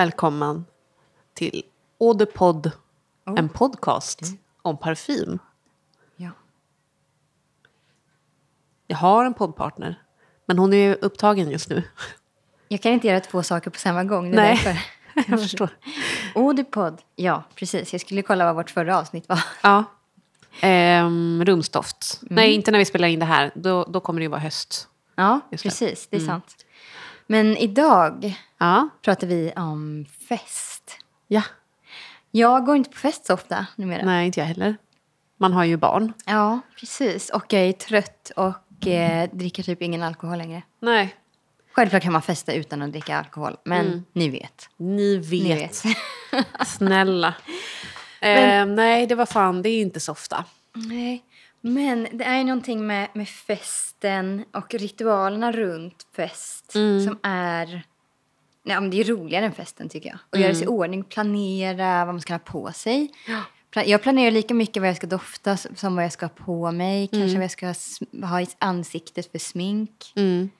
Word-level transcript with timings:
Välkommen 0.00 0.64
till 1.34 1.62
Audiopod, 2.00 2.70
Oh. 3.26 3.38
en 3.38 3.48
podcast 3.48 4.20
om 4.62 4.76
parfym. 4.76 5.38
Ja. 6.16 6.30
Jag 8.86 8.96
har 8.96 9.24
en 9.24 9.34
poddpartner, 9.34 10.02
men 10.46 10.58
hon 10.58 10.72
är 10.74 10.98
upptagen 11.04 11.50
just 11.50 11.70
nu. 11.70 11.82
Jag 12.68 12.82
kan 12.82 12.92
inte 12.92 13.06
göra 13.08 13.20
två 13.20 13.42
saker 13.42 13.70
på 13.70 13.78
samma 13.78 14.04
gång. 14.04 14.30
Nej. 14.30 14.60
därför. 14.64 14.82
Jag 15.30 15.40
förstår. 15.40 15.68
Audiopod. 16.34 17.02
Ja, 17.16 17.42
precis. 17.54 17.92
Jag 17.92 18.00
skulle 18.00 18.22
kolla 18.22 18.44
vad 18.44 18.54
vårt 18.54 18.70
förra 18.70 18.98
avsnitt 18.98 19.28
var. 19.28 19.44
Ja. 19.62 19.84
Ehm, 20.60 21.44
rumsdoft. 21.44 22.18
Mm. 22.22 22.34
Nej, 22.34 22.54
inte 22.54 22.70
när 22.70 22.78
vi 22.78 22.84
spelar 22.84 23.08
in 23.08 23.18
det 23.18 23.26
här. 23.26 23.50
Då, 23.54 23.84
då 23.84 24.00
kommer 24.00 24.20
det 24.20 24.24
ju 24.24 24.30
vara 24.30 24.40
höst. 24.40 24.88
Ja. 25.14 25.28
Mm. 25.30 25.40
precis. 25.62 26.06
Det 26.06 26.16
är 26.16 26.20
sant. 26.20 26.66
Men 27.26 27.56
idag 27.56 28.36
Ja. 28.60 28.88
pratar 29.02 29.26
vi 29.26 29.52
om 29.56 30.06
fest. 30.28 30.96
Ja. 31.28 31.42
Jag 32.30 32.66
går 32.66 32.76
inte 32.76 32.90
på 32.90 32.96
fest 32.96 33.26
så 33.26 33.34
ofta 33.34 33.66
numera. 33.76 34.04
Nej, 34.04 34.26
inte 34.26 34.40
jag 34.40 34.46
heller. 34.46 34.76
Man 35.36 35.52
har 35.52 35.64
ju 35.64 35.76
barn. 35.76 36.12
Ja, 36.26 36.60
precis. 36.80 37.30
Och 37.30 37.52
jag 37.52 37.62
är 37.62 37.72
trött 37.72 38.32
och 38.36 38.86
eh, 38.86 39.28
dricker 39.32 39.62
typ 39.62 39.82
ingen 39.82 40.02
alkohol 40.02 40.38
längre. 40.38 40.62
Nej. 40.80 41.14
Självklart 41.72 42.02
kan 42.02 42.12
man 42.12 42.22
festa 42.22 42.52
utan 42.52 42.82
att 42.82 42.92
dricka 42.92 43.18
alkohol, 43.18 43.56
men 43.64 43.86
Mm. 43.86 44.04
ni 44.12 44.28
vet. 44.28 44.68
Ni 44.76 45.16
vet. 45.16 45.30
Ni 45.30 45.54
vet. 45.54 45.82
Snälla. 46.66 47.34
Ehm, 48.20 48.74
nej, 48.74 49.06
det 49.06 49.14
var 49.14 49.26
fan, 49.26 49.62
det 49.62 49.68
är 49.68 49.80
inte 49.80 50.00
så 50.00 50.12
ofta. 50.12 50.44
Nej, 50.74 51.24
men 51.60 52.08
det 52.12 52.24
är 52.24 52.38
ju 52.38 52.44
någonting 52.44 52.86
med, 52.86 53.08
med 53.14 53.28
festen 53.28 54.44
och 54.52 54.74
ritualerna 54.74 55.52
runt 55.52 56.06
fest 56.16 56.74
Mm. 56.74 57.04
som 57.06 57.18
är... 57.22 57.82
Nej, 58.64 58.80
men 58.80 58.90
det 58.90 59.00
är 59.00 59.04
roligare 59.04 59.44
än 59.46 59.52
festen 59.52 59.88
tycker 59.88 60.08
jag. 60.08 60.18
Att 60.30 60.40
göra 60.40 60.54
sig 60.54 60.64
i 60.64 60.66
ordning, 60.66 61.04
planera 61.04 62.04
vad 62.04 62.14
man 62.14 62.20
ska 62.20 62.34
ha 62.34 62.38
på 62.38 62.72
sig. 62.72 63.10
Jag 63.74 64.02
planerar 64.02 64.30
lika 64.30 64.54
mycket 64.54 64.80
vad 64.82 64.88
jag 64.88 64.96
ska 64.96 65.06
dofta 65.06 65.56
som 65.56 65.94
vad 65.96 66.04
jag 66.04 66.12
ska 66.12 66.26
ha 66.26 66.30
på 66.44 66.72
mig. 66.72 67.06
Kanske 67.12 67.34
vad 67.38 67.44
jag 67.44 67.50
ska 67.50 67.74
ha 68.26 68.40
i 68.40 68.46
ansiktet 68.58 69.30
för 69.32 69.38
smink. 69.38 70.12
Mm. 70.16 70.50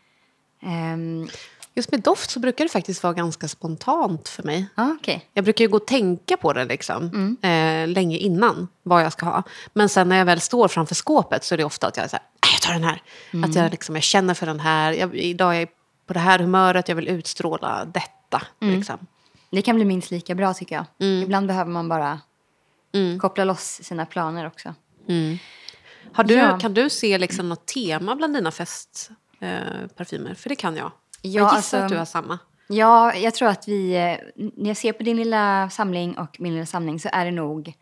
Ehm, 0.63 1.29
Just 1.75 1.91
med 1.91 2.01
doft 2.01 2.31
så 2.31 2.41
brukar 2.41 2.65
det 2.65 2.69
faktiskt 2.71 3.03
vara 3.03 3.13
ganska 3.13 3.49
spontant 3.49 4.29
för 4.29 4.43
mig. 4.43 4.67
Ja, 4.75 4.97
okej. 5.01 5.29
Jag 5.35 5.45
brukar 5.45 5.65
ju 5.65 5.69
gå 5.69 5.77
och 5.77 5.87
tänka 5.87 6.37
på 6.37 6.53
det 6.53 6.65
liksom, 6.65 7.37
eh, 7.43 7.89
länge 7.89 8.17
innan 8.17 8.69
vad 8.83 9.03
jag 9.05 9.13
ska 9.13 9.27
ha. 9.27 9.43
Men 9.73 9.89
sen 9.89 10.09
när 10.09 10.17
jag 10.17 10.25
väl 10.25 10.41
står 10.41 10.69
framför 10.69 10.95
skåpet 10.95 11.45
så 11.45 11.55
är 11.55 11.57
det 11.59 11.65
ofta 11.65 11.87
att 11.87 11.97
jag 11.97 12.05
är 12.05 12.09
så 12.09 12.17
här, 12.17 12.25
"Nej, 12.43 12.53
jag 12.53 12.61
tar 12.63 12.73
den 12.73 12.85
här. 12.85 13.03
Att 13.45 13.55
jag, 13.55 13.71
liksom, 13.71 13.95
jag 13.95 14.03
känner 14.05 14.35
för 14.35 14.47
den 14.47 14.61
här. 14.61 14.93
Jag, 14.93 15.17
idag 15.17 15.57
är 15.57 15.59
jag 15.61 15.69
på 16.11 16.15
det 16.15 16.21
här 16.21 16.39
humöret, 16.39 16.89
jag 16.89 16.97
vill 16.97 17.09
utstråla 17.09 17.85
detta. 17.85 18.43
Liksom. 18.61 18.99
Det 19.51 19.63
kan 19.63 19.77
bli 19.77 19.85
minst 19.85 20.11
lika 20.11 20.35
bra 20.35 20.55
tycker 20.55 20.75
jag. 20.77 20.85
Mm. 21.09 21.23
Ibland 21.23 21.47
behöver 21.47 21.71
man 21.71 21.89
bara 21.89 22.21
koppla 23.21 23.45
loss 23.45 23.81
sina 23.83 24.07
planer 24.07 24.47
också. 24.47 24.75
Har 26.13 26.25
du, 26.25 26.35
Ja. 26.35 26.59
Kan 26.59 26.75
du 26.75 26.91
se 26.91 27.19
liksom 27.19 27.49
något 27.49 27.67
tema 27.67 28.17
bland 28.17 28.35
dina 28.35 28.51
festparfymer? 28.51 30.31
Eh? 30.31 30.37
För 30.37 30.49
det 30.49 30.55
kan 30.55 30.77
jag. 30.77 30.85
Ja, 30.87 30.91
jag 31.23 31.45
gissar 31.45 31.57
alltså- 31.57 31.77
att 31.77 31.89
du 31.89 31.97
har 31.97 32.05
samma. 32.05 32.39
Ja, 32.69 33.15
jag 33.15 33.35
tror 33.35 33.49
att 33.49 33.69
vi... 33.69 33.93
eh, 33.95 34.43
När 34.57 34.69
jag 34.71 34.77
ser 34.77 34.93
på 34.93 35.03
din 35.03 35.17
lilla 35.17 35.71
samling 35.71 36.19
och 36.19 36.37
min 36.41 36.55
lilla 36.55 36.67
samling 36.67 37.01
så 37.01 37.09
är 37.13 37.25
det 37.25 37.31
nog... 37.31 37.73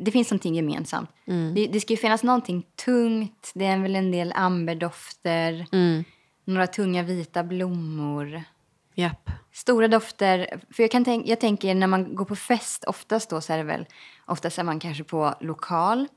Det 0.00 0.10
finns 0.10 0.30
någonting 0.30 0.54
gemensamt. 0.54 1.10
Det, 1.54 1.66
det 1.66 1.80
ska 1.80 1.92
ju 1.92 1.96
finnas 1.96 2.22
någonting 2.22 2.66
tungt. 2.84 3.52
Det 3.54 3.64
är 3.66 3.78
väl 3.78 3.96
en 3.96 4.10
del 4.10 4.32
amberdofter. 4.36 5.66
Några 6.48 6.66
tunga 6.66 7.02
vita 7.02 7.44
blommor. 7.44 8.42
Japp. 8.94 9.30
Stora 9.52 9.88
dofter. 9.88 10.60
För 10.70 10.82
jag, 10.82 10.90
kan 10.90 11.04
tänk, 11.04 11.28
jag 11.28 11.40
tänker 11.40 11.74
när 11.74 11.86
man 11.86 12.14
går 12.14 12.24
på 12.24 12.36
fest 12.36 12.84
oftast 12.84 13.30
då 13.30 13.40
så 13.40 13.52
är 13.52 13.56
det 13.58 13.64
väl... 13.64 13.86
Oftast 14.26 14.58
är 14.58 14.62
man 14.62 14.80
kanske 14.80 15.04
på 15.04 15.34
lokal. 15.40 16.08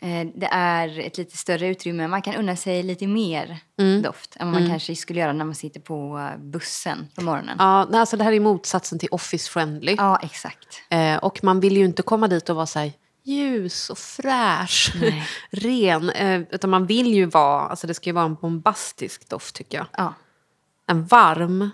Eh, 0.00 0.28
det 0.34 0.46
är 0.46 0.98
ett 0.98 1.18
lite 1.18 1.36
större 1.36 1.68
utrymme. 1.68 2.08
Man 2.08 2.22
kan 2.22 2.34
unna 2.34 2.56
sig 2.56 2.82
lite 2.82 3.06
mer 3.06 3.58
doft 4.02 4.36
än 4.36 4.52
vad 4.52 4.60
man 4.60 4.70
kanske 4.70 4.96
skulle 4.96 5.20
göra 5.20 5.32
när 5.32 5.44
man 5.44 5.54
sitter 5.54 5.80
på 5.80 6.28
bussen 6.38 7.08
på 7.14 7.22
morgonen. 7.22 7.56
Ja, 7.58 7.88
alltså 7.92 8.16
det 8.16 8.24
här 8.24 8.32
är 8.32 8.40
motsatsen 8.40 8.98
till 8.98 9.08
office 9.10 9.50
friendly. 9.50 9.94
Ja, 9.98 10.18
exakt. 10.22 10.82
Eh, 10.90 11.16
och 11.16 11.44
man 11.44 11.60
vill 11.60 11.76
ju 11.76 11.84
inte 11.84 12.02
komma 12.02 12.28
dit 12.28 12.50
och 12.50 12.56
vara 12.56 12.66
så 12.66 12.78
här 12.78 12.92
ljus 13.22 13.90
och 13.90 13.98
fräsch, 13.98 14.92
ren. 15.50 16.10
Eh, 16.10 16.40
utan 16.50 16.70
man 16.70 16.86
vill 16.86 17.14
ju 17.14 17.24
vara, 17.24 17.60
alltså 17.60 17.86
det 17.86 17.94
ska 17.94 18.10
ju 18.10 18.14
vara 18.14 18.24
en 18.24 18.34
bombastisk 18.34 19.28
doft 19.28 19.54
tycker 19.54 19.78
jag. 19.78 19.86
Ja. 19.96 20.14
En 20.86 21.04
varm, 21.04 21.70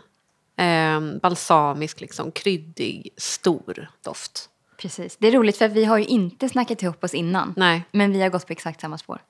eh, 0.57 1.21
balsamisk, 1.23 2.01
liksom, 2.01 2.33
kryddig, 2.33 3.11
stor 3.17 3.91
doft. 4.05 4.49
Precis. 4.77 5.17
Det 5.17 5.29
är 5.29 5.33
roligt 5.33 5.57
för 5.57 5.69
vi 5.69 5.85
har 5.85 5.99
ju 5.99 6.05
inte 6.05 6.49
snackat 6.49 6.83
ihop 6.83 7.05
oss 7.05 7.15
innan. 7.15 7.55
Nej. 7.57 7.83
Men 7.91 8.13
vi 8.13 8.23
har 8.23 8.29
gått 8.29 8.47
på 8.47 8.53
exakt 8.53 8.81
samma 8.81 8.99
spår. 8.99 9.21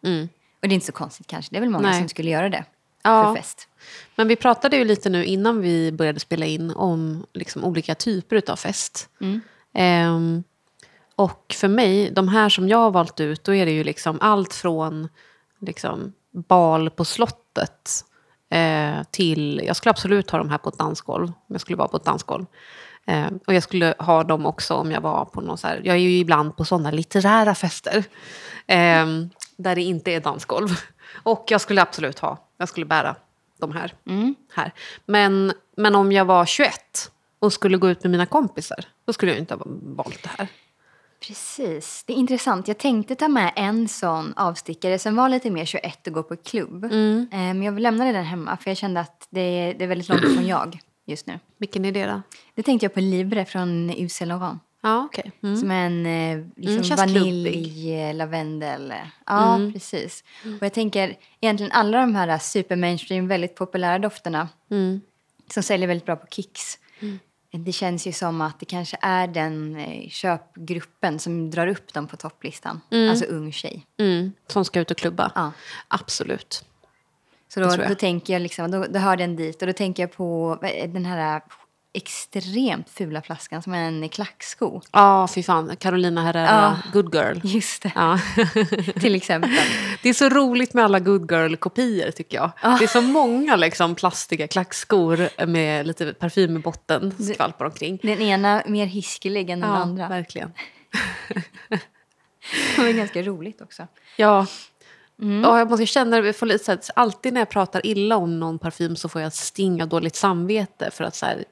Och 0.62 0.68
det 0.68 0.72
är 0.72 0.74
inte 0.74 0.86
så 0.86 0.92
konstigt 0.92 1.26
kanske. 1.26 1.52
Det 1.52 1.56
är 1.56 1.60
väl 1.60 1.70
många 1.70 1.88
Nej. 1.90 2.00
som 2.00 2.08
skulle 2.08 2.30
göra 2.30 2.48
det 2.48 2.64
Ja. 3.02 3.24
för 3.24 3.42
fest. 3.42 3.68
Men 4.16 4.28
vi 4.28 4.36
pratade 4.36 4.76
ju 4.76 4.84
lite 4.84 5.10
nu 5.10 5.24
innan 5.24 5.60
vi 5.60 5.92
började 5.92 6.20
spela 6.20 6.46
in 6.46 6.70
om 6.70 7.26
liksom, 7.32 7.64
olika 7.64 7.94
typer 7.94 8.50
av 8.50 8.56
fest. 8.56 9.08
Ehm, 9.74 10.44
och 11.18 11.54
för 11.58 11.68
mig, 11.68 12.10
de 12.10 12.28
här 12.28 12.48
som 12.48 12.68
jag 12.68 12.78
har 12.78 12.90
valt 12.90 13.20
ut, 13.20 13.44
då 13.44 13.54
är 13.54 13.66
det 13.66 13.72
ju 13.72 13.84
liksom 13.84 14.18
allt 14.20 14.54
från 14.54 15.08
liksom, 15.60 16.12
bal 16.48 16.90
på 16.90 17.04
slottet 17.04 18.04
eh, 18.50 19.02
till... 19.10 19.62
Jag 19.66 19.76
skulle 19.76 19.90
absolut 19.90 20.30
ha 20.30 20.38
de 20.38 20.50
här 20.50 20.58
på 20.58 20.68
ett 20.68 20.78
dansgolv, 20.78 21.26
om 21.26 21.34
jag 21.46 21.60
skulle 21.60 21.76
vara 21.76 21.88
på 21.88 21.96
ett 21.96 22.04
dansgolv. 22.04 22.46
Eh, 23.06 23.26
och 23.46 23.54
jag 23.54 23.62
skulle 23.62 23.94
ha 23.98 24.24
dem 24.24 24.46
också 24.46 24.74
om 24.74 24.92
jag 24.92 25.00
var 25.00 25.24
på 25.24 25.40
någon 25.40 25.58
så 25.58 25.66
här... 25.66 25.80
Jag 25.84 25.96
är 25.96 26.00
ju 26.00 26.18
ibland 26.18 26.56
på 26.56 26.64
sådana 26.64 26.90
litterära 26.90 27.54
fester. 27.54 28.04
ehm, 28.66 29.30
där 29.56 29.74
det 29.74 29.82
inte 29.82 30.10
är 30.10 30.20
dansgolv. 30.20 30.68
Och 31.22 31.44
jag 31.48 31.60
skulle 31.60 31.82
absolut 31.82 32.18
ha, 32.18 32.48
jag 32.58 32.68
skulle 32.68 32.86
bära 32.86 33.16
de 33.60 33.72
här. 33.72 33.94
här. 34.54 34.72
Men, 35.06 35.52
men 35.76 35.94
om 35.94 36.12
jag 36.12 36.24
var 36.24 36.46
21 36.46 36.72
och 37.38 37.52
skulle 37.52 37.76
gå 37.76 37.90
ut 37.90 38.02
med 38.02 38.10
mina 38.10 38.26
kompisar, 38.26 38.84
då 39.04 39.12
skulle 39.12 39.32
jag 39.32 39.38
inte 39.38 39.54
ha 39.54 39.62
valt 39.96 40.22
det 40.22 40.30
här. 40.38 40.48
Precis. 41.20 42.04
Det 42.06 42.12
är 42.12 42.16
intressant. 42.16 42.68
Jag 42.68 42.78
tänkte 42.78 43.14
ta 43.14 43.28
med 43.28 43.52
en 43.56 43.88
sån 43.88 44.32
avstickare 44.36 44.98
som 44.98 45.16
var 45.16 45.28
lite 45.28 45.50
mer 45.50 45.64
21 45.64 46.06
och 46.06 46.12
gå 46.12 46.22
på 46.22 46.36
klubb. 46.36 46.84
Eh, 46.84 46.90
Men 47.38 47.62
jag 47.62 47.80
lämnade 47.80 48.12
den 48.12 48.24
hemma 48.24 48.56
för 48.56 48.70
jag 48.70 48.76
kände 48.78 49.00
att 49.00 49.26
det 49.30 49.40
är, 49.40 49.74
det 49.74 49.84
är 49.84 49.88
väldigt 49.88 50.08
långt 50.08 50.34
från 50.34 50.46
jag 50.46 50.78
just 51.06 51.26
nu. 51.26 51.38
Vilken 51.58 51.84
är 51.84 51.92
det 51.92 52.06
då? 52.06 52.22
Det 52.54 52.62
tänkte 52.62 52.84
jag 52.84 52.94
på 52.94 53.00
Libre 53.00 53.44
från 53.44 53.90
Yves 53.90 54.16
Saint 54.16 54.28
Laurent. 54.28 54.62
Ja, 54.80 55.04
okej. 55.04 55.32
Mm. 55.42 55.56
Som 55.56 55.70
en 55.70 56.06
eh, 56.06 56.46
liksom 56.56 56.84
känns 56.84 57.00
vanilj, 57.00 57.92
eh, 57.94 58.14
lavendel. 58.14 58.94
Ja, 59.26 59.60
precis. 59.72 60.24
Och 60.60 60.66
jag 60.66 60.72
tänker 60.72 61.16
egentligen 61.40 61.72
alla 61.72 62.00
de 62.00 62.14
här 62.14 62.38
super 62.38 62.76
mainstream, 62.76 63.28
väldigt 63.28 63.54
populära 63.54 63.98
dofterna 63.98 64.48
som 65.50 65.62
säljer 65.62 65.88
väldigt 65.88 66.06
bra 66.06 66.16
på 66.16 66.26
Kicks. 66.30 66.78
Det 67.50 67.72
känns 67.72 68.06
ju 68.06 68.12
som 68.12 68.40
att 68.40 68.60
det 68.60 68.66
kanske 68.66 68.96
är 69.00 69.26
den 69.26 69.76
eh, 69.76 70.08
köpgruppen 70.08 71.18
som 71.18 71.50
drar 71.50 71.66
upp 71.66 71.92
dem 71.92 72.06
på 72.06 72.16
topplistan. 72.16 72.80
Alltså 73.10 73.24
ung 73.24 73.52
tjej. 73.52 73.86
Mm. 73.98 74.32
Som 74.46 74.64
ska 74.64 74.80
ut 74.80 74.90
och 74.90 74.96
klubba? 74.96 75.32
Ja. 75.34 75.52
Absolut. 75.88 76.64
Så 77.48 77.60
då, 77.60 77.76
då 77.88 77.94
tänker 77.94 78.32
jag 78.32 78.42
liksom, 78.42 78.70
då, 78.70 78.84
då 78.90 78.98
hör 78.98 79.16
den 79.16 79.36
dit 79.36 79.62
och 79.62 79.66
då 79.66 79.72
tänker 79.72 80.02
jag 80.02 80.12
på 80.12 80.58
den 80.88 81.04
här 81.04 81.40
extremt 81.94 82.90
fula 82.90 83.22
flaskan 83.22 83.62
som 83.62 83.74
är 83.74 83.78
en 83.88 84.08
klacksko. 84.08 84.80
Ja, 84.92 85.28
fy 85.34 85.42
fan. 85.42 85.76
Carolina 85.76 86.22
Herrera, 86.22 86.46
Ja. 86.46 86.76
good 86.92 87.14
girl. 87.14 87.40
Just 87.42 87.82
det, 87.82 87.92
Ja. 87.94 88.18
till 89.00 89.14
exempel. 89.14 89.50
Det 90.02 90.08
är 90.08 90.14
så 90.14 90.28
roligt 90.28 90.74
med 90.74 90.84
alla 90.84 91.00
good 91.00 91.30
girl-kopior 91.32 92.10
tycker 92.10 92.36
jag. 92.36 92.50
Det 92.78 92.84
är 92.84 92.88
så 92.88 93.00
många 93.00 93.56
liksom, 93.56 93.94
plastiga 93.94 94.48
klackskor 94.48 95.46
med 95.46 95.86
lite 95.86 96.12
parfym 96.14 96.56
i 96.56 96.60
botten 96.60 97.14
skvalpar 97.34 97.64
omkring. 97.64 97.98
Den 98.02 98.20
ena 98.20 98.62
mer 98.66 98.86
hiskelig 98.86 99.50
än 99.50 99.60
den 99.60 99.70
Ja, 99.70 99.76
andra. 99.76 100.08
verkligen. 100.08 100.52
Det 102.76 102.82
var 102.82 102.92
ganska 102.92 103.22
roligt 103.22 103.60
också. 103.60 103.86
Ja. 104.16 104.46
Ja, 105.42 105.58
jag 105.58 105.70
måste 105.70 105.86
känna, 105.86 106.18
jag 106.18 106.36
får 106.36 106.46
lite 106.46 106.64
så 106.64 106.70
här, 106.72 106.80
alltid 106.96 107.32
när 107.32 107.40
jag 107.40 107.48
pratar 107.50 107.86
illa 107.86 108.16
om 108.16 108.40
någon 108.40 108.58
parfym 108.58 108.96
så 108.96 109.08
får 109.08 109.20
jag 109.22 109.32
sting 109.32 109.82
av 109.82 109.88
dåligt 109.88 110.16
samvete. 110.16 110.90
För 110.92 111.04
att 111.04 111.14
så 111.16 111.26
här, 111.26 111.44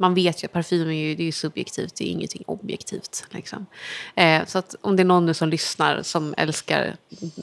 man 0.00 0.14
vet 0.14 0.42
ju 0.42 0.46
att 0.46 0.52
parfym 0.52 0.88
är 0.88 0.92
ju, 1.08 1.14
det 1.14 1.28
är 1.28 1.32
subjektivt, 1.32 1.94
det 1.96 2.04
är 2.04 2.10
ingenting 2.10 2.42
objektivt. 2.46 3.26
Liksom. 3.30 3.66
Eh, 4.14 4.44
så 4.46 4.58
att 4.58 4.74
om 4.80 4.96
det 4.96 5.02
är 5.02 5.04
någon 5.04 5.26
nu 5.26 5.34
som 5.34 5.48
lyssnar 5.48 6.02
som 6.02 6.34
älskar 6.36 6.96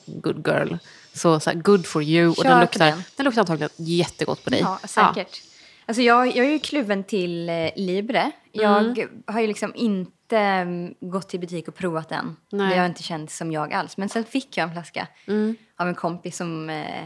Good 0.05 0.47
Girl, 0.47 0.75
så, 1.13 1.39
så 1.39 1.49
här, 1.49 1.57
good 1.57 1.85
for 1.85 2.03
you. 2.03 2.29
Och 2.29 2.43
den 2.43 2.59
luktar, 2.59 2.85
den. 2.85 3.03
den 3.15 3.23
luktar 3.25 3.41
antagligen 3.41 3.69
jättegott 3.75 4.43
på 4.43 4.49
dig. 4.49 4.59
Ja, 4.59 4.79
säkert. 4.87 5.41
Alltså 5.85 6.01
jag, 6.01 6.27
jag 6.27 6.45
är 6.45 6.49
ju 6.51 6.59
kluven 6.59 7.03
till 7.03 7.49
eh, 7.49 7.69
Libre. 7.75 8.31
Jag 8.51 8.85
Mm. 8.99 9.23
har 9.27 9.41
ju 9.41 9.47
liksom 9.47 9.75
inte 9.75 10.37
mm, 10.37 10.93
gått 10.99 11.29
till 11.29 11.39
butik 11.39 11.67
och 11.67 11.75
provat 11.75 12.09
den. 12.09 12.35
Nej. 12.51 12.69
Det 12.73 12.79
har 12.79 12.85
inte 12.85 13.03
känts 13.03 13.37
som 13.37 13.51
jag 13.51 13.73
alls. 13.73 13.97
Men 13.97 14.09
sen 14.09 14.23
fick 14.23 14.57
jag 14.57 14.63
en 14.67 14.73
flaska 14.73 15.07
Mm. 15.27 15.55
av 15.77 15.87
en 15.87 15.95
kompis 15.95 16.37
som 16.37 16.69
eh, 16.69 17.05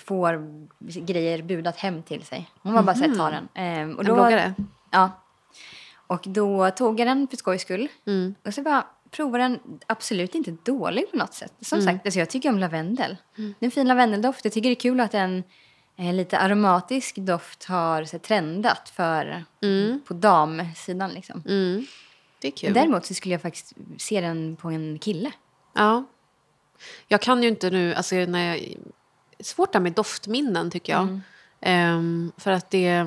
får 0.00 0.60
grejer 1.06 1.42
budat 1.42 1.76
hem 1.76 2.02
till 2.02 2.22
sig. 2.22 2.50
Hon 2.62 2.72
var 2.72 2.82
bara 2.82 2.96
så 2.96 3.04
här, 3.04 3.14
ta 3.14 3.30
den. 3.30 3.48
Ehm, 3.54 3.94
och 3.94 4.00
En 4.00 4.04
bloggare? 4.04 4.54
Ja. 4.90 5.10
Och 6.06 6.24
då 6.26 6.70
tog 6.70 7.00
jag 7.00 7.08
den 7.08 7.28
för 7.28 7.36
skojs 7.36 7.62
skull. 7.62 7.88
Och 8.46 8.54
så 8.54 8.62
bara 8.62 8.86
provade 9.10 9.44
den. 9.44 9.60
Absolut 9.86 10.34
inte 10.34 10.56
dålig 10.64 11.10
på 11.10 11.16
något 11.16 11.34
sätt. 11.34 11.52
Som 11.60 11.82
sagt, 11.82 12.06
alltså 12.06 12.18
jag 12.18 12.30
tycker 12.30 12.48
om 12.48 12.58
lavendel. 12.58 13.16
Det 13.36 13.42
är 13.42 13.64
en 13.64 13.70
fin 13.70 13.88
lavendeldoft. 13.88 14.44
Jag 14.44 14.52
tycker 14.52 14.68
det 14.68 14.72
är 14.72 14.80
kul 14.80 15.00
att 15.00 15.14
en 15.14 15.44
eh, 15.96 16.14
lite 16.14 16.38
aromatisk 16.38 17.16
doft 17.16 17.64
har 17.64 18.04
så 18.04 18.12
här, 18.12 18.18
trendat 18.18 18.88
för 18.88 19.44
på 20.04 20.14
damsidan 20.14 21.10
liksom. 21.10 21.42
Mm. 21.48 21.86
Det 22.40 22.48
är 22.48 22.52
kul. 22.52 22.72
Däremot 22.72 23.06
så 23.06 23.14
skulle 23.14 23.34
jag 23.34 23.42
faktiskt 23.42 23.72
se 23.98 24.20
den 24.20 24.56
på 24.56 24.70
en 24.70 24.98
kille. 24.98 25.32
Ja. 25.74 26.04
Jag 27.08 27.20
kan 27.20 27.42
ju 27.42 27.48
inte 27.48 27.70
nu, 27.70 27.94
alltså 27.94 28.14
när 28.14 28.56
jag, 28.56 28.76
svårt 29.40 29.72
där 29.72 29.80
med 29.80 29.92
doftminnen 29.92 30.70
tycker 30.70 30.92
jag. 30.92 31.20
Ehm, 31.60 32.32
för 32.36 32.50
att 32.50 32.70
det, 32.70 33.04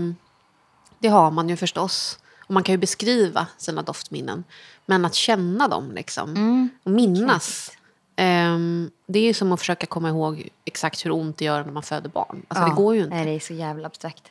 det 0.99 1.07
har 1.07 1.31
man 1.31 1.49
ju 1.49 1.55
förstås. 1.55 2.19
Och 2.47 2.53
man 2.53 2.63
kan 2.63 2.73
ju 2.73 2.77
beskriva 2.77 3.47
sina 3.57 3.81
doftminnen. 3.81 4.43
Men 4.85 5.05
att 5.05 5.13
känna 5.15 5.67
dem 5.67 5.91
liksom, 5.91 6.33
och 6.83 6.91
minnas. 6.91 7.71
ehm, 8.15 8.91
det 9.07 9.19
är 9.19 9.23
ju 9.23 9.33
som 9.33 9.51
att 9.51 9.59
försöka 9.59 9.87
komma 9.87 10.09
ihåg 10.09 10.49
exakt 10.65 11.05
hur 11.05 11.11
ont 11.11 11.37
det 11.37 11.45
gör 11.45 11.63
när 11.65 11.71
man 11.71 11.83
föder 11.83 12.09
barn. 12.09 12.45
Alltså 12.47 12.63
det 12.69 12.75
går 12.75 12.95
ju 12.95 13.03
inte. 13.03 13.15
Nej, 13.15 13.25
det 13.25 13.31
är 13.31 13.39
så 13.39 13.53
jävla 13.53 13.87
abstrakt. 13.87 14.23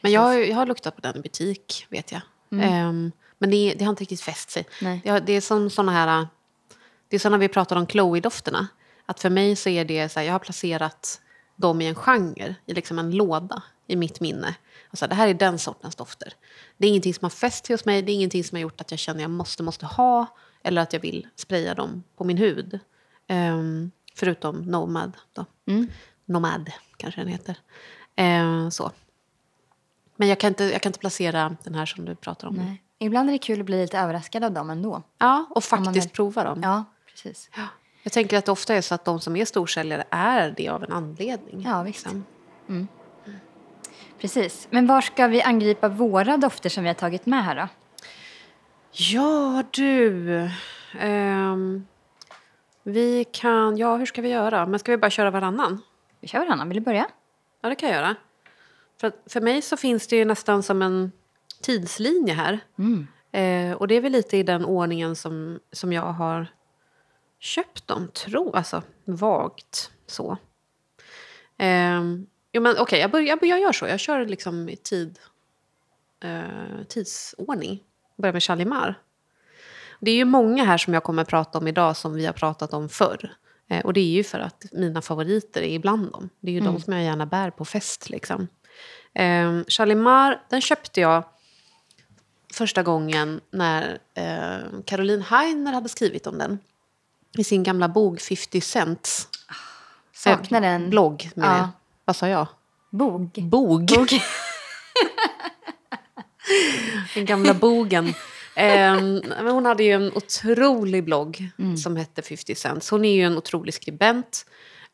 Men 0.00 0.12
jag, 0.12 0.48
jag 0.48 0.56
har 0.56 0.66
luktat 0.66 0.94
på 0.96 1.00
den 1.00 1.16
i 1.16 1.20
butik, 1.20 1.86
vet 1.90 2.12
jag. 2.12 2.20
Ehm, 2.62 3.12
men 3.38 3.50
det, 3.50 3.74
det 3.78 3.84
har 3.84 3.90
inte 3.90 4.02
riktigt 4.02 4.20
fäst 4.20 4.50
sig. 4.50 4.66
Det, 5.04 5.20
det 5.20 5.32
är 5.32 5.40
som 5.40 5.70
såna 5.70 5.92
här... 5.92 6.26
Det 7.08 7.16
är 7.16 7.20
som 7.20 7.32
när 7.32 7.38
vi 7.38 7.48
pratar 7.48 7.76
om 7.76 7.86
Chloe-dofterna. 7.86 8.66
Att 9.06 9.20
för 9.20 9.30
mig 9.30 9.56
så 9.56 9.68
är 9.68 9.84
det 9.84 10.08
så 10.08 10.20
här, 10.20 10.26
jag 10.26 10.34
har 10.34 10.38
placerat 10.38 11.20
dem 11.56 11.80
i 11.80 11.86
en 11.86 11.94
genre, 11.94 12.54
i 12.66 12.74
liksom 12.74 12.98
en 12.98 13.10
låda 13.10 13.62
i 13.86 13.96
mitt 13.96 14.20
minne. 14.20 14.54
Alltså, 14.90 15.06
det 15.06 15.14
här 15.14 15.28
är 15.28 15.34
den 15.34 15.58
sortens 15.58 15.94
dofter. 15.96 16.34
Det 16.76 16.86
är 16.86 16.88
ingenting 16.90 17.14
som 17.14 17.24
har 17.24 17.30
fäst 17.30 17.66
sig 17.66 17.74
hos 17.74 17.84
mig, 17.84 18.02
det 18.02 18.12
är 18.12 18.14
ingenting 18.14 18.44
som 18.44 18.56
har 18.56 18.60
gjort 18.62 18.80
att 18.80 18.90
jag 18.90 19.00
känner 19.00 19.18
att 19.18 19.22
jag 19.22 19.30
måste, 19.30 19.62
måste 19.62 19.86
ha 19.86 20.26
eller 20.62 20.82
att 20.82 20.92
jag 20.92 21.00
vill 21.00 21.26
spraya 21.36 21.74
dem 21.74 22.02
på 22.16 22.24
min 22.24 22.36
hud. 22.38 22.80
Ehm, 23.26 23.90
förutom 24.14 24.56
Nomad 24.62 25.12
då. 25.32 25.44
Nomad 26.24 26.70
kanske 26.96 27.20
den 27.20 27.28
heter. 27.28 27.56
Ehm, 28.16 28.70
så. 28.70 28.90
Men 30.16 30.28
jag 30.28 30.40
kan, 30.40 30.48
inte, 30.48 30.64
jag 30.64 30.82
kan 30.82 30.90
inte 30.90 30.98
placera 30.98 31.56
den 31.62 31.74
här 31.74 31.86
som 31.86 32.04
du 32.04 32.14
pratar 32.14 32.48
om. 32.48 32.54
Nej. 32.54 32.82
Ibland 32.98 33.28
är 33.28 33.32
det 33.32 33.38
kul 33.38 33.60
att 33.60 33.66
bli 33.66 33.82
lite 33.82 33.98
överraskad 33.98 34.44
av 34.44 34.52
dem 34.52 34.70
ändå. 34.70 35.02
Ja, 35.18 35.46
och 35.50 35.64
faktiskt 35.64 36.06
är- 36.06 36.10
prova 36.10 36.44
dem. 36.44 36.60
Ja, 36.62 36.84
precis. 37.10 37.50
Ja. 37.56 37.66
Jag 38.02 38.12
tänker 38.12 38.38
att 38.38 38.44
det 38.44 38.52
ofta 38.52 38.74
är 38.74 38.80
så 38.80 38.94
att 38.94 39.04
de 39.04 39.20
som 39.20 39.36
är 39.36 39.44
storsäljare 39.44 40.04
är 40.10 40.54
det 40.56 40.68
av 40.68 40.84
en 40.84 40.92
anledning. 40.92 41.62
Ja, 41.66 41.82
visst. 41.82 42.06
liksom. 42.06 42.24
Precis. 44.20 44.68
Men 44.70 44.86
var 44.86 45.00
ska 45.00 45.26
vi 45.26 45.42
angripa 45.42 45.88
våra 45.88 46.36
dofter 46.36 46.70
som 46.70 46.82
vi 46.82 46.88
har 46.88 46.94
tagit 46.94 47.26
med 47.26 47.44
här 47.44 47.56
då? 47.56 47.68
Ja, 48.92 49.62
du. 49.70 50.50
Ehm, 51.00 51.86
vi 52.82 53.24
kan... 53.32 53.76
Ja, 53.76 53.96
hur 53.96 54.06
ska 54.06 54.22
vi 54.22 54.28
göra? 54.28 54.66
Men 54.66 54.80
ska 54.80 54.92
vi 54.92 54.98
bara 54.98 55.10
köra 55.10 55.30
varannan? 55.30 55.82
Vi 56.20 56.28
kör 56.28 56.38
varannan. 56.38 56.68
Vill 56.68 56.78
du 56.78 56.84
börja? 56.84 57.06
Ja, 57.60 57.68
det 57.68 57.74
kan 57.74 57.88
jag 57.88 57.96
göra. 57.96 58.16
För, 59.00 59.12
för 59.26 59.40
mig 59.40 59.62
så 59.62 59.76
finns 59.76 60.06
det 60.06 60.16
ju 60.16 60.24
nästan 60.24 60.62
som 60.62 60.82
en 60.82 61.12
tidslinje 61.60 62.34
här. 62.34 62.60
Eh, 63.32 63.72
och 63.76 63.88
det 63.88 63.94
är 63.94 64.00
väl 64.00 64.12
lite 64.12 64.36
i 64.36 64.42
den 64.42 64.64
ordningen 64.64 65.16
som, 65.16 65.60
som 65.72 65.92
jag 65.92 66.12
har 66.12 66.46
köpt 67.42 67.88
dem, 67.88 68.08
tro, 68.08 68.52
alltså 68.52 68.82
vagt 69.04 69.90
så. 70.06 70.36
Eh, 71.58 72.02
jo, 72.52 72.62
men 72.62 72.78
okej, 72.78 73.00
jag, 73.00 73.10
börjar, 73.10 73.26
jag, 73.26 73.38
jag 73.42 73.60
gör 73.60 73.72
så. 73.72 73.86
Jag 73.86 74.00
kör 74.00 74.26
liksom 74.26 74.68
i 74.68 74.76
tid, 74.76 75.18
eh, 76.20 76.84
tidsordning. 76.88 77.82
Börjar 78.16 78.32
med 78.32 78.42
Chalimar. 78.42 78.98
Det 80.00 80.10
är 80.10 80.14
ju 80.14 80.24
många 80.24 80.64
här 80.64 80.78
som 80.78 80.94
jag 80.94 81.02
kommer 81.02 81.24
prata 81.24 81.58
om 81.58 81.68
idag 81.68 81.96
som 81.96 82.14
vi 82.14 82.26
har 82.26 82.32
pratat 82.32 82.72
om 82.72 82.88
förr. 82.88 83.34
Eh, 83.68 83.84
och 83.84 83.92
det 83.92 84.00
är 84.00 84.12
ju 84.12 84.24
för 84.24 84.38
att 84.38 84.64
mina 84.72 85.02
favoriter 85.02 85.62
är 85.62 85.74
ibland 85.74 86.12
dem. 86.12 86.28
Det 86.40 86.50
är 86.50 86.54
ju 86.54 86.60
de 86.60 86.80
som 86.80 86.92
jag 86.92 87.02
gärna 87.02 87.26
bär 87.26 87.50
på 87.50 87.64
fest. 87.64 88.10
Liksom. 88.10 88.48
Eh, 89.14 89.62
Chalimar, 89.68 90.42
den 90.48 90.60
köpte 90.60 91.00
jag 91.00 91.24
första 92.52 92.82
gången 92.82 93.40
när 93.50 93.98
eh, 94.14 94.82
Caroline 94.84 95.22
Heiner 95.22 95.72
hade 95.72 95.88
skrivit 95.88 96.26
om 96.26 96.38
den. 96.38 96.58
I 97.38 97.44
sin 97.44 97.62
gamla 97.62 97.88
bok 97.88 98.20
50 98.20 98.60
Cents. 98.60 99.28
Saknar 100.14 100.58
Eh, 100.58 100.62
den. 100.62 100.90
Blogg, 100.90 101.30
menar 101.34 101.52
Ja. 101.52 101.58
jag. 101.58 101.68
Vad 102.04 102.16
sa 102.16 102.28
jag? 102.28 102.46
Bog. 102.90 103.30
Bog. 103.42 103.90
Den 107.14 107.24
gamla 107.24 107.54
bogen. 107.54 108.14
Men 108.54 109.46
hon 109.48 109.66
hade 109.66 109.84
ju 109.84 109.92
en 109.92 110.12
otrolig 110.16 111.04
blogg 111.04 111.50
som 111.82 111.96
hette 111.96 112.22
50 112.22 112.54
Cents. 112.54 112.90
Hon 112.90 113.04
är 113.04 113.14
ju 113.14 113.22
en 113.22 113.36
otrolig 113.36 113.74
skribent. 113.74 114.46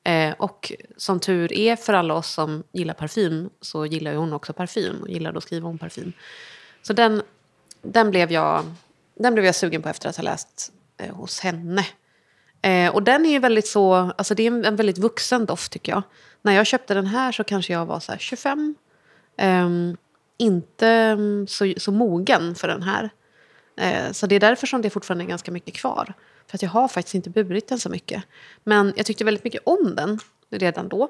Eh, 0.04 0.32
och 0.38 0.72
som 0.96 1.20
tur 1.20 1.52
är 1.52 1.76
för 1.76 1.92
alla 1.92 2.14
oss 2.14 2.30
som 2.32 2.62
gillar 2.72 2.94
parfym 2.94 3.50
så 3.60 3.86
gillar 3.86 4.10
ju 4.10 4.16
hon 4.16 4.32
också 4.32 4.52
parfym 4.52 5.02
och 5.02 5.08
gillade 5.08 5.38
att 5.38 5.44
skriva 5.44 5.68
om 5.68 5.78
parfym. 5.78 6.12
Så 6.82 6.92
den, 6.92 7.22
den, 7.82 8.10
blev 8.10 8.32
jag, 8.32 8.64
den 9.14 9.34
blev 9.34 9.46
jag 9.46 9.54
sugen 9.54 9.82
på 9.82 9.88
efter 9.88 10.08
att 10.08 10.16
ha 10.16 10.22
läst 10.24 10.72
eh, 10.96 11.14
hos 11.14 11.40
henne. 11.40 11.86
Eh, 12.62 12.94
och 12.94 13.02
den 13.02 13.26
är 13.26 13.30
ju 13.30 13.38
väldigt 13.38 13.66
så, 13.66 13.94
alltså 13.94 14.34
det 14.34 14.42
är 14.42 14.46
en, 14.46 14.64
en 14.64 14.76
väldigt 14.76 14.98
vuxen 14.98 15.46
doft 15.46 15.72
tycker 15.72 15.92
jag. 15.92 16.02
När 16.42 16.52
jag 16.52 16.66
köpte 16.66 16.94
den 16.94 17.06
här 17.06 17.32
så 17.32 17.44
kanske 17.44 17.72
jag 17.72 17.86
var 17.86 18.00
så 18.00 18.12
här 18.12 18.18
25. 18.18 18.74
Eh, 19.38 19.68
inte 20.38 20.88
mm, 20.88 21.46
så, 21.46 21.74
så 21.76 21.92
mogen 21.92 22.54
för 22.54 22.68
den 22.68 22.82
här. 22.82 23.10
Eh, 23.76 24.12
så 24.12 24.26
det 24.26 24.34
är 24.34 24.40
därför 24.40 24.66
som 24.66 24.82
det 24.82 24.90
fortfarande 24.90 25.24
är 25.24 25.28
ganska 25.28 25.52
mycket 25.52 25.74
kvar. 25.74 26.14
För 26.46 26.56
att 26.56 26.62
jag 26.62 26.70
har 26.70 26.88
faktiskt 26.88 27.14
inte 27.14 27.30
burit 27.30 27.68
den 27.68 27.78
så 27.78 27.88
mycket. 27.88 28.22
Men 28.64 28.92
jag 28.96 29.06
tyckte 29.06 29.24
väldigt 29.24 29.44
mycket 29.44 29.62
om 29.64 29.94
den 29.96 30.18
redan 30.50 30.88
då. 30.88 31.08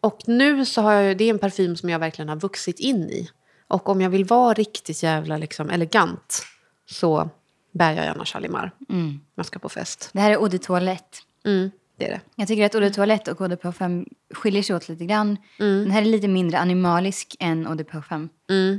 Och 0.00 0.18
nu 0.26 0.64
så 0.64 0.82
har 0.82 0.92
jag 0.92 1.04
ju- 1.04 1.14
det 1.14 1.24
är 1.24 1.30
en 1.30 1.38
parfym 1.38 1.76
som 1.76 1.88
jag 1.90 1.98
verkligen 1.98 2.28
har 2.28 2.36
vuxit 2.36 2.78
in 2.78 3.10
i. 3.10 3.30
Och 3.68 3.88
om 3.88 4.00
jag 4.00 4.10
vill 4.10 4.24
vara 4.24 4.54
riktigt 4.54 5.02
jävla 5.02 5.36
liksom 5.36 5.70
elegant 5.70 6.42
så 6.90 7.30
bär 7.76 7.92
jag 7.92 8.04
gärna 8.04 8.24
Chalimar. 8.24 8.70
Om 8.88 9.20
jag 9.34 9.46
ska 9.46 9.58
på 9.58 9.68
fest. 9.68 10.10
Det 10.12 10.20
här 10.20 10.30
är 10.30 10.34
Eau 10.34 10.48
de 10.48 10.58
Toilette. 10.58 11.18
Mm, 11.44 11.70
det 11.96 12.04
är 12.06 12.10
det. 12.10 12.20
Jag 12.36 12.48
tycker 12.48 12.66
att 12.66 12.74
Eau 12.74 12.80
de 12.80 12.90
Toilette 12.90 13.32
och 13.32 13.40
Eau 13.40 13.48
de 13.48 13.56
Parfum 13.56 14.06
skiljer 14.34 14.62
sig 14.62 14.76
åt 14.76 14.88
lite 14.88 15.04
grann. 15.06 15.36
Den 15.58 15.90
här 15.90 16.02
är 16.02 16.06
lite 16.06 16.28
mindre 16.28 16.58
animalisk 16.58 17.36
än 17.40 17.66
Eau 17.66 17.74
de 17.74 17.84
Parfum. 17.84 18.28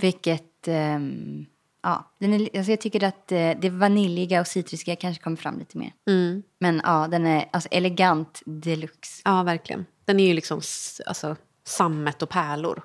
Vilket, 0.02 0.68
ehm, 0.68 1.46
ja, 1.84 2.12
den 2.20 2.34
är, 2.34 2.40
alltså 2.58 2.72
jag 2.72 2.82
tycker 2.82 3.04
att 3.04 3.32
eh, 3.32 3.52
det 3.60 3.70
vaniljiga 3.70 4.42
och 4.42 4.48
citriska 4.48 4.96
kanske 4.96 5.24
kommer 5.24 5.38
fram 5.38 5.60
lite 5.60 5.78
mer. 5.78 5.94
Mm. 6.08 6.44
Men 6.60 6.82
ja, 6.84 7.08
den 7.08 7.26
är 7.26 7.50
alltså 7.52 7.70
elegant 7.72 8.42
deluxe. 8.46 9.22
Ja, 9.26 9.44
verkligen. 9.44 9.86
Den 10.06 10.20
är 10.20 10.28
ju 10.28 10.34
liksom 10.34 10.62
alltså, 11.06 11.36
sammet 11.64 12.22
och 12.22 12.30
pärlor. 12.30 12.82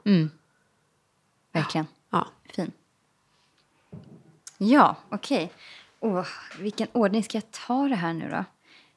Verkligen. 1.52 1.86
Ja. 2.10 2.26
Fin. 2.54 2.72
Ja, 4.58 4.96
okej. 5.08 5.52
Åh, 6.04 6.26
vilken 6.58 6.88
ordning 6.92 7.22
ska 7.22 7.36
jag 7.36 7.50
ta 7.50 7.88
det 7.88 7.94
här 7.94 8.12
nu 8.12 8.28
då? 8.28 8.44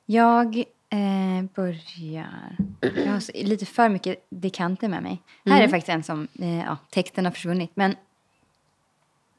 Jag 0.06 0.58
eh, 0.90 1.44
börjar... 1.56 2.58
Jag 2.82 3.12
har 3.12 3.44
lite 3.44 3.66
för 3.66 3.90
mycket 3.90 4.26
dekanter 4.30 4.88
med 4.88 5.04
mig. 5.04 5.22
Här 5.46 5.62
är 5.62 5.68
faktiskt 5.68 5.90
en 5.90 6.04
som... 6.04 6.28
Eh, 6.40 6.60
ja, 6.60 6.78
texten 6.90 7.26
har 7.26 7.32
försvunnit. 7.32 7.72
Men 7.74 7.96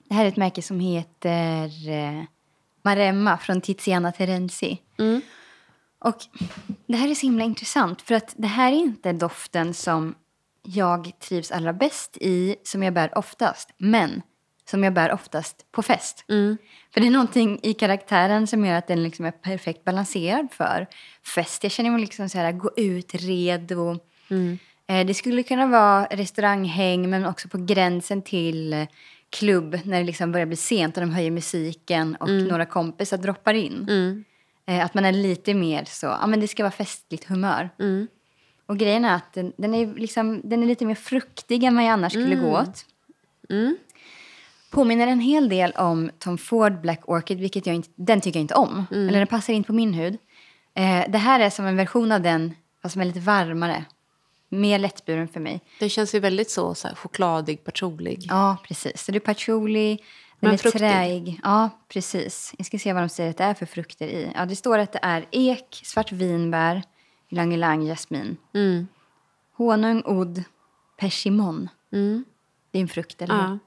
det 0.08 0.14
här 0.14 0.24
är 0.24 0.28
ett 0.28 0.36
märke 0.36 0.62
som 0.62 0.80
heter 0.80 1.90
eh, 1.90 2.22
Maremma 2.82 3.38
från 3.38 3.60
Tiziana 3.60 4.12
Terenzi. 4.12 4.82
Och 5.98 6.16
det 6.86 6.96
här 6.96 7.10
är 7.10 7.14
så 7.14 7.26
himla 7.26 7.44
intressant 7.44 8.02
för 8.02 8.14
att 8.14 8.34
det 8.36 8.46
här 8.46 8.72
är 8.72 8.76
inte 8.76 9.12
doften 9.12 9.74
som 9.74 10.14
jag 10.62 11.12
trivs 11.18 11.52
allra 11.52 11.72
bäst 11.72 12.16
i, 12.20 12.56
som 12.62 12.82
jag 12.82 12.94
bär 12.94 13.18
oftast, 13.18 13.70
men 13.78 14.22
som 14.70 14.84
jag 14.84 14.92
bär 14.92 15.12
oftast 15.12 15.72
på 15.72 15.82
fest. 15.82 16.24
För 16.94 17.00
det 17.00 17.06
är 17.06 17.10
någonting 17.10 17.60
i 17.62 17.74
karaktären 17.74 18.46
som 18.46 18.64
gör 18.64 18.74
att 18.78 18.86
den 18.86 19.02
liksom 19.02 19.24
är 19.24 19.30
perfekt 19.30 19.84
balanserad 19.84 20.48
för 20.52 20.86
fest. 21.34 21.62
Jag 21.62 21.72
känner 21.72 21.90
mig 21.90 22.00
liksom 22.00 22.28
så 22.28 22.38
här, 22.38 22.52
gå 22.52 22.70
ut 22.76 23.14
redo. 23.14 23.98
Eh, 24.86 25.06
Det 25.06 25.14
skulle 25.14 25.42
kunna 25.42 25.66
vara 25.66 26.04
restauranghäng 26.10 27.10
men 27.10 27.26
också 27.26 27.48
på 27.48 27.58
gränsen 27.58 28.22
till 28.22 28.86
klubb 29.30 29.78
när 29.84 29.98
det 29.98 30.04
liksom 30.04 30.32
börjar 30.32 30.46
bli 30.46 30.56
sent 30.56 30.96
och 30.96 31.00
de 31.00 31.10
höjer 31.10 31.30
musiken 31.30 32.16
och 32.16 32.28
några 32.48 32.66
kompisar 32.66 33.16
droppar 33.18 33.54
in. 33.54 33.84
Eh, 34.66 34.84
Att 34.84 34.94
man 34.94 35.04
är 35.04 35.12
lite 35.12 35.54
mer 35.54 35.84
så, 35.84 36.06
ja 36.06 36.26
men 36.26 36.40
det 36.40 36.48
ska 36.48 36.62
vara 36.62 36.70
festligt 36.72 37.24
humör. 37.24 37.70
Och 38.66 38.78
grejen 38.78 39.04
är 39.04 39.14
att 39.14 39.32
den, 39.32 39.52
den, 39.56 39.74
är 39.74 39.94
liksom, 39.94 40.40
den 40.44 40.62
är 40.62 40.66
lite 40.66 40.84
mer 40.86 40.94
fruktig 40.94 41.64
än 41.64 41.74
vad 41.76 41.84
jag 41.84 41.90
annars 41.90 42.12
skulle 42.12 42.36
gå 42.36 42.58
åt. 42.58 42.86
Påminner 44.70 45.06
en 45.06 45.20
hel 45.20 45.48
del 45.48 45.72
om 45.72 46.10
Tom 46.18 46.38
Ford 46.38 46.80
Black 46.80 47.00
Orchid, 47.08 47.38
vilket 47.40 47.66
jag 47.66 47.76
inte, 47.76 47.88
den 47.96 48.20
tycker 48.20 48.38
jag 48.38 48.42
inte 48.44 48.54
om. 48.54 48.86
Eller 48.90 49.18
den 49.18 49.26
passar 49.26 49.52
inte 49.52 49.66
på 49.66 49.72
min 49.72 49.94
hud. 49.94 50.18
Eh, 50.74 51.04
det 51.08 51.18
här 51.18 51.40
är 51.40 51.50
som 51.50 51.66
en 51.66 51.76
version 51.76 52.12
av 52.12 52.20
den, 52.20 52.54
fast 52.82 52.92
som 52.92 53.02
är 53.02 53.06
lite 53.06 53.20
varmare. 53.20 53.84
Mer 54.48 54.78
lättburen 54.78 55.28
för 55.28 55.40
mig. 55.40 55.60
Den 55.80 55.88
känns 55.88 56.14
ju 56.14 56.20
väldigt 56.20 56.50
så, 56.50 56.74
så 56.74 56.88
här, 56.88 56.94
chokladig, 56.94 57.64
patrollig. 57.64 58.26
Ja, 58.28 58.56
precis. 58.64 59.04
Så 59.04 59.12
det 59.12 59.18
är 59.18 59.20
patchouli, 59.20 59.88
den 59.96 59.98
Men 60.40 60.52
är 60.52 60.56
fruktig. 60.56 60.80
träig. 60.80 61.40
Ja, 61.44 61.70
precis. 61.88 62.54
Jag 62.58 62.66
ska 62.66 62.78
se 62.78 62.92
vad 62.92 63.02
de 63.02 63.08
säger 63.08 63.30
att 63.30 63.36
det 63.36 63.44
är 63.44 63.54
för 63.54 63.66
frukter 63.66 64.06
i. 64.06 64.32
Ja, 64.34 64.46
det 64.46 64.56
står 64.56 64.78
att 64.78 64.92
det 64.92 64.98
är 65.02 65.24
ek, 65.30 65.80
svart 65.84 66.12
vinbär, 66.12 66.82
ylang 67.30 67.52
ylang, 67.54 67.86
jasmin. 67.86 68.36
Mm. 68.54 68.86
Honung, 69.56 70.02
odd, 70.04 70.42
persimon. 70.96 71.68
Mm. 71.92 72.24
Det 72.70 72.78
är 72.78 72.82
en 72.82 72.88
frukt, 72.88 73.22
eller 73.22 73.34
hur? 73.34 73.42
Ja. 73.42 73.58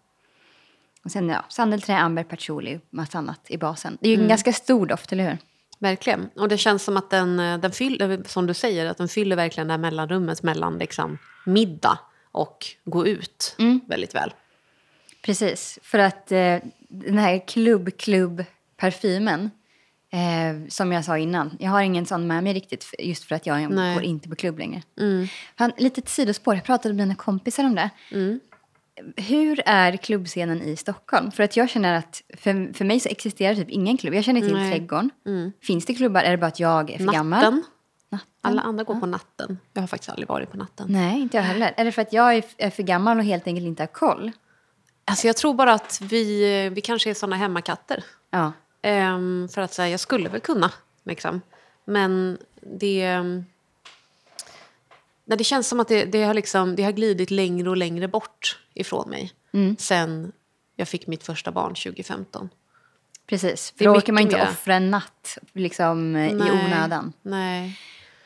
Och 1.09 1.13
sen 1.13 1.29
ja, 1.29 1.45
sandelträ, 1.49 1.97
amber, 1.97 2.23
patchouli, 2.23 2.79
massa 2.89 3.17
annat 3.17 3.39
i 3.49 3.57
basen. 3.57 3.97
Det 4.01 4.07
är 4.07 4.09
ju 4.09 4.15
Mm. 4.15 4.23
en 4.23 4.29
ganska 4.29 4.53
stor 4.53 4.85
doft, 4.85 5.11
eller 5.11 5.29
hur? 5.29 5.37
Verkligen. 5.79 6.29
Och 6.35 6.49
det 6.49 6.57
känns 6.57 6.83
som 6.83 6.97
att 6.97 7.09
den, 7.09 7.39
eh, 7.39 7.57
den 7.57 7.71
fyller, 7.71 8.21
som 8.27 8.47
du 8.47 8.53
säger, 8.53 8.85
att 8.85 8.97
den 8.97 9.07
fyller 9.07 9.35
verkligen 9.35 9.67
det 9.67 9.73
här 9.73 9.77
mellanrummet 9.77 10.43
mellan 10.43 10.77
liksom, 10.77 11.17
middag 11.45 11.99
och 12.31 12.65
gå 12.85 13.07
ut 13.07 13.55
väldigt 13.85 14.15
väl. 14.15 14.33
Precis, 15.21 15.79
för 15.83 15.99
att 15.99 16.31
eh, 16.31 16.55
den 16.89 17.17
här 17.17 17.47
klubb-klubb-parfymen 17.47 19.51
eh, 20.11 20.67
som 20.69 20.91
jag 20.91 21.05
sa 21.05 21.17
innan, 21.17 21.57
jag 21.59 21.71
har 21.71 21.81
ingen 21.81 22.05
sån 22.05 22.27
med 22.27 22.43
mig 22.43 22.53
riktigt 22.53 22.85
just 22.99 23.23
för 23.23 23.35
att 23.35 23.45
jag 23.45 23.71
Nej. 23.71 23.93
går 23.95 24.03
inte 24.03 24.29
på 24.29 24.35
klubb 24.35 24.59
längre. 24.59 24.81
Fan, 25.57 25.71
lite 25.77 26.01
sidospår, 26.09 26.55
jag 26.55 26.63
pratade 26.63 26.93
med 26.95 27.07
mina 27.07 27.15
kompisar 27.15 27.63
om 27.63 27.75
det. 27.75 27.89
Hur 29.15 29.61
är 29.65 29.97
klubbscenen 29.97 30.61
i 30.61 30.75
Stockholm? 30.75 31.31
För 31.31 31.43
att 31.43 31.57
jag 31.57 31.69
känner 31.69 31.93
att 31.93 32.21
för, 32.37 32.73
för 32.73 32.85
mig 32.85 32.99
så 32.99 33.09
existerar 33.09 33.55
typ 33.55 33.69
ingen 33.69 33.97
klubb. 33.97 34.13
Jag 34.13 34.23
känner 34.23 34.41
till 34.41 34.53
Nej. 34.53 34.71
Trädgården. 34.71 35.11
Finns 35.61 35.85
det 35.85 35.93
klubbar? 35.93 36.21
Är 36.21 36.31
det 36.31 36.37
bara 36.37 36.47
att 36.47 36.59
jag 36.59 36.91
är 36.91 36.97
för 36.97 37.05
gammal? 37.05 37.39
Natten. 37.39 37.63
Natten? 38.09 38.27
Alla 38.41 38.61
andra 38.61 38.83
går 38.83 38.99
på 38.99 39.05
natten. 39.05 39.57
Jag 39.73 39.81
har 39.81 39.87
faktiskt 39.87 40.09
aldrig 40.09 40.27
varit 40.27 40.51
på 40.51 40.57
natten. 40.57 40.87
Nej, 40.89 41.21
inte 41.21 41.37
jag 41.37 41.43
heller. 41.43 41.73
Är 41.77 41.85
det 41.85 41.91
för 41.91 42.01
att 42.01 42.13
jag 42.13 42.35
är, 42.35 42.43
är 42.57 42.69
för 42.69 42.83
gammal 42.83 43.17
och 43.17 43.23
helt 43.23 43.47
enkelt 43.47 43.67
inte 43.67 43.83
har 43.83 43.87
koll? 43.87 44.31
Alltså 45.05 45.27
jag 45.27 45.37
tror 45.37 45.53
bara 45.53 45.73
att 45.73 46.01
vi, 46.01 46.69
vi 46.69 46.81
kanske 46.81 47.09
är 47.09 47.13
såna 47.13 47.35
hemmakatter. 47.35 48.03
Ja. 48.31 48.51
Ehm, 48.81 49.47
för 49.51 49.61
att 49.61 49.73
säga, 49.73 49.89
jag 49.89 49.99
skulle 49.99 50.29
väl 50.29 50.41
kunna. 50.41 50.71
Liksom. 51.03 51.41
Men 51.85 52.37
det... 52.61 53.01
ehm, 53.01 53.45
Nej, 55.29 55.37
det 55.37 55.43
känns 55.43 55.67
som 55.67 55.79
att 55.79 55.87
det, 55.87 56.05
det, 56.05 56.23
har 56.23 56.33
liksom, 56.33 56.75
det 56.75 56.83
har 56.83 56.91
glidit 56.91 57.31
längre 57.31 57.69
och 57.69 57.77
längre 57.77 58.07
bort 58.07 58.59
ifrån 58.73 59.09
mig. 59.09 59.31
Sen 59.77 60.31
jag 60.75 60.87
fick 60.87 61.07
mitt 61.07 61.23
första 61.23 61.51
barn 61.51 61.75
2015. 61.75 62.49
Precis, 63.27 63.73
för 63.77 63.85
då 63.85 63.91
orkar 63.91 64.13
man 64.13 64.23
inte 64.23 64.35
mera. 64.35 64.49
offra 64.49 64.73
en 64.75 64.91
natt 64.91 65.37
liksom, 65.53 66.15
eh, 66.15 66.31
i 66.31 66.33
Nej. 66.33 66.51
onödan. 66.51 67.13
Nej. 67.21 67.79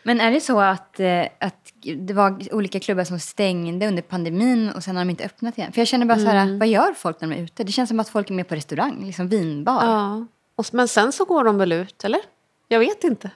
Men 0.04 0.22
är 0.22 0.32
det 0.32 0.42
så 0.42 0.60
att, 0.60 1.00
eh, 1.00 1.26
att 1.40 1.74
det 1.98 2.14
var 2.14 2.54
olika 2.54 2.80
klubbar 2.80 3.04
som 3.04 3.20
stängde 3.20 3.88
under 3.88 4.02
pandemin 4.02 4.70
och 4.70 4.84
sen 4.84 4.96
har 4.96 5.06
de 5.06 5.10
inte 5.10 5.24
öppnat 5.26 5.58
igen? 5.58 5.72
För 5.72 5.82
jag 5.82 5.88
känner 5.88 6.06
bara 6.06 6.18
så 6.18 6.26
Mm. 6.30 6.36
här, 6.36 6.58
vad 6.60 6.68
gör 6.68 6.94
folk 6.94 7.22
när 7.22 7.28
de 7.28 7.36
är 7.36 7.44
ute? 7.44 7.64
Det 7.64 7.72
känns 7.72 7.90
som 7.90 8.00
att 8.00 8.10
folk 8.10 8.30
är 8.30 8.34
med 8.34 8.48
på 8.48 8.56
restaurang, 8.56 9.06
liksom 9.06 9.28
vinbar. 9.30 9.86
Ja. 9.86 10.26
Och, 10.56 10.66
men 10.72 10.88
sen 10.88 11.12
så 11.12 11.26
går 11.26 11.44
de 11.44 11.58
väl 11.58 11.72
ut, 11.72 12.04
eller? 12.04 12.20
Jag 12.68 12.80
vet 12.80 13.04
inte. 13.04 13.30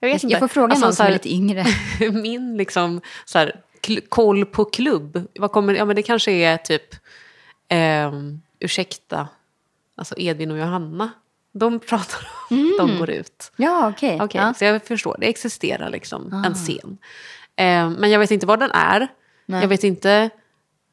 Jag, 0.00 0.08
vet 0.08 0.22
jag, 0.22 0.30
inte. 0.30 0.38
får 0.40 0.48
fråga 0.48 0.70
Alltså, 0.72 0.86
någon 0.86 0.94
som 0.94 1.06
är 1.06 1.10
lite 1.12 1.32
yngre. 1.32 1.64
min 2.12 2.56
liksom, 2.56 3.00
så 3.24 3.38
här, 3.38 3.60
koll 4.08 4.44
på 4.44 4.64
klubb, 4.64 5.26
vad 5.38 5.52
kommer, 5.52 5.74
ja, 5.74 5.84
men 5.84 5.96
det 5.96 6.02
kanske 6.02 6.30
är 6.32 6.56
typ, 6.56 6.94
ehm, 7.68 8.40
ursäkta, 8.58 9.28
alltså 9.96 10.14
Edvin 10.18 10.50
och 10.50 10.58
Johanna. 10.58 11.10
De 11.52 11.80
pratar 11.88 12.28
om 12.50 12.74
de 12.78 12.98
går 12.98 13.10
ut. 13.10 13.52
Ja, 13.56 13.88
okej. 13.88 14.18
Okej, 14.22 14.40
Ja. 14.40 14.54
så 14.54 14.64
jag 14.64 14.84
förstår, 14.86 15.16
det 15.20 15.26
existerar 15.28 15.90
liksom 15.90 16.42
en 16.46 16.54
scen. 16.54 16.98
Ehm, 17.56 17.92
men 17.92 18.10
jag 18.10 18.18
vet 18.18 18.30
inte 18.30 18.46
vad 18.46 18.60
den 18.60 18.70
är. 18.70 19.08
Nej. 19.46 19.60
Jag 19.60 19.68
vet 19.68 19.84
inte 19.84 20.30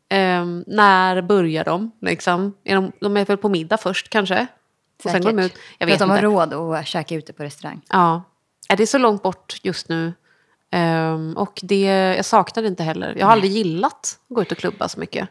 ehm, 0.09 0.63
när 0.67 1.21
börjar 1.21 1.63
de. 1.63 1.91
Liksom. 2.01 2.53
Är 2.63 2.75
de. 2.75 2.91
De 2.99 3.17
är 3.17 3.25
väl 3.25 3.37
på 3.37 3.49
middag 3.49 3.77
först 3.77 4.09
kanske? 4.09 4.47
Och 5.03 5.11
sen 5.11 5.21
går 5.21 5.31
de 5.33 5.39
ut. 5.39 5.53
Jag 5.77 5.79
För 5.79 5.85
vet 5.85 5.93
att 5.93 5.99
de 5.99 6.03
inte. 6.15 6.27
har 6.27 6.47
råd 6.47 6.75
att 6.75 6.87
käka 6.87 7.15
ute 7.15 7.33
på 7.33 7.43
restaurang. 7.43 7.81
Ja. 7.89 8.23
Är 8.69 8.77
det 8.77 8.87
så 8.87 8.97
långt 8.97 9.23
bort 9.23 9.59
just 9.63 9.89
nu? 9.89 10.13
Ehm, 10.71 11.37
och 11.37 11.59
det, 11.63 11.85
jag 12.15 12.25
saknar 12.25 12.63
det 12.63 12.69
inte 12.69 12.83
heller. 12.83 13.15
Jag 13.17 13.25
har 13.25 13.31
aldrig 13.31 13.51
gillat 13.51 14.19
att 14.29 14.35
gå 14.35 14.41
ut 14.41 14.51
och 14.51 14.57
klubba 14.57 14.89
så 14.89 14.99
mycket. 14.99 15.29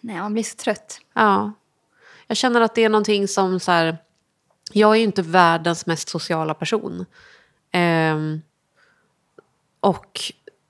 Nej, 0.00 0.16
man 0.16 0.32
blir 0.32 0.42
så 0.42 0.56
trött. 0.56 1.00
Ja. 1.14 1.52
Jag 2.26 2.36
känner 2.36 2.60
att 2.60 2.74
det 2.74 2.84
är 2.84 2.88
någonting 2.88 3.28
som 3.28 3.60
så 3.60 3.72
här... 3.72 3.98
Jag 4.72 4.90
är 4.90 4.96
ju 4.96 5.04
inte 5.04 5.22
världens 5.22 5.86
mest 5.86 6.08
sociala 6.08 6.54
person. 6.54 7.06
Ehm, 7.72 8.42
och 9.80 10.20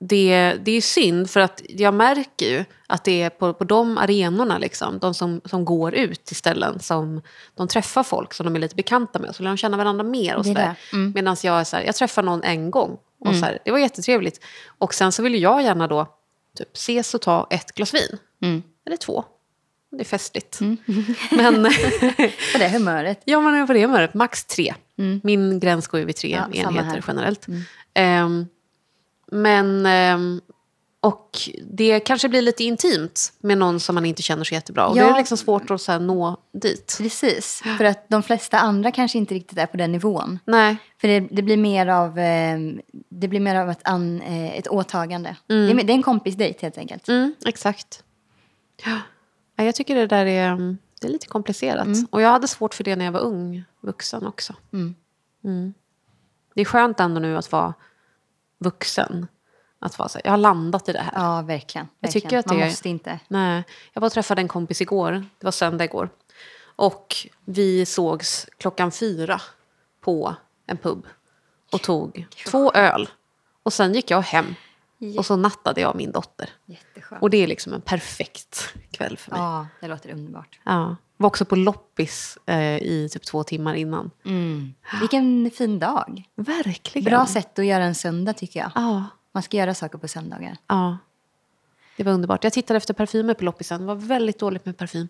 det, 0.07 0.55
det 0.63 0.71
är 0.71 0.81
synd 0.81 1.29
för 1.29 1.39
att 1.39 1.61
jag 1.69 1.93
märker 1.93 2.45
ju 2.45 2.65
att 2.87 3.03
det 3.03 3.21
är 3.21 3.29
på, 3.29 3.53
på 3.53 3.63
de 3.63 3.97
arenorna, 3.97 4.57
liksom, 4.57 4.99
de 4.99 5.13
som, 5.13 5.41
som 5.45 5.65
går 5.65 5.93
ut 5.93 6.25
till 6.25 6.35
ställen 6.35 6.79
som 6.79 7.21
de 7.55 7.67
träffar 7.67 8.03
folk 8.03 8.33
som 8.33 8.43
de 8.45 8.55
är 8.55 8.59
lite 8.59 8.75
bekanta 8.75 9.19
med. 9.19 9.35
Så 9.35 9.43
lär 9.43 9.49
de 9.49 9.57
känna 9.57 9.77
varandra 9.77 10.03
mer. 10.03 10.35
Och 10.35 10.45
så 10.45 10.53
där. 10.53 10.75
Mm. 10.93 11.11
Medan 11.15 11.35
jag 11.43 11.59
är 11.59 11.63
så 11.63 11.75
här, 11.75 11.83
jag 11.83 11.95
träffar 11.95 12.23
någon 12.23 12.43
en 12.43 12.71
gång. 12.71 12.97
Och 13.19 13.35
så 13.35 13.45
här, 13.45 13.59
det 13.65 13.71
var 13.71 13.79
jättetrevligt. 13.79 14.43
Och 14.77 14.93
sen 14.93 15.11
så 15.11 15.23
vill 15.23 15.41
jag 15.41 15.63
gärna 15.63 15.87
då 15.87 16.07
typ, 16.57 16.75
ses 16.75 17.13
och 17.13 17.21
ta 17.21 17.47
ett 17.49 17.71
glas 17.71 17.93
vin. 17.93 18.17
Mm. 18.41 18.63
Eller 18.85 18.97
två. 18.97 19.23
Det 19.91 19.99
är 20.01 20.05
festligt. 20.05 20.59
Men, 21.31 21.63
På 22.53 22.57
det 22.57 22.69
humöret. 22.69 23.21
ja, 23.25 23.39
är 23.61 23.67
på 23.67 23.73
det 23.73 23.81
humöret. 23.81 24.13
Max 24.13 24.45
tre. 24.45 24.73
Mm. 24.97 25.21
Min 25.23 25.59
gräns 25.59 25.87
går 25.87 25.99
ju 25.99 26.05
vid 26.05 26.15
tre 26.15 26.29
Ja, 26.29 26.59
enheter. 26.61 26.89
Mm. 26.89 27.03
generellt. 27.07 27.47
Ehm, 27.93 28.45
men... 29.31 29.85
ehm, 29.85 30.41
och 30.99 31.37
det 31.71 31.99
kanske 31.99 32.29
blir 32.29 32.41
lite 32.41 32.63
intimt 32.63 33.33
med 33.39 33.57
någon 33.57 33.79
som 33.79 33.95
man 33.95 34.05
inte 34.05 34.21
känner 34.21 34.43
så 34.43 34.53
jättebra. 34.53 34.87
Och 34.87 34.97
Ja. 34.97 35.03
det 35.05 35.09
är 35.11 35.17
liksom 35.17 35.37
svårt 35.37 35.71
att 35.71 35.81
så 35.81 35.91
här, 35.91 35.99
nå 35.99 36.37
dit. 36.53 36.95
Precis, 36.97 37.61
för 37.77 37.85
att 37.85 38.09
de 38.09 38.23
flesta 38.23 38.59
andra 38.59 38.91
kanske 38.91 39.17
inte 39.17 39.33
riktigt 39.35 39.57
är 39.57 39.65
på 39.65 39.77
den 39.77 39.91
nivån. 39.91 40.39
Nej. 40.45 40.77
För 41.01 41.07
det, 41.07 41.19
det 41.19 41.41
blir 41.41 41.57
mer 41.57 41.87
av, 41.87 42.19
eh, 42.19 42.59
det 43.09 43.27
blir 43.27 43.39
mer 43.39 43.55
av 43.55 43.69
ett, 43.69 43.79
an, 43.83 44.21
eh, 44.21 44.57
ett 44.57 44.67
åtagande. 44.67 45.35
Det, 45.47 45.53
är, 45.53 45.73
det 45.83 45.93
är 45.93 45.95
en 45.95 46.03
kompisdejt 46.03 46.61
helt 46.61 46.77
enkelt. 46.77 47.07
Mm, 47.09 47.35
exakt. 47.45 48.03
Ja. 48.85 48.99
Ja, 49.55 49.63
Jag 49.63 49.75
tycker 49.75 49.95
det 49.95 50.07
där 50.07 50.25
är, 50.25 50.47
mm, 50.51 50.77
det 51.01 51.07
är 51.07 51.11
lite 51.11 51.27
komplicerat. 51.27 51.85
Mm. 51.85 52.07
Och 52.11 52.21
jag 52.21 52.29
hade 52.29 52.47
svårt 52.47 52.73
för 52.73 52.83
det 52.83 52.95
när 52.95 53.05
jag 53.05 53.11
var 53.11 53.21
ung, 53.21 53.63
vuxen 53.81 54.25
också. 54.27 54.53
Mm. 54.73 55.73
Det 56.55 56.61
är 56.61 56.65
skönt 56.65 56.99
ändå 56.99 57.19
nu 57.19 57.37
att 57.37 57.51
vara 57.51 57.73
vuxen. 58.63 59.27
Att 59.79 59.99
vara 59.99 60.09
så 60.09 60.17
här, 60.17 60.21
jag 60.25 60.31
har 60.31 60.37
landat 60.37 60.89
i 60.89 60.93
det 60.93 60.99
här. 61.01 61.11
Ja, 61.15 61.41
verkligen. 61.41 61.87
Jag 61.99 62.07
verkligen. 62.07 62.23
tycker 62.29 62.37
att 62.37 62.45
Man 62.45 62.55
det 62.57 62.63
är- 62.63 62.67
måste 62.67 62.89
inte. 62.89 63.19
Nej, 63.27 63.63
jag 63.93 64.01
var 64.01 64.05
och 64.07 64.13
träffade 64.13 64.41
en 64.41 64.47
kompis 64.47 64.81
igår. 64.81 65.11
Det 65.11 65.45
var 65.45 65.51
söndag 65.51 65.83
igår. 65.85 66.09
Och 66.75 67.15
vi 67.45 67.85
sågs 67.85 68.47
klockan 68.57 68.91
fyra 68.91 69.41
på 70.01 70.35
en 70.67 70.77
pub. 70.77 71.07
Och 71.71 71.81
tog 71.81 72.27
två 72.47 72.71
öl. 72.71 73.09
Och 73.63 73.73
sen 73.73 73.93
gick 73.93 74.11
jag 74.11 74.21
hem. 74.21 74.55
Och 75.17 75.25
så 75.25 75.35
nattade 75.35 75.81
jag 75.81 75.95
min 75.95 76.11
dotter. 76.11 76.49
Jätteskönt. 76.65 77.21
Och 77.21 77.29
det 77.29 77.37
är 77.37 77.47
liksom 77.47 77.73
en 77.73 77.81
perfekt 77.81 78.73
kväll 78.91 79.17
för 79.17 79.31
mig. 79.31 79.39
Ja. 79.39 79.45
Ja, 79.59 79.67
det 79.81 79.87
låter 79.87 80.11
underbart. 80.11 80.59
Var 81.23 81.27
också 81.27 81.45
på 81.45 81.55
loppis 81.55 82.37
eh, 82.45 82.77
i 82.77 83.09
typ 83.11 83.25
två 83.25 83.43
timmar 83.43 83.73
innan. 83.73 84.11
Vilken 84.99 85.51
fin 85.51 85.79
dag. 85.79 86.23
Verkligen. 86.35 87.05
Bra 87.05 87.25
sätt 87.25 87.59
att 87.59 87.65
göra 87.65 87.83
en 87.83 87.95
söndag 87.95 88.33
tycker 88.33 88.59
jag. 88.59 88.71
Ja, 88.75 89.03
Man 89.31 89.43
ska 89.43 89.57
göra 89.57 89.73
saker 89.73 89.97
på 89.97 90.07
söndagar. 90.07 90.57
ja. 90.67 90.97
Det 91.97 92.03
var 92.03 92.11
underbart. 92.11 92.43
Jag 92.43 92.53
tittade 92.53 92.77
efter 92.77 92.93
parfymer 92.93 93.33
på 93.33 93.45
loppisen. 93.45 93.81
Det 93.81 93.87
var 93.87 93.95
väldigt 93.95 94.39
dåligt 94.39 94.65
med 94.65 94.77
parfym. 94.77 95.07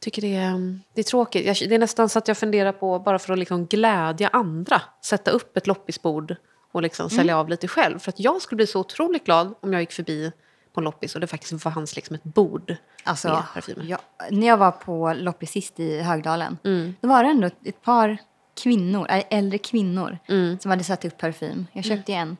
Tycker 0.00 0.22
det 0.22 0.34
är, 0.36 0.78
det 0.94 1.00
är 1.00 1.04
tråkigt. 1.04 1.46
Jag, 1.46 1.68
det 1.68 1.74
är 1.74 1.78
nästan 1.78 2.08
så 2.08 2.18
att 2.18 2.28
jag 2.28 2.38
funderar 2.38 2.72
på, 2.72 2.98
bara 2.98 3.18
för 3.18 3.32
att 3.32 3.38
liksom 3.38 3.66
glädja 3.66 4.28
andra, 4.28 4.82
sätta 5.04 5.30
upp 5.30 5.56
ett 5.56 5.66
loppisbord 5.66 6.36
och 6.72 6.82
liksom 6.82 7.10
sälja 7.10 7.38
av 7.38 7.48
lite 7.48 7.68
själv. 7.68 7.98
För 7.98 8.08
att 8.08 8.20
jag 8.20 8.42
skulle 8.42 8.56
bli 8.56 8.66
så 8.66 8.80
otroligt 8.80 9.24
glad 9.24 9.54
om 9.60 9.72
jag 9.72 9.82
gick 9.82 9.92
förbi 9.92 10.32
på 10.72 10.80
en 10.80 10.84
loppis 10.84 11.14
och 11.14 11.20
det 11.20 11.26
faktiskt 11.26 11.62
fanns 11.62 11.96
liksom 11.96 12.14
ett 12.16 12.24
bord 12.24 12.68
med 12.68 12.76
Alltså, 13.04 13.44
parfymer. 13.54 13.84
jag, 13.84 13.98
när 14.30 14.46
jag 14.46 14.56
var 14.56 14.70
på 14.70 15.12
loppis 15.16 15.50
sist 15.50 15.80
i 15.80 16.00
Högdalen, 16.00 16.58
Mm. 16.64 16.94
då 17.00 17.08
var 17.08 17.24
det 17.24 17.30
ändå 17.30 17.46
ett, 17.64 17.82
par 17.82 18.18
kvinnor, 18.62 19.06
äldre 19.30 19.58
kvinnor 19.58 20.18
Mm. 20.28 20.58
som 20.58 20.70
hade 20.70 20.84
satt 20.84 21.04
upp 21.04 21.18
parfym. 21.18 21.66
Jag 21.72 21.84
köpte 21.84 22.12
en. 22.12 22.36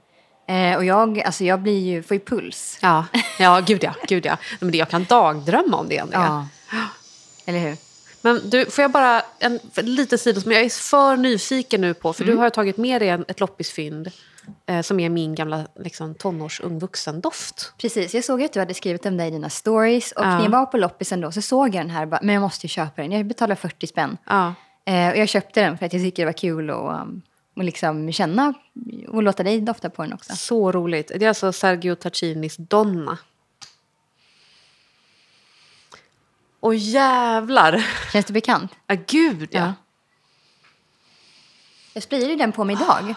Eh, 0.49 0.77
och 0.77 0.85
jag, 0.85 1.21
alltså 1.21 1.45
jag 1.45 1.61
blir 1.61 1.79
ju, 1.79 2.03
får 2.03 2.15
ju 2.15 2.21
puls. 2.25 2.79
Ja, 2.83 3.05
ja, 3.39 3.61
gud 3.67 3.85
ja. 3.85 3.95
Gud 4.09 4.27
ja. 4.27 4.37
Men 4.61 4.71
det, 4.71 4.79
jag 4.79 4.89
kan 4.89 5.05
dagdrömma 5.05 5.77
om 5.77 5.89
det. 5.89 5.99
Andrea. 5.99 6.49
Eller 7.47 7.59
hur? 7.59 7.77
Men 8.23 8.51
du, 8.51 8.67
får 8.71 8.83
jag 8.83 8.91
bara 8.91 9.23
en 9.39 9.61
för- 9.73 9.83
lite 9.83 10.19
sido 10.19 10.41
som 10.41 10.53
jag 10.53 10.63
är 10.63 10.69
för 10.69 11.17
nyfiken 11.17 11.81
nu 11.81 11.95
på. 11.95 12.13
För 12.13 12.23
Mm. 12.25 12.35
du 12.37 12.41
har 12.43 12.51
tagit 12.51 12.77
med 12.77 13.01
dig 13.03 13.09
en, 13.09 13.25
ett 13.29 13.41
loppisfynd 13.41 14.11
som 14.83 15.01
är 15.01 15.09
min 15.09 15.35
gamla 15.35 15.67
liksom, 15.79 16.15
tonårs 16.15 16.61
ung 16.61 16.79
vuxen-doft. 16.79 17.73
Precis, 17.79 18.15
jag 18.15 18.25
såg 18.25 18.43
att 18.43 18.53
du 18.53 18.59
hade 18.61 18.75
skrivit 18.75 19.07
om 19.07 19.17
det 19.17 19.27
i 19.27 19.31
dina 19.31 19.51
stories. 19.51 20.13
Och 20.13 20.25
Ja. 20.25 20.29
när 20.37 20.43
jag 20.43 20.51
var 20.51 20.67
på 20.67 20.77
loppisen 20.77 21.21
då 21.21 21.33
så 21.33 21.43
såg 21.43 21.75
jag 21.75 21.85
den 21.85 21.91
här. 21.91 22.03
och 22.03 22.09
bara, 22.09 22.21
Men 22.23 22.35
jag 22.35 22.41
måste 22.43 22.67
ju 22.67 22.69
köpa 22.69 23.03
den. 23.03 23.13
Jag 23.13 23.27
betalade 23.27 23.57
40 23.61 23.87
spänn. 23.87 24.17
Ja. 24.27 24.55
Eh, 24.85 25.11
och 25.11 25.17
jag 25.17 25.29
köpte 25.29 25.61
den 25.61 25.79
för 25.79 25.87
att 25.87 25.93
jag 25.93 26.03
tycker 26.03 26.23
det 26.23 26.27
var 26.27 26.33
kul 26.33 26.71
att 26.71 26.77
um, 27.03 27.23
och 27.57 27.65
liksom 27.65 28.13
känna 28.13 28.55
och 29.09 29.23
låta 29.23 29.43
dig 29.43 29.61
dofta 29.61 29.91
på 29.91 30.03
den 30.03 30.13
också. 30.13 30.37
Så 30.37 30.73
roligt. 30.73 31.13
Det 31.17 31.25
är 31.25 31.29
alltså 31.29 31.53
Sergio 31.53 31.95
Taccinis 31.95 32.57
Donna. 32.57 33.19
Åh 36.61 36.75
jävlar! 36.77 37.87
Känns 38.13 38.27
det 38.27 38.33
bekant? 38.33 38.73
Ja, 38.87 38.97
gud 39.07 39.49
ja. 39.53 39.61
Ja. 39.61 39.73
Jag 41.93 42.03
sprayade 42.03 42.31
ju 42.31 42.37
den 42.37 42.53
på 42.53 42.65
mig 42.65 42.77
idag. 42.77 43.03
Roligt. 43.05 43.17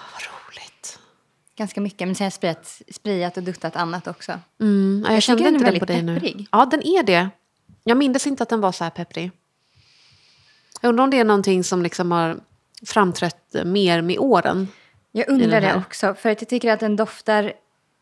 Ganska 1.56 1.82
mycket, 1.82 2.08
men 2.08 2.16
sen 2.16 2.24
har 2.24 2.26
jag 2.26 2.34
sprayat, 2.34 2.82
sprayat 2.92 3.38
och 3.38 3.44
duttat 3.44 3.76
annat 3.76 4.08
också. 4.08 4.40
Mm, 4.62 5.02
ja, 5.06 5.10
jag, 5.10 5.16
Jag 5.16 5.24
kände 5.24 5.48
inte 5.48 5.72
den 5.72 5.80
på 5.80 5.86
dig 5.86 5.96
väldigt 5.96 6.06
nu. 6.06 6.30
pepprig. 6.30 6.48
Ja, 6.52 6.66
den 6.66 6.82
är 6.88 7.04
det. 7.04 7.30
Jag 7.84 7.98
minns 7.98 8.28
inte 8.28 8.44
att 8.44 8.50
den 8.50 8.62
var 8.62 8.72
så 8.72 8.84
här 8.84 8.92
pepprig. 8.92 9.32
Jag 10.82 10.90
undrar 10.90 11.04
om 11.04 11.10
det 11.10 11.20
är 11.20 11.24
någonting 11.24 11.64
som 11.64 11.84
liksom 11.84 12.12
har 12.12 12.38
framträtt 12.86 13.56
mer 13.66 14.02
med 14.02 14.20
åren. 14.20 14.68
Jag 15.12 15.30
undrar 15.30 15.62
det 15.62 15.76
också, 15.88 16.14
för 16.14 16.30
att 16.30 16.42
jag 16.42 16.50
tycker 16.50 16.72
att 16.74 16.80
den 16.80 16.96
doftar 16.96 17.54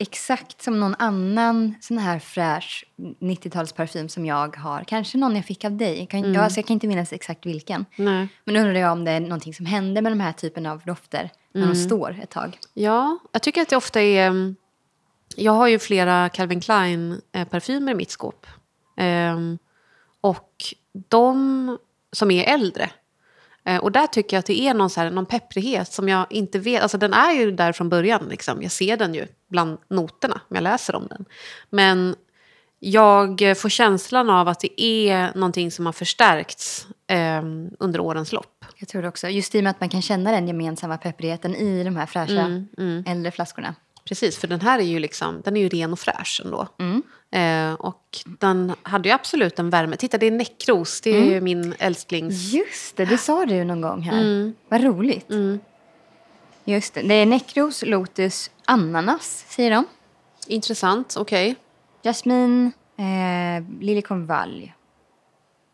exakt 0.01 0.62
som 0.62 0.79
någon 0.79 0.96
annan 1.00 1.75
sån 1.81 1.98
här 1.98 2.20
fräsch 2.20 2.86
90-talsparfym 3.20 4.08
som 4.08 4.25
jag 4.25 4.55
har. 4.58 4.84
Kanske 4.84 5.17
någon 5.17 5.36
jag 5.36 5.46
fick 5.46 5.65
av 5.65 5.77
dig. 5.77 6.00
Jag 6.00 6.10
kan, 6.10 6.20
Mm. 6.20 6.34
ja, 6.34 6.41
alltså 6.41 6.60
jag 6.60 6.65
kan 6.67 6.74
inte 6.74 6.88
minnas 6.88 7.13
exakt 7.13 7.46
vilken. 7.46 7.86
Nej. 7.96 8.27
Men 8.46 8.55
undrar 8.55 8.74
jag 8.81 8.91
om 8.91 9.05
det 9.05 9.12
är 9.12 9.20
någonting 9.20 9.53
som 9.53 9.65
händer 9.65 10.01
med 10.01 10.12
de 10.12 10.20
här 10.20 10.31
typen 10.34 10.65
av 10.65 10.81
dofter 10.86 11.29
när 11.53 11.62
Mm. 11.62 11.74
de 11.74 11.79
står 11.79 12.20
ett 12.24 12.29
tag. 12.29 12.58
Ja, 12.74 13.20
jag 13.31 13.41
tycker 13.41 13.62
att 13.62 13.70
det 13.70 13.75
ofta 13.77 14.01
är... 14.01 14.27
mm, 14.27 14.55
Jag 15.36 15.51
har 15.51 15.67
ju 15.67 15.79
flera 15.79 16.29
Calvin 16.29 16.62
Klein-parfymer 16.62 17.91
i 17.91 17.96
mitt 17.96 18.12
skåp. 18.12 18.46
Ehm, 18.98 19.58
och 20.22 20.50
de 21.10 21.77
som 22.12 22.31
är 22.31 22.43
äldre. 22.53 22.89
Eh, 23.65 23.77
och 23.77 23.91
där 23.91 24.08
tycker 24.08 24.36
jag 24.36 24.39
att 24.39 24.46
det 24.46 24.62
är 24.62 24.74
någon, 24.74 24.89
så 24.89 25.01
här, 25.01 25.12
någon 25.12 25.25
pepprighet 25.25 25.94
som 25.94 26.10
jag 26.10 26.25
inte 26.30 26.60
vet... 26.60 26.82
Alltså 26.82 26.98
den 26.98 27.13
är 27.13 27.32
ju 27.32 27.51
där 27.51 27.72
från 27.72 27.89
början. 27.89 28.27
Liksom. 28.30 28.62
Jag 28.62 28.72
ser 28.72 28.98
den 28.98 29.13
ju 29.13 29.27
bland 29.50 29.77
noterna 29.89 30.41
om 30.50 30.56
jag 30.56 30.63
läser 30.63 30.96
om 30.96 31.08
den. 31.08 31.25
Men 31.70 32.15
jag 32.80 33.58
får 33.58 33.70
känslan 33.70 34.30
av 34.30 34.48
att 34.48 34.60
det 34.60 34.82
är 34.82 35.32
någonting 35.36 35.72
som 35.72 35.86
har 35.86 35.94
förstärkts 35.94 36.88
ehm, 37.08 37.70
under 37.80 38.00
årens 38.00 38.32
lopp. 38.32 38.65
Jag 38.75 38.89
tror 38.89 39.01
det 39.01 39.08
också. 39.08 39.30
Just 39.30 39.56
i 39.56 39.60
och 39.60 39.63
med 39.63 39.72
att 39.72 39.80
man 39.80 39.89
kan 39.89 40.01
känna 40.01 40.32
den 40.32 40.48
gemensamma 40.48 40.98
pepprigheten 40.98 41.56
i 41.56 41.84
de 41.84 41.96
här 41.96 42.06
fräscha 42.06 42.41
Mm, 42.77 43.03
äldre 43.08 43.32
flaskorna. 43.32 43.75
Precis, 44.06 44.38
för 44.38 44.48
den 44.48 44.62
här 44.62 44.80
är 44.80 44.84
ju, 44.84 45.00
liksom, 45.00 45.41
den 45.46 45.58
är 45.58 45.62
ju 45.62 45.70
ren 45.70 45.94
och 45.94 46.00
fräsch 46.00 46.41
ändå. 46.46 46.68
Mm. 46.80 47.03
Eh, 47.31 47.73
och 47.73 48.19
den 48.25 48.73
hade 48.83 49.09
ju 49.09 49.15
absolut 49.15 49.59
en 49.59 49.69
värme. 49.69 49.97
Titta, 49.97 50.17
det 50.17 50.25
är 50.25 50.31
näckros. 50.31 51.01
Det 51.01 51.09
är 51.09 51.17
Mm. 51.17 51.29
ju 51.29 51.41
min 51.41 51.75
älsklings... 51.79 52.53
Just 52.53 52.95
det, 52.97 53.05
det 53.05 53.17
sa 53.17 53.45
du 53.45 53.63
någon 53.63 53.81
gång 53.81 54.01
här. 54.01 54.21
Mm. 54.21 54.53
Vad 54.69 54.83
roligt. 54.83 55.29
Mm. 55.29 55.59
Just 56.65 56.93
det, 56.93 57.01
det 57.01 57.13
är 57.13 57.25
näckros, 57.25 57.83
lotus, 57.85 58.51
ananas 58.65 59.45
säger 59.50 59.71
de. 59.71 59.85
Intressant, 60.47 61.15
okej. 61.17 61.55
Jasmin, 62.03 62.71
eh, 62.97 63.63
liljekonvalj, 63.79 64.73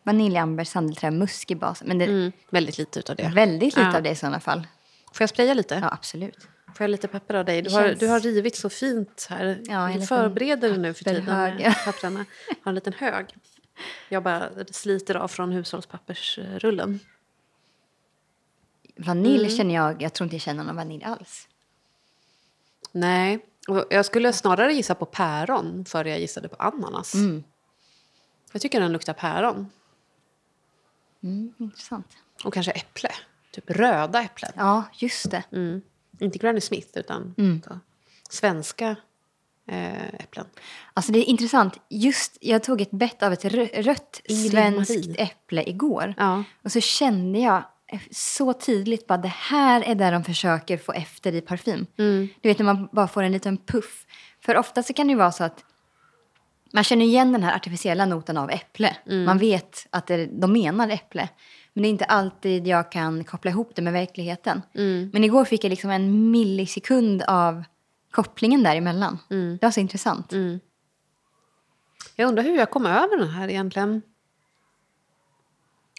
vaniljamber, 0.02 0.64
sandelträ, 0.64 1.10
musk 1.10 1.50
i 1.50 1.54
basen. 1.54 1.88
Men 1.88 1.98
det 1.98 2.04
Mm. 2.04 2.32
Väldigt 2.50 2.78
lite 2.78 2.98
utav 2.98 3.16
det. 3.16 3.30
väldigt 3.34 3.62
lite 3.76 3.80
Ja. 3.80 3.96
av 3.96 4.02
det 4.02 4.10
i 4.10 4.14
sådana 4.16 4.40
fall. 4.40 4.66
Får 5.12 5.22
jag 5.22 5.28
spraya 5.30 5.54
lite? 5.54 5.74
Ja, 5.82 5.88
absolut. 5.92 6.48
Får 6.74 6.84
jag 6.84 6.90
lite 6.90 7.08
pepper 7.08 7.34
av 7.34 7.44
dig? 7.44 7.62
Du 7.62 7.70
har, 7.70 7.88
känns- 7.88 8.00
du 8.00 8.06
har 8.06 8.20
rivit 8.20 8.56
så 8.56 8.70
fint 8.70 9.26
här. 9.30 9.62
Ja, 9.64 9.90
du 9.94 10.06
förbereder 10.06 10.68
dig 10.68 10.78
nu 10.78 10.94
för 10.94 11.04
tiden 11.04 11.24
med 11.56 11.74
papperna. 11.84 12.24
Har 12.62 12.70
en 12.70 12.74
liten 12.74 12.92
hög. 12.92 13.34
Jag 14.08 14.22
bara 14.22 14.50
sliter 14.70 15.14
av 15.14 15.28
från 15.28 15.52
hushållspappersrullen. 15.52 17.00
Vanilj 18.96 19.44
Mm. 19.44 19.56
känner 19.56 19.74
jag, 19.74 20.02
jag 20.02 20.12
tror 20.12 20.24
inte 20.24 20.36
jag 20.36 20.42
känner 20.42 20.64
någon 20.64 20.76
vanilj 20.76 21.04
alls. 21.04 21.48
Nej, 22.92 23.46
jag 23.90 24.04
skulle 24.06 24.32
snarare 24.32 24.72
gissa 24.74 24.94
på 24.94 25.06
päron 25.06 25.84
före 25.84 26.10
jag 26.10 26.20
gissade 26.20 26.48
på 26.48 26.56
ananas. 26.56 27.14
Mm. 27.14 27.44
Jag 28.52 28.62
tycker 28.62 28.80
den 28.80 28.92
luktar 28.92 29.12
päron. 29.12 29.66
Mm, 31.22 31.52
intressant. 31.58 32.16
Och 32.44 32.54
kanske 32.54 32.72
äpple. 32.72 33.10
Typ 33.50 33.70
röda 33.70 34.22
äpplen. 34.22 34.52
Ja, 34.56 34.84
just 34.94 35.30
det. 35.30 35.42
Mm. 35.52 35.82
Inte 36.18 36.38
Granny 36.38 36.60
Smith, 36.60 36.88
utan 36.94 37.34
Mm. 37.38 37.62
så, 37.62 37.78
svenska 38.30 38.96
eh, 39.68 40.08
äpplen. 40.14 40.46
Alltså 40.94 41.12
det 41.12 41.18
är 41.18 41.24
intressant. 41.24 41.80
Just, 41.88 42.38
jag 42.40 42.62
tog 42.62 42.80
ett 42.80 42.90
bett 42.90 43.22
av 43.22 43.32
ett 43.32 43.44
rö- 43.44 43.82
rött 43.82 44.20
Ingrid 44.24 44.50
svenskt 44.50 44.90
Marie. 45.06 45.14
äpple 45.22 45.68
igår. 45.70 46.14
Ja. 46.18 46.44
Och 46.62 46.72
så 46.72 46.80
kände 46.80 47.38
jag 47.38 47.62
så 48.10 48.52
tydligt 48.52 49.06
bara 49.06 49.18
det 49.18 49.28
här 49.34 49.82
är 49.82 49.94
där 49.94 50.12
de 50.12 50.24
försöker 50.24 50.76
få 50.78 50.92
efter 50.92 51.32
i 51.34 51.40
parfym. 51.40 51.86
Mm. 51.98 52.28
Du 52.40 52.48
vet 52.48 52.58
när 52.58 52.64
man 52.64 52.88
bara 52.92 53.08
får 53.08 53.22
en 53.22 53.32
liten 53.32 53.56
puff. 53.56 54.06
För 54.40 54.56
ofta 54.56 54.82
så 54.82 54.92
kan 54.92 55.06
det 55.06 55.10
ju 55.10 55.16
vara 55.18 55.32
så 55.32 55.44
att 55.44 55.64
man 56.72 56.84
känner 56.84 57.04
igen 57.04 57.32
den 57.32 57.42
här 57.42 57.56
artificiella 57.56 58.06
noten 58.06 58.36
av 58.36 58.50
äpple. 58.50 58.96
Mm. 59.06 59.24
Man 59.24 59.38
vet 59.38 59.86
att 59.90 60.06
det, 60.06 60.26
de 60.26 60.52
menar 60.52 60.88
äpple. 60.88 61.28
Men 61.78 61.82
det 61.82 61.88
är 61.88 61.90
inte 61.90 62.04
alltid 62.04 62.66
jag 62.66 62.92
kan 62.92 63.24
koppla 63.24 63.50
ihop 63.50 63.70
det 63.74 63.82
med 63.82 63.92
verkligheten. 63.92 64.62
Mm. 64.74 65.10
Men 65.12 65.24
igår 65.24 65.44
fick 65.44 65.64
jag 65.64 65.70
liksom 65.70 65.90
en 65.90 66.30
millisekund 66.30 67.22
av 67.22 67.64
kopplingen 68.10 68.62
däremellan. 68.62 69.18
Mm. 69.30 69.58
Det 69.60 69.66
var 69.66 69.70
så 69.70 69.80
intressant. 69.80 70.32
Mm. 70.32 70.60
Jag 72.16 72.28
undrar 72.28 72.42
hur 72.42 72.56
jag 72.56 72.70
kom 72.70 72.86
över 72.86 73.18
den 73.18 73.28
här 73.28 73.48
egentligen. 73.48 74.02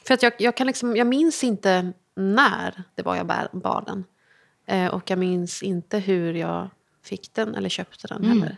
För 0.06 0.14
att 0.14 0.24
jag, 0.24 0.34
jag, 0.40 0.58
kan 0.58 0.68
liksom, 0.68 0.96
jag 0.96 1.08
minns 1.08 1.44
inte 1.44 1.94
när 2.16 2.84
det 2.96 3.02
var 3.02 3.16
jag 3.16 3.26
bär, 3.26 3.50
bar 3.52 3.84
den. 3.88 4.04
Eh, 4.66 4.94
och 4.94 5.10
jag 5.10 5.20
minns 5.20 5.64
inte 5.64 6.00
hur 6.00 6.34
jag 6.34 6.70
fick 7.04 7.34
den 7.34 7.56
eller 7.56 7.70
köpte 7.70 8.08
den 8.08 8.24
Mm. 8.24 8.42
heller. 8.42 8.58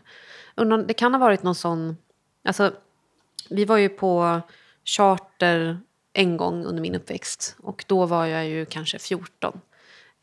Undrar, 0.55 0.77
det 0.77 0.93
kan 0.93 1.13
ha 1.13 1.19
varit 1.19 1.43
någon 1.43 1.55
sån... 1.55 1.97
Alltså, 2.43 2.73
vi 3.49 3.65
var 3.65 3.77
ju 3.77 3.89
på 3.89 4.41
charter 4.85 5.79
en 6.13 6.37
gång 6.37 6.65
under 6.65 6.81
min 6.81 6.95
uppväxt. 6.95 7.55
Och 7.59 7.85
då 7.87 8.05
var 8.05 8.25
jag 8.25 8.47
ju 8.47 8.65
kanske 8.65 8.99
14. 8.99 9.59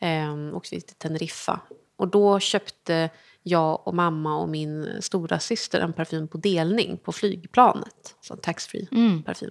Eh, 0.01 0.57
åkte 0.57 0.74
vi 0.74 0.81
till 0.81 0.96
Teneriffa. 0.96 1.61
Och 1.96 2.09
då 2.09 2.40
köpte 2.40 3.11
jag 3.42 3.88
och 3.88 3.94
mamma 3.94 4.37
och 4.37 4.48
min 4.48 4.88
stora 5.01 5.38
syster 5.38 5.81
en 5.81 5.92
parfym 5.92 6.29
på 6.29 6.38
delning 6.38 6.96
på 6.96 7.12
flygplanet. 7.12 8.14
Så 8.20 8.37
taxfree 8.37 8.88
Mm. 8.92 9.22
parfym. 9.22 9.51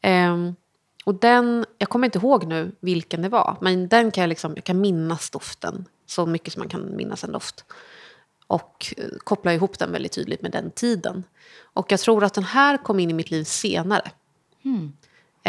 Ehm, 0.00 0.54
och 1.04 1.14
den, 1.14 1.66
jag 1.78 1.88
kommer 1.88 2.06
inte 2.06 2.18
ihåg 2.18 2.44
nu 2.46 2.72
vilken 2.80 3.22
det 3.22 3.28
var, 3.28 3.56
men 3.60 3.88
den 3.88 4.10
kan 4.10 4.22
jag, 4.22 4.28
liksom, 4.28 4.52
jag 4.56 4.64
kan 4.64 4.80
minnas 4.80 5.30
doften 5.30 5.84
så 6.06 6.26
mycket 6.26 6.52
som 6.52 6.60
man 6.60 6.68
kan 6.68 6.96
minnas 6.96 7.24
en 7.24 7.32
doft. 7.32 7.64
Och 8.46 8.94
eh, 8.96 9.04
koppla 9.24 9.54
ihop 9.54 9.78
den 9.78 9.92
väldigt 9.92 10.12
tydligt 10.12 10.42
med 10.42 10.52
den 10.52 10.70
tiden. 10.70 11.24
Och 11.62 11.92
jag 11.92 12.00
tror 12.00 12.24
att 12.24 12.34
den 12.34 12.44
här 12.44 12.76
kom 12.76 13.00
in 13.00 13.10
i 13.10 13.14
mitt 13.14 13.30
liv 13.30 13.44
senare. 13.44 14.10
Mm. 14.64 14.92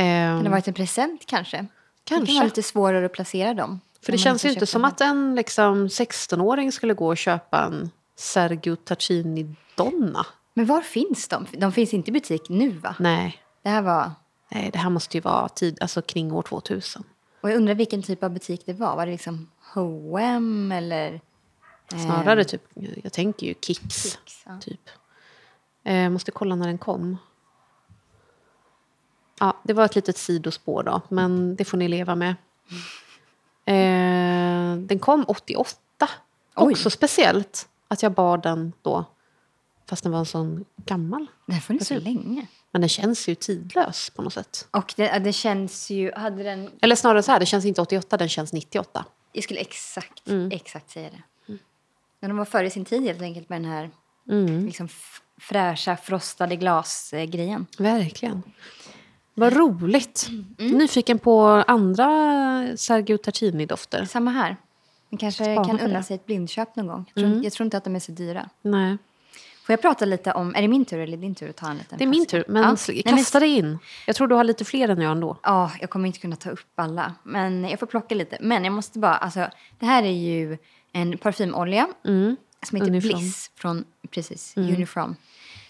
Kan 0.04 0.44
det 0.44 0.50
ha 0.50 0.52
varit 0.52 0.68
en 0.68 0.74
present 0.74 1.26
kanske? 1.26 1.58
Det 1.58 1.68
kan 2.04 2.18
Kanske. 2.18 2.36
vara 2.36 2.46
lite 2.46 2.64
svårare 2.64 3.06
att 3.06 3.14
placera 3.14 3.54
dem. 3.54 3.80
För 4.06 4.12
det 4.12 4.18
känns 4.18 4.46
ju 4.46 4.50
inte 4.50 4.66
som 4.66 4.86
att 4.86 5.02
en 5.02 5.36
liksom, 5.36 5.88
16-åring 5.88 6.72
skulle 6.72 6.94
gå 6.94 7.08
och 7.08 7.18
köpa 7.18 7.64
en 7.64 7.90
Sergio 8.16 8.76
Tacchini 8.76 9.56
Donna. 9.76 10.26
Men 10.54 10.66
var 10.66 10.82
finns 10.82 11.28
de? 11.28 11.46
De 11.58 11.72
finns 11.72 11.94
inte 11.94 12.10
i 12.10 12.14
butik 12.14 12.50
nu 12.50 12.70
va? 12.70 12.96
Nej, 13.00 13.42
Det 13.64 13.70
här 13.70 13.82
var... 13.82 14.12
nej 14.50 14.70
det 14.74 14.80
här 14.80 14.90
måste 14.90 15.18
ju 15.18 15.22
vara 15.22 15.50
tid, 15.50 15.78
alltså 15.82 16.02
kring 16.02 16.32
år 16.32 16.42
2000. 16.42 17.04
Och 17.42 17.50
jag 17.50 17.58
undrar 17.58 17.76
vilken 17.76 18.04
typ 18.04 18.24
av 18.24 18.30
butik 18.30 18.62
det 18.66 18.74
var. 18.74 18.96
Var 18.96 19.06
det 19.06 19.12
liksom 19.12 19.50
H&M 19.74 20.72
eller... 20.72 21.22
Snarare 21.92 22.42
ehm, 22.42 22.48
typ, 22.48 22.64
jag 23.04 23.14
tänker 23.14 23.48
ju 23.48 23.54
Kicks. 23.62 24.04
Kicks, 24.04 24.44
ja. 24.46 24.60
Typ. 24.62 24.90
Eh, 25.84 26.10
måste 26.10 26.32
kolla 26.32 26.56
när 26.56 26.68
den 26.68 26.78
kom. 26.78 27.18
Ja, 29.40 29.58
det 29.64 29.74
var 29.74 29.86
ett 29.86 29.96
litet 29.96 30.18
sidospår 30.18 30.84
då, 30.84 31.02
men 31.10 31.56
det 31.56 31.66
får 31.66 31.78
ni 31.78 31.88
leva 31.88 32.16
med. 32.16 32.36
Eh, 33.66 34.78
den 34.78 35.00
kom 35.00 35.26
88. 35.28 35.80
Oj. 36.56 36.72
Också 36.72 36.90
speciellt 36.90 37.70
att 37.88 38.04
jag 38.04 38.12
bar 38.12 38.38
den 38.38 38.74
då, 38.82 39.06
fast 39.90 40.04
den 40.04 40.12
var 40.12 40.20
en 40.20 40.26
sån 40.26 40.66
gammal. 40.86 41.28
Det 41.46 41.54
här 41.54 41.62
funnits 41.62 41.88
så 41.88 42.00
länge. 42.00 42.48
Men 42.72 42.82
den 42.82 42.90
känns 42.90 43.28
ju 43.30 43.36
tidlös 43.36 44.10
på 44.10 44.22
något 44.22 44.34
sätt. 44.34 44.68
Och 44.72 44.94
det, 44.98 45.20
det 45.20 45.34
känns 45.34 45.90
ju... 45.90 46.12
Hade 46.16 46.44
den... 46.44 46.72
Eller 46.82 46.96
snarare 46.96 47.24
så 47.24 47.32
här, 47.32 47.40
det 47.40 47.46
känns 47.46 47.66
inte 47.66 47.82
88, 47.82 48.18
den 48.18 48.30
känns 48.30 48.54
98. 48.54 49.06
Jag 49.32 49.44
skulle 49.44 49.60
exakt, 49.60 50.28
Mm. 50.28 50.52
exakt 50.52 50.90
säga 50.90 51.10
det. 51.10 51.22
Men 52.20 52.30
de 52.30 52.38
var 52.38 52.46
före 52.46 52.70
sin 52.70 52.86
tid 52.86 53.04
helt 53.04 53.22
enkelt 53.22 53.50
med 53.50 53.62
den 53.62 53.72
här 53.72 53.90
Mm. 54.30 54.66
liksom 54.66 54.88
fräscha 55.42 55.98
frostade 55.98 56.56
glasgrejen. 56.56 57.66
Verkligen. 57.78 58.44
Vad 59.40 59.54
roligt. 59.54 60.28
Mm. 60.60 60.72
Nyfiken 60.78 61.20
på 61.20 61.42
andra 61.68 62.08
Sergio 62.78 63.18
Tacchini-dofter. 63.18 64.06
Samma 64.06 64.32
här. 64.32 64.56
Man 65.10 65.18
kanske 65.18 65.44
Spana 65.44 65.66
kan 65.66 65.80
unna 65.80 65.98
det. 65.98 66.04
sig 66.04 66.16
ett 66.16 66.26
blindköp 66.26 66.76
någon 66.76 66.88
gång. 66.88 67.06
Jag 67.08 67.16
tror, 67.24 67.32
Mm. 67.32 67.44
jag 67.44 67.54
tror 67.54 67.66
inte 67.66 67.78
att 67.78 67.84
de 67.84 67.96
är 67.96 68.00
så 68.00 68.12
dyra. 68.12 68.50
Nej. 68.62 68.98
Får 69.66 69.74
jag 69.74 69.82
prata 69.82 70.06
lite 70.06 70.32
om, 70.34 70.56
är 70.56 70.62
det 70.62 70.68
min 70.68 70.86
tur 70.86 71.00
eller 71.00 71.18
din 71.18 71.36
tur 71.36 71.50
att 71.50 71.56
ta 71.56 71.70
en 71.70 71.78
liten 71.78 71.98
Det 71.98 72.04
är 72.04 72.08
min 72.08 72.26
tur, 72.26 72.44
men 72.48 72.78
Ja. 72.94 73.02
kasta 73.18 73.40
dig 73.40 73.58
in. 73.58 73.80
Jag 74.08 74.16
tror 74.16 74.28
du 74.28 74.36
har 74.36 74.44
lite 74.44 74.66
fler 74.66 74.90
än 74.90 75.02
jag 75.02 75.12
ändå. 75.12 75.38
Ja, 75.44 75.72
jag 75.82 75.90
kommer 75.90 76.08
inte 76.08 76.20
kunna 76.20 76.36
ta 76.36 76.50
upp 76.50 76.66
alla. 76.76 77.14
Men 77.24 77.64
jag 77.70 77.80
får 77.80 77.88
plocka 77.88 78.16
lite. 78.16 78.38
Men 78.42 78.64
jag 78.64 78.74
måste 78.74 79.00
bara, 79.00 79.16
alltså 79.16 79.48
det 79.80 79.86
här 79.86 80.04
är 80.04 80.12
ju 80.12 80.58
en 80.94 81.18
parfymolja 81.18 81.88
som 82.04 82.38
heter 82.72 82.78
Mm. 82.78 82.90
Unifrom. 82.90 83.20
Bliss 83.20 83.52
från, 83.56 83.86
precis, 84.10 84.54
Unifrom. 84.58 85.16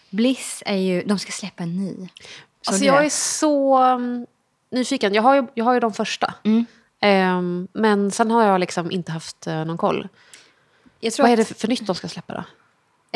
Bliss 0.10 0.64
är 0.66 0.76
ju, 0.78 1.04
de 1.04 1.20
ska 1.20 1.32
släppa 1.32 1.64
en 1.64 1.78
ny. 1.78 2.10
Alltså 2.68 2.86
jag 2.86 3.06
är 3.06 3.10
så 3.10 3.84
um, 3.84 4.26
nyfiken. 4.72 5.14
Jag 5.14 5.24
har 5.24 5.36
ju, 5.36 5.48
jag 5.54 5.66
har 5.66 5.74
ju 5.74 5.80
de 5.80 5.94
första. 5.94 6.34
Mm. 6.44 6.66
Ehm, 7.00 7.68
men 7.74 8.12
sen 8.12 8.32
har 8.32 8.44
jag 8.44 8.60
liksom 8.60 8.92
inte 8.92 9.12
haft 9.12 9.48
eh, 9.48 9.66
någon 9.66 9.78
koll. 9.78 10.08
Vad 11.20 11.30
är 11.32 11.38
det 11.38 11.46
för, 11.46 11.56
för 11.56 11.68
nytt 11.68 11.88
de 11.88 11.96
ska 11.96 12.08
släppa 12.08 12.34
då? 12.34 12.44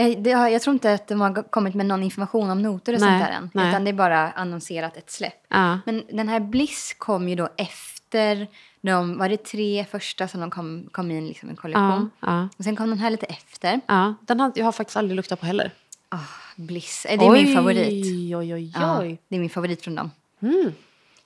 Eh, 0.03 0.37
har, 0.37 0.47
jag 0.47 0.61
tror 0.61 0.73
inte 0.73 0.93
att 0.93 1.07
de 1.07 1.21
har 1.21 1.43
kommit 1.49 1.75
med 1.75 1.85
någon 1.85 2.03
information 2.03 2.49
om 2.49 2.61
noter 2.61 2.93
och 2.93 2.99
Nej, 3.01 3.09
sånt 3.19 3.29
där 3.31 3.37
än. 3.37 3.49
nej. 3.53 3.69
Utan 3.69 3.83
det 3.83 3.89
är 3.91 3.93
bara 3.93 4.31
annonserat 4.31 4.97
ett 4.97 5.11
släpp. 5.11 5.45
Ja. 5.47 5.79
Men 5.85 6.03
den 6.11 6.27
här 6.27 6.39
Bliss 6.39 6.95
kom 6.97 7.29
ju 7.29 7.35
då 7.35 7.49
efter 7.57 8.47
de, 8.81 9.17
var 9.17 9.29
det 9.29 9.43
tre 9.45 9.85
första 9.91 10.27
som 10.27 10.41
de 10.41 10.49
kom, 10.51 10.87
kom 10.91 11.11
in 11.11 11.27
liksom 11.27 11.49
en 11.49 11.55
Ja, 11.55 11.61
kollektion. 11.61 12.11
ja, 12.19 12.47
Och 12.57 12.63
sen 12.63 12.75
kom 12.75 12.89
den 12.89 12.99
här 12.99 13.09
lite 13.09 13.25
efter. 13.25 13.81
ja. 13.87 14.13
Den 14.21 14.39
har 14.39 14.51
jag 14.55 14.65
har 14.65 14.71
faktiskt 14.71 14.97
aldrig 14.97 15.15
luktat 15.15 15.39
på 15.39 15.45
heller. 15.45 15.71
Ah, 16.09 16.17
Bliss, 16.55 17.05
eh, 17.05 17.19
det 17.19 17.25
är 17.25 17.31
min 17.31 17.55
favorit. 17.55 18.05
Oj, 18.05 18.35
oj, 18.35 18.53
oj. 18.53 18.71
Ja, 18.75 19.01
oj. 19.01 19.21
det 19.27 19.35
är 19.35 19.39
min 19.39 19.49
favorit 19.49 19.81
från 19.81 19.95
dem. 19.95 20.11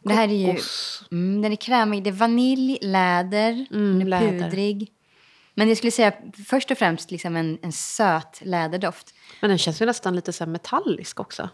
Det 0.04 0.14
här 0.14 0.28
är 0.28 0.34
ju, 0.34 0.60
mm, 1.12 1.42
den 1.42 1.52
är 1.52 1.56
krämig, 1.56 2.04
det 2.04 2.10
är 2.10 2.12
vanilj, 2.12 2.78
läder, 2.82 3.52
Mm, 3.72 4.00
den 4.00 4.02
är 4.02 4.06
läder. 4.06 4.40
pudrig. 4.40 4.92
Men 5.54 5.68
jag 5.68 5.78
skulle 5.78 5.92
säga 5.92 6.14
först 6.48 6.72
och 6.72 6.78
främst 6.78 7.12
liksom 7.12 7.36
en, 7.36 7.58
en 7.62 7.72
söt 7.72 8.42
läderdoft. 8.46 9.14
Men 9.42 9.50
den 9.50 9.58
känns 9.58 9.82
ju 9.82 9.86
nästan 9.86 10.16
lite 10.16 10.34
så 10.34 10.46
metallisk 10.46 11.20
också. 11.20 11.50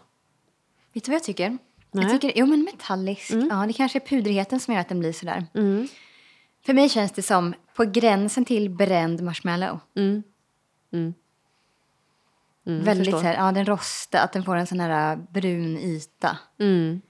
Vet 0.92 1.04
du 1.04 1.10
vad 1.10 1.16
jag 1.16 1.24
tycker? 1.24 1.48
Nej. 1.48 1.58
Mm. 2.04 2.12
Jag 2.12 2.20
tycker, 2.20 2.38
jo 2.40 2.46
men 2.46 2.62
metallisk. 2.64 3.30
Ja, 3.50 3.64
det 3.66 3.72
kanske 3.72 3.98
är 3.98 4.06
pudrigheten 4.06 4.60
som 4.60 4.74
gör 4.74 4.80
att 4.80 4.88
den 4.88 5.00
blir 5.00 5.12
sådär. 5.12 5.46
Mm. 5.54 5.88
För 6.66 6.72
mig 6.72 6.88
känns 6.88 7.12
det 7.12 7.22
som 7.22 7.54
på 7.76 7.84
gränsen 7.84 8.44
till 8.44 8.70
bränd 8.70 9.22
marshmallow. 9.22 9.80
Mm. 9.96 10.22
Mm. 10.92 11.14
Mm, 12.66 12.84
Väldigt 12.84 13.10
så 13.10 13.20
här, 13.20 13.34
ja 13.34 13.52
den 13.52 13.66
rostar, 13.66 14.18
att 14.18 14.32
den 14.32 14.44
får 14.44 14.56
en 14.56 14.66
sån 14.66 14.80
här 14.80 15.16
brun 15.16 15.76
yta. 15.78 16.38
Mm. 16.58 17.00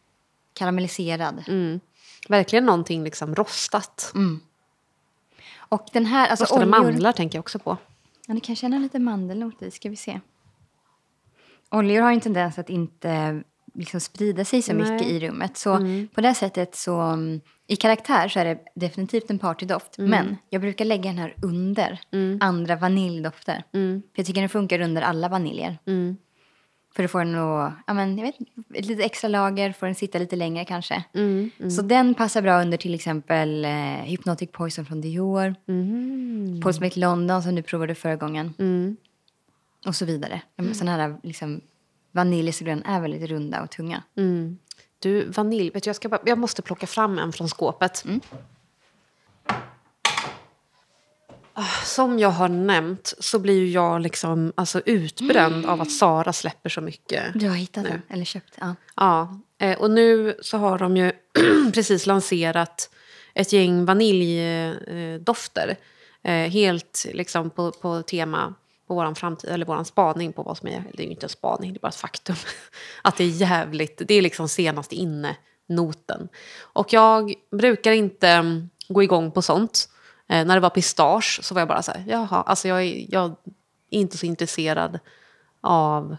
Karamelliserad. 0.54 1.44
Mm. 1.48 1.80
Verkligen 2.28 2.66
någonting 2.66 3.04
liksom 3.04 3.34
rostat. 3.34 4.12
Och 5.58 5.88
den 5.92 6.06
här, 6.06 6.28
alltså 6.28 6.44
Rostade 6.44 6.64
oljor. 6.66 6.80
mandlar 6.80 7.12
tänker 7.12 7.38
jag 7.38 7.42
också 7.42 7.58
på. 7.58 7.76
Ja, 8.26 8.34
ni 8.34 8.40
kan 8.40 8.56
känna 8.56 8.78
lite 8.78 8.98
mandelnot 8.98 9.62
i, 9.62 9.70
ska 9.70 9.88
vi 9.88 9.96
se. 9.96 10.20
Oljor 11.70 12.02
har 12.02 12.10
ju 12.10 12.14
en 12.14 12.20
tendens 12.20 12.58
att 12.58 12.70
inte 12.70 13.42
liksom 13.74 14.00
sprida 14.00 14.44
sig 14.44 14.62
så 14.62 14.72
Nej. 14.72 14.92
mycket 14.92 15.08
i 15.08 15.20
rummet. 15.20 15.56
Så 15.56 15.78
på 16.14 16.20
det 16.20 16.34
sättet 16.34 16.74
så, 16.74 17.00
mm, 17.00 17.40
i 17.66 17.76
karaktär 17.76 18.28
så 18.28 18.40
är 18.40 18.44
det 18.44 18.58
definitivt 18.74 19.30
en 19.30 19.38
partydoft. 19.38 19.98
Men 19.98 20.36
jag 20.50 20.60
brukar 20.60 20.84
lägga 20.84 21.10
den 21.10 21.18
här 21.18 21.34
under 21.42 22.00
andra 22.40 22.76
vaniljdofter. 22.76 23.64
För 23.72 24.02
jag 24.14 24.26
tycker 24.26 24.40
den 24.40 24.48
funkar 24.48 24.80
under 24.80 25.02
alla 25.02 25.28
vaniljer. 25.28 25.78
Mm. 25.86 26.16
För 26.96 27.04
att 27.04 27.10
få 27.10 27.18
den 27.18 27.34
att, 27.34 27.72
ja 27.86 27.94
men 27.94 28.18
jag 28.18 28.24
vet 28.24 28.34
ett 28.74 28.86
litet 28.86 29.04
extra 29.04 29.28
lager, 29.28 29.72
får 29.72 29.86
den 29.86 29.94
sitta 29.94 30.18
lite 30.18 30.36
längre 30.36 30.64
kanske. 30.64 31.04
Mm. 31.14 31.50
Så 31.70 31.82
den 31.82 32.14
passar 32.14 32.42
bra 32.42 32.60
under 32.60 32.78
till 32.78 32.94
exempel 32.94 33.64
eh, 33.64 33.70
Hypnotic 34.04 34.50
Poison 34.52 34.84
från 34.84 35.00
Dior. 35.00 35.54
Mm. 35.68 36.60
Paul 36.62 36.74
Smith 36.74 36.98
London 36.98 37.42
som 37.42 37.54
du 37.54 37.62
provade 37.62 37.94
förra 37.94 38.16
gången. 38.16 38.54
Mm. 38.58 38.96
Och 39.86 39.96
så 39.96 40.04
vidare. 40.04 40.42
Mm. 40.56 40.74
Sådana 40.74 40.96
här 40.96 41.16
liksom, 41.22 41.60
vaniljsugrön 42.12 42.82
är 42.82 43.00
väldigt 43.00 43.30
runda 43.30 43.62
och 43.62 43.70
tunga. 43.70 44.02
Mm. 44.16 44.58
Du, 44.98 45.24
vanilj. 45.24 45.70
Vet 45.70 45.82
du, 45.82 45.88
jag, 45.88 45.96
ska 45.96 46.08
bara, 46.08 46.20
jag 46.26 46.38
måste 46.38 46.62
plocka 46.62 46.86
fram 46.86 47.18
en 47.18 47.32
från 47.32 47.48
skåpet. 47.48 48.04
Ah, 51.54 51.64
Som 51.84 52.18
jag 52.18 52.28
har 52.28 52.48
nämnt 52.48 53.14
så 53.18 53.38
blir 53.38 53.66
jag 53.66 54.00
liksom, 54.00 54.52
alltså, 54.54 54.82
utbränd 54.86 55.66
av 55.66 55.80
att 55.80 55.90
Sara 55.92 56.32
släpper 56.32 56.70
så 56.70 56.80
mycket. 56.80 57.24
Du 57.34 57.48
har 57.48 57.56
hittat 57.56 57.84
den? 57.84 58.02
Eller 58.08 58.24
köpt? 58.24 58.54
Ja. 58.60 58.74
Ja, 58.96 59.40
eh, 59.58 59.78
och 59.78 59.90
nu 59.90 60.36
så 60.42 60.58
har 60.58 60.78
de 60.78 60.96
ju 60.96 61.12
precis 61.74 62.06
lanserat 62.06 62.90
ett 63.34 63.52
gäng 63.52 63.84
vaniljdofter. 63.84 65.76
Eh, 66.24 66.32
helt 66.50 67.06
liksom 67.12 67.50
på, 67.50 67.70
på 67.70 68.02
tema 68.02 68.54
på 68.86 68.94
våran 68.94 69.14
framtid, 69.14 69.50
eller 69.50 69.66
våran 69.66 69.84
spaning 69.84 70.32
på 70.32 70.42
vad 70.42 70.58
som 70.58 70.68
är, 70.68 70.84
det 70.94 71.02
är 71.02 71.04
ju 71.04 71.12
inte 71.12 71.26
en 71.26 71.30
spaning, 71.30 71.72
det 71.72 71.78
är 71.78 71.80
bara 71.80 71.88
ett 71.88 71.94
faktum. 71.94 72.36
Att 73.02 73.16
det 73.16 73.24
är 73.24 73.28
jävligt, 73.28 74.02
det 74.08 74.14
är 74.14 74.22
liksom 74.22 74.48
senast 74.48 74.92
inne 74.92 75.36
noten. 75.68 76.28
Och 76.60 76.92
jag 76.92 77.34
brukar 77.50 77.92
inte 77.92 78.28
mm, 78.28 78.70
gå 78.88 79.02
igång 79.02 79.30
på 79.30 79.42
sånt. 79.42 79.88
Eh, 80.28 80.46
när 80.46 80.54
det 80.54 80.60
var 80.60 80.70
pistage 80.70 81.40
så 81.42 81.54
var 81.54 81.60
jag 81.60 81.68
bara 81.68 81.82
så 81.82 81.92
här, 81.92 82.04
jaha, 82.08 82.42
alltså 82.42 82.68
jag 82.68 82.82
är, 82.82 83.06
jag 83.08 83.30
är 83.90 83.98
inte 83.98 84.18
så 84.18 84.26
intresserad 84.26 84.98
av 85.60 86.16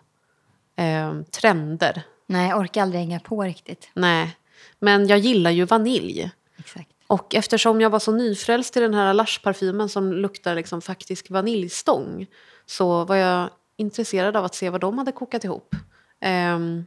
eh, 0.75 1.21
trender. 1.21 2.03
Nej, 2.25 2.49
jag 2.49 2.59
orkar 2.59 2.81
aldrig 2.81 3.01
hänga 3.01 3.19
på 3.19 3.43
riktigt. 3.43 3.89
Nej, 3.93 4.37
men 4.79 5.07
jag 5.07 5.19
gillar 5.19 5.51
ju 5.51 5.65
vanilj. 5.65 6.31
Exakt. 6.57 6.89
Och 7.07 7.35
eftersom 7.35 7.81
jag 7.81 7.89
var 7.89 7.99
så 7.99 8.11
nyfrälst 8.11 8.77
i 8.77 8.79
den 8.79 8.93
här 8.93 9.13
Lush-parfymen 9.13 9.89
som 9.89 10.13
luktar 10.13 10.55
liksom 10.55 10.81
faktisk 10.81 11.29
vaniljstång 11.29 12.27
så 12.65 13.05
var 13.05 13.15
jag 13.15 13.49
intresserad 13.77 14.35
av 14.37 14.45
att 14.45 14.55
se 14.55 14.69
vad 14.69 14.81
de 14.81 14.97
hade 14.97 15.11
kokat 15.11 15.43
ihop. 15.43 15.75
Ehm, 16.19 16.85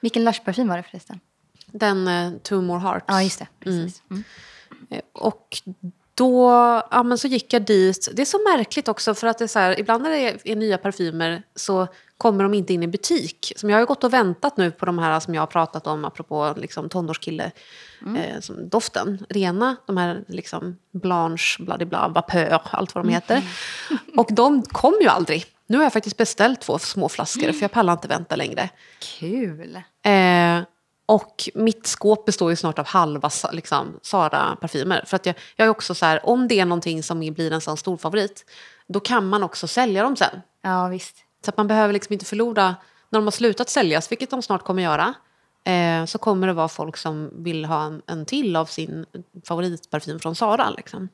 Vilken 0.00 0.24
Lush-parfym 0.24 0.68
var 0.68 0.76
det 0.76 0.82
förresten? 0.82 1.20
den 1.66 2.08
uh, 2.08 2.38
Two 2.38 2.60
More 2.60 2.80
Hearts. 2.80 3.04
Ja, 3.08 3.22
just 3.22 3.38
det. 3.38 3.46
Precis. 3.60 4.02
Mm. 4.10 4.24
Eh, 4.90 5.00
Och 5.12 5.56
då 6.14 6.50
ja, 6.90 7.02
men 7.02 7.18
så 7.18 7.28
gick 7.28 7.52
jag 7.52 7.62
dit. 7.62 8.08
Det 8.12 8.22
är 8.22 8.26
så 8.26 8.38
märkligt 8.38 8.88
också 8.88 9.14
för 9.14 9.26
att 9.26 9.38
det 9.38 9.44
är 9.44 9.48
så 9.48 9.58
här, 9.58 9.80
ibland 9.80 10.02
när 10.02 10.10
det 10.10 10.50
är, 10.50 10.56
nya 10.56 10.78
parfymer 10.78 11.42
så 11.54 11.88
kommer 12.18 12.42
de 12.42 12.54
inte 12.54 12.74
in 12.74 12.82
i 12.82 12.86
butik. 12.86 13.52
Som 13.56 13.70
jag 13.70 13.76
har 13.76 13.80
ju 13.80 13.86
gått 13.86 14.04
och 14.04 14.12
väntat 14.12 14.56
nu 14.56 14.70
på 14.70 14.86
de 14.86 14.98
här 14.98 15.20
som 15.20 15.34
jag 15.34 15.42
har 15.42 15.46
pratat 15.46 15.86
om 15.86 16.04
apropå 16.04 16.54
liksom, 16.56 16.88
tonårskille. 16.88 17.50
Eh, 18.06 18.40
som 18.40 18.68
doften, 18.68 19.26
rena, 19.28 19.76
de 19.86 19.96
här 19.96 20.24
liksom 20.28 20.76
Blanche, 20.92 21.56
bladibla, 21.58 22.08
Vapeur, 22.08 22.60
allt 22.64 22.94
vad 22.94 23.04
de 23.04 23.12
heter. 23.12 23.42
Och 24.16 24.28
de 24.30 24.62
kom 24.62 24.94
ju 25.00 25.08
aldrig. 25.08 25.46
Nu 25.66 25.76
har 25.76 25.84
jag 25.84 25.92
faktiskt 25.92 26.16
beställt 26.16 26.60
två 26.60 26.78
små 26.78 27.08
flaskor 27.08 27.52
för 27.52 27.62
jag 27.62 27.72
pallar 27.72 27.92
inte 27.92 28.08
vänta 28.08 28.36
längre. 28.36 28.68
Kul! 29.18 29.76
Eh, 30.02 30.60
och 31.06 31.48
mitt 31.54 31.86
skåp 31.86 32.24
består 32.24 32.50
ju 32.50 32.56
snart 32.56 32.78
av 32.78 32.86
halva 32.86 33.30
liksom, 33.52 33.98
Sara-parfymer. 34.02 35.04
För 35.06 35.16
att 35.16 35.26
jag, 35.26 35.34
jag 35.56 35.66
är 35.66 35.70
också 35.70 35.94
så 35.94 36.06
här, 36.06 36.26
om 36.26 36.48
det 36.48 36.60
är 36.60 36.64
någonting 36.64 37.02
som 37.02 37.20
blir 37.20 37.52
en 37.52 37.60
sån 37.60 37.76
stor 37.76 37.96
favorit, 37.96 38.44
då 38.86 39.00
kan 39.00 39.26
man 39.26 39.42
också 39.42 39.66
sälja 39.66 40.02
dem 40.02 40.16
sen. 40.16 40.40
Ja, 40.62 40.88
visst. 40.88 41.16
Så 41.44 41.50
att 41.50 41.56
man 41.56 41.68
behöver 41.68 41.92
liksom 41.92 42.12
inte 42.12 42.24
förlora, 42.24 42.76
när 43.10 43.18
de 43.18 43.24
har 43.24 43.30
slutat 43.30 43.70
säljas, 43.70 44.12
vilket 44.12 44.30
de 44.30 44.42
snart 44.42 44.64
kommer 44.64 44.82
göra, 44.82 45.14
eh, 45.64 46.04
så 46.04 46.18
kommer 46.18 46.46
det 46.46 46.52
vara 46.52 46.68
folk 46.68 46.96
som 46.96 47.30
vill 47.44 47.64
ha 47.64 47.84
en, 47.84 48.02
en 48.06 48.26
till 48.26 48.56
av 48.56 48.66
sin 48.66 49.06
favoritparfym 49.48 50.20
från 50.20 50.34
Sara. 50.34 50.70
Liksom. 50.70 51.08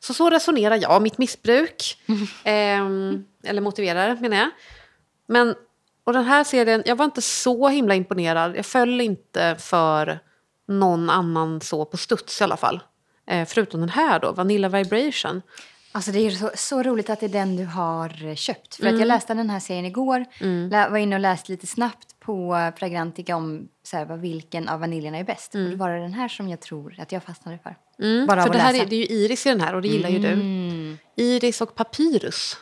Så 0.00 0.14
så 0.14 0.30
resonerar 0.30 0.76
jag, 0.76 1.02
mitt 1.02 1.18
missbruk. 1.18 1.98
Ehm, 2.44 3.24
eller 3.44 3.60
motiverar, 3.60 4.16
menar 4.20 4.36
jag. 4.36 4.50
Men, 5.26 5.54
och 6.10 6.14
den 6.14 6.24
här 6.24 6.44
serien, 6.44 6.82
jag 6.86 6.96
var 6.96 7.04
inte 7.04 7.22
så 7.22 7.68
himla 7.68 7.94
imponerad. 7.94 8.56
Jag 8.56 8.66
föll 8.66 9.00
inte 9.00 9.56
för 9.58 10.18
någon 10.68 11.10
annan 11.10 11.60
så 11.60 11.84
på 11.84 11.96
studs 11.96 12.40
i 12.40 12.44
alla 12.44 12.56
fall. 12.56 12.80
Eh, 13.26 13.46
förutom 13.48 13.80
den 13.80 13.88
här 13.88 14.20
då, 14.20 14.32
Vanilla 14.32 14.68
Vibration. 14.68 15.42
Alltså 15.92 16.10
det 16.10 16.18
är 16.26 16.30
så, 16.30 16.50
så 16.54 16.82
roligt 16.82 17.10
att 17.10 17.20
det 17.20 17.26
är 17.26 17.30
den 17.30 17.56
du 17.56 17.64
har 17.64 18.26
eh, 18.28 18.34
köpt. 18.34 18.74
För 18.74 18.82
att 18.82 18.88
Mm. 18.88 19.00
jag 19.00 19.06
läste 19.08 19.34
den 19.34 19.50
här 19.50 19.60
serien 19.60 19.84
igår. 19.84 20.24
Lä, 20.70 20.88
var 20.88 20.98
inne 20.98 21.16
och 21.16 21.20
läste 21.20 21.52
lite 21.52 21.66
snabbt 21.66 22.20
på 22.20 22.72
Fragrantica 22.76 23.36
om 23.36 23.68
så 23.82 23.96
här, 23.96 24.16
vilken 24.16 24.68
av 24.68 24.80
vaniljerna 24.80 25.18
är 25.18 25.24
bäst. 25.24 25.54
Och 25.54 25.60
då 25.70 25.76
var 25.76 25.90
det 25.90 26.00
den 26.00 26.12
här 26.12 26.28
som 26.28 26.48
jag 26.48 26.60
tror 26.60 26.94
att 26.98 27.12
jag 27.12 27.22
fastnade 27.22 27.58
för. 27.62 27.76
Mm, 28.06 28.26
Bara 28.26 28.40
för 28.42 28.48
att 28.48 28.52
det, 28.52 28.58
här 28.58 28.72
läsa. 28.72 28.84
är, 28.84 28.88
det 28.88 28.96
är 28.96 28.98
ju 28.98 29.06
Iris 29.24 29.46
i 29.46 29.48
den 29.48 29.60
här 29.60 29.74
och 29.74 29.82
det 29.82 29.88
gillar 29.88 30.08
ju 30.08 30.18
du. 30.18 30.28
Mm. 30.32 30.98
Iris 31.16 31.60
och 31.60 31.74
Papyrus. 31.74 32.56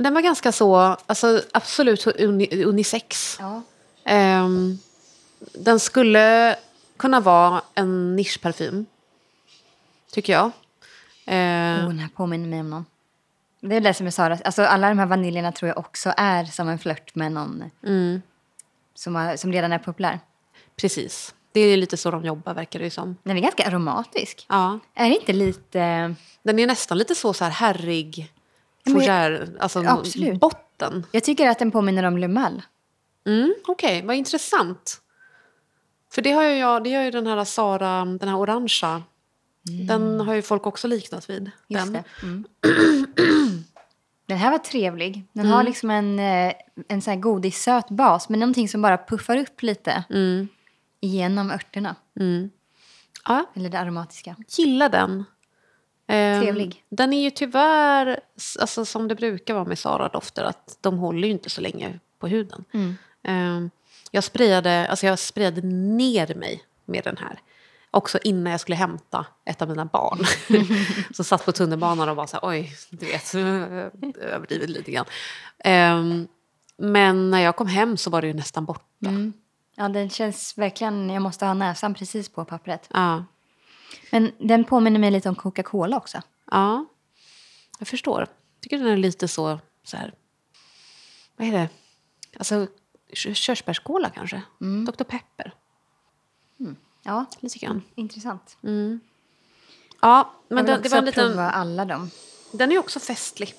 Men 0.00 0.04
den 0.04 0.14
var 0.14 0.20
ganska 0.20 0.52
så, 0.52 0.76
alltså 1.06 1.42
absolut 1.52 2.06
uni, 2.06 2.64
unisex. 2.64 3.36
Ja. 3.40 3.62
Ehm, 4.04 4.78
den 5.54 5.80
skulle 5.80 6.56
kunna 6.96 7.20
vara 7.20 7.62
en 7.74 8.16
nischparfym. 8.16 8.86
Tycker 10.12 10.32
jag. 10.32 10.50
Ehm, 11.26 11.80
Oh, 11.80 11.88
den 11.88 11.98
här 11.98 12.08
påminner 12.08 12.48
mig 12.48 12.60
om 12.60 12.70
någon. 12.70 12.86
Det 13.60 13.76
är 13.76 13.80
det 13.80 13.94
som 13.94 14.06
är 14.06 14.10
Sara. 14.10 14.38
Alltså 14.44 14.62
alla 14.62 14.88
de 14.88 14.98
här 14.98 15.06
vaniljerna 15.06 15.52
tror 15.52 15.68
jag 15.68 15.78
också 15.78 16.12
är 16.16 16.44
som 16.44 16.68
en 16.68 16.78
flört 16.78 17.14
med 17.14 17.32
någon 17.32 17.70
mm, 17.86 18.22
som, 18.94 19.14
har, 19.14 19.36
som 19.36 19.52
redan 19.52 19.72
är 19.72 19.78
populär. 19.78 20.20
precis. 20.76 21.34
Det 21.52 21.60
är 21.60 21.76
lite 21.76 21.96
så 21.96 22.10
de 22.10 22.24
jobbar 22.24 22.54
verkar 22.54 22.78
det 22.78 22.84
ju 22.84 22.90
som. 22.90 23.16
Den 23.22 23.36
är 23.36 23.40
ganska 23.40 23.66
aromatisk. 23.66 24.46
Ja. 24.48 24.78
Är 24.94 25.08
det 25.08 25.16
inte 25.16 25.32
lite... 25.32 26.14
Den 26.42 26.58
är 26.58 26.66
nästan 26.66 26.98
lite 26.98 27.14
så, 27.14 27.32
så 27.32 27.44
här 27.44 27.50
herrig, 27.50 28.32
fougère, 28.86 29.56
alltså 29.60 29.84
absolut. 29.86 30.40
botten. 30.40 31.06
Jag 31.12 31.24
tycker 31.24 31.48
att 31.48 31.58
den 31.58 31.70
påminner 31.70 32.02
om 32.04 32.18
Lumel. 32.18 32.62
Mm, 33.26 33.54
Okej, 33.66 34.02
vad 34.06 34.16
intressant. 34.16 35.00
För 36.12 36.22
det 36.22 36.32
har 36.32 36.42
ju 36.44 36.54
jag, 36.58 36.84
det 36.84 36.94
har 36.94 37.02
ju 37.02 37.10
den 37.10 37.26
här 37.26 37.44
Sara, 37.44 38.04
den 38.04 38.28
här 38.28 38.36
orangea. 38.38 39.02
Den 39.88 40.20
har 40.20 40.34
ju 40.34 40.42
folk 40.42 40.66
också 40.66 40.88
liknat 40.88 41.30
vid. 41.30 41.50
Just 41.68 41.84
den. 41.84 41.92
det. 41.92 42.04
Mm. 42.22 42.44
Den 44.26 44.38
här 44.38 44.50
var 44.50 44.58
trevlig. 44.58 45.24
Den 45.32 45.44
Mm. 45.44 45.56
har 45.56 45.62
liksom 45.62 45.90
en, 45.90 46.18
eh, 46.18 46.52
en 46.88 47.02
sån 47.02 47.12
här 47.14 47.20
godissöt 47.20 47.88
bas 47.90 48.28
men 48.28 48.40
någonting 48.40 48.68
som 48.68 48.82
bara 48.82 48.98
puffar 48.98 49.36
upp 49.36 49.62
lite 49.62 50.04
Mm. 50.10 50.48
genom 51.00 51.50
örterna. 51.50 51.96
Ja, 53.24 53.44
Eller 53.54 53.68
det 53.68 53.78
aromatiska. 53.78 54.36
gillar 54.48 54.88
den. 54.88 55.24
Ehm, 56.10 56.42
Trevlig. 56.42 56.84
Den 56.88 57.12
är 57.12 57.22
ju 57.22 57.30
tyvärr, 57.30 58.20
alltså, 58.60 58.84
som 58.84 59.08
det 59.08 59.14
brukar 59.14 59.54
vara 59.54 59.64
med 59.64 59.78
Sara-dofter, 59.78 60.44
att 60.44 60.78
de 60.80 60.98
håller 60.98 61.28
ju 61.28 61.32
inte 61.32 61.50
så 61.50 61.60
länge 61.60 61.98
på 62.18 62.28
huden. 62.28 62.64
Mm. 62.72 62.96
Ehm, 63.22 63.70
jag, 64.10 64.24
sprayade, 64.24 64.88
alltså 64.88 65.06
jag 65.06 65.18
sprayade 65.18 65.60
ner 65.66 66.34
mig 66.34 66.62
med 66.84 67.04
den 67.04 67.16
här. 67.16 67.40
Också 67.90 68.18
innan 68.22 68.50
jag 68.50 68.60
skulle 68.60 68.76
hämta 68.76 69.26
ett 69.44 69.62
av 69.62 69.68
mina 69.68 69.84
barn. 69.84 70.18
så 71.14 71.24
satt 71.24 71.44
på 71.44 71.52
tunnelbanan 71.52 72.08
och 72.08 72.16
bara 72.16 72.26
så 72.26 72.36
här, 72.36 72.48
oj, 72.48 72.72
du 72.90 73.06
vet, 73.06 73.34
överdrivet 74.20 74.70
lite 74.70 74.90
grann. 74.90 75.06
Ehm, 75.58 76.28
men 76.76 77.30
när 77.30 77.40
jag 77.40 77.56
kom 77.56 77.66
hem 77.66 77.96
så 77.96 78.10
var 78.10 78.20
det 78.20 78.26
ju 78.26 78.34
nästan 78.34 78.64
borta. 78.64 78.84
Mm. 79.06 79.32
Ja, 79.76 79.88
den 79.88 80.10
känns 80.10 80.58
verkligen... 80.58 81.10
Jag 81.10 81.22
måste 81.22 81.46
ha 81.46 81.54
näsan 81.54 81.94
precis 81.94 82.28
på 82.28 82.44
pappret. 82.44 82.88
Ja, 82.92 83.24
Men 84.10 84.32
den 84.38 84.64
påminner 84.64 85.00
mig 85.00 85.10
lite 85.10 85.28
om 85.28 85.34
Coca-Cola 85.34 85.96
också. 85.96 86.22
ja, 86.50 86.84
jag 87.78 87.88
förstår. 87.88 88.20
Jag 88.20 88.28
tycker 88.60 88.78
den 88.78 88.86
är 88.86 88.96
lite 88.96 89.28
så, 89.28 89.58
så 89.84 89.96
här, 89.96 90.14
vad 91.36 91.48
är 91.48 91.52
det? 91.52 91.68
Alltså 92.38 92.66
kö- 93.12 93.34
körsbärskola 93.34 94.10
kanske? 94.10 94.42
Dr 94.86 95.04
Pepper, 95.04 95.54
Ja, 97.02 97.24
lite 97.40 97.58
grann. 97.58 97.82
intressant. 97.94 98.56
Ja, 98.60 100.34
jag 100.48 100.54
men 100.56 100.64
vill 100.64 100.66
den, 100.66 100.66
det 100.66 100.78
också 100.78 100.90
var 100.90 100.98
en 100.98 101.04
liten, 101.04 101.28
prova 101.28 101.50
alla 101.50 101.84
dem. 101.84 102.10
den 102.52 102.72
är 102.72 102.78
också 102.78 103.00
festlig. 103.00 103.54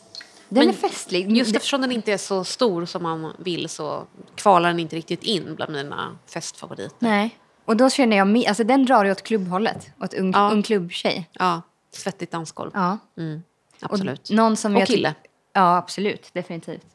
Den 0.49 0.65
Men 0.65 0.69
är 0.69 0.73
festlig. 0.79 1.37
Just 1.37 1.51
Det- 1.51 1.57
eftersom 1.57 1.81
den 1.81 1.91
inte 1.91 2.11
är 2.13 2.17
så 2.17 2.43
stor 2.43 2.85
som 2.85 3.03
man 3.03 3.33
vill 3.39 3.69
så 3.69 4.07
kvalar 4.35 4.69
den 4.69 4.79
inte 4.79 4.95
riktigt 4.95 5.23
in 5.23 5.55
bland 5.55 5.71
mina 5.71 6.17
festfavoriter. 6.27 6.97
Nej. 6.99 7.37
Och 7.65 7.77
då 7.77 7.89
känner 7.89 8.17
jag... 8.17 8.45
Alltså 8.45 8.63
den 8.63 8.85
drar 8.85 9.05
ju 9.05 9.11
åt 9.11 9.21
klubbhållet. 9.23 9.91
Åt 9.99 10.13
ung, 10.13 10.31
Ja. 10.31 10.49
ung 10.51 10.63
klubbtjej. 10.63 11.29
Ja, 11.33 11.61
svettigt 11.91 12.31
dansgolv. 12.31 12.71
Ja. 12.73 12.97
Mm, 13.17 13.43
Och 13.83 13.93
absolut. 13.93 14.29
någon 14.29 14.57
som 14.57 14.75
Och 14.75 14.85
kille. 14.85 15.15
Ja, 15.53 15.77
absolut. 15.77 16.29
Definitivt. 16.33 16.85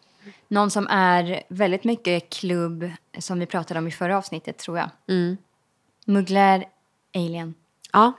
Någon 0.48 0.70
som 0.70 0.86
är 0.90 1.42
väldigt 1.48 1.84
mycket 1.84 2.30
klubb, 2.30 2.90
som 3.18 3.38
vi 3.38 3.46
pratade 3.46 3.78
om 3.80 3.86
i 3.88 3.90
förra 3.90 4.18
avsnittet, 4.18 4.58
tror 4.58 4.78
jag. 4.78 4.90
Mm. 5.08 5.36
Mugler 6.06 6.64
Alien. 7.14 7.54
Ja, 7.92 8.12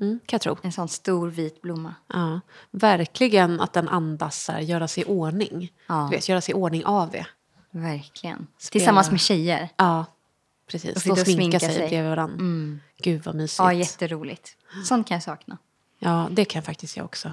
mm, 0.00 0.18
kan 0.26 0.34
jag 0.36 0.40
tro. 0.40 0.56
En 0.62 0.72
sån 0.72 0.88
stor 0.88 1.28
vit 1.28 1.62
blomma. 1.62 1.94
Ja, 2.12 2.40
verkligen 2.70 3.60
att 3.60 3.72
den 3.72 3.88
andas 3.88 4.48
här, 4.48 4.60
göra 4.60 4.88
sig 4.88 5.02
i 5.02 5.06
ordning. 5.06 5.72
Ja. 5.86 6.08
Du 6.10 6.16
vet, 6.16 6.28
göra 6.28 6.40
sig 6.40 6.52
i 6.52 6.54
ordning 6.54 6.84
av 6.84 7.10
det. 7.10 7.26
Verkligen. 7.70 8.46
Spela- 8.58 8.70
Tillsammans 8.80 9.10
med 9.10 9.20
tjejer. 9.20 9.68
Ja, 9.76 10.04
precis. 10.66 10.96
Och 11.06 11.12
Och 11.12 11.18
och 11.18 11.26
sminka 11.26 11.60
sig, 11.60 11.74
sig. 11.74 11.88
bredvid 11.88 12.10
varandra. 12.10 12.78
Gud 12.98 13.24
vad 13.24 13.34
mysigt. 13.34 13.58
Ja, 13.58 13.72
jätteroligt. 13.72 14.56
Sånt 14.84 15.08
kan 15.08 15.14
jag 15.14 15.22
sakna. 15.22 15.58
Ja, 15.98 16.28
det 16.30 16.44
kan 16.44 16.62
faktiskt 16.62 16.96
jag 16.96 17.04
också. 17.04 17.32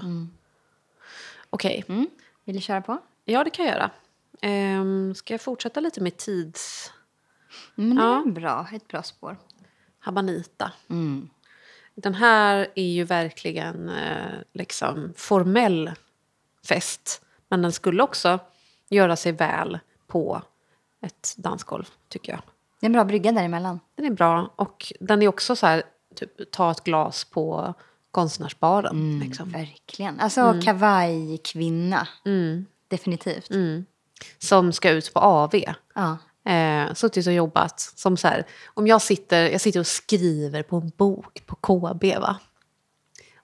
Okej, 1.50 1.84
Mm. 1.88 2.06
Vill 2.44 2.54
du 2.56 2.60
köra 2.62 2.80
på? 2.82 2.98
ja 3.24 3.44
det 3.44 3.50
kan 3.50 3.64
jag 3.64 3.74
göra. 3.74 3.90
Ehm, 4.40 5.14
ska 5.14 5.34
jag 5.34 5.40
fortsätta 5.40 5.80
lite 5.80 6.00
med 6.00 6.16
tids... 6.16 6.92
Men 7.74 7.96
det 7.96 8.02
Ja. 8.02 8.22
är 8.26 8.30
bra. 8.30 8.68
Ett 8.72 8.88
bra 8.88 9.02
spår. 9.02 9.36
Habanita. 9.98 10.72
Mm. 10.88 11.28
Den 11.94 12.14
här 12.14 12.68
är 12.74 12.86
ju 12.92 13.04
verkligen 13.04 13.88
eh, 13.88 14.32
liksom 14.52 15.12
formell 15.16 15.90
fest. 16.68 17.24
Men 17.48 17.62
den 17.62 17.72
skulle 17.72 18.02
också 18.02 18.38
göra 18.88 19.16
sig 19.16 19.32
väl 19.32 19.78
på 20.06 20.42
ett 21.00 21.34
dansgolv, 21.36 21.84
tycker 22.08 22.32
jag. 22.32 22.42
Det 22.82 22.86
är 22.86 22.88
en 22.88 22.92
bra 22.92 23.04
brygga 23.04 23.32
däremellan. 23.32 23.80
Den 23.94 24.06
är 24.06 24.10
bra 24.10 24.54
och 24.56 24.92
den 25.00 25.22
är 25.22 25.28
också 25.28 25.56
så 25.56 25.66
här, 25.66 25.82
typ, 26.14 26.50
ta 26.52 26.70
ett 26.70 26.84
glas 26.84 27.24
på 27.24 27.74
konstnärsbaren. 28.10 29.20
Liksom. 29.20 29.50
Verkligen. 29.50 30.20
Alltså 30.20 30.60
kavajkvinna. 30.64 32.08
Mm. 32.24 32.66
Definitivt. 32.88 33.50
Som 34.38 34.72
ska 34.72 34.90
ut 34.90 35.14
på 35.14 35.20
AV. 35.20 35.54
Ja. 35.94 36.18
Eh, 36.52 36.94
suttit 36.94 37.26
och 37.26 37.32
jobbat. 37.32 37.80
Som 37.80 38.16
så 38.16 38.28
här, 38.28 38.46
om 38.74 38.86
jag 38.86 39.02
sitter, 39.02 39.50
jag 39.50 39.60
sitter 39.60 39.80
och 39.80 39.86
skriver 39.86 40.62
på 40.62 40.76
en 40.76 40.92
bok 40.96 41.42
på 41.46 41.56
KB. 41.56 42.04
Va? 42.20 42.36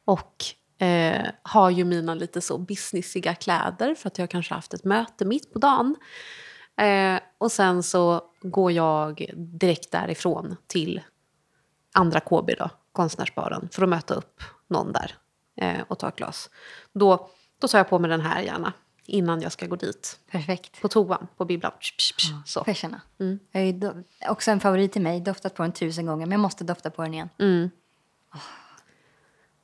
Och 0.05 0.45
eh, 0.87 1.27
har 1.43 1.71
ju 1.71 1.85
mina 1.85 2.15
lite 2.15 2.41
så 2.41 2.59
businesssiga 2.59 3.35
kläder 3.35 3.95
för 3.95 4.09
att 4.09 4.19
jag 4.19 4.31
kanske 4.31 4.55
haft 4.55 4.75
ett 4.75 4.85
möte 4.85 5.25
mitt 5.25 5.53
på 5.53 5.59
dagen. 5.59 5.97
Eh, 6.81 7.21
och 7.39 7.53
sen 7.53 7.83
så 7.83 8.23
går 8.41 8.73
jag 8.73 9.27
direkt 9.37 9.91
därifrån 9.91 10.57
till 10.67 11.01
andra 11.93 12.21
KB 12.21 12.51
då, 12.59 12.71
konstnärsbaren, 12.93 13.69
för 13.73 13.83
att 13.83 13.89
möta 13.89 14.15
upp 14.15 14.43
någon 14.69 14.93
där 14.93 15.15
eh, 15.57 15.81
och 15.89 15.99
ta 15.99 16.09
ett 16.09 16.17
glas. 16.17 16.51
Då, 16.93 17.31
då 17.59 17.69
tar 17.69 17.79
jag 17.79 17.89
på 17.89 17.99
mig 17.99 18.11
den 18.11 18.21
här 18.21 18.43
gärna 18.43 18.73
innan 19.09 19.41
jag 19.41 19.53
ska 19.53 19.67
gå 19.67 19.77
dit. 19.77 20.21
Perfekt. 20.31 20.81
På 20.81 20.89
toan, 20.89 21.27
på 21.37 21.45
bibblan. 21.45 21.73
Så. 22.45 22.65
Får 22.65 22.69
jag 22.69 22.77
känna. 22.77 23.01
Mm. 23.21 23.39
Jag 23.51 23.63
är 23.63 24.05
också 24.29 24.51
en 24.51 24.61
favorit 24.61 24.93
till 24.93 25.03
mig. 25.03 25.21
Doftat 25.21 25.55
på 25.55 25.63
den 25.63 25.73
tusen 25.73 26.07
gånger. 26.07 26.27
Men 26.27 26.33
jag 26.33 26.41
måste 26.41 26.65
dofta 26.65 26.91
på 26.91 27.03
den 27.03 27.15
igen. 27.15 27.29
Mm. 27.39 27.71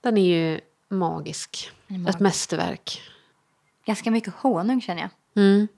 Den 0.00 0.18
är 0.18 0.26
ju 0.26 0.60
magisk. 0.88 1.72
Den 1.87 1.96
är 1.96 2.00
magisk. 2.00 2.16
Ett 2.16 2.20
mästerverk. 2.20 3.00
Ganska 3.84 4.10
mycket 4.10 4.34
honung 4.34 4.80
känner 4.80 5.02
jag. 5.02 5.10
Mm. 5.42 5.68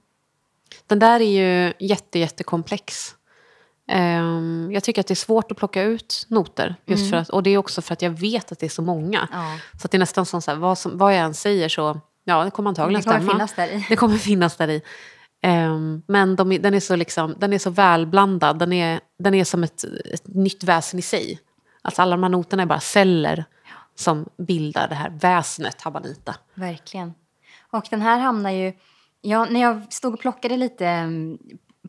Den 0.87 0.99
där 0.99 1.19
är 1.19 1.65
ju 1.65 1.73
jätte, 1.79 2.19
jättekomplex. 2.19 3.15
Ehm, 3.87 4.69
jag 4.73 4.83
tycker 4.83 5.01
att 5.01 5.07
det 5.07 5.13
är 5.13 5.15
svårt 5.15 5.51
att 5.51 5.57
plocka 5.57 5.83
ut 5.83 6.25
noter. 6.29 6.75
Just 6.85 7.09
för 7.09 7.17
att, 7.17 7.29
och 7.29 7.43
det 7.43 7.49
är 7.49 7.57
också 7.57 7.81
för 7.81 7.93
att 7.93 8.01
jag 8.01 8.11
vet 8.11 8.51
att 8.51 8.59
det 8.59 8.65
är 8.65 8.69
så 8.69 8.81
många. 8.81 9.27
Mm. 9.33 9.45
Ja. 9.45 9.59
Så 9.81 9.87
det 9.87 9.97
är 9.97 9.99
nästan 9.99 10.25
som 10.25 10.41
så 10.41 10.51
här, 10.51 10.57
vad, 10.57 10.77
som, 10.77 10.97
vad 10.97 11.13
jag 11.13 11.19
än 11.19 11.33
säger 11.33 11.69
så, 11.69 12.01
ja 12.23 12.43
det 12.43 12.51
kommer 12.51 12.69
antagligen 12.69 13.01
Det 13.01 13.05
kommer 13.05 13.19
stämma. 13.19 13.31
finnas 13.31 13.53
där 13.53 13.67
i. 13.67 13.85
Det 13.89 13.95
kommer 13.95 14.17
finnas 14.17 14.57
där 14.57 14.67
i. 14.67 14.81
Ehm, 15.41 16.01
men 16.07 16.35
de, 16.35 16.57
den, 16.57 16.73
är 16.73 16.79
så 16.79 16.95
liksom, 16.95 17.35
den 17.37 17.53
är 17.53 17.59
så 17.59 17.69
välblandad. 17.69 18.59
Den 18.59 18.73
är, 18.73 18.99
den 19.19 19.33
är 19.33 19.43
som 19.43 19.63
ett, 19.63 19.83
ett 20.13 20.27
nytt 20.27 20.63
väsen 20.63 20.99
i 20.99 21.01
sig. 21.01 21.39
Alltså 21.81 22.01
alla 22.01 22.15
de 22.15 22.23
här 22.23 22.29
noterna 22.29 22.63
är 22.63 22.67
bara 22.67 22.79
celler 22.79 23.45
som 23.95 24.29
bildar 24.37 24.87
det 24.87 24.95
här 24.95 25.09
väsnet 25.09 25.81
Habanita. 25.81 26.35
Verkligen. 26.53 27.13
Och 27.71 27.87
den 27.89 28.01
här 28.01 28.19
hamnar 28.19 28.49
ju... 28.51 28.73
Ja, 29.21 29.45
när 29.45 29.61
jag 29.61 29.93
stod 29.93 30.13
och 30.13 30.19
plockade 30.19 30.57
lite 30.57 30.87
mm, 30.87 31.37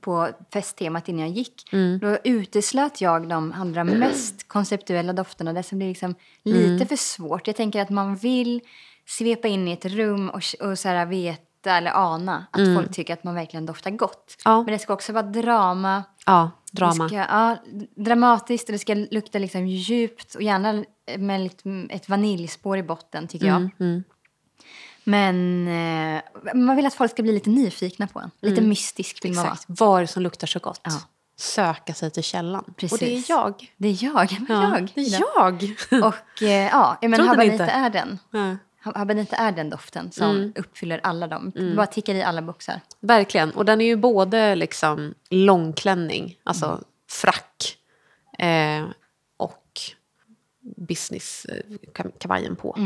på 0.00 0.28
festtemat 0.52 1.08
innan 1.08 1.20
jag 1.20 1.30
gick 1.30 1.72
Mm. 1.72 1.98
då 1.98 2.18
uteslöt 2.24 3.00
jag 3.00 3.28
de 3.28 3.52
allra 3.52 3.84
mest 3.84 4.48
konceptuella 4.48 5.12
dofterna. 5.12 5.52
Det 5.52 5.62
som 5.62 5.78
blir 5.78 5.88
liksom 5.88 6.14
lite 6.42 6.66
Mm. 6.74 6.86
för 6.88 6.96
svårt. 6.96 7.46
Jag 7.46 7.56
tänker 7.56 7.82
att 7.82 7.90
man 7.90 8.16
vill 8.16 8.60
svepa 9.06 9.48
in 9.48 9.68
i 9.68 9.72
ett 9.72 9.84
rum 9.84 10.28
och, 10.30 10.42
och 10.60 10.78
så 10.78 10.88
här 10.88 11.06
veta 11.06 11.76
eller 11.76 11.90
ana 11.94 12.46
att 12.50 12.74
folk 12.76 12.92
tycker 12.92 13.12
att 13.12 13.24
man 13.24 13.34
verkligen 13.34 13.66
doftar 13.66 13.90
gott. 13.90 14.36
Mm. 14.46 14.56
Ja. 14.56 14.62
Men 14.62 14.72
det 14.72 14.78
ska 14.78 14.92
också 14.92 15.12
vara 15.12 15.22
drama. 15.22 16.02
Ja, 16.26 16.50
drama. 16.72 17.08
Ska, 17.08 17.16
ja, 17.16 17.56
dramatiskt 17.96 18.68
och 18.68 18.72
det 18.72 18.78
ska 18.78 18.94
lukta 18.94 19.38
liksom 19.38 19.66
djupt 19.66 20.34
och 20.34 20.42
gärna 20.42 20.84
med 21.18 21.40
lite, 21.40 21.86
ett 21.90 22.08
vaniljspår 22.08 22.78
i 22.78 22.82
botten 22.82 23.28
tycker 23.28 23.46
jag. 23.46 23.70
Mm. 25.12 25.34
Men 25.66 26.16
eh, 26.16 26.54
man 26.54 26.76
vill 26.76 26.86
att 26.86 26.94
folk 26.94 27.10
ska 27.10 27.22
bli 27.22 27.32
lite 27.32 27.50
nyfikna 27.50 28.06
på 28.06 28.18
en. 28.20 28.30
Lite 28.40 28.60
mystisk 28.60 29.24
vill 29.24 29.34
man 29.34 29.44
vara. 29.44 29.52
Mm. 29.68 29.76
Vad 29.78 29.96
är 29.98 30.00
det 30.00 30.06
som 30.06 30.22
luktar 30.22 30.46
så 30.46 30.58
gott? 30.58 30.80
Ja. 30.84 30.92
Söka 31.36 31.94
sig 31.94 32.10
till 32.10 32.22
källan. 32.22 32.64
Och 32.64 32.74
det 32.76 32.86
är 32.86 32.88
Precis. 32.88 33.28
jag. 33.28 33.72
Det 33.76 33.88
är 33.88 34.04
jag. 34.04 34.32
Är 34.32 34.46
Ja, 34.48 34.78
jag. 34.78 34.92
det 34.94 35.00
är 35.00 35.20
jag. 35.20 35.76
Och 36.04 36.42
eh, 36.42 36.68
ja, 36.68 36.98
men 37.02 37.20
habanita 37.20 37.52
inte? 37.52 37.64
är 37.64 37.90
den. 37.90 38.18
Ja. 38.30 38.56
Habanita 38.80 39.36
är 39.36 39.52
den 39.52 39.70
doften 39.70 40.12
som 40.12 40.30
Mm. 40.36 40.52
uppfyller 40.56 41.00
alla 41.02 41.26
dem. 41.26 41.52
Det 41.54 41.74
bara 41.76 41.86
tickar 41.86 42.14
i 42.14 42.22
alla 42.22 42.42
boxar. 42.42 42.80
Verkligen. 43.00 43.50
Och 43.50 43.64
den 43.64 43.80
är 43.80 43.84
ju 43.86 43.96
både 43.96 44.54
liksom 44.54 45.14
långklänning, 45.30 46.38
alltså 46.44 46.66
Mm. 46.66 46.84
frack 47.10 47.76
eh, 48.38 48.84
och 49.36 49.80
business-kavajen 50.76 52.56
på. 52.56 52.76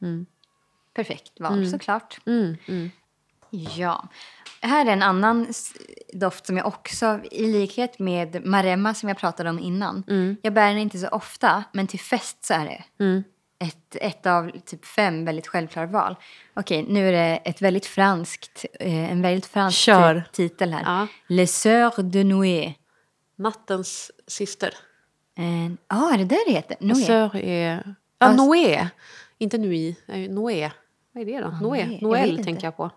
Mm. 0.00 0.26
Perfekt 0.96 1.40
val 1.40 1.70
såklart. 1.70 2.18
Mm, 2.26 2.56
mm. 2.68 2.90
Ja. 3.76 4.08
Här 4.60 4.86
är 4.86 4.90
en 4.90 5.02
annan 5.02 5.46
doft 6.12 6.46
som 6.46 6.56
jag 6.56 6.66
också, 6.66 7.20
i 7.30 7.52
likhet 7.52 7.98
med 7.98 8.46
Maremma 8.46 8.94
som 8.94 9.08
jag 9.08 9.18
pratade 9.18 9.50
om 9.50 9.58
innan. 9.58 10.04
Jag 10.42 10.52
bär 10.52 10.68
den 10.68 10.78
inte 10.78 10.98
så 10.98 11.08
ofta, 11.08 11.64
men 11.72 11.86
till 11.86 12.00
fest 12.00 12.44
så 12.44 12.54
är 12.54 12.64
det 12.64 13.04
Mm. 13.04 13.24
ett, 13.58 13.96
ett 14.00 14.26
av 14.26 14.50
typ 14.66 14.84
fem 14.84 15.24
väldigt 15.24 15.46
självklara 15.46 15.86
val. 15.86 16.16
Okej, 16.54 16.86
nu 16.88 17.08
är 17.08 17.12
det 17.12 17.36
ett 17.44 17.62
väldigt 17.62 17.86
franskt, 17.86 18.64
eh, 18.80 19.12
en 19.12 19.22
väldigt 19.22 19.46
fransk 19.46 19.78
Kör. 19.78 20.24
titel 20.32 20.72
här. 20.72 20.82
Ja. 20.84 21.06
Les 21.26 21.66
Sœurs 21.66 22.02
de 22.02 22.24
Noé. 22.24 22.74
Nattens 23.38 24.10
syster. 24.26 24.74
Ja, 25.34 25.76
ah, 25.86 26.14
är 26.14 26.18
det 26.18 26.24
där 26.24 26.46
det 26.46 26.52
heter? 26.52 26.76
Noé? 26.80 26.94
Sör 26.94 27.36
är... 27.36 27.94
Ja, 28.18 28.32
Noé. 28.32 28.88
Inte 29.38 29.58
Nui. 29.58 29.96
Noé. 30.28 30.70
Vad 31.16 31.28
är 31.28 31.40
det 31.40 31.40
då? 31.40 31.50
Noé, 31.68 31.80
jag 31.92 32.02
Noel 32.02 32.30
inte. 32.30 32.44
tänker 32.44 32.66
jag 32.66 32.76
på. 32.76 32.90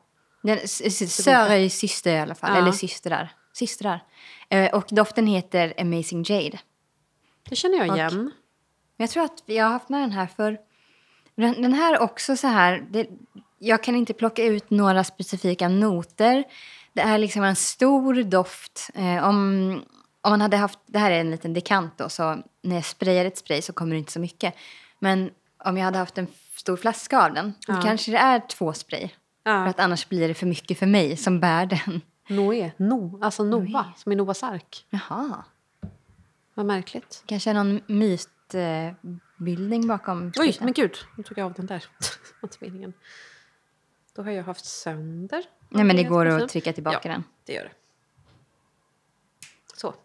Den, 0.44 0.58
s- 0.64 0.82
s- 0.86 1.28
Sœur 1.28 1.50
är 1.50 1.58
ju 1.58 1.70
syster 1.70 2.14
i 2.16 2.20
alla 2.20 2.36
fall, 2.36 2.52
Ja. 2.54 2.58
eller 2.62 2.72
systrar. 2.72 3.32
Systrar. 3.54 4.04
Eh, 4.50 4.74
och 4.74 4.86
doften 4.90 5.28
heter 5.28 5.74
Amazing 5.78 6.24
Jade. 6.28 6.60
Det 7.50 7.56
känner 7.56 7.78
jag 7.78 7.90
Och- 7.90 7.98
igen. 7.98 8.14
Men 8.16 9.04
Jag 9.04 9.10
tror 9.10 9.24
att 9.24 9.44
jag 9.46 9.66
har 9.66 9.72
haft 9.72 9.90
med 9.90 10.02
den 10.02 10.12
här 10.12 10.28
för... 10.28 10.58
Den, 11.36 11.62
den 11.62 11.74
här 11.74 11.94
är 11.94 12.00
också 12.00 12.38
så 12.38 12.48
här... 12.48 12.86
Det, 12.90 13.08
jag 13.60 13.84
kan 13.84 13.96
inte 13.96 14.14
plocka 14.14 14.44
ut 14.44 14.70
några 14.70 15.04
specifika 15.04 15.70
noter. 15.70 16.44
Det 16.94 17.02
är 17.02 17.18
liksom 17.18 17.44
en 17.44 17.56
stor 17.56 18.24
doft. 18.24 18.90
Eh, 18.96 19.28
om, 19.28 19.72
om 20.22 20.32
man 20.32 20.42
hade 20.42 20.58
haft... 20.58 20.80
Det 20.86 21.00
här 21.00 21.12
är 21.12 21.20
en 21.20 21.32
liten 21.32 21.54
dekant 21.54 21.98
då, 21.98 22.10
så 22.10 22.38
när 22.64 22.76
jag 22.76 22.86
sprayar 22.86 23.26
ett 23.26 23.38
spray 23.38 23.62
så 23.62 23.74
kommer 23.74 23.92
det 23.92 24.00
inte 24.00 24.12
så 24.12 24.20
mycket. 24.20 24.54
Men 25.00 25.32
om 25.66 25.78
jag 25.78 25.86
hade 25.86 25.98
haft 25.98 26.18
en 26.18 26.28
stor 26.60 26.78
flaska 26.78 27.26
av 27.26 27.34
den, 27.34 27.54
då 27.68 27.74
Ja. 27.74 27.82
kanske 27.82 28.12
det 28.12 28.18
är 28.18 28.40
två 28.48 28.74
spray. 28.74 29.08
För 29.44 29.52
Ja. 29.52 29.66
att 29.66 29.80
annars 29.80 30.10
blir 30.10 30.28
det 30.28 30.34
för 30.34 30.46
mycket 30.46 30.80
för 30.80 30.86
mig 30.86 31.18
som 31.18 31.40
bär 31.40 31.66
den. 31.66 32.02
Noé. 32.28 32.72
No. 32.78 33.20
Alltså 33.24 33.44
Noa. 33.44 33.60
Noé. 33.60 33.84
Som 33.98 34.12
i 34.12 34.16
Noas 34.16 34.44
ark. 34.44 34.86
Jaha. 34.90 35.44
Vad 36.54 36.66
märkligt. 36.66 37.24
Kanske 37.26 37.54
någon 37.54 37.82
mytbildning 37.88 39.88
bakom. 39.88 40.32
Oj, 40.40 40.58
men 40.62 40.74
gud. 40.74 40.98
Nu 41.18 41.24
tog 41.24 41.38
jag 41.38 41.46
av 41.46 41.54
den 41.54 41.66
där. 41.66 41.86
Meningen. 42.60 42.94
Då 44.16 44.24
har 44.24 44.32
jag 44.32 44.44
haft 44.44 44.66
sönder. 44.66 45.44
Nej, 45.70 45.84
men 45.84 45.96
det 45.96 46.04
går 46.04 46.26
att 46.26 46.50
trycka 46.50 46.74
tillbaka 46.74 47.00
ja, 47.04 47.12
den. 47.12 47.24
det 47.46 47.54
gör 47.54 47.64
det. 47.64 47.72
Så. 49.76 49.96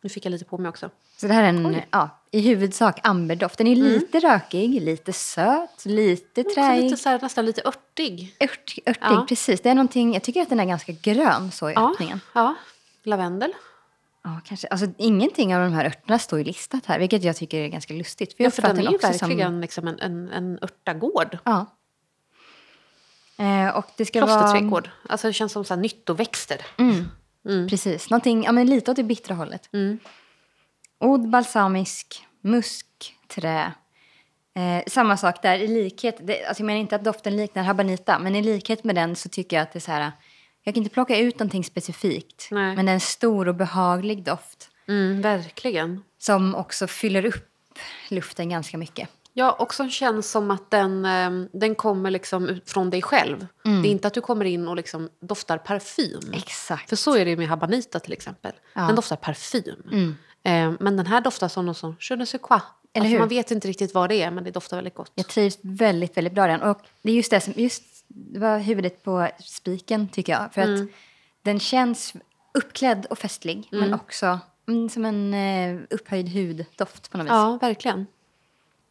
Nu 0.00 0.08
fick 0.08 0.24
jag 0.24 0.30
lite 0.30 0.44
på 0.44 0.58
mig 0.58 0.68
också. 0.68 0.90
Så 1.16 1.26
det 1.26 1.32
här 1.34 1.42
är 1.42 1.48
en, 1.48 1.66
Oj. 1.66 1.72
Mm. 1.74 1.84
ja, 1.90 2.08
i 2.30 2.40
huvudsak 2.40 3.00
amberdoft. 3.02 3.58
Den 3.58 3.66
är 3.66 3.76
lite 3.76 4.20
rökig, 4.20 4.82
lite 4.82 5.12
söt, 5.12 5.84
lite 5.84 6.42
träig. 6.44 6.82
lite 6.82 6.96
så 6.96 7.08
här, 7.08 7.18
nästan 7.22 7.46
lite 7.46 7.62
örtig. 7.64 8.36
Ört, 8.40 8.50
örtig, 8.86 8.96
Ja. 9.00 9.26
precis. 9.28 9.60
Det 9.60 9.68
är 9.70 9.74
någonting, 9.74 10.14
jag 10.14 10.22
tycker 10.22 10.42
att 10.42 10.48
den 10.48 10.60
är 10.60 10.64
ganska 10.64 10.92
grön 10.92 11.50
så 11.50 11.70
i 11.70 11.72
Ja, 11.72 11.90
öppningen. 11.92 12.20
ja. 12.34 12.54
Lavendel. 13.02 13.52
Ja, 14.24 14.40
kanske. 14.44 14.68
Alltså, 14.68 14.86
ingenting 14.98 15.56
av 15.56 15.62
de 15.62 15.72
här 15.72 15.84
örterna 15.84 16.18
står 16.18 16.38
ju 16.38 16.44
listat 16.44 16.86
här, 16.86 16.98
vilket 16.98 17.24
jag 17.24 17.36
tycker 17.36 17.58
är 17.60 17.68
ganska 17.68 17.94
lustigt. 17.94 18.36
För 18.36 18.44
Ja, 18.44 18.50
för 18.50 18.62
den 18.62 18.78
är 18.78 18.82
ju 18.82 18.88
också 18.88 19.06
verkligen 19.06 19.48
Som, 19.52 19.60
liksom 19.60 19.88
en, 19.88 19.98
en, 20.00 20.28
en 20.32 20.58
örtagård. 20.62 21.38
ja. 21.44 21.66
Eh, 23.38 23.76
och 23.76 23.86
det 23.96 24.04
ska 24.04 24.26
vara... 24.26 24.38
Klosterträdgård. 24.40 24.90
Alltså 25.08 25.26
det 25.26 25.32
känns 25.32 25.52
som 25.52 25.64
så 25.64 25.74
här 25.74 25.80
nyttoväxter. 25.80 26.60
Mm, 26.78 27.68
Precis, 27.68 28.10
någonting, 28.10 28.44
ja, 28.44 28.52
men 28.52 28.66
lite 28.66 28.90
åt 28.90 28.96
det 28.96 29.02
bittra 29.02 29.34
hållet. 29.34 29.68
Mm. 29.72 29.98
Oud 31.06 31.30
balsamisk, 31.30 32.26
musk, 32.40 33.14
trä. 33.28 33.72
Eh, 34.54 34.82
samma 34.86 35.16
sak 35.16 35.42
där, 35.42 35.58
i 35.58 35.66
likhet, 35.66 36.16
det, 36.20 36.44
alltså 36.44 36.60
jag 36.62 36.66
menar 36.66 36.80
inte 36.80 36.96
att 36.96 37.04
doften 37.04 37.36
liknar 37.36 37.62
habanita, 37.62 38.18
men 38.18 38.34
i 38.36 38.42
likhet 38.42 38.84
med 38.84 38.94
den 38.94 39.16
så 39.16 39.28
tycker 39.28 39.56
jag 39.56 39.62
att 39.62 39.72
det 39.72 39.78
är 39.78 39.80
så 39.80 39.92
här, 39.92 40.12
jag 40.62 40.74
kan 40.74 40.82
inte 40.82 40.94
plocka 40.94 41.18
ut 41.18 41.38
någonting 41.38 41.64
specifikt, 41.64 42.48
Nej. 42.50 42.76
men 42.76 42.86
det 42.86 42.92
är 42.92 42.94
en 42.94 43.00
stor 43.00 43.48
och 43.48 43.54
behaglig 43.54 44.24
doft 44.24 44.70
Mm, 44.88 45.22
verkligen. 45.22 46.02
som 46.18 46.54
också 46.54 46.86
fyller 46.86 47.24
upp 47.24 47.48
luften 48.08 48.48
ganska 48.48 48.78
mycket. 48.78 49.08
Ja, 49.32 49.56
också 49.58 49.88
känns 49.88 50.30
som 50.30 50.50
att 50.50 50.70
den, 50.70 51.04
eh, 51.04 51.30
den 51.52 51.74
kommer 51.74 52.10
liksom 52.10 52.60
från 52.66 52.90
dig 52.90 53.02
själv. 53.02 53.46
Mm. 53.64 53.82
Det 53.82 53.88
är 53.88 53.90
inte 53.90 54.08
att 54.08 54.14
du 54.14 54.20
kommer 54.20 54.44
in 54.44 54.68
och 54.68 54.76
liksom 54.76 55.08
doftar 55.20 55.58
parfym. 55.58 56.32
Exakt. 56.32 56.88
För 56.88 56.96
så 56.96 57.16
är 57.16 57.24
det 57.24 57.36
med 57.36 57.48
habanita 57.48 58.00
till 58.00 58.12
exempel. 58.12 58.52
Ja. 58.72 58.80
Mm. 58.80 58.86
Den 58.86 58.96
doftar 58.96 59.16
parfym. 59.16 60.16
Eh, 60.46 60.72
men 60.80 60.96
den 60.96 61.06
här 61.06 61.20
doftar 61.20 61.48
som 61.48 61.66
någon 61.66 61.74
som 61.74 61.96
je 62.00 62.16
ne 62.16 62.26
sais 62.26 62.42
quoi. 62.42 62.60
Eller 62.92 63.04
alltså, 63.04 63.12
hur? 63.12 63.18
man 63.18 63.28
vet 63.28 63.50
inte 63.50 63.68
riktigt 63.68 63.94
vad 63.94 64.08
det 64.08 64.22
är, 64.22 64.30
men 64.30 64.44
det 64.44 64.50
doftar 64.50 64.76
väldigt 64.76 64.94
gott. 64.94 65.12
Jag 65.14 65.28
trivs 65.28 65.58
väldigt, 65.62 66.16
väldigt 66.16 66.32
bra 66.32 66.46
den. 66.46 66.62
Och 66.62 66.78
det 67.02 67.10
är 67.10 67.14
just 67.14 67.30
det 67.30 67.40
som, 67.40 67.52
just 67.56 67.82
det 68.08 68.38
var 68.38 68.58
huvudet 68.58 69.02
på 69.02 69.28
spiken 69.40 70.08
tycker 70.08 70.32
jag. 70.32 70.54
För 70.54 70.62
Mm. 70.62 70.74
att 70.84 70.88
den 71.42 71.60
känns 71.60 72.14
uppklädd 72.54 73.06
och 73.10 73.18
festlig, 73.18 73.68
men 73.70 73.94
också 73.94 74.38
mm, 74.68 74.88
som 74.88 75.04
en 75.04 75.34
eh, 75.34 75.80
upphöjd 75.90 76.28
huddoft 76.28 77.10
på 77.10 77.18
något 77.18 77.24
vis. 77.26 77.30
Ja, 77.30 77.58
verkligen. 77.60 78.06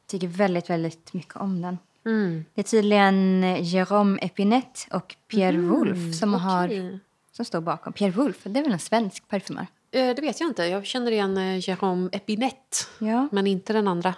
Tycker 0.07 0.27
väldigt, 0.27 0.69
väldigt 0.69 1.13
mycket 1.13 1.35
om 1.35 1.61
den. 1.61 1.77
Mm. 2.05 2.45
Det 2.53 2.61
är 2.61 2.63
tydligen 2.63 3.43
Jérôme 3.43 4.17
Epinette 4.21 4.79
och 4.91 5.15
Pierre 5.27 5.57
Wolf 5.57 6.15
som, 6.19 6.33
har, 6.33 6.67
Okej. 6.67 6.99
som 7.31 7.45
står 7.45 7.61
bakom. 7.61 7.93
Pierre 7.93 8.11
Wolf, 8.11 8.37
det 8.43 8.59
är 8.59 8.63
väl 8.63 8.73
en 8.73 8.79
svensk 8.79 9.27
parfymör? 9.27 9.67
Eh, 9.95 10.15
det 10.15 10.21
vet 10.21 10.39
jag 10.39 10.49
inte. 10.49 10.63
Jag 10.65 10.85
känner 10.85 11.11
igen 11.11 11.37
eh, 11.37 11.57
Jérôme 11.59 12.09
Epinette, 12.11 12.77
Ja. 12.99 13.27
men 13.31 13.47
inte 13.47 13.73
den 13.73 13.87
andra. 13.87 14.15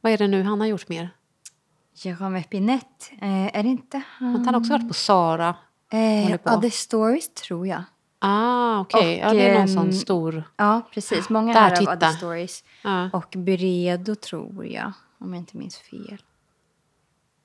Vad 0.00 0.12
är 0.12 0.18
det 0.18 0.28
nu 0.28 0.42
han 0.42 0.60
har 0.60 0.66
gjort 0.66 0.88
mer? 0.88 1.10
Jérôme 1.94 2.38
Epinette, 2.40 3.06
eh, 3.20 3.56
är 3.56 3.62
det 3.62 3.68
inte 3.68 4.02
han? 4.06 4.36
Har 4.36 4.44
han 4.44 4.54
också 4.54 4.72
varit 4.72 4.88
på 4.88 4.94
Sara? 4.94 5.56
Eh, 5.92 6.36
på? 6.36 6.50
Other 6.50 6.70
Stories 6.70 7.34
tror 7.34 7.66
jag. 7.66 7.82
Ah, 8.18 8.80
okej. 8.80 9.24
Och, 9.24 9.30
Ja, 9.30 9.34
det 9.34 9.48
är 9.48 9.52
någon 9.52 9.62
ehm, 9.62 9.68
sån 9.68 9.92
stor... 9.92 10.44
Ja, 10.56 10.82
precis. 10.92 11.28
Många 11.28 11.52
Där, 11.52 11.72
av 11.72 11.76
titta. 11.76 11.92
Other 11.92 12.10
Stories. 12.12 12.64
Ja. 12.82 13.10
Och 13.12 13.34
Byredo 13.36 14.14
tror 14.14 14.66
jag, 14.66 14.92
om 15.18 15.34
jag 15.34 15.40
inte 15.42 15.56
minns 15.56 15.78
fel. 15.78 16.22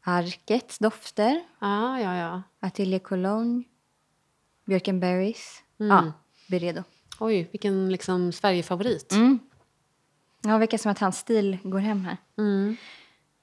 Arkets 0.04 0.80
dofter. 0.80 1.43
Ah, 1.60 1.97
ja, 1.97 2.15
ja. 2.15 2.41
Atelier 2.60 3.00
Cologne. 3.00 3.63
Björkenberries. 4.65 5.63
Mm. 5.80 5.95
Ja, 5.97 6.13
Byredo. 6.48 6.84
Oj, 7.20 7.48
vilken 7.52 7.92
liksom 7.92 8.32
Sverigefavorit. 8.32 9.12
Mm. 9.12 9.40
Ja, 10.42 10.50
det 10.52 10.58
verkar 10.58 10.78
som 10.78 10.92
att 10.92 11.00
hans 11.00 11.18
stil 11.18 11.58
går 11.64 11.80
hem 11.80 12.06
här. 12.06 12.18
Mm. 12.38 12.78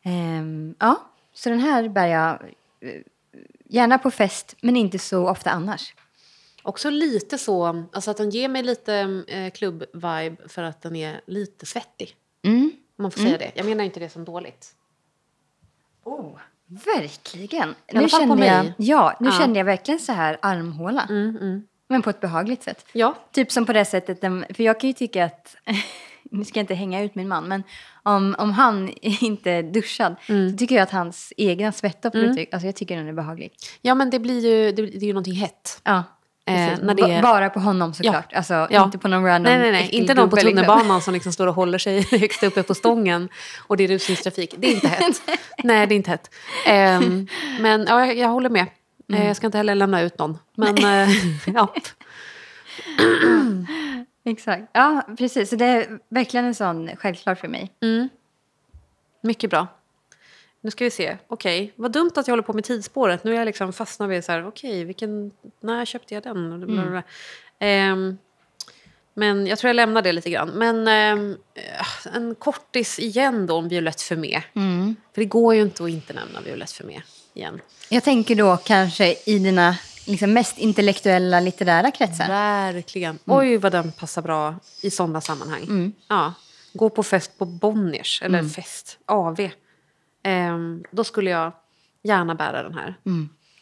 Ehm, 0.03 0.75
ja, 0.79 1.01
så 1.33 1.49
den 1.51 1.61
här 1.61 1.89
bär 1.89 2.07
jag 2.07 2.33
eh, 2.81 3.03
gärna 3.65 3.99
på 3.99 4.11
fest, 4.11 4.57
men 4.61 4.77
inte 4.77 4.99
så 4.99 5.29
ofta 5.29 5.51
annars. 5.51 5.95
Också 6.63 6.91
lite 6.91 7.39
så, 7.39 7.85
alltså 7.93 8.11
att 8.11 8.17
den 8.17 8.31
ger 8.31 8.49
mig 8.49 8.63
lite 8.63 9.23
eh, 9.29 9.51
klubb-vibe 9.53 10.49
för 10.49 10.63
att 10.63 10.83
den 10.83 10.97
är 10.97 11.21
lite 11.27 11.67
svettig. 11.67 12.17
Mm. 12.43 12.73
Om 12.97 13.03
man 13.03 13.11
får 13.11 13.21
säga 13.21 13.39
det. 13.39 13.53
Jag 13.55 13.67
menar 13.67 13.85
inte 13.85 14.01
det 14.01 14.09
som 14.09 14.25
dåligt. 14.25 14.75
Oh, 16.05 16.39
verkligen. 16.67 17.75
Nu 17.93 18.09
kände 18.09 18.47
jag, 18.47 18.73
ja, 18.77 19.17
nu 19.21 19.29
Ja. 19.29 19.39
kände 19.39 19.59
jag 19.59 19.65
verkligen 19.65 20.01
så 20.01 20.13
här 20.13 20.39
armhåla. 20.43 21.07
Mm, 21.11 21.37
mm. 21.37 21.67
Men 21.89 22.03
på 22.03 22.11
ett 22.11 22.21
behagligt 22.21 22.63
sätt. 22.63 22.87
Ja, 22.93 23.15
Typ 23.33 23.53
som 23.53 23.67
på 23.67 23.73
det 23.73 23.85
sättet, 23.85 24.21
för 24.57 24.63
jag 24.63 24.81
kan 24.81 24.89
ju 24.89 24.95
tycka 24.95 25.25
att, 25.25 25.57
nu 26.23 26.45
ska 26.45 26.59
jag 26.59 26.63
inte 26.63 26.75
hänga 26.75 27.03
ut 27.03 27.15
min 27.15 27.29
man, 27.29 27.45
men 27.45 27.63
om, 28.03 28.35
om 28.39 28.53
han 28.53 28.89
inte 29.03 29.51
är 29.51 29.63
duschad 29.63 30.17
så 30.27 30.57
tycker 30.59 30.75
jag 30.75 30.83
att 30.83 30.91
hans 30.91 31.33
egna 31.37 31.73
svettdoft, 31.73 32.15
mm. 32.15 32.47
alltså 32.53 32.67
jag 32.67 32.77
tycker 32.77 32.97
den 32.97 33.09
är 33.09 33.13
behaglig. 33.13 33.53
ja 33.83 33.95
men 33.95 34.11
det 34.11 34.19
blir 34.19 34.41
ju, 34.41 34.73
det, 34.73 34.83
det 34.83 34.97
är 34.97 35.07
ju 35.07 35.13
någonting 35.13 35.35
hett. 35.35 35.81
Ja, 35.85 36.03
Eh, 36.47 36.95
det 36.95 37.21
Bara 37.23 37.51
på 37.51 37.61
honom 37.61 37.95
såklart, 37.95 38.33
alltså 38.33 38.67
Ja. 38.71 38.85
inte 38.85 38.99
på 38.99 39.09
någon 39.09 39.25
random 39.25 39.53
Nej, 39.53 39.59
nej, 39.59 39.73
nej. 39.73 39.89
Inte 39.91 40.15
någon 40.15 40.31
på 40.31 40.37
liksom. 40.37 40.51
tunnelbanan 40.51 41.01
som 41.01 41.15
liksom 41.15 41.33
står 41.33 41.47
och 41.47 41.55
håller 41.55 41.79
sig 41.79 42.01
högst 42.11 42.43
uppe 42.43 42.63
på 42.63 42.75
stången 42.75 43.29
och 43.67 43.77
det 43.77 43.85
är 43.85 43.89
rusningstrafik. 43.89 44.55
Det 44.59 44.67
är 44.67 44.75
inte 44.75 44.89
hett. 44.89 45.23
Nej, 45.65 45.87
det 45.87 45.95
är 45.95 45.97
inte 45.97 46.11
hett. 46.11 46.31
Ehm, 46.67 47.27
men 47.61 47.87
ja, 47.89 48.07
jag, 48.07 48.17
jag 48.17 48.29
håller 48.29 48.51
med. 48.51 48.67
Mm. 49.15 49.23
Eh, 49.23 49.29
jag 49.29 49.37
ska 49.37 49.47
inte 49.47 49.59
heller 49.59 49.75
lämna 49.75 50.01
ut 50.01 50.19
någon. 50.19 50.39
Men 50.55 50.79
eh, 50.79 51.09
ja. 51.55 51.75
Exakt, 54.25 54.71
ja 54.73 55.03
precis. 55.19 55.51
Så 55.51 55.57
det 55.57 55.65
är 55.65 55.99
verkligen 56.09 56.47
en 56.47 56.55
sån 56.55 56.97
självklar 56.97 57.35
för 57.35 57.49
mig. 57.49 57.73
Mm. 57.83 58.09
Mycket 59.21 59.51
bra. 59.51 59.67
Nu 60.61 60.71
ska 60.71 60.85
vi 60.85 60.91
se. 60.91 61.17
Okej, 61.29 61.73
vad 61.77 61.93
dumt 61.93 62.11
att 62.15 62.29
jag 62.29 62.33
håller 62.33 62.43
på 62.43 62.53
med 62.53 62.65
tidsspåret. 62.65 63.25
Nu 63.25 63.33
är 63.33 63.39
jag 63.39 63.47
liksom 63.47 63.73
fastnad 63.73 64.09
vid 64.09 64.25
så 64.25 64.33
här, 64.33 64.47
okej, 64.47 64.85
vilken, 64.85 65.31
när 65.61 65.85
köpte 65.85 66.15
jag 66.15 66.23
den? 66.23 66.61
Blablabla. 66.61 67.03
Ehm, 67.59 68.19
men 69.15 69.47
jag 69.47 69.59
tror 69.59 69.69
jag 69.69 69.77
lämnar 69.77 70.03
det 70.03 70.13
lite 70.13 70.31
grann. 70.31 70.49
Men 70.49 70.89
eh, 70.89 71.37
en 72.15 72.35
kortis 72.35 72.99
igen 72.99 73.47
då 73.47 73.55
om 73.55 73.69
Violette 73.69 74.03
Femé. 74.03 74.43
Mm. 74.55 74.97
För 75.15 75.21
det 75.21 75.27
går 75.27 75.55
ju 75.55 75.63
inte 75.63 75.85
att 75.85 75.91
inte 75.91 76.13
nämna 76.13 76.41
Violette 76.41 76.75
Femé 76.75 77.03
igen. 77.35 77.61
Jag 77.89 78.05
tänker 78.05 78.37
då 78.37 78.57
kanske 78.57 79.17
i 79.27 79.39
dina 79.39 79.77
liksom, 80.07 80.33
mest 80.33 80.59
intellektuella 80.59 81.41
litterära 81.41 81.91
kretsar. 81.91 82.29
Verkligen. 82.29 83.19
Oj, 83.25 83.57
vad 83.57 83.73
den 83.73 83.93
passar 83.93 84.23
bra 84.23 84.55
i 84.83 84.91
sådana 84.91 85.21
sammanhang. 85.21 85.93
Ja. 86.09 86.35
Gå 86.73 86.91
på 86.91 87.03
fest 87.03 87.39
på 87.39 87.45
Bonniers, 87.45 88.23
eller 88.23 88.49
fest, 88.49 88.99
AV. 89.07 89.51
Ehm, 90.23 90.85
då 90.91 91.05
skulle 91.05 91.31
jag 91.31 91.53
gärna 92.03 92.35
bära 92.35 92.63
den 92.63 92.75
här. 92.75 92.95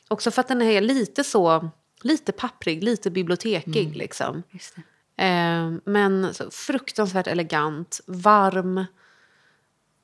Också 0.09 0.31
för 0.31 0.41
att 0.41 0.49
den 0.49 0.63
är 0.63 0.81
lite 0.81 1.25
så, 1.25 1.71
lite 2.03 2.33
papprig, 2.33 2.85
lite 2.85 3.11
bibliotekig 3.11 3.97
liksom. 3.97 4.43
Just 4.51 4.77
det. 4.77 4.83
Ehm, 5.17 5.81
men 5.85 6.35
fruktansvärt 6.51 7.27
elegant, 7.27 8.01
varm. 8.07 8.85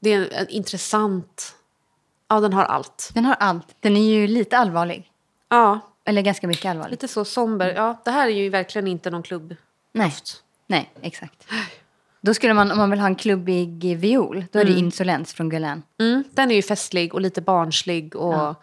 Det 0.01 0.13
är 0.13 0.33
en 0.33 0.49
intressant... 0.49 1.55
Ja, 2.29 2.41
den 2.41 2.53
har 2.53 2.65
allt. 2.65 3.11
Den 3.15 3.25
har 3.25 3.35
allt. 3.35 3.77
Den 3.81 3.97
är 3.97 4.01
ju 4.11 4.27
lite 4.27 4.59
allvarlig. 4.59 5.11
Ja, 5.49 5.81
Eller 6.05 6.23
ganska 6.23 6.47
mycket 6.47 6.65
allvarlig. 6.71 6.91
lite 6.91 7.09
så 7.09 7.25
somber. 7.25 7.75
Ja, 7.75 7.97
det 8.05 8.11
här 8.11 8.27
är 8.27 8.31
ju 8.33 8.49
verkligen 8.49 8.87
inte 8.89 9.11
någon 9.11 9.23
klubb. 9.23 9.57
Nej. 9.93 10.15
Nej, 10.67 10.91
exakt. 11.01 11.47
Då 12.21 12.35
skulle 12.35 12.55
man, 12.55 12.71
om 12.71 12.79
man 12.79 12.91
vill 12.91 13.01
ha 13.01 13.07
en 13.07 13.15
klubbig 13.17 13.97
viol, 13.99 14.45
då 14.53 14.59
är 14.59 14.65
det 14.65 14.73
insolens 14.73 15.35
från 15.35 15.49
Guerlain. 15.49 15.83
Mm, 16.01 16.25
den 16.31 16.51
är 16.51 16.55
ju 16.55 16.63
festlig 16.63 17.15
och 17.15 17.21
lite 17.21 17.41
barnslig 17.41 18.17
och 18.17 18.55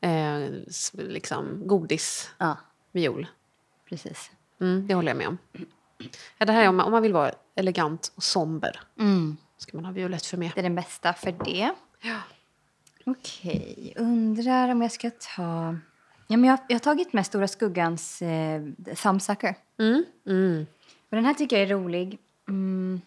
eh, 0.00 0.36
s- 0.68 0.92
liksom 0.94 1.62
godisviol. 1.66 2.36
Ja, 2.38 3.26
precis. 3.88 4.30
Mm, 4.60 4.86
det 4.86 4.94
håller 4.94 5.08
jag 5.08 5.16
med 5.16 5.28
om. 5.28 5.38
Ja, 6.38 6.46
det 6.46 6.52
här 6.52 6.62
är 6.62 6.68
om 6.68 6.76
man, 6.76 6.86
om 6.86 6.92
man 6.92 7.02
vill 7.02 7.12
vara 7.12 7.32
elegant 7.54 8.12
och 8.14 8.22
somber. 8.22 8.80
Mm. 8.98 9.36
ska 9.56 9.76
man 9.76 9.84
ha 9.84 9.92
violett 9.92 10.26
för 10.26 10.36
med. 10.36 10.50
Det 10.54 10.60
är 10.60 10.62
den 10.62 10.74
bästa 10.74 11.12
för 11.12 11.32
det. 11.44 11.70
Ja. 12.00 12.16
Okej, 13.10 13.92
undrar 13.96 14.68
om 14.68 14.82
jag 14.82 14.92
ska 14.92 15.10
ta... 15.10 15.76
Ja, 16.26 16.36
men 16.36 16.44
jag, 16.44 16.58
jag 16.68 16.74
har 16.74 16.80
tagit 16.80 17.12
med 17.12 17.26
Stora 17.26 17.48
Skuggans 17.48 18.22
eh, 18.22 18.62
Thumbsucker. 18.96 19.54
Mm, 19.78 20.04
mm. 20.26 20.66
Och 21.10 21.16
den 21.16 21.24
här 21.24 21.34
tycker 21.34 21.56
jag 21.58 21.70
är 21.70 21.74
rolig. 21.74 22.18
Mm, 22.48 23.00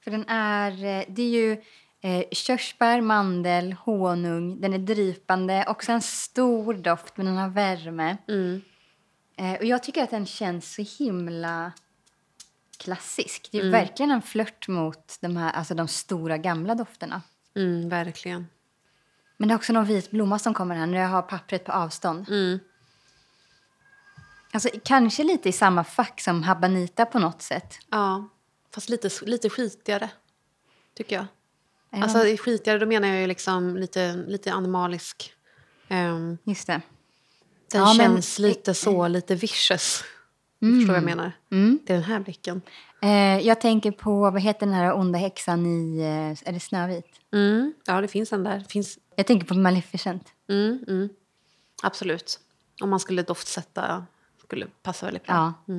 för 0.00 0.10
den 0.10 0.28
är... 0.28 0.70
eh, 0.70 1.04
Det 1.08 1.22
är 1.22 1.28
ju 1.28 1.62
eh, 2.00 2.24
körsbär, 2.30 3.00
mandel, 3.00 3.72
honung. 3.72 4.60
Den 4.60 4.72
är 4.72 4.78
drypande. 4.78 5.64
Också 5.68 5.92
en 5.92 6.02
stor 6.02 6.74
doft, 6.74 7.16
men 7.16 7.26
den 7.26 7.36
har 7.36 7.48
värme. 7.48 8.16
Mm. 8.28 8.62
Eh, 9.36 9.54
och 9.54 9.64
jag 9.64 9.82
tycker 9.82 10.02
att 10.02 10.10
den 10.10 10.26
känns 10.26 10.74
så 10.74 11.04
himla 11.04 11.72
klassisk. 12.78 13.50
Mm. 13.52 13.62
Det 13.62 13.68
är 13.68 13.80
verkligen 13.82 14.10
en 14.10 14.22
flört 14.22 14.68
mot 14.68 15.18
de, 15.20 15.36
här, 15.36 15.52
alltså 15.52 15.74
de 15.74 15.88
stora 15.88 16.38
gamla 16.38 16.74
dofterna. 16.74 17.22
Mm, 17.56 17.88
verkligen. 17.88 18.46
Men 19.36 19.48
det 19.48 19.54
är 19.54 19.56
också 19.56 19.72
någon 19.72 19.84
vit 19.84 20.10
blomma 20.10 20.38
som 20.38 20.54
kommer 20.54 20.74
här 20.74 20.86
när 20.86 20.98
jag 20.98 21.08
har 21.08 21.22
pappret 21.22 21.64
på 21.64 21.72
avstånd. 21.72 22.28
Mm. 22.28 22.58
Alltså, 24.52 24.68
kanske 24.84 25.24
lite 25.24 25.48
i 25.48 25.52
samma 25.52 25.84
fack 25.84 26.20
som 26.20 26.42
Habanita 26.42 27.06
på 27.06 27.18
något 27.18 27.42
sätt. 27.42 27.74
Ja, 27.90 28.28
fast 28.74 28.88
lite, 28.88 29.10
lite 29.22 29.50
skitigare. 29.50 30.10
Tycker 30.96 31.16
jag. 31.16 31.26
Alltså 32.02 32.18
skitigare, 32.44 32.78
då 32.78 32.86
menar 32.86 33.08
jag 33.08 33.20
ju 33.20 33.26
liksom 33.26 33.76
lite, 33.76 34.12
lite 34.26 34.52
animalisk. 34.52 35.32
Um, 35.88 36.38
Just 36.44 36.66
det. 36.66 36.72
den 37.72 37.80
Ja, 37.80 37.86
men- 37.86 37.96
känns 37.96 38.38
lite 38.38 38.74
så, 38.74 39.08
lite 39.08 39.34
vicious. 39.34 40.04
Förstår 40.60 40.78
du 40.78 40.84
vad 40.86 40.96
jag 40.96 41.04
menar? 41.04 41.32
Mm. 41.50 41.78
Det 41.86 41.92
är 41.92 41.96
den 41.96 42.04
här 42.04 42.20
blicken. 42.20 42.62
Eh, 43.04 43.46
jag 43.46 43.60
tänker 43.60 43.90
på, 43.90 44.30
vad 44.30 44.40
heter 44.40 44.66
den 44.66 44.74
här 44.74 44.94
onda 44.94 45.18
häxan 45.18 45.66
i, 45.66 45.98
eh, 45.98 46.48
är 46.48 46.52
det 46.52 46.60
Snövit? 46.60 47.06
Mm. 47.32 47.74
Ja, 47.86 48.00
det 48.00 48.08
finns 48.08 48.32
en 48.32 48.44
där. 48.44 48.58
Det 48.58 48.72
finns, 48.72 48.98
Jag 49.16 49.26
tänker 49.26 49.46
på 49.46 49.54
Maleficent. 49.54 50.28
mm, 50.48 50.84
mm. 50.88 51.08
Absolut. 51.82 52.40
Om 52.82 52.90
man 52.90 53.00
skulle 53.00 53.22
doftsätta 53.22 54.06
skulle 54.44 54.66
passa 54.82 55.06
väldigt 55.06 55.24
bra. 55.24 55.54
Ja. 55.66 55.74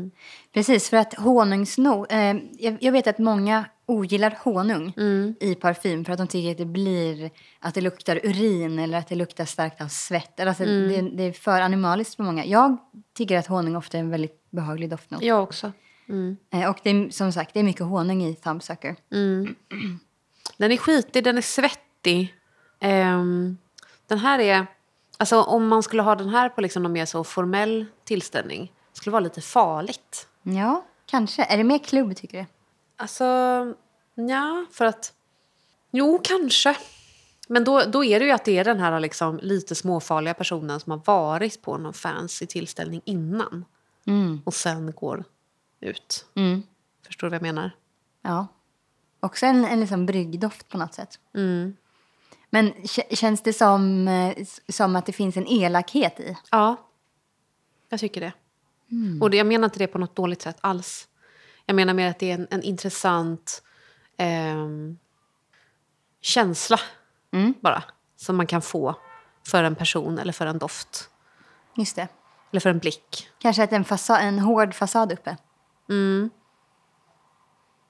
Precis, 0.53 0.89
för 0.89 0.97
att 0.97 1.13
honungsno... 1.13 2.05
Eh, 2.05 2.35
jag, 2.59 2.77
jag 2.81 2.91
vet 2.91 3.07
att 3.07 3.17
många 3.17 3.65
ogillar 3.85 4.37
honung 4.43 4.93
i 5.39 5.55
parfym 5.55 6.05
för 6.05 6.11
att 6.11 6.17
de 6.17 6.27
tycker 6.27 6.51
att 6.51 6.57
det 6.57 6.65
blir 6.65 7.31
att 7.59 7.73
det 7.73 7.81
luktar 7.81 8.19
urin 8.23 8.79
eller 8.79 8.97
att 8.97 9.07
det 9.07 9.15
luktar 9.15 9.45
starkt 9.45 9.81
av 9.81 9.87
svett. 9.87 10.39
Alltså, 10.39 10.65
det, 10.65 11.01
det 11.01 11.23
är 11.23 11.31
för 11.31 11.61
animaliskt 11.61 12.15
för 12.15 12.23
många. 12.23 12.45
Jag 12.45 12.77
tycker 13.13 13.37
att 13.37 13.47
honung 13.47 13.75
ofta 13.75 13.97
är 13.97 14.01
en 14.01 14.09
väldigt 14.09 14.51
behaglig 14.51 14.89
doftnot. 14.89 15.21
Jag 15.21 15.43
också. 15.43 15.71
Mm. 16.09 16.37
Och 16.69 16.77
det 16.83 16.89
är, 16.89 17.09
som 17.09 17.31
sagt, 17.31 17.53
det 17.53 17.59
är 17.59 17.63
mycket 17.63 17.85
honung 17.85 18.23
i 18.23 18.35
Thumbsucker. 18.35 18.95
Den 20.57 20.71
är 20.71 20.77
skitig, 20.77 21.23
den 21.23 21.37
är 21.37 21.41
svettig. 21.41 22.35
Ehm, 22.79 23.57
den 24.07 24.17
här 24.19 24.39
är... 24.39 24.65
Alltså 25.17 25.41
om 25.41 25.67
man 25.67 25.83
skulle 25.83 26.01
ha 26.01 26.15
den 26.15 26.29
här 26.29 26.49
på 26.49 26.61
liksom 26.61 26.83
någon 26.83 26.91
mer 26.91 27.05
så 27.05 27.23
formell 27.23 27.85
tillställning 28.03 28.71
skulle 28.93 29.11
det 29.11 29.13
vara 29.13 29.23
lite 29.23 29.41
farligt. 29.41 30.27
Ja, 30.43 30.85
kanske. 31.05 31.43
Är 31.43 31.57
det 31.57 31.63
mer 31.63 31.79
klubb, 31.79 32.15
tycker 32.15 32.37
du? 32.37 32.45
Alltså, 32.97 33.25
ja, 34.15 34.65
för 34.71 34.85
att... 34.85 35.13
Jo, 35.91 36.19
kanske. 36.23 36.77
Men 37.47 37.63
då, 37.63 37.81
då 37.83 38.03
är 38.05 38.19
det 38.19 38.25
ju 38.25 38.31
att 38.31 38.45
det 38.45 38.57
är 38.57 38.63
den 38.63 38.79
här 38.79 38.99
liksom 38.99 39.39
lite 39.43 39.75
småfarliga 39.75 40.33
personen 40.33 40.79
som 40.79 40.91
har 40.91 41.01
varit 41.05 41.61
på 41.61 41.77
någon 41.77 41.93
fancy 41.93 42.45
tillställning 42.45 43.01
innan 43.05 43.65
Mm. 44.07 44.41
och 44.45 44.53
sen 44.53 44.91
går 44.91 45.23
ut. 45.85 46.25
Mm. 46.35 46.63
Förstår 47.05 47.27
du 47.27 47.29
vad 47.29 47.35
jag 47.35 47.41
menar? 47.53 47.71
Ja. 48.21 48.47
Också 49.19 49.45
en, 49.45 49.65
en 49.65 49.79
liksom 49.79 50.05
bryggdoft 50.05 50.69
på 50.69 50.77
något 50.77 50.93
sätt. 50.93 51.19
Mm. 51.35 51.75
Men 52.49 52.73
känns 53.11 53.41
det 53.41 53.53
som, 53.53 54.07
eh, 54.07 54.45
som 54.69 54.95
att 54.95 55.05
det 55.05 55.13
finns 55.13 55.37
en 55.37 55.47
elakhet 55.47 56.19
i? 56.19 56.37
Ja, 56.51 56.75
jag 57.89 57.99
tycker 57.99 58.21
det. 58.21 58.33
Och 59.21 59.29
det, 59.29 59.37
jag 59.37 59.47
menar 59.47 59.65
inte 59.65 59.79
det 59.79 59.87
på 59.87 59.97
något 59.97 60.15
dåligt 60.15 60.41
sätt 60.41 60.57
alls. 60.61 61.07
Jag 61.65 61.75
menar 61.75 61.93
mer 61.93 62.09
att 62.09 62.19
det 62.19 62.31
är 62.31 62.35
en, 62.35 62.47
en 62.51 62.63
intressant 62.63 63.63
ehm, 64.17 64.97
känsla 66.21 66.79
Mm. 67.31 67.53
bara. 67.61 67.83
Som 68.15 68.35
man 68.35 68.47
kan 68.47 68.61
få 68.61 68.95
för 69.47 69.63
en 69.63 69.75
person 69.75 70.19
eller 70.19 70.33
för 70.33 70.45
en 70.45 70.57
doft. 70.57 71.09
Just 71.75 71.95
det. 71.95 72.07
Eller 72.51 72.59
för 72.59 72.69
en 72.69 72.79
blick. 72.79 73.29
Kanske 73.39 73.63
att 73.63 73.71
en, 73.71 73.85
fasa, 73.85 74.19
en 74.19 74.39
hård 74.39 74.73
fasad 74.73 75.11
uppe. 75.11 75.37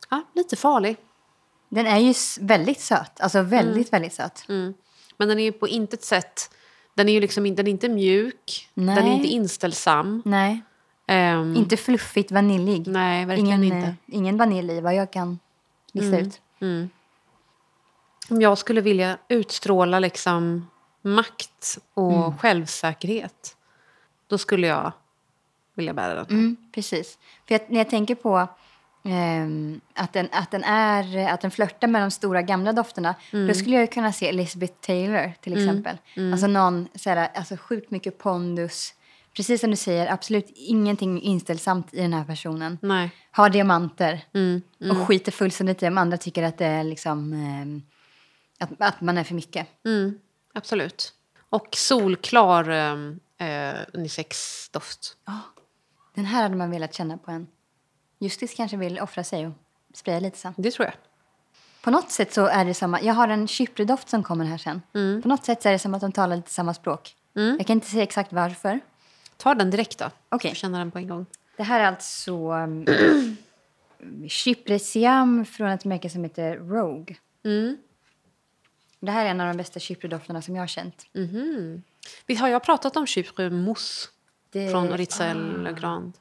Ja, 0.10 0.24
lite 0.34 0.56
farlig. 0.56 0.98
Den 1.70 1.86
är 1.88 1.98
ju 1.98 2.14
väldigt 2.42 2.80
söt. 2.80 3.22
Alltså 3.22 3.42
väldigt, 3.42 3.94
väldigt 3.94 4.14
söt. 4.14 4.46
Mm. 4.50 4.74
Men 5.18 5.28
den 5.28 5.40
är 5.40 5.44
ju 5.44 5.52
på 5.52 5.68
intet 5.68 6.04
sätt... 6.04 6.50
Den 6.94 7.10
är 7.10 7.14
ju 7.14 7.20
liksom 7.20 7.56
den 7.56 7.68
är 7.68 7.72
inte 7.72 7.90
mjuk. 7.90 8.70
Den 8.74 8.90
är 8.90 9.02
Nej. 9.04 9.14
inte 9.16 9.28
inställsam. 9.28 10.22
Nej, 10.26 10.62
Ehm, 11.08 11.56
inte 11.56 11.78
fluffigt 11.78 12.32
vaniljig. 12.32 12.88
Nej, 12.88 13.26
verkligen 13.26 13.64
ingen, 13.64 13.78
inte. 13.78 13.88
eh, 13.88 13.94
ingen 14.08 14.38
vanilj 14.38 14.72
i 14.74 14.82
vad 14.82 14.96
jag 14.96 15.12
kan 15.12 15.40
lista 15.94 16.18
ut. 16.20 16.42
Om 18.30 18.42
jag 18.42 18.58
skulle 18.58 18.82
vilja 18.82 19.18
utstråla 19.28 20.00
liksom 20.00 20.68
makt 21.02 21.78
och 21.94 22.14
Mm. 22.26 22.38
självsäkerhet 22.38 23.58
då 24.28 24.38
skulle 24.38 24.68
jag 24.68 24.92
vilja 25.76 25.94
bära 25.94 26.16
den. 26.16 26.26
Mm, 26.30 26.56
precis. 26.72 27.18
För 27.48 27.56
jag, 27.56 27.62
när 27.68 27.78
jag 27.78 27.90
tänker 27.90 28.16
på 28.16 28.48
ehm, 29.04 29.82
att, 29.94 30.14
den, 30.14 30.30
att, 30.32 30.52
den 30.52 30.64
är, 30.64 31.30
att 31.34 31.42
den 31.42 31.52
flörtar 31.52 31.88
med 31.88 32.02
de 32.02 32.12
stora 32.12 32.42
gamla 32.42 32.74
dofterna 32.74 33.16
då 33.32 33.54
skulle 33.54 33.76
jag 33.76 33.82
ju 33.82 33.88
kunna 33.88 34.14
se 34.14 34.30
Elizabeth 34.30 34.74
Taylor 34.74 35.34
till 35.42 35.54
exempel. 35.54 35.98
Alltså 36.32 36.48
någon 36.48 36.88
såhär, 36.96 37.30
alltså 37.34 37.58
sjukt 37.58 37.92
mycket 37.92 38.18
pondus. 38.18 38.94
Precis 39.36 39.62
som 39.62 39.70
du 39.70 39.76
säger, 39.76 40.14
absolut 40.14 40.52
ingenting 40.56 41.22
inställsamt 41.22 41.94
i 41.94 42.02
den 42.02 42.14
här 42.14 42.24
personen. 42.24 42.78
Nej. 42.82 43.10
Har 43.32 43.50
diamanter 43.50 44.22
Mm. 44.34 44.62
och 44.92 45.08
skiter 45.08 45.32
fullständigt 45.32 45.84
i 45.84 45.88
om 45.88 45.98
andra 45.98 46.18
tycker 46.18 46.44
att 46.44 46.58
det 46.58 46.66
är 46.66 46.84
liksom 46.84 47.34
ehm, 47.34 47.82
att, 48.60 48.70
att 48.78 49.02
man 49.02 49.18
är 49.18 49.24
för 49.24 49.36
mycket. 49.36 49.68
Mm, 49.86 50.20
absolut. 50.54 51.14
Och 51.50 51.68
solklar 51.72 52.70
um, 52.70 53.20
uh, 53.42 53.82
unisex-doft. 53.94 55.18
Den 56.16 56.26
här 56.26 56.44
hade 56.44 56.56
man 56.56 56.72
velat 56.72 56.94
känna 56.94 57.18
på 57.18 57.32
en. 57.32 57.48
Justis 58.20 58.54
kanske 58.54 58.78
vill 58.78 59.00
offra 59.00 59.24
sig 59.24 59.48
och 59.48 59.54
spraya 59.94 60.20
lite 60.20 60.38
sen. 60.38 60.54
Det 60.58 60.72
tror 60.72 60.86
jag. 60.86 60.96
På 61.82 61.92
något 61.92 62.12
sätt 62.12 62.34
så 62.34 62.46
är 62.46 62.66
det 62.66 62.74
samma. 62.74 63.02
Jag 63.02 63.14
har 63.14 63.28
en 63.28 63.48
kypredoft 63.48 64.10
som 64.10 64.24
kommer 64.24 64.46
här 64.46 64.58
sen. 64.58 64.82
På 65.22 65.28
något 65.28 65.46
sätt 65.46 65.62
så 65.62 65.70
är 65.70 65.74
det 65.74 65.80
som 65.80 65.94
att 65.94 66.02
de 66.02 66.12
talar 66.12 66.36
lite 66.36 66.52
samma 66.52 66.74
språk. 66.74 67.16
Jag 67.34 67.68
kan 67.68 67.74
inte 67.74 67.88
säga 67.88 68.04
exakt 68.04 68.34
varför. 68.34 68.80
Ta 69.38 69.56
den 69.56 69.72
direkt 69.72 69.98
då. 70.00 70.12
Okej. 70.30 70.52
Får 70.52 70.56
känna 70.56 70.78
den 70.78 70.92
på 70.92 70.98
en 70.98 71.08
gång. 71.08 71.26
Det 71.58 71.64
här 71.64 71.80
är 71.80 71.86
alltså 71.86 72.52
um, 72.52 72.86
Cypresiam 74.30 75.46
från 75.46 75.70
ett 75.70 75.86
märke 75.86 76.10
som 76.10 76.24
heter 76.24 76.58
Rogue. 76.58 77.16
Mm. 77.44 77.78
Det 79.00 79.12
här 79.12 79.26
är 79.26 79.30
en 79.30 79.42
av 79.42 79.48
de 79.48 79.58
bästa 79.58 79.80
kypredofterna 79.80 80.42
som 80.42 80.56
jag 80.56 80.62
har 80.62 80.68
känt. 80.68 81.06
Vi 82.26 82.36
har 82.36 82.48
jag 82.48 82.64
pratat 82.64 82.98
om 82.98 83.06
Chypre 83.08 83.50
mousse 83.50 84.10
Det- 84.56 84.72
från 84.72 84.98
Ritzel 84.98 85.74
Grand? 85.80 86.14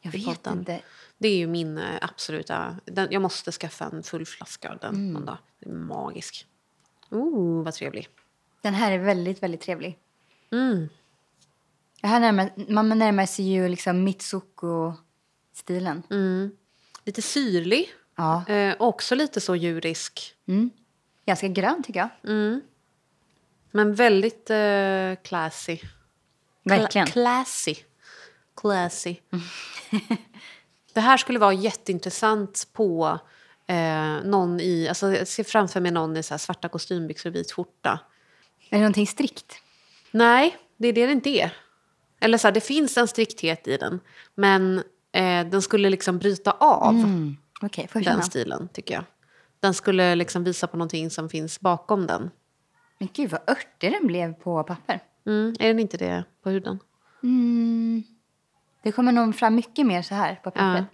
Jag 0.00 0.12
vet 0.12 0.24
podden. 0.24 0.58
inte. 0.58 0.80
Det 1.18 1.28
är 1.28 1.36
ju 1.36 1.46
min 1.46 1.78
eh, 1.78 1.98
absoluta... 2.02 2.76
Den, 2.84 3.08
jag 3.10 3.22
måste 3.22 3.52
skaffa 3.52 3.84
en 3.84 4.02
full 4.02 4.26
flaska 4.26 4.70
av 4.70 4.78
den 4.78 4.94
Mm. 4.94 5.12
någon 5.12 5.24
dag. 5.26 5.38
Magisk. 5.66 6.46
Oh, 7.10 7.64
vad 7.64 7.74
trevlig. 7.74 8.08
Den 8.62 8.74
här 8.74 8.92
är 8.92 8.98
väldigt, 8.98 9.42
väldigt 9.42 9.60
trevlig. 9.60 9.98
Mm. 10.52 10.88
Här 12.02 12.20
närmar, 12.20 12.50
man 12.72 12.88
närmar 12.98 13.26
sig 13.26 13.48
ju 13.52 13.68
liksom 13.68 14.04
Mitsuko-stilen. 14.04 16.02
Mm. 16.10 16.50
Lite 17.04 17.22
syrlig. 17.22 17.88
Ja. 18.16 18.46
Eh, 18.46 18.74
också 18.78 19.14
lite 19.14 19.40
så 19.40 19.56
djurisk. 19.56 20.34
Mm. 20.46 20.70
Ganska 21.26 21.48
grön 21.48 21.82
tycker 21.82 22.00
jag. 22.00 22.08
Mm. 22.32 22.60
Men 23.70 23.94
väldigt 23.94 24.50
eh, 24.50 25.14
classy. 25.24 25.78
Verkligen. 26.68 27.06
Cla- 27.06 27.12
classy. 27.12 27.74
Classy. 28.56 29.16
det 30.94 31.00
här 31.00 31.16
skulle 31.16 31.38
vara 31.38 31.52
jätteintressant 31.52 32.68
på 32.72 33.18
Eh, 33.70 34.24
någon 34.24 34.60
i, 34.60 34.88
alltså 34.88 35.12
jag 35.12 35.28
ser 35.28 35.44
framför 35.44 35.80
mig 35.80 35.90
någon 35.92 36.16
i 36.16 36.22
så 36.22 36.38
svarta 36.38 36.68
kostymbyxor 36.68 37.30
och 37.30 37.36
vit 37.36 37.52
skjorta. 37.52 38.00
Är 38.70 38.76
det 38.76 38.78
någonting 38.78 39.06
strikt? 39.06 39.54
Nej, 40.10 40.56
det 40.76 40.88
är 40.88 40.92
det 40.92 41.06
det 41.06 41.12
inte 41.12 41.30
är. 41.30 41.52
Eller 42.20 42.38
så 42.38 42.46
här, 42.46 42.52
det 42.52 42.60
finns 42.60 42.96
en 42.96 43.08
strikthet 43.08 43.68
i 43.68 43.76
den. 43.76 44.00
Men 44.34 44.78
eh, 45.12 45.46
den 45.46 45.62
skulle 45.62 45.90
liksom 45.90 46.18
bryta 46.18 46.50
av 46.50 46.94
Mm. 46.94 47.36
Jag 47.60 47.88
den 47.92 48.04
känna? 48.04 48.22
stilen, 48.22 48.68
tycker 48.72 48.94
jag. 48.94 49.04
Den 49.60 49.74
skulle 49.74 50.14
liksom 50.14 50.44
visa 50.44 50.66
på 50.66 50.76
någonting 50.76 51.10
som 51.10 51.28
finns 51.28 51.60
bakom 51.60 52.06
den. 52.06 52.30
Men 52.98 53.08
gud 53.12 53.30
vad 53.30 53.40
örtig 53.50 53.92
den 53.92 54.06
blev 54.06 54.32
på 54.34 54.62
papper. 54.64 55.00
Mm, 55.28 55.54
är 55.58 55.68
den 55.68 55.78
inte 55.78 55.96
det 55.96 56.24
på 56.42 56.50
huden? 56.50 56.78
Mm. 57.22 58.02
Det 58.82 58.92
kommer 58.92 59.12
nog 59.12 59.34
fram 59.34 59.54
mycket 59.54 59.86
mer 59.86 60.02
så 60.02 60.14
här 60.14 60.34
på 60.34 60.50
papper. 60.50 60.76
Ja. 60.76 60.84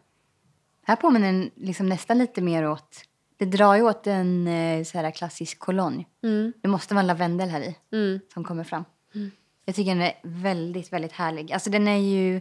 Här 0.86 0.96
påminner 0.96 1.32
den 1.32 1.50
liksom 1.54 1.86
nästan 1.88 2.18
lite 2.18 2.42
mer 2.42 2.68
åt... 2.68 3.02
Det 3.36 3.44
drar 3.44 3.74
ju 3.74 3.82
åt 3.82 4.06
en 4.06 4.46
eh, 4.48 4.84
så 4.84 4.98
här 4.98 5.10
klassisk 5.10 5.58
cologne. 5.58 6.04
Mm. 6.22 6.52
Det 6.62 6.68
måste 6.68 6.94
vara 6.94 7.00
en 7.00 7.06
lavendel 7.06 7.48
här 7.48 7.60
i 7.60 7.76
Mm. 7.92 8.20
som 8.34 8.44
kommer 8.44 8.64
fram. 8.64 8.84
Jag 9.64 9.74
tycker 9.74 9.90
den 9.90 10.02
är 10.02 10.12
väldigt, 10.22 10.92
väldigt 10.92 11.12
härlig. 11.12 11.52
Alltså 11.52 11.70
den 11.70 11.88
är 11.88 11.96
ju... 11.96 12.40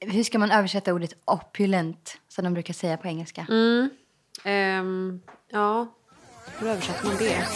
Hur 0.00 0.22
ska 0.22 0.38
man 0.38 0.50
översätta 0.50 0.94
ordet 0.94 1.12
opulent, 1.24 2.18
som 2.28 2.44
de 2.44 2.54
brukar 2.54 2.74
säga 2.74 2.96
på 2.96 3.08
engelska? 3.08 3.46
Mm. 3.50 3.90
Ehm, 4.44 5.20
ja, 5.48 5.86
hur 6.58 6.68
översätter 6.68 7.06
man 7.06 7.16
det? 7.16 7.46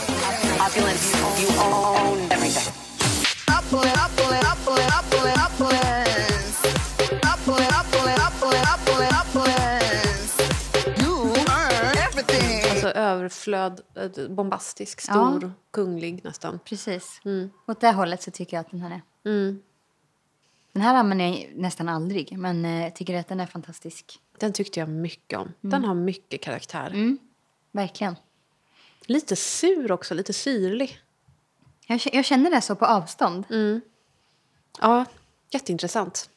Opulence, 0.67 1.19
you 1.43 1.51
own 1.61 2.19
everything. 2.31 2.84
Alltså 12.71 12.89
överflöd, 12.89 13.81
bombastisk, 14.31 15.01
stor, 15.01 15.53
kunglig 15.71 16.21
nästan. 16.25 16.59
Precis. 16.65 17.21
Mm. 17.25 17.51
Åt 17.67 17.81
det 17.81 17.93
hållet 17.93 18.23
så 18.23 18.31
tycker 18.31 18.57
jag 18.57 18.61
att 18.61 18.71
den 18.71 18.81
här 18.81 18.91
är. 18.91 19.31
Mm. 19.31 19.63
Den 20.73 20.83
här 20.83 20.95
använder 20.95 21.25
jag 21.25 21.53
nästan 21.55 21.89
aldrig, 21.89 22.39
men 22.39 22.65
jag 22.65 22.97
tycker 22.97 23.19
att 23.19 23.29
den 23.29 23.41
är 23.41 23.47
fantastisk. 23.47 24.21
Den 24.39 24.53
tyckte 24.53 24.81
jag 24.81 24.89
mycket 24.89 25.39
om. 25.39 25.53
Den 25.61 25.85
har 25.85 25.95
mycket 25.95 26.41
karaktär. 26.41 26.87
Mm. 26.87 27.19
Verkligen. 27.73 28.17
Lite 29.07 29.37
sur 29.37 29.93
också, 29.93 30.15
lite 30.15 30.33
syrlig. 30.33 31.01
Jag, 31.87 32.01
jag 32.13 32.25
känner 32.25 32.51
det 32.51 32.61
så 32.61 32.75
på 32.75 32.87
avstånd. 32.87 33.45
Mm. 33.51 33.81
Ja, 34.81 35.05
jätteintressant. 35.51 36.31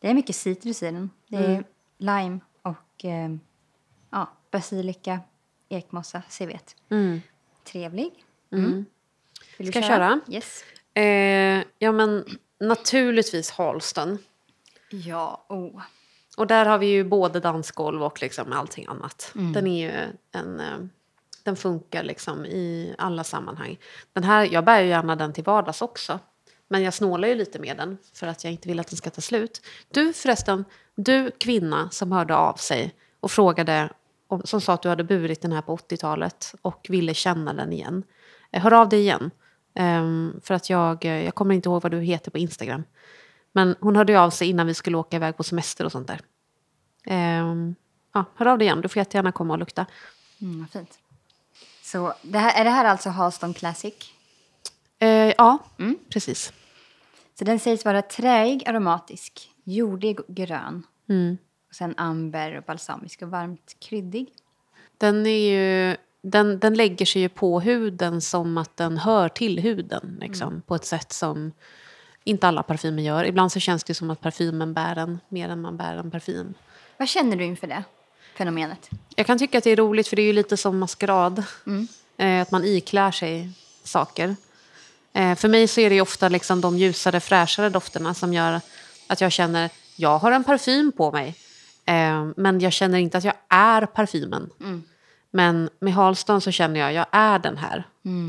Det 0.00 0.10
är 0.10 0.14
mycket 0.14 0.36
citrus 0.36 0.82
i 0.82 0.86
den. 0.86 1.10
Det 1.28 1.36
är 1.36 1.64
lime 1.98 2.40
och 2.62 3.04
eh, 3.04 3.30
ja, 4.10 4.28
basilika, 4.50 5.20
ekmossa, 5.68 6.22
civet. 6.28 6.76
Mm. 6.88 7.22
Trevlig. 7.64 8.24
Mm. 8.52 8.84
Vill 9.58 9.66
du 9.66 9.72
Ska 9.72 9.80
jag 9.80 9.88
köra? 9.88 10.20
Yes. 10.28 10.64
Eh, 10.94 11.64
ja, 11.78 11.92
men 11.92 12.24
naturligtvis 12.60 13.50
Halston. 13.50 14.18
Ja, 14.90 15.46
oh. 15.48 15.82
Och 16.36 16.46
där 16.46 16.66
har 16.66 16.78
vi 16.78 16.86
ju 16.86 17.04
både 17.04 17.40
dansgolv 17.40 18.02
och 18.02 18.22
liksom 18.22 18.52
allting 18.52 18.86
annat. 18.86 19.30
Den 19.34 19.66
är 19.66 19.82
ju 19.82 20.12
en... 20.32 20.90
Den 21.44 21.56
funkar 21.56 22.02
liksom 22.02 22.46
i 22.46 22.94
alla 22.98 23.24
sammanhang. 23.24 23.78
Den 24.12 24.24
här, 24.24 24.44
jag 24.52 24.64
bär 24.64 24.80
ju 24.80 24.88
gärna 24.88 25.16
den 25.16 25.32
till 25.32 25.44
vardags 25.44 25.82
också. 25.82 26.18
Men 26.68 26.82
jag 26.82 26.94
snålar 26.94 27.28
ju 27.28 27.34
lite 27.34 27.58
med 27.58 27.76
den 27.76 27.98
för 28.14 28.26
att 28.26 28.44
jag 28.44 28.52
inte 28.52 28.68
vill 28.68 28.80
att 28.80 28.88
den 28.88 28.96
ska 28.96 29.10
ta 29.10 29.20
slut. 29.20 29.60
Du 29.88 30.12
förresten, 30.12 30.64
du 30.94 31.30
kvinna 31.30 31.90
som 31.90 32.12
hörde 32.12 32.36
av 32.36 32.54
sig 32.54 32.94
och 33.20 33.30
frågade, 33.30 33.88
som 34.44 34.60
sa 34.60 34.72
att 34.72 34.82
du 34.82 34.88
hade 34.88 35.04
burit 35.04 35.42
den 35.42 35.52
här 35.52 35.62
på 35.62 35.76
80-talet 35.76 36.54
och 36.62 36.86
ville 36.88 37.14
känna 37.14 37.52
den 37.52 37.72
igen. 37.72 38.02
Eh, 38.52 38.62
hör 38.62 38.72
av 38.72 38.88
dig 38.88 39.00
igen. 39.00 39.30
Ehm, 39.74 40.40
för 40.42 40.54
att 40.54 40.70
jag, 40.70 41.04
eh, 41.04 41.24
jag 41.24 41.34
kommer 41.34 41.54
inte 41.54 41.68
ihåg 41.68 41.82
vad 41.82 41.92
du 41.92 42.00
heter 42.00 42.30
på 42.30 42.38
Instagram. 42.38 42.84
Men 43.52 43.76
hon 43.80 43.96
hörde 43.96 44.12
ju 44.12 44.18
av 44.18 44.30
sig 44.30 44.48
innan 44.48 44.66
vi 44.66 44.74
skulle 44.74 44.96
åka 44.96 45.16
iväg 45.16 45.36
på 45.36 45.42
semester 45.42 45.84
och 45.84 45.92
sånt 45.92 46.08
där. 46.08 46.20
Ehm, 47.06 47.74
ja, 48.14 48.24
hör 48.34 48.46
av 48.46 48.58
dig 48.58 48.66
igen, 48.66 48.80
du 48.80 48.88
får 48.88 49.00
jättegärna 49.00 49.32
komma 49.32 49.54
och 49.54 49.58
lukta. 49.58 49.86
Mm, 50.40 50.60
vad 50.60 50.70
fint. 50.70 50.98
Så 51.94 52.12
det 52.22 52.38
här, 52.38 52.60
är 52.60 52.64
det 52.64 52.70
här 52.70 52.84
alltså 52.84 53.10
Halston 53.10 53.54
Classic? 53.54 53.94
Eh, 54.98 55.08
ja, 55.38 55.58
precis. 56.08 56.52
Så 57.38 57.44
den 57.44 57.58
sägs 57.58 57.84
vara 57.84 58.02
träig, 58.02 58.68
aromatisk, 58.68 59.50
jordig 59.64 60.20
och 60.20 60.34
grön. 60.34 60.86
Mm. 61.08 61.38
Och 61.68 61.74
sen 61.74 61.94
amber 61.96 62.56
och 62.56 62.62
balsamisk 62.62 63.22
och 63.22 63.28
varmt 63.28 63.76
kryddig. 63.78 64.26
Den, 64.98 65.26
är 65.26 65.50
ju, 65.50 65.96
den, 66.22 66.58
den 66.58 66.74
lägger 66.74 67.06
sig 67.06 67.22
ju 67.22 67.28
på 67.28 67.60
huden 67.60 68.20
som 68.20 68.58
att 68.58 68.76
den 68.76 68.98
hör 68.98 69.28
till 69.28 69.58
huden. 69.58 70.18
Liksom, 70.20 70.62
På 70.66 70.74
ett 70.74 70.86
sätt 70.86 71.12
som 71.12 71.52
inte 72.24 72.48
alla 72.48 72.62
parfymer 72.62 73.02
gör. 73.02 73.24
Ibland 73.24 73.52
så 73.52 73.60
känns 73.60 73.84
det 73.84 73.94
som 73.94 74.10
att 74.10 74.20
parfymen 74.20 74.74
bär 74.74 74.96
en 74.96 75.20
mer 75.28 75.48
än 75.48 75.60
man 75.60 75.76
bär 75.76 75.96
en 75.96 76.10
parfym. 76.10 76.54
Vad 76.96 77.08
känner 77.08 77.36
du 77.36 77.44
inför 77.44 77.66
det 77.66 77.84
fenomenet? 78.34 78.90
Jag 79.16 79.26
kan 79.26 79.38
tycka 79.38 79.58
att 79.58 79.64
det 79.64 79.70
är 79.70 79.76
roligt 79.76 80.08
för 80.08 80.16
det 80.16 80.22
är 80.22 80.26
ju 80.26 80.32
lite 80.32 80.56
som 80.56 80.78
maskerad. 80.78 81.42
Eh, 82.16 82.42
att 82.42 82.50
man 82.50 82.64
iklär 82.64 83.10
sig 83.10 83.50
saker. 83.84 84.36
Eh, 85.12 85.34
för 85.34 85.48
mig 85.48 85.68
så 85.68 85.80
är 85.80 85.90
det 85.90 86.00
ofta 86.00 86.28
liksom 86.28 86.60
de 86.60 86.78
ljusare, 86.78 87.20
fräschare 87.20 87.68
dofterna 87.68 88.14
som 88.14 88.32
gör 88.34 88.60
att 89.06 89.20
jag 89.20 89.32
känner 89.32 89.70
jag 89.96 90.18
har 90.18 90.32
en 90.32 90.44
parfym 90.44 90.92
på 90.92 91.12
mig. 91.12 91.36
Eh, 91.86 92.26
men 92.36 92.60
jag 92.60 92.72
känner 92.72 92.98
inte 92.98 93.18
att 93.18 93.24
jag 93.24 93.34
är 93.48 93.86
parfymen. 93.86 94.50
Men 95.30 95.70
med 95.80 95.94
Halston 95.94 96.40
så 96.40 96.50
känner 96.50 96.80
jag 96.80 96.92
jag 96.92 97.06
är 97.10 97.38
den 97.38 97.56
här. 97.56 97.84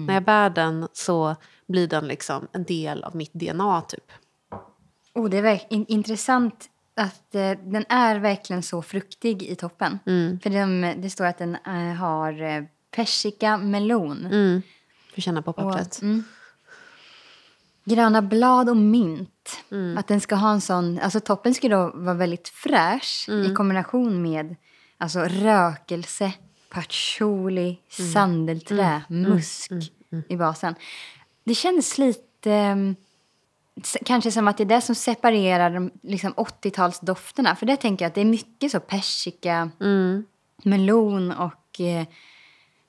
När 0.08 0.14
jag 0.14 0.24
bär 0.24 0.49
den 0.49 0.88
så 0.93 1.36
blir 1.68 1.88
den 1.88 2.08
liksom 2.08 2.47
en 2.51 2.64
del 2.64 3.03
av 3.03 3.16
mitt 3.16 3.34
DNA 3.34 3.82
typ. 3.82 4.12
Oh, 5.14 5.30
det 5.30 5.38
är 5.38 5.62
in- 5.70 5.86
intressant 5.88 6.66
att 6.96 7.36
eh, 7.36 7.52
den 7.52 7.86
är 7.89 8.20
verkligen 8.20 8.64
så 8.64 8.82
fruktig 8.82 9.43
i 9.43 9.56
toppen. 9.56 10.00
För 10.43 10.50
det, 10.50 10.93
det 11.02 11.10
står 11.10 11.26
att 11.26 11.38
den 11.38 11.56
eh, 11.56 11.93
har 11.96 12.41
eh, 12.41 12.64
persika, 12.91 13.58
melon. 13.58 14.26
Mm. 14.26 14.62
Får 15.16 15.22
känna 15.22 15.41
på 15.41 15.54
pappret. 15.54 15.98
Och, 15.98 16.04
mm. 16.04 16.24
Gröna 17.86 18.22
blad 18.22 18.70
och 18.70 18.78
mint. 18.78 19.64
Mm. 19.72 19.98
Att 19.98 20.08
den 20.08 20.22
ska 20.22 20.36
ha 20.36 20.52
en 20.52 20.62
sån... 20.62 21.00
Alltså 21.00 21.20
toppen 21.20 21.54
ska 21.54 21.70
då 21.70 21.91
vara 21.96 22.14
väldigt 22.14 22.48
fräsch 22.48 23.26
Mm. 23.30 23.52
i 23.52 23.56
kombination 23.56 24.22
med 24.22 24.56
alltså, 24.98 25.20
rökelse, 25.20 26.34
patchouli, 26.70 27.80
Mm. 28.00 28.12
sandelträ, 28.14 29.02
musk 29.10 29.72
i 30.30 30.36
basen. 30.38 30.76
Det 31.43 31.56
känns 31.56 31.98
lite... 31.98 32.76
Kanske 34.05 34.32
som 34.32 34.47
att 34.47 34.57
det 34.57 34.63
är 34.63 34.65
det 34.65 34.82
som 34.82 34.95
separerar 34.95 35.69
de 35.69 35.91
liksom 36.03 36.34
80-talsdofterna. 36.34 37.55
För 37.55 37.65
det 37.65 37.78
tänker 37.78 38.05
jag 38.05 38.09
att 38.09 38.15
det 38.15 38.21
är 38.21 38.26
mycket 38.26 38.71
så 38.71 38.80
persika, 38.80 39.69
Mm. 39.82 40.26
melon 40.63 41.32
och... 41.32 41.80
Eh, 41.80 42.05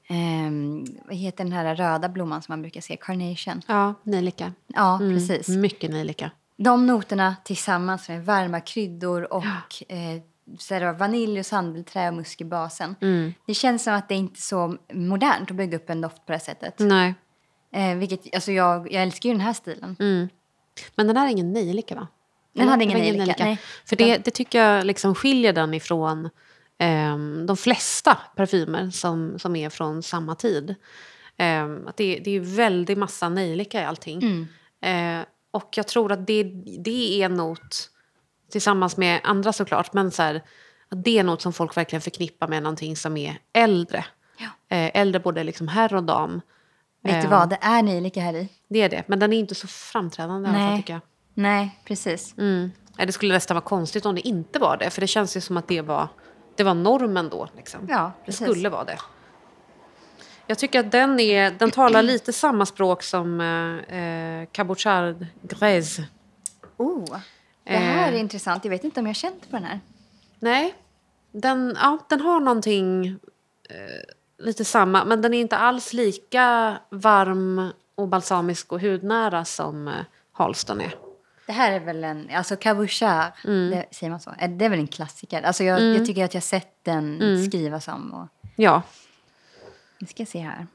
ehm, 0.08 0.84
vad 1.04 1.16
heter 1.16 1.44
den 1.44 1.52
här 1.52 1.74
röda 1.74 2.08
blomman 2.08 2.42
som 2.42 2.52
man 2.52 2.62
brukar 2.62 2.80
se? 2.80 2.96
Carnation. 2.96 3.62
Ja, 3.66 3.94
nejlika. 4.02 4.52
Ja, 4.66 4.98
precis. 5.00 5.48
Mycket 5.48 5.90
nejlika. 5.90 6.30
De 6.56 6.86
noterna 6.86 7.36
tillsammans 7.44 8.08
med 8.08 8.24
varma 8.24 8.60
kryddor 8.60 9.32
och 9.32 9.44
eh, 9.88 10.22
så 10.58 10.74
är 10.74 10.80
det 10.80 10.92
vanilj 10.92 11.38
och 11.38 11.46
sandelträ 11.46 12.08
och 12.08 12.14
musk 12.14 12.40
i 12.40 12.44
basen. 12.44 12.96
Det 13.46 13.54
känns 13.54 13.84
som 13.84 13.94
att 13.94 14.08
det 14.08 14.14
inte 14.14 14.38
är 14.38 14.40
så 14.40 14.76
modernt 14.92 15.50
att 15.50 15.56
bygga 15.56 15.76
upp 15.76 15.90
en 15.90 16.00
doft 16.00 16.26
på 16.26 16.32
det 16.32 16.40
sättet. 16.40 16.74
Nej. 16.78 17.14
Eh, 17.72 17.94
vilket, 17.96 18.34
alltså 18.34 18.52
jag, 18.52 18.92
jag 18.92 19.02
älskar 19.02 19.28
ju 19.28 19.34
den 19.34 19.40
här 19.40 19.52
stilen. 19.52 19.96
Mm. 19.98 20.28
Men 20.94 21.06
den 21.06 21.16
här 21.16 21.26
är 21.26 21.30
ingen 21.30 21.52
nejlika 21.52 21.94
va? 21.94 22.08
Den 22.52 22.68
hade 22.68 22.84
ingen 22.84 22.98
var 22.98 23.04
nejlika, 23.04 23.44
nej. 23.44 23.58
För 23.84 23.96
det, 23.96 24.18
det 24.24 24.30
tycker 24.30 24.62
jag 24.62 24.86
liksom 24.86 25.14
skiljer 25.14 25.52
den 25.52 25.74
ifrån 25.74 26.30
ehm, 26.78 27.46
de 27.46 27.56
flesta 27.56 28.18
parfymer 28.36 28.90
som, 28.90 29.38
som 29.38 29.56
är 29.56 29.70
från 29.70 30.02
samma 30.02 30.34
tid. 30.34 30.74
Ehm, 31.36 31.86
att 31.86 31.96
det, 31.96 32.20
det 32.24 32.30
är 32.30 32.40
väldigt 32.40 32.98
massa 32.98 33.28
nejlika 33.28 33.80
i 33.80 33.84
allting. 33.84 34.22
Mm. 34.22 35.20
Eh, 35.20 35.26
och 35.50 35.68
jag 35.76 35.86
tror 35.86 36.12
att 36.12 36.26
det, 36.26 36.42
det 36.78 37.22
är 37.22 37.28
något, 37.28 37.90
tillsammans 38.50 38.96
med 38.96 39.20
andra 39.24 39.52
såklart, 39.52 39.92
men 39.92 40.10
så 40.10 40.22
här, 40.22 40.42
det 40.88 41.18
är 41.18 41.24
något 41.24 41.42
som 41.42 41.52
folk 41.52 41.76
verkligen 41.76 42.00
förknippar 42.00 42.48
med 42.48 42.62
någonting 42.62 42.96
som 42.96 43.16
är 43.16 43.38
äldre. 43.52 44.04
Ja. 44.38 44.76
Eh, 44.76 44.90
äldre 44.94 45.20
både 45.20 45.44
liksom 45.44 45.68
herr 45.68 45.94
och 45.94 46.04
dam. 46.04 46.40
Vet 47.06 47.22
du 47.22 47.26
Eh, 47.26 47.30
vad, 47.38 47.48
det 47.48 47.58
är 47.60 47.82
nejlika 47.82 48.20
här 48.20 48.34
i. 48.34 48.48
Det 48.68 48.82
är 48.82 48.88
det, 48.88 49.04
men 49.06 49.18
den 49.18 49.32
är 49.32 49.38
inte 49.38 49.54
så 49.54 49.66
framträdande 49.66 50.48
i 50.48 50.50
alla 50.50 50.58
fall 50.58 50.68
Nej. 50.68 50.78
tycker 50.78 50.92
jag. 50.92 51.00
Nej, 51.34 51.80
precis. 51.84 52.34
Mm. 52.38 52.70
Nej, 52.98 53.06
Det 53.06 53.12
skulle 53.12 53.34
nästan 53.34 53.54
vara 53.54 53.64
konstigt 53.64 54.06
om 54.06 54.14
det 54.14 54.28
inte 54.28 54.58
var 54.58 54.76
det. 54.76 54.90
För 54.90 55.00
det 55.00 55.06
känns 55.06 55.36
ju 55.36 55.40
som 55.40 55.56
att 55.56 55.68
det 55.68 55.80
var, 55.80 56.08
det 56.56 56.62
var 56.64 56.74
normen 56.74 57.28
då. 57.28 57.48
Liksom. 57.56 57.80
Ja, 57.88 58.12
det 58.20 58.26
precis. 58.26 58.46
skulle 58.50 58.68
vara 58.68 58.84
det. 58.84 58.98
Jag 60.46 60.58
tycker 60.58 60.80
att 60.80 60.92
den, 60.92 61.20
är, 61.20 61.50
den 61.50 61.70
talar 61.70 62.02
lite 62.12 62.32
samma 62.32 62.66
språk 62.66 63.02
som 63.02 63.40
eh, 63.40 63.98
eh, 63.98 64.46
Cabochard 64.52 65.26
Grèze. 65.42 66.02
Oh, 66.76 67.04
det 67.64 67.70
här 67.76 68.08
är 68.08 68.12
Eh. 68.12 68.20
intressant. 68.20 68.64
Jag 68.64 68.70
vet 68.70 68.84
inte 68.84 69.00
om 69.00 69.06
jag 69.06 69.10
har 69.10 69.14
känt 69.14 69.50
på 69.50 69.56
den 69.56 69.64
här. 69.64 69.80
Nej, 70.40 70.74
den, 71.32 71.76
ja, 71.80 71.98
den 72.08 72.20
har 72.20 72.40
någonting 72.40 73.18
lite 74.38 74.64
samma, 74.64 75.04
men 75.04 75.22
den 75.22 75.34
är 75.34 75.40
inte 75.40 75.56
alls 75.56 75.92
lika 75.92 76.78
varm 76.90 77.70
och 77.94 78.08
balsamisk 78.08 78.72
och 78.72 78.80
hudnära 78.80 79.44
som 79.44 79.88
eh, 79.88 79.94
Halston 80.32 80.80
är. 80.80 80.94
Det 81.46 81.52
här 81.52 81.72
är 81.72 81.80
väl 81.80 82.04
en, 82.04 82.30
alltså 82.34 82.56
cabochard, 82.56 83.32
det, 83.44 83.86
säger 83.90 84.10
man 84.10 84.20
så? 84.20 84.30
Eh, 84.38 84.50
Det 84.50 84.64
är 84.64 84.68
väl 84.68 84.78
en 84.78 84.86
klassiker? 84.86 85.42
Alltså 85.42 85.64
jag, 85.64 85.82
jag 85.82 86.06
tycker 86.06 86.24
att 86.24 86.34
jag 86.34 86.42
sett 86.42 86.84
den 86.84 87.44
skrivas 87.46 87.88
om. 87.88 88.12
Och, 88.14 88.28
Ja, 88.56 88.82
nu 89.98 90.06
ska 90.06 90.20
jag 90.20 90.28
se 90.28 90.38
här. 90.38 90.66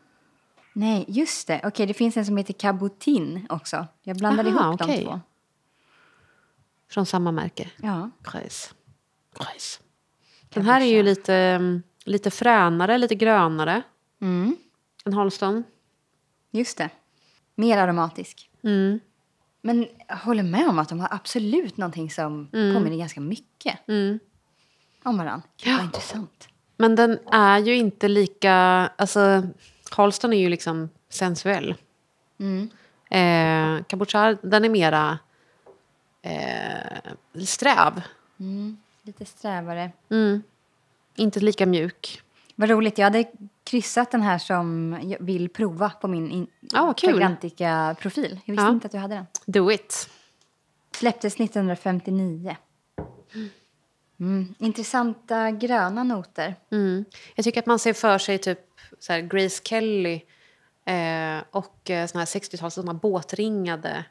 Nej, 0.74 1.06
just 1.08 1.48
det. 1.48 1.62
Okej, 1.64 1.86
det 1.86 1.94
finns 1.94 2.18
en 2.18 2.26
som 2.26 2.38
heter 2.38 2.54
cabotin 2.54 3.48
också. 3.50 3.88
Jag 4.04 4.18
blandade 4.18 4.50
Aha, 4.50 4.64
ihop 4.70 4.82
okej. 4.82 4.98
de 4.98 5.04
två. 5.06 5.20
från 6.90 7.06
samma 7.06 7.32
märke. 7.32 7.70
Ja. 7.78 8.10
Precis. 8.24 8.74
Precis. 9.40 9.80
Den 10.50 10.66
här 10.66 10.82
är 10.82 10.86
ju 10.86 11.04
lite, 11.04 11.34
mm, 11.36 11.84
lite 12.06 12.32
fränare, 12.32 12.98
lite 12.98 13.16
grönare 13.16 13.82
Mm, 14.22 14.56
än 15.06 15.14
Halston. 15.14 15.64
just 16.52 16.78
det. 16.78 16.90
Mer 17.56 17.78
aromatisk. 17.78 18.50
Mm. 18.64 19.00
Men 19.62 19.88
jag 20.08 20.16
håller 20.16 20.44
med 20.44 20.68
om 20.70 20.80
att 20.80 20.90
de 20.90 21.00
har 21.00 21.08
absolut 21.12 21.78
någonting 21.78 22.10
som 22.12 22.48
påminner 22.52 22.98
ganska 22.98 23.20
mycket 23.22 23.80
Mm. 23.88 24.20
om 25.04 25.18
varandra. 25.18 25.48
Gud, 25.64 25.74
Ja. 25.74 25.78
vad 25.78 25.86
intressant. 25.86 26.48
Men 26.78 26.96
den 26.96 27.20
är 27.32 27.60
ju 27.60 27.76
inte 27.76 28.08
lika... 28.08 28.54
Alltså, 28.96 29.44
Halston 29.92 30.34
är 30.34 30.38
ju 30.40 30.50
liksom 30.50 30.90
sensuell. 31.10 31.76
Mm. 32.40 32.70
Eh, 33.10 33.84
Cabochard, 33.84 34.38
den 34.42 34.66
är 34.66 34.70
mera 34.70 35.20
eh, 36.22 37.44
sträv. 37.46 38.02
Mm. 38.40 38.78
Lite 39.04 39.26
strävare. 39.26 39.92
Mm. 40.10 40.44
Inte 41.16 41.40
lika 41.40 41.66
mjuk. 41.66 42.22
Vad 42.56 42.70
roligt. 42.70 42.98
Jag 42.98 43.06
hade 43.06 43.26
kryssat 43.64 44.12
den 44.12 44.22
här 44.22 44.38
som 44.38 44.98
jag 45.04 45.18
vill 45.20 45.50
prova 45.50 45.90
på 45.90 46.08
min 46.08 46.48
kul. 46.98 47.10
Fragrantica-profil. 47.10 48.40
Jag 48.46 48.54
visste 48.54 48.66
Ja. 48.66 48.72
inte 48.72 48.86
att 48.86 48.92
du 48.92 48.98
hade 48.98 49.16
den. 49.16 49.26
Do 49.46 49.72
it. 49.72 50.10
Släpptes 50.96 51.36
1959. 51.40 52.56
Mm. 54.20 54.56
Intressanta 54.60 55.52
gröna 55.52 56.04
noter. 56.04 56.56
Mm. 56.72 57.06
Jag 57.36 57.44
tycker 57.46 57.60
att 57.60 57.66
man 57.66 57.80
ser 57.80 57.94
för 57.94 58.18
sig 58.18 58.38
typ 58.38 58.60
så 59.00 59.14
Grace 59.22 59.62
Kelly 59.64 60.22
eh, 60.86 61.38
och 61.52 61.90
eh, 61.90 62.08
såna 62.08 62.20
här 62.22 62.26
60-tals 62.26 62.74
såna 62.74 62.94
båtringade 62.94 64.06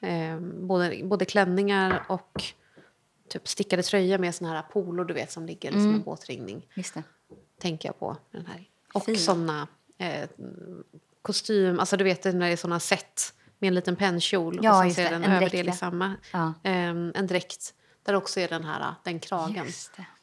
eh, 0.00 0.38
både, 0.40 1.00
både 1.04 1.24
klänningar 1.24 2.02
och 2.08 2.42
typ 3.32 3.48
stickade 3.48 3.82
tröjor 3.82 4.18
med 4.18 4.34
såna 4.34 4.50
här 4.50 4.62
polor 4.62 5.04
du 5.04 5.14
vet 5.14 5.32
som 5.32 5.46
ligger 5.46 5.70
som 5.70 5.94
en 5.94 6.02
båtringning. 6.02 6.66
Just 6.74 6.94
det. 6.94 7.02
Tänker 7.60 7.88
jag 7.88 7.98
på 7.98 8.16
den 8.30 8.46
här. 8.46 8.68
Och 8.94 9.04
Fin. 9.04 9.18
såna 9.18 9.68
eh, 9.98 10.28
kostym, 11.22 11.80
alltså 11.80 11.96
du 11.96 12.04
vet 12.04 12.24
när 12.24 12.32
det 12.32 12.46
är 12.46 12.56
såna 12.56 12.80
set 12.80 13.34
med 13.58 13.68
en 13.68 13.74
liten 13.74 13.96
pennkjol 13.96 14.58
Ja, 14.62 14.86
och 14.86 14.92
sen 14.92 15.04
det, 15.04 15.10
det 15.10 15.24
en, 15.24 15.32
överdel 15.32 15.68
i 15.68 15.72
samma. 15.72 16.16
Ja. 16.32 16.52
Eh, 16.62 16.88
en 16.88 17.26
dräkt 17.26 17.74
där 18.02 18.14
också 18.14 18.40
är 18.40 18.48
den 18.48 18.64
här 18.64 18.94
den 19.04 19.20
kragen. 19.20 19.66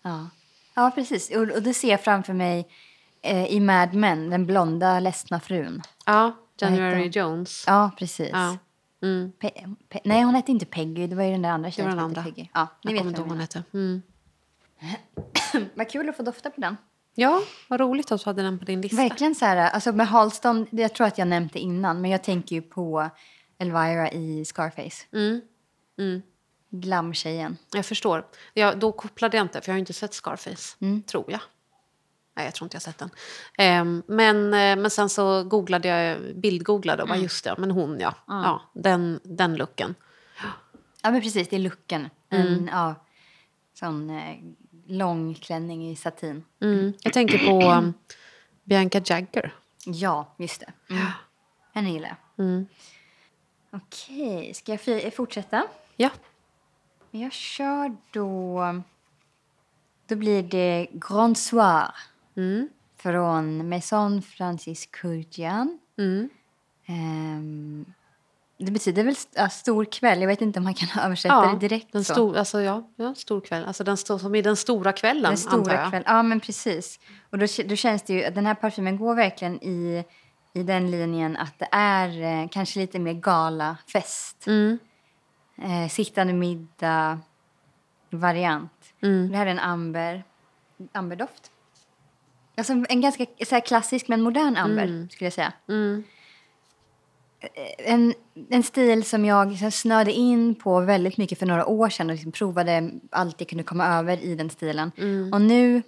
Ja. 0.02 0.30
ja, 0.74 0.92
precis. 0.96 1.30
Och, 1.30 1.42
och 1.42 1.64
det 1.64 1.74
ser 1.74 1.90
jag 1.90 2.04
framför 2.04 2.34
mig 2.34 2.68
eh, 3.22 3.46
i 3.46 3.60
Mad 3.60 3.94
Men, 3.94 4.30
den 4.30 4.46
blonda 4.46 5.00
ledsna 5.00 5.40
frun. 5.40 5.82
Ja, 6.06 6.36
January 6.62 7.08
Jones. 7.08 7.64
Ja, 7.68 7.92
precis. 7.98 8.30
Ja. 8.32 8.58
Mm. 9.02 9.32
Pe- 9.42 9.76
Pe- 9.90 10.02
nej, 10.04 10.24
hon 10.24 10.36
hette 10.36 10.52
inte 10.52 10.66
Peggy. 10.66 11.08
Det 11.08 11.16
var 11.16 11.24
ju 11.24 11.32
den 11.32 11.42
där 11.42 11.50
andra 11.50 11.68
Det 11.70 11.72
tjejen 11.72 11.90
var 11.92 11.96
den 11.98 12.10
hette 12.10 12.20
andra. 12.20 12.32
Peggy. 12.36 12.48
Ja, 12.54 12.68
ni 12.84 12.92
Jag 12.92 13.04
vet 13.04 13.16
kommer 13.16 13.30
hon 13.30 13.40
hette. 13.40 13.64
Mm. 13.74 14.02
Vad 15.76 15.90
kul 15.90 16.10
att 16.10 16.18
få 16.18 16.24
dofta 16.24 16.50
på 16.50 16.62
den. 16.62 16.78
Ja, 17.16 17.42
vad 17.68 17.80
roligt 17.80 18.12
att 18.12 18.24
du 18.24 18.30
hade 18.30 18.42
den 18.42 18.60
på 18.60 18.66
din 18.66 18.82
lista. 18.82 18.98
Verkligen 18.98 19.36
så 19.36 19.46
här, 19.46 19.58
alltså 19.70 19.92
med 19.92 20.08
Halston, 20.08 20.68
det- 20.72 20.82
jag 20.82 20.94
tror 20.96 21.08
att 21.08 21.18
jag 21.18 21.28
nämnt 21.28 21.54
det 21.54 21.60
innan, 21.60 22.02
men 22.02 22.12
jag 22.12 22.24
tänker 22.24 22.56
ju 22.56 22.62
på 22.62 23.10
Elvira 23.58 24.12
i 24.12 24.46
Scarface. 24.46 25.06
Mm. 25.14 25.42
Mm. 26.00 26.22
Glamtjejen. 26.70 27.58
Jag 27.74 27.86
förstår. 27.86 28.26
Ja, 28.54 28.74
då 28.76 28.92
kopplade 28.92 29.38
jag 29.38 29.44
inte, 29.44 29.62
för 29.62 29.70
jag 29.70 29.74
har 29.76 29.80
inte 29.80 29.94
sett 29.94 30.14
Scarface. 30.14 30.78
Mm. 30.82 31.02
Tror 31.04 31.32
jag. 31.32 31.42
Nej, 32.40 32.46
jag 32.48 32.56
tror 32.56 32.66
inte 32.66 32.76
jag 32.76 32.82
sett 32.82 32.98
den. 32.98 33.10
Ehm, 33.58 34.04
men, 34.08 34.54
eh, 34.54 34.76
men 34.76 34.90
sen 34.90 35.10
så 35.10 35.44
googlade 35.44 35.88
jag, 35.88 36.36
bildgooglade 36.36 37.04
och 37.04 37.10
Mm. 37.10 37.18
bara 37.18 37.24
just 37.24 37.44
det, 37.44 37.56
men 37.58 37.72
hon 37.72 38.00
ja. 38.00 38.14
ja 38.28 38.62
den, 38.74 39.20
den 39.24 39.56
looken. 39.56 39.96
Ja, 41.02 41.12
men 41.12 41.22
precis, 41.22 41.48
det 41.48 41.56
är 41.56 41.60
looken. 41.60 42.10
En 42.30 42.70
ja, 42.72 42.96
sån 43.74 44.10
eh, 44.10 44.36
lång 44.88 45.34
klänning 45.34 45.90
i 45.92 45.96
satin. 45.96 46.44
Mm. 46.62 46.94
Jag 47.02 47.14
tänker 47.14 47.38
på 47.38 47.72
um, 47.72 47.94
Bianca 48.64 49.02
Jagger. 49.06 49.54
Ja, 49.86 50.36
just 50.38 50.60
det. 50.60 50.94
Mm. 50.94 51.06
Henne 51.74 51.92
gillar 51.92 52.08
jag. 52.36 52.46
Mm. 52.46 52.68
Okej, 53.72 54.54
ska 54.54 54.78
jag 54.86 55.14
fortsätta? 55.14 55.68
Ja. 55.96 56.10
Jag 57.12 57.34
kör 57.34 57.96
då... 58.12 58.64
Då 60.08 60.16
blir 60.16 60.44
det 60.44 60.88
Grand 60.92 61.38
Soir 61.38 61.92
Mm. 62.40 62.70
från 62.98 63.70
Maison 63.70 64.22
Francis 64.22 64.86
Kurkdjian. 64.86 65.80
Mm. 65.98 66.30
Ehm, 66.86 67.86
det 68.58 68.72
betyder 68.72 69.04
väl 69.04 69.12
st- 69.14 69.32
ja, 69.42 69.50
stor 69.50 69.86
kväll. 69.86 70.22
Jag 70.22 70.28
vet 70.28 70.42
inte 70.42 70.60
om 70.60 70.64
man 70.64 70.74
kan 70.74 71.00
översätta 71.06 71.46
det 71.54 71.60
direkt 71.60 71.92
den 71.92 72.04
så. 72.04 72.14
stor, 72.14 72.38
alltså, 72.38 72.62
ja, 72.62 72.90
ja, 72.96 73.16
stor 73.16 73.42
kväll. 73.42 73.66
Alltså 73.66 73.84
den 73.84 73.98
står 73.98 74.18
som 74.18 74.36
i 74.36 74.42
den 74.42 74.56
stora 74.56 74.92
kvällen, 74.92 75.24
Den 75.24 75.32
antar 75.32 75.50
stora 75.64 75.74
jag. 75.76 75.90
kväll. 75.90 76.04
Ja, 76.06 76.24
men 76.24 76.40
precis. 76.40 77.00
Och 77.30 77.38
då, 77.38 77.46
då 77.66 77.76
känns 77.76 78.02
det 78.04 78.14
ju 78.14 78.24
att 78.26 78.36
den 78.36 78.46
här 78.46 78.56
parfymen 78.56 78.98
går 78.98 79.16
verkligen 79.16 79.64
i, 79.64 80.06
i 80.54 80.64
den 80.64 80.92
linjen 80.92 81.38
att 81.38 81.60
det 81.60 81.68
är 81.72 82.22
eh, 82.44 82.48
kanske 82.50 82.80
lite 82.80 83.00
mer 83.00 83.14
galafest. 83.14 84.48
Mm. 84.48 84.80
Eh, 85.62 85.90
sittande 85.90 86.34
middag 86.34 87.20
variant. 88.10 88.94
Mm. 89.02 89.32
Det 89.32 89.38
här 89.38 89.46
är 89.46 89.52
en 89.52 89.60
amber, 89.60 90.24
amberdoft. 90.92 91.52
Alltså 92.60 92.86
en 92.90 93.02
ganska 93.02 93.26
så 93.46 93.62
klassisk 93.62 94.08
men 94.08 94.22
modern 94.22 94.58
amber 94.58 95.08
skulle 95.12 95.26
jag 95.26 95.34
säga. 95.34 95.54
Mm. 95.70 96.04
En, 97.78 98.14
en 98.50 98.64
stil 98.64 99.04
som 99.04 99.26
jag 99.26 99.52
här 99.54 99.70
snöade 99.70 100.12
in 100.14 100.56
på 100.56 100.80
väldigt 100.80 101.18
mycket 101.18 101.40
för 101.40 101.46
några 101.46 101.66
år 101.66 101.90
sedan 101.90 102.10
och 102.10 102.14
liksom 102.16 102.32
provade 102.32 102.92
allt 103.10 103.42
jag 103.42 103.50
kunde 103.50 103.64
komma 103.64 103.88
över 103.88 104.18
i 104.24 104.36
den 104.36 104.50
stilen. 104.50 104.92
Mm. 104.98 105.34
Och 105.34 105.42
nu 105.42 105.82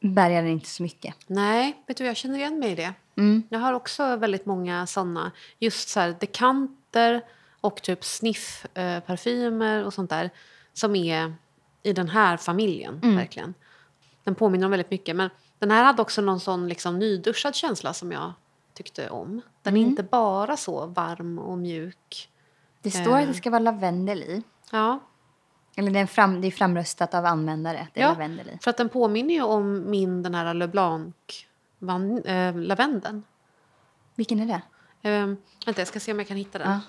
bärgar 0.00 0.42
den 0.42 0.50
inte 0.50 0.68
så 0.68 0.82
mycket. 0.82 1.14
Nej, 1.26 1.82
vet 1.86 1.96
du, 1.96 2.04
jag 2.06 2.16
känner 2.16 2.38
igen 2.38 2.58
mig 2.58 2.70
i 2.70 2.74
det. 2.74 2.94
Mm. 3.16 3.42
Jag 3.48 3.58
har 3.58 3.72
också 3.72 4.16
väldigt 4.16 4.46
många 4.46 4.86
såna, 4.86 5.32
just 5.58 5.88
så 5.88 6.00
här 6.00 6.16
dekanter 6.20 7.20
och 7.60 7.82
typ 7.82 8.04
sniff-parfymer 8.04 9.84
och 9.84 9.94
sånt 9.94 10.10
där 10.10 10.30
som 10.72 10.96
är 10.96 11.34
i 11.82 11.92
den 11.92 12.08
här 12.08 12.36
familjen, 12.36 13.00
Mm. 13.02 13.16
verkligen. 13.16 13.54
Den 14.24 14.34
påminner 14.34 14.64
om 14.64 14.70
väldigt 14.70 14.90
mycket, 14.90 15.16
men 15.16 15.30
den 15.66 15.70
här 15.70 15.84
hade 15.84 16.02
också 16.02 16.20
någon 16.22 16.40
sån 16.40 16.68
liksom 16.68 16.98
nyduschad 16.98 17.54
känsla 17.54 17.94
som 17.94 18.12
jag 18.12 18.32
tyckte 18.74 19.10
om. 19.10 19.40
Den 19.62 19.74
Mm. 19.74 19.84
är 19.86 19.90
inte 19.90 20.02
bara 20.02 20.56
så 20.56 20.86
varm 20.86 21.38
och 21.38 21.58
mjuk. 21.58 22.28
Det 22.82 22.90
står 22.90 23.10
Eh. 23.16 23.22
att 23.22 23.28
det 23.28 23.34
ska 23.34 23.50
vara 23.50 23.58
lavendel 23.62 24.22
i. 24.22 24.42
Ja, 24.72 24.98
Eller 25.76 25.90
det 25.90 25.98
är, 25.98 26.06
fram, 26.06 26.40
det 26.40 26.46
är 26.46 26.50
framröstat 26.50 27.14
av 27.14 27.26
användare 27.26 27.88
det 27.94 28.00
är 28.00 28.04
Ja. 28.04 28.10
lavendel 28.12 28.48
i. 28.48 28.58
för 28.62 28.70
att 28.70 28.76
den 28.76 28.88
påminner 28.88 29.34
ju 29.34 29.42
om 29.42 29.90
min 29.90 30.22
den 30.22 30.34
här 30.34 30.54
LeBlanc 30.54 31.14
van, 31.78 32.18
äh, 32.24 32.56
lavendeln. 32.56 33.22
Vilken 34.14 34.40
är 34.40 34.46
det? 34.46 34.62
Eh, 35.10 35.26
vänta, 35.66 35.80
jag 35.80 35.88
ska 35.88 36.00
se 36.00 36.12
om 36.12 36.18
jag 36.18 36.28
kan 36.28 36.36
hitta 36.36 36.58
den. 36.58 36.70
Ja. 36.70 36.80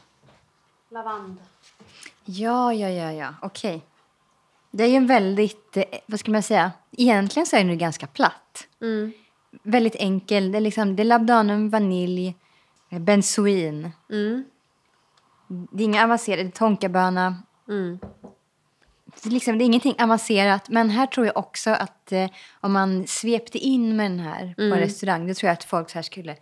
Lavand. 0.90 1.38
Ja, 2.26 2.74
ja, 2.74 2.90
ja, 2.90 3.12
ja. 3.12 3.34
Okej. 3.42 3.86
Det 4.76 4.84
är 4.84 4.88
ju 4.88 4.96
en 4.96 5.08
väldigt, 5.08 5.78
eh, 5.78 5.84
vad 6.06 6.20
ska 6.20 6.32
man 6.32 6.44
säga, 6.44 6.72
egentligen 6.92 7.46
så 7.46 7.56
är 7.56 7.60
den 7.60 7.70
ju 7.70 7.76
ganska 7.76 8.08
platt. 8.08 8.68
Mm. 8.82 9.14
Väldigt 9.64 9.96
enkel. 9.96 10.52
Det 10.52 10.58
är, 10.58 10.62
liksom, 10.62 10.96
det 10.96 11.04
är 11.04 11.06
labdanum, 11.06 11.70
vanilj, 11.70 12.36
eh, 12.90 13.00
benzoin. 13.00 13.92
Mm. 14.12 14.44
Det 15.48 15.84
är 15.84 15.86
inga 15.86 16.04
avancerade, 16.04 16.52
tonkaböna. 16.52 17.36
Mm. 17.70 18.00
Det 19.24 19.30
är, 19.30 19.32
liksom, 19.32 19.58
det 19.58 19.64
är 19.64 19.66
ingenting 19.66 19.96
avancerat. 20.00 20.70
Men 20.70 20.90
här 20.90 21.08
tror 21.08 21.26
jag 21.26 21.38
också 21.38 21.70
att 21.70 22.12
eh, 22.12 22.30
om 22.62 22.74
man 22.74 23.08
svepte 23.08 23.58
in 23.58 23.96
med 23.96 24.12
den 24.12 24.20
här 24.20 24.54
på 24.56 24.62
en 24.62 24.80
restaurang, 24.80 25.28
då 25.28 25.34
tror 25.34 25.48
jag 25.48 25.54
att 25.54 25.64
folk 25.64 25.90
så 25.90 25.96
här 25.96 26.04
skulle 26.04 26.36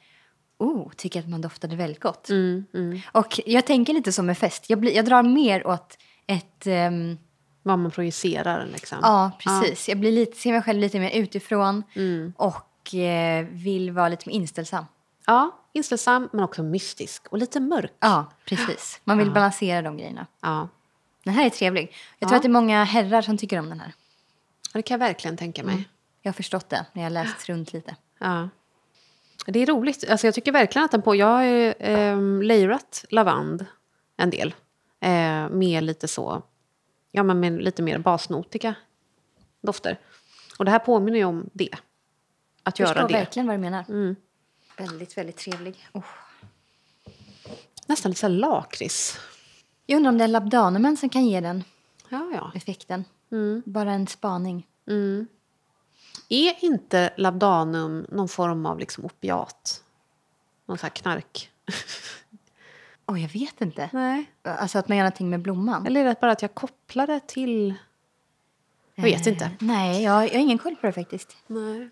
oh, 0.58 0.92
tycka 0.98 1.20
att 1.20 1.30
man 1.30 1.42
doftade 1.42 1.76
väldigt 1.76 2.02
gott. 2.02 2.30
Mm. 2.30 2.66
Mm. 2.74 3.00
Och 3.12 3.40
jag 3.46 3.66
tänker 3.66 3.94
lite 3.94 4.12
som 4.12 4.26
med 4.26 4.38
fest. 4.38 4.70
Jag, 4.70 4.80
blir, 4.80 4.96
jag 4.96 5.06
drar 5.06 5.24
mer 5.24 5.68
åt 5.68 5.98
ett... 6.28 6.68
ehm, 6.68 7.18
Vad 7.64 7.80
man 7.80 7.92
projicerar 7.92 8.66
liksom. 8.66 8.98
ja, 9.02 9.32
precis. 9.40 9.90
Jag 9.90 10.00
blir 10.00 10.12
lite, 10.12 10.38
ser 10.38 10.52
mig 10.52 10.62
själv 10.62 10.80
lite 10.80 11.00
mer 11.00 11.12
utifrån 11.12 11.84
Mm. 11.96 12.34
och 12.38 12.96
eh, 12.96 13.46
vill 13.46 13.92
vara 13.92 14.10
lite 14.10 14.30
mer 14.30 14.36
inställsam. 14.36 14.86
Ja, 15.26 15.52
inställsam 15.74 16.30
men 16.34 16.44
också 16.44 16.64
mystisk 16.64 17.28
och 17.28 17.38
lite 17.38 17.60
mörk. 17.60 17.92
Ja, 18.00 18.26
precis. 18.46 19.02
Man 19.04 19.18
vill 19.18 19.32
balansera 19.32 19.82
de 19.82 19.98
grejerna. 19.98 20.28
Ja. 20.42 20.68
Den 21.24 21.34
här 21.34 21.46
är 21.46 21.50
trevlig. 21.50 21.94
Jag 22.20 22.30
tror 22.30 22.34
Ja. 22.34 22.38
att 22.38 22.44
det 22.44 22.48
är 22.48 22.62
många 22.62 22.84
herrar 22.84 23.22
som 23.22 23.38
tycker 23.38 23.60
om 23.60 23.70
den 23.70 23.80
här. 23.80 23.94
Ja, 24.74 24.78
Det 24.78 24.82
kan 24.82 25.00
jag 25.00 25.08
verkligen 25.08 25.38
tänka 25.38 25.64
mig. 25.64 25.90
Jag 26.22 26.32
har 26.32 26.34
förstått 26.34 26.70
det 26.70 26.86
när 26.94 27.04
jag 27.04 27.12
läst 27.12 27.50
runt 27.50 27.74
lite. 27.74 27.96
Ja. 28.20 28.50
Det 29.46 29.60
är 29.60 29.66
roligt. 29.66 30.10
Alltså 30.10 30.28
jag 30.28 30.34
tycker 30.34 30.52
verkligen 30.52 30.86
att 30.86 30.92
den 30.92 31.02
på... 31.02 31.16
Jag 31.16 31.28
har 31.28 31.44
ju 31.44 31.72
eh, 31.72 32.18
lavand 33.10 33.66
en 34.18 34.30
del. 34.30 34.54
Eh, 35.02 35.50
med 35.50 35.84
lite 35.84 36.08
så... 36.08 36.42
Ja, 37.12 37.24
men 37.24 37.40
med 37.40 37.64
lite 37.64 37.82
mer 37.82 37.98
basnotiga 37.98 38.76
dofter. 39.62 40.00
Och 40.60 40.66
det 40.66 40.72
här 40.72 40.80
påminner 40.80 41.18
ju 41.20 41.26
om 41.26 41.50
det. 41.54 41.70
Att 42.64 42.80
Jag 42.80 42.88
göra 42.88 42.94
det. 42.94 43.00
Mm. 43.02 43.12
verkligen 43.12 43.48
vad 43.48 43.56
du 43.56 43.60
menar. 43.60 44.16
Väldigt, 44.78 45.18
väldigt 45.18 45.38
trevlig. 45.38 45.88
Oh. 45.94 46.04
Nästan 47.88 48.12
lite 48.12 48.28
lakrits. 48.28 49.20
Jag 49.86 49.98
undrar 49.98 50.12
om 50.12 50.18
det 50.18 50.24
är 50.24 50.28
labdanumen 50.28 50.98
som 50.98 51.10
kan 51.10 51.26
ge 51.26 51.42
den 51.42 51.64
Ja, 52.10 52.32
ja. 52.34 52.52
effekten. 52.56 53.06
Mm. 53.32 53.64
Bara 53.66 53.92
en 53.92 54.08
spaning. 54.08 54.68
Är 56.30 56.64
inte 56.66 57.14
labdanum 57.18 58.06
någon 58.10 58.30
form 58.30 58.66
av 58.66 58.80
liksom 58.80 59.06
opiat? 59.06 59.84
Någon 60.66 60.78
så 60.78 60.82
här 60.86 60.90
knark? 60.90 61.52
Åh, 63.12 63.22
jag 63.22 63.30
vet 63.30 63.62
inte. 63.62 63.90
Nej. 63.94 64.26
Alltså 64.44 64.80
att 64.80 64.88
man 64.88 64.98
gör 64.98 65.04
någonting 65.04 65.30
med 65.30 65.40
blomman. 65.40 65.88
Eller 65.88 66.02
är 66.02 66.06
det 66.06 66.22
bara 66.22 66.32
att 66.32 66.42
jag 66.42 66.54
kopplar 66.54 67.08
det 67.08 67.28
till... 67.28 67.74
Jag 68.96 69.04
vet 69.04 69.28
inte. 69.28 69.46
Eh, 69.46 69.52
Nej, 69.60 70.04
jag, 70.04 70.24
jag 70.28 70.34
har 70.34 70.40
ingen 70.40 70.58
koll 70.58 70.76
på 70.76 70.88
det 70.88 70.94
faktiskt. 70.94 71.38
Nej. 71.48 71.90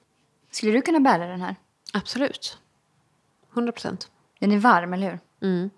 Skulle 0.51 0.71
du 0.71 0.81
kunna 0.81 0.99
bära 0.99 1.27
den 1.27 1.41
här? 1.41 1.55
Absolut. 1.93 2.57
100 3.53 3.71
procent. 3.71 4.09
Den 4.39 4.51
är 4.51 4.57
varm, 4.57 4.93
eller 4.93 5.09
hur? 5.09 5.19
Mm. 5.41 5.69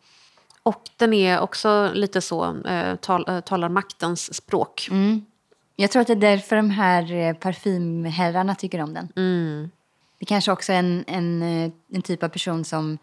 Och 0.63 0.81
den 0.97 1.13
är 1.13 1.39
också 1.39 1.91
lite 1.93 2.21
så, 2.21 2.61
eh, 2.67 2.95
tal, 2.95 3.25
eh, 3.29 3.39
talar 3.39 3.69
maktens 3.69 4.33
språk. 4.33 4.87
Mm. 4.91 5.25
Jag 5.75 5.91
tror 5.91 6.01
att 6.01 6.07
det 6.07 6.13
är 6.13 6.15
därför 6.15 6.55
de 6.55 6.69
här 6.69 7.13
eh, 7.13 7.33
parfymherrarna 7.33 8.55
tycker 8.55 8.81
om 8.81 8.93
den. 8.93 9.09
Mm. 9.15 9.71
Det 10.17 10.25
kanske 10.25 10.51
också 10.51 10.73
är 10.73 10.79
en, 10.79 11.03
en, 11.07 11.41
eh, 11.41 11.71
en 11.93 12.01
typ 12.01 12.23
av 12.23 12.29
person 12.29 12.65
som 12.65 12.97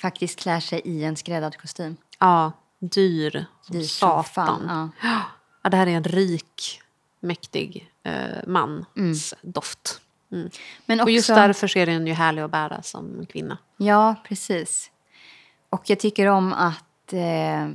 faktiskt 0.00 0.38
klär 0.38 0.60
sig 0.60 0.80
i 0.84 1.04
en 1.04 1.16
skräddad 1.16 1.56
kostym. 1.56 1.96
Ja, 2.18 2.52
dyr 2.78 3.44
som 3.62 3.74
som 3.74 3.84
satan. 3.84 4.24
fan, 4.24 4.92
ja. 5.02 5.20
Ja, 5.62 5.70
det 5.70 5.76
här 5.76 5.86
är 5.86 5.90
en 5.90 6.04
rik, 6.04 6.80
mäktig 7.20 7.90
eh, 8.02 8.46
mans 8.46 9.34
doft. 9.42 10.00
Mm. 10.32 10.50
Men 10.86 11.00
också, 11.00 11.04
Och 11.04 11.10
just 11.10 11.28
därför 11.28 11.76
är 11.76 11.86
den 11.86 12.06
ju 12.06 12.12
härlig 12.12 12.42
att 12.42 12.50
bära 12.50 12.82
som 12.82 13.26
kvinna. 13.26 13.58
Ja, 13.76 14.14
precis. 14.24 14.90
Och 15.70 15.90
jag 15.90 15.98
tycker 15.98 16.26
om 16.26 16.52
att... 16.52 17.12
Eh, 17.12 17.68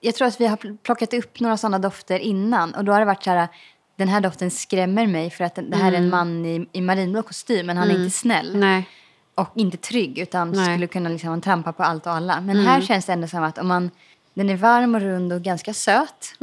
jag 0.00 0.14
tror 0.14 0.28
att 0.28 0.40
vi 0.40 0.46
har 0.46 0.76
plockat 0.82 1.14
upp 1.14 1.40
några 1.40 1.56
sådana 1.56 1.78
dofter 1.78 2.18
innan. 2.18 2.74
Och 2.74 2.84
då 2.84 2.92
har 2.92 3.00
det 3.00 3.06
varit 3.06 3.24
så 3.24 3.30
här, 3.30 3.48
den 3.96 4.08
här 4.08 4.20
doften 4.20 4.50
skrämmer 4.50 5.06
mig 5.06 5.30
för 5.30 5.44
att 5.44 5.54
det 5.54 5.76
här 5.76 5.92
är 5.92 5.96
en 5.96 6.10
man 6.10 6.46
i, 6.46 6.68
i 6.72 6.80
marinblå 6.80 7.22
kostym 7.22 7.66
men 7.66 7.76
han 7.76 7.90
är 7.90 7.94
inte 7.94 8.10
snäll. 8.10 8.56
Nej. 8.56 8.88
Och 9.36 9.48
inte 9.54 9.76
trygg 9.76 10.18
utan 10.18 10.50
Nej. 10.50 10.64
skulle 10.66 10.86
kunna 10.86 11.08
liksom 11.08 11.40
trampa 11.40 11.72
på 11.72 11.82
allt 11.82 12.06
och 12.06 12.12
alla. 12.12 12.40
Men 12.40 12.56
här 12.56 12.80
känns 12.80 13.06
det 13.06 13.12
ändå 13.12 13.28
som 13.28 13.42
att 13.42 13.58
om 13.58 13.66
man, 13.68 13.90
den 14.34 14.50
är 14.50 14.56
varm 14.56 14.94
och 14.94 15.00
rund 15.00 15.32
och 15.32 15.42
ganska 15.42 15.74
söt. 15.74 16.34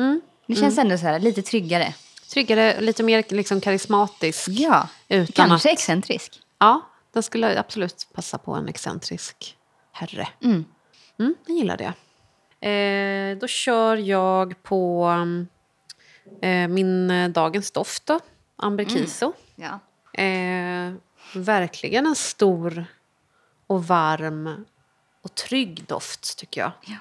Det 0.48 0.56
känns 0.56 0.78
ändå 0.78 0.98
så 0.98 1.06
här 1.06 1.20
lite 1.20 1.42
tryggare. 1.42 1.94
Tryggare, 2.34 2.82
lite 2.82 3.04
mer 3.04 3.24
liksom 3.30 3.62
karismatisk. 3.62 4.48
Ja, 4.50 4.88
Utan 5.10 5.48
kanske 5.50 5.70
att- 5.70 5.74
excentrisk. 5.74 6.40
Ja, 6.60 6.82
den 7.14 7.24
skulle 7.24 7.60
absolut 7.60 8.08
passa 8.14 8.38
på 8.38 8.54
en 8.54 8.68
excentrisk 8.68 9.58
herre. 9.92 10.28
Mm. 10.44 10.66
Mm, 11.20 11.36
jag 11.48 11.56
gillar 11.58 11.78
det. 11.78 11.94
Eh, 12.70 13.38
då 13.38 13.48
kör 13.48 13.98
jag 13.98 14.64
på 14.64 15.10
eh, 16.42 16.68
min 16.68 17.12
eh, 17.12 17.30
dagens 17.30 17.72
doft 17.72 18.06
då. 18.06 18.20
Amber 18.56 18.86
Kiso. 18.86 19.34
Ja. 19.56 19.80
Eh, 20.24 20.94
verkligen 21.36 22.06
en 22.06 22.16
stor 22.16 22.86
och 23.68 23.88
varm 23.88 24.66
och 25.22 25.36
trygg 25.36 25.86
doft 25.88 26.38
tycker 26.38 26.62
jag. 26.62 26.72
Ja. 26.82 26.98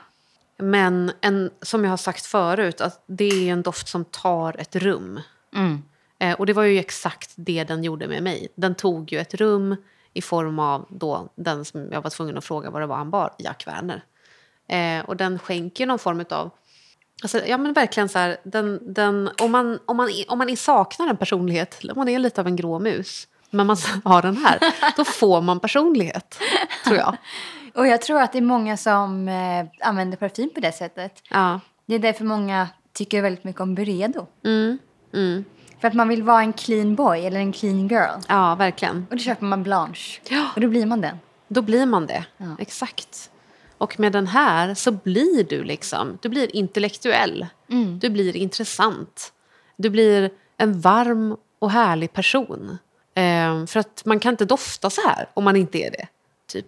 Men 0.58 1.12
en, 1.20 1.50
som 1.62 1.84
jag 1.84 1.90
har 1.90 1.96
sagt 1.96 2.26
förut, 2.26 2.80
att 2.80 3.02
det 3.06 3.48
är 3.48 3.52
en 3.52 3.62
doft 3.62 3.88
som 3.88 4.04
tar 4.04 4.60
ett 4.60 4.76
rum. 4.76 5.20
Mm. 5.54 5.82
Eh, 6.18 6.40
och 6.40 6.46
det 6.46 6.52
var 6.52 6.62
ju 6.62 6.78
exakt 6.78 7.32
det 7.36 7.64
den 7.64 7.84
gjorde 7.84 8.08
med 8.08 8.22
mig. 8.22 8.48
Den 8.54 8.74
tog 8.74 9.12
ju 9.12 9.18
ett 9.18 9.34
rum 9.34 9.76
i 10.12 10.22
form 10.22 10.58
av 10.58 10.86
då 10.90 11.28
den 11.34 11.64
som 11.64 11.92
jag 11.92 12.02
var 12.02 12.10
tvungen 12.10 12.38
att 12.38 12.44
fråga 12.44 12.70
vad 12.70 12.82
det 12.82 12.86
var 12.86 12.96
han 12.96 13.10
bar, 13.10 13.34
Jack 13.38 13.66
Werner. 13.66 14.04
Eh, 14.68 15.04
och 15.04 15.16
den 15.16 15.38
skänker 15.38 15.86
någon 15.86 15.98
form 15.98 16.24
av... 16.30 16.50
Alltså, 17.22 17.46
ja 17.46 17.58
men 17.58 17.72
verkligen 17.72 18.08
så 18.08 18.18
här, 18.18 18.36
den, 18.44 18.94
den, 18.94 19.30
om, 19.40 19.52
man, 19.52 19.78
om, 19.84 19.96
man, 19.96 20.08
om 20.28 20.38
man 20.38 20.56
saknar 20.56 21.08
en 21.08 21.16
personlighet, 21.16 21.80
om 21.82 21.92
man 21.96 22.08
är 22.08 22.18
lite 22.18 22.40
av 22.40 22.46
en 22.46 22.56
grå 22.56 22.78
mus, 22.78 23.28
men 23.52 23.66
man 23.66 23.76
har 24.04 24.22
den 24.22 24.36
här, 24.36 24.58
då 24.96 25.04
får 25.04 25.40
man 25.40 25.60
personlighet, 25.60 26.38
tror 26.84 26.96
jag. 26.96 27.16
Och 27.74 27.86
jag 27.86 28.02
tror 28.02 28.20
att 28.20 28.32
det 28.32 28.38
är 28.38 28.42
många 28.42 28.76
som 28.76 29.28
eh, 29.28 29.88
använder 29.88 30.16
parfym 30.16 30.50
på 30.54 30.60
det 30.60 30.72
sättet. 30.72 31.22
Ja. 31.28 31.60
Det 31.86 31.94
är 31.94 31.98
därför 31.98 32.24
många 32.24 32.68
tycker 32.92 33.22
väldigt 33.22 33.44
mycket 33.44 33.60
om 33.60 33.74
Buredo. 33.74 34.26
Mm, 34.44 34.78
mm. 35.14 35.44
För 35.80 35.88
att 35.88 35.94
man 35.94 36.08
vill 36.08 36.22
vara 36.22 36.40
en 36.40 36.52
clean 36.52 36.94
boy 36.94 37.26
eller 37.26 37.40
en 37.40 37.52
clean 37.52 37.88
girl. 37.88 38.20
ja, 38.28 38.54
verkligen. 38.54 39.06
Och 39.10 39.16
då 39.16 39.22
köper 39.22 39.44
man 39.44 39.62
Blanche. 39.62 40.20
Ja. 40.28 40.48
Och 40.54 40.60
då 40.60 40.68
blir 40.68 40.86
man 40.86 41.00
den. 41.00 41.18
Då 41.48 41.62
blir 41.62 41.86
man 41.86 42.06
det. 42.06 42.24
Ja. 42.36 42.56
Exakt. 42.58 43.30
Och 43.78 44.00
med 44.00 44.12
den 44.12 44.26
här 44.26 44.74
så 44.74 44.92
blir 44.92 45.44
du 45.44 45.64
liksom, 45.64 46.18
du 46.22 46.28
blir 46.28 46.56
intellektuell. 46.56 47.46
Mm. 47.68 47.98
Du 47.98 48.10
blir 48.10 48.36
intressant. 48.36 49.32
Du 49.76 49.90
blir 49.90 50.30
en 50.56 50.80
varm 50.80 51.36
och 51.58 51.70
härlig 51.70 52.12
person. 52.12 52.78
Ehm, 53.14 53.66
för 53.66 53.80
att 53.80 54.02
man 54.04 54.20
kan 54.20 54.30
inte 54.34 54.44
dofta 54.44 54.90
så 54.90 55.00
här 55.08 55.26
om 55.34 55.44
man 55.44 55.56
inte 55.56 55.78
är 55.78 55.90
det. 55.90 56.06
Typ. 56.46 56.66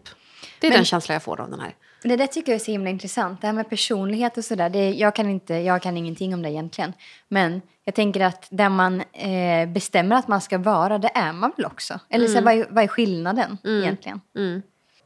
Det 0.61 0.67
är 0.67 0.71
Men- 0.71 0.77
den 0.79 0.85
känslan 0.85 1.13
jag 1.15 1.23
får 1.23 1.41
av 1.41 1.51
den 1.51 1.61
här. 1.61 1.75
Det 2.03 2.17
där 2.17 2.27
tycker 2.27 2.53
jag 2.53 2.61
är 2.61 2.65
så 2.65 2.71
himla 2.71 2.91
intressant. 2.91 3.41
Det 3.41 3.47
här 3.47 3.55
med 3.55 3.71
personlighet 3.71 4.39
och 4.39 4.45
sådär. 4.45 4.77
Jag, 4.77 5.15
kan 5.15 5.31
inte- 5.31 5.55
jag 5.55 5.83
kan 5.83 5.97
ingenting 5.97 6.35
om 6.35 6.43
det 6.43 6.51
egentligen. 6.51 6.93
Men 7.29 7.63
jag 7.85 7.95
tänker 7.95 8.21
att 8.21 8.47
där 8.51 8.69
man 8.69 9.01
eh, 9.13 9.69
bestämmer 9.69 10.17
att 10.17 10.29
man 10.29 10.41
ska 10.41 10.59
vara, 10.59 10.99
det 10.99 11.11
är 11.15 11.33
man 11.33 11.53
väl 11.57 11.67
också? 11.67 12.01
Eller 12.09 12.27
så 12.27 12.35
här, 12.35 12.43
vad, 12.43 12.55
är, 12.55 12.67
vad 12.71 12.85
är 12.85 12.89
skillnaden 12.89 13.59
egentligen? 13.65 14.21
Mm. 14.37 14.63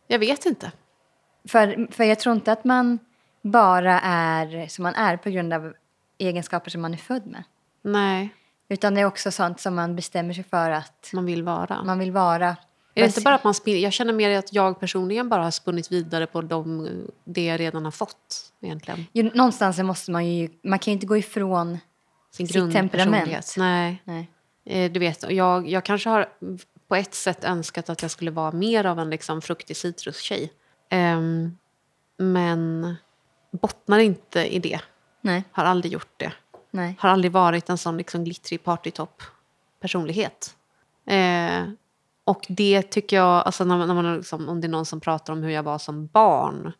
Jag 0.07 0.19
vet 0.19 0.47
inte. 0.47 0.73
För, 1.49 1.93
för 1.93 2.05
jag 2.05 2.19
tror 2.19 2.35
inte 2.35 2.53
att 2.53 2.65
man 2.65 2.99
bara 3.43 4.01
är 4.01 4.67
som 4.69 4.83
man 4.83 4.95
är 4.95 5.17
på 5.17 5.31
grund 5.31 5.53
av 5.53 5.73
egenskaper 6.19 6.71
som 6.71 6.81
man 6.83 6.93
är 6.93 6.99
född 6.99 7.27
med. 7.27 7.43
Nej, 7.83 8.29
Utan 8.69 8.95
det 8.95 9.01
är 9.01 9.05
också 9.05 9.31
sånt 9.31 9.61
som 9.61 9.75
man 9.75 9.97
bestämmer 9.97 10.35
sig 10.35 10.45
för 10.45 10.71
att 10.71 11.11
man 11.13 11.25
vill 11.27 11.43
vara. 11.43 11.83
man 11.85 11.99
vill 11.99 12.13
vara. 12.13 12.47
är 12.49 12.57
det 12.95 13.05
inte 13.07 13.21
bara 13.21 13.35
att 13.35 13.45
man 13.45 13.55
spin- 13.55 13.81
Jag 13.81 13.93
känner 13.93 14.13
mer 14.13 14.39
att 14.39 14.53
jag 14.53 14.81
personligen 14.81 15.29
bara 15.29 15.43
har 15.43 15.51
spunnit 15.51 15.93
vidare 15.93 16.27
på 16.27 16.43
de, 16.43 16.89
det 17.25 17.45
jag 17.45 17.61
redan 17.61 17.85
har 17.85 17.93
fått. 17.93 18.53
Egentligen. 18.61 19.07
Ju, 19.13 19.23
någonstans 19.23 19.79
måste 19.79 20.11
man 20.11 20.27
ju, 20.27 20.49
man 20.65 20.79
kan 20.79 20.91
ju 20.91 20.95
inte 20.95 21.07
gå 21.07 21.17
ifrån 21.17 21.79
Sin 22.31 22.49
Sitt 22.49 22.73
temperament. 22.73 23.55
Nej. 23.57 24.03
Nej. 24.05 24.31
Eh, 24.67 24.93
Du 24.93 25.01
vet, 25.01 25.31
jag, 25.31 25.69
jag 25.69 25.85
kanske 25.85 26.09
har 26.09 26.29
på 26.89 26.97
ett 26.97 27.15
sätt 27.15 27.45
önskat 27.45 27.91
att 27.91 28.03
jag 28.03 28.11
skulle 28.11 28.31
vara 28.31 28.53
mer 28.53 28.85
av 28.87 28.99
en 28.99 29.11
liksom 29.11 29.43
fruktig 29.43 29.77
citrustjej. 29.77 30.53
Ehm, 30.91 31.57
men 32.19 32.95
bottnar 33.53 33.99
inte 33.99 34.55
i 34.55 34.59
det. 34.59 34.81
Nej, 35.21 35.45
Har 35.53 35.65
aldrig 35.65 35.93
gjort 35.93 36.13
det. 36.17 36.33
Nej. 36.71 36.97
Har 36.99 37.09
aldrig 37.09 37.33
varit 37.33 37.69
en 37.69 37.79
sån 37.79 37.97
liksom 37.97 38.25
glittrig 38.25 38.65
partytopp-personlighet. 38.65 40.57
Eh, 41.07 41.69
och 42.25 42.47
det 42.49 42.83
tycker 42.83 43.17
jag, 43.17 43.47
alltså 43.47 43.65
när 43.65 43.79
man, 43.79 43.89
när 43.89 43.95
man 43.95 44.17
liksom, 44.17 44.49
om 44.49 44.61
det 44.61 44.67
är 44.67 44.69
någon 44.69 44.87
som 44.87 45.01
pratar 45.01 45.33
om 45.33 45.43
hur 45.43 45.51
jag 45.51 45.63
var 45.63 45.79
som 45.79 46.07
barn 46.07 46.73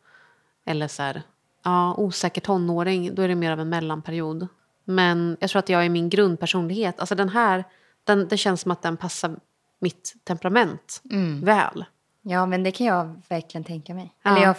eller 0.65 0.89
så 0.89 1.03
här, 1.03 1.23
ja, 1.65 1.95
osäker 1.95 2.41
tonåring, 2.41 3.15
då 3.15 3.23
är 3.23 3.29
det 3.29 3.35
mer 3.35 3.53
av 3.53 3.61
en 3.61 3.69
mellanperiod. 3.69 4.49
Men 4.85 5.37
jag 5.41 5.51
tror 5.51 5.61
att 5.61 5.69
jag 5.69 5.85
är 5.85 5.89
min 5.89 6.09
grundpersonlighet, 6.09 7.01
alltså 7.01 7.15
den 7.15 7.29
här, 7.29 7.65
den, 8.05 8.29
det 8.29 8.37
känns 8.37 8.61
som 8.61 8.71
att 8.71 8.83
den 8.83 8.97
passar 8.97 9.37
mitt 9.79 10.15
temperament 10.25 11.01
väl. 11.43 11.85
Ja, 12.23 12.47
men 12.47 12.63
det 12.63 12.71
kan 12.71 12.87
jag 12.87 13.23
verkligen 13.29 13.65
tänka 13.65 13.95
mig. 13.95 14.15
Ja. 14.23 14.31
Eller 14.31 14.47
jag, 14.47 14.57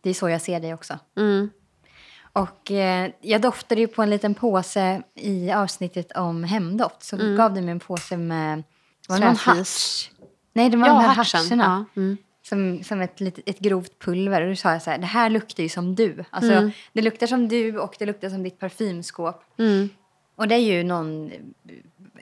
det 0.00 0.10
är 0.10 0.14
så 0.14 0.28
jag 0.28 0.40
ser 0.40 0.60
dig 0.60 0.74
också. 0.74 0.98
Mm. 1.16 1.50
Och 2.32 2.70
eh, 2.70 3.10
jag 3.20 3.40
doftade 3.40 3.80
ju 3.80 3.86
på 3.88 4.02
en 4.02 4.10
liten 4.10 4.34
påse 4.34 5.02
i 5.14 5.52
avsnittet 5.52 6.12
om 6.12 6.44
hemdoft. 6.44 7.02
Så 7.02 7.16
gav 7.36 7.54
du 7.54 7.60
mig 7.60 7.70
en 7.72 7.80
påse 7.80 8.16
med... 8.16 8.62
Var 9.08 9.18
det 9.18 9.24
någon 9.26 9.36
harts? 9.36 10.10
Nej, 10.52 10.70
det 10.70 10.76
var 10.76 10.86
Ja, 10.86 10.92
de 10.94 11.00
här 11.00 11.14
hartsen. 11.14 11.40
hartserna. 11.40 11.86
Ja, 11.94 12.00
mm. 12.02 12.16
Som, 12.48 12.82
som 12.84 13.00
ett, 13.00 13.20
ett 13.20 13.58
grovt 13.58 13.98
pulver. 13.98 14.42
Och 14.42 14.48
du 14.48 14.56
sa 14.56 14.72
jag 14.72 14.82
så 14.82 14.90
här, 14.90 14.98
det 14.98 15.06
här 15.06 15.30
luktar 15.30 15.62
ju 15.62 15.68
som 15.68 15.94
du. 15.94 16.24
Alltså, 16.30 16.52
Mm. 16.52 16.70
Det 16.92 17.02
luktar 17.02 17.26
som 17.26 17.48
du 17.48 17.78
och 17.78 17.94
det 17.98 18.06
luktar 18.06 18.28
som 18.28 18.42
ditt 18.42 18.58
parfymskåp. 18.58 19.44
Mm. 19.58 19.88
Och 20.36 20.48
det 20.48 20.54
är 20.54 20.58
ju 20.58 20.82
någon... 20.84 21.30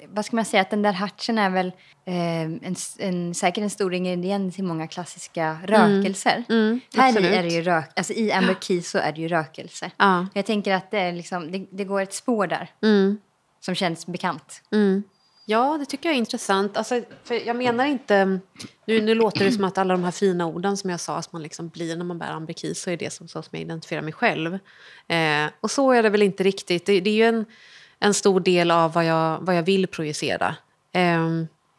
Vad 0.08 0.24
ska 0.24 0.36
man 0.36 0.44
säga? 0.44 0.60
Att 0.60 0.70
den 0.70 0.82
där 0.82 0.92
hartsen 0.92 1.38
är 1.38 1.50
väl 1.50 1.66
eh, 2.06 2.42
en, 2.42 2.76
en, 2.98 3.34
säkert 3.34 3.62
en 3.62 3.70
stor 3.70 3.94
ingrediens 3.94 4.58
i 4.58 4.62
många 4.62 4.86
klassiska 4.86 5.56
rökelser. 5.64 6.44
Mm, 6.48 6.80
Här 6.96 7.20
i 7.20 7.26
är 7.26 7.42
det 7.42 7.48
ju 7.48 7.62
rök, 7.62 7.90
alltså 7.96 8.12
i 8.12 8.32
Amber 8.32 8.56
Key 8.60 8.82
så 8.82 8.98
är 8.98 9.12
det 9.12 9.20
ju 9.20 9.28
rökelse. 9.28 9.90
Ja. 9.96 10.26
Jag 10.34 10.46
tänker 10.46 10.74
att 10.74 10.90
det, 10.90 11.12
liksom, 11.12 11.52
det, 11.52 11.66
det 11.70 11.84
går 11.84 12.00
ett 12.00 12.14
spår 12.14 12.46
där 12.46 12.70
Mm. 12.82 13.18
som 13.60 13.74
känns 13.74 14.06
bekant. 14.06 14.62
Mm. 14.72 15.02
Ja, 15.46 15.76
det 15.80 15.86
tycker 15.86 16.08
jag 16.08 16.14
är 16.14 16.18
intressant. 16.18 16.76
Alltså, 16.76 17.02
för 17.24 17.46
jag 17.46 17.56
menar 17.56 17.84
inte... 17.86 18.24
Nu, 18.86 19.00
nu 19.00 19.14
låter 19.14 19.44
det 19.44 19.52
som 19.52 19.64
att 19.64 19.78
alla 19.78 19.94
de 19.94 20.04
här 20.04 20.10
fina 20.10 20.46
orden 20.46 20.76
som 20.76 20.90
jag 20.90 21.00
sa 21.00 21.22
som 21.22 21.30
man 21.32 21.42
liksom 21.42 21.68
blir 21.68 21.96
när 21.96 22.04
man 22.04 22.18
bär 22.18 22.30
ambrikis 22.30 22.82
så 22.82 22.90
är 22.90 22.96
det 22.96 23.12
som, 23.12 23.28
så 23.28 23.42
som 23.42 23.50
jag 23.52 23.60
identifierar 23.62 24.02
mig 24.02 24.12
själv. 24.12 24.54
Eh, 25.08 25.50
och 25.60 25.70
så 25.70 25.92
är 25.92 26.02
det 26.02 26.08
väl 26.10 26.22
inte 26.22 26.42
riktigt. 26.42 26.86
Det, 26.86 27.00
det 27.00 27.10
är 27.10 27.14
ju 27.14 27.24
en, 27.24 27.44
en 28.00 28.14
stor 28.14 28.40
del 28.40 28.70
av 28.70 28.92
vad 28.92 29.04
jag, 29.04 29.38
vad 29.40 29.56
jag 29.56 29.62
vill 29.62 29.86
projicera. 29.86 30.56
Eh, 30.92 31.28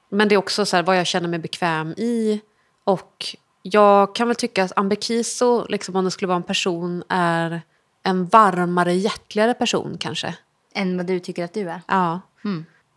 men 0.09 0.27
det 0.27 0.35
är 0.35 0.37
också 0.37 0.65
så 0.65 0.75
här, 0.75 0.83
vad 0.83 0.97
jag 0.97 1.07
känner 1.07 1.27
mig 1.27 1.39
bekväm 1.39 1.91
i. 1.91 2.41
Och 2.83 3.35
jag 3.61 4.15
kan 4.15 4.27
väl 4.27 4.35
tycka 4.35 4.63
att 4.63 4.71
ambekiso, 4.75 5.65
liksom, 5.69 5.95
om 5.95 6.05
det 6.05 6.11
skulle 6.11 6.27
vara 6.27 6.35
en 6.35 6.43
person, 6.43 7.03
är 7.09 7.61
en 8.03 8.25
varmare, 8.25 8.93
hjärtligare 8.93 9.53
person 9.53 9.97
kanske. 9.99 10.35
Än 10.73 10.97
vad 10.97 11.05
du 11.05 11.19
tycker 11.19 11.43
att 11.43 11.53
du 11.53 11.69
är. 11.69 11.81
Ja. 11.87 12.21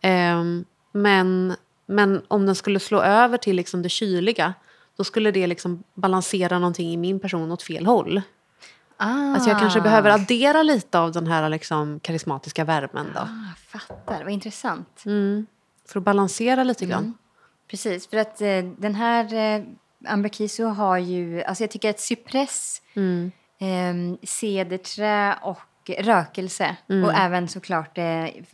Ehm, 0.01 0.65
men, 0.91 1.55
men 1.85 2.21
om 2.27 2.45
den 2.45 2.55
skulle 2.55 2.79
slå 2.79 3.01
över 3.01 3.37
till 3.37 3.55
liksom 3.55 3.81
det 3.81 3.89
kyliga 3.89 4.53
då 4.97 5.03
skulle 5.03 5.31
det 5.31 5.47
liksom 5.47 5.83
balansera 5.93 6.59
någonting 6.59 6.93
i 6.93 6.97
min 6.97 7.19
person 7.19 7.51
åt 7.51 7.63
fel 7.63 7.85
håll. 7.85 8.21
Ah, 8.97 9.35
Att 9.35 9.47
jag 9.47 9.59
kanske 9.59 9.81
behöver 9.81 10.09
addera 10.09 10.63
lite 10.63 10.99
av 10.99 11.11
den 11.11 11.27
här 11.27 11.49
liksom 11.49 11.99
karismatiska 11.99 12.63
värmen 12.63 13.07
då. 13.13 13.19
ah, 13.19 13.55
fattar, 13.67 14.23
vad 14.23 14.33
intressant. 14.33 15.03
För 15.87 15.99
att 15.99 16.03
balansera 16.05 16.63
lite 16.63 16.85
grann. 16.85 17.13
Precis, 17.67 18.07
för 18.07 18.17
att 18.17 18.41
eh, 18.41 18.63
den 18.77 18.95
här 18.95 19.33
eh, 19.33 19.63
Amberkiso 20.07 20.63
har 20.65 20.97
ju, 20.97 21.43
alltså 21.43 21.63
jag 21.63 21.71
tycker 21.71 21.89
att 21.89 21.99
cypress, 21.99 22.81
Mm. 22.95 23.31
eh, 23.59 24.17
cederträ 24.27 25.35
och 25.41 25.59
rökelse 25.99 26.75
Mm. 26.89 27.03
och 27.03 27.13
även 27.13 27.47
såklart, 27.47 27.97
eh, 27.97 28.03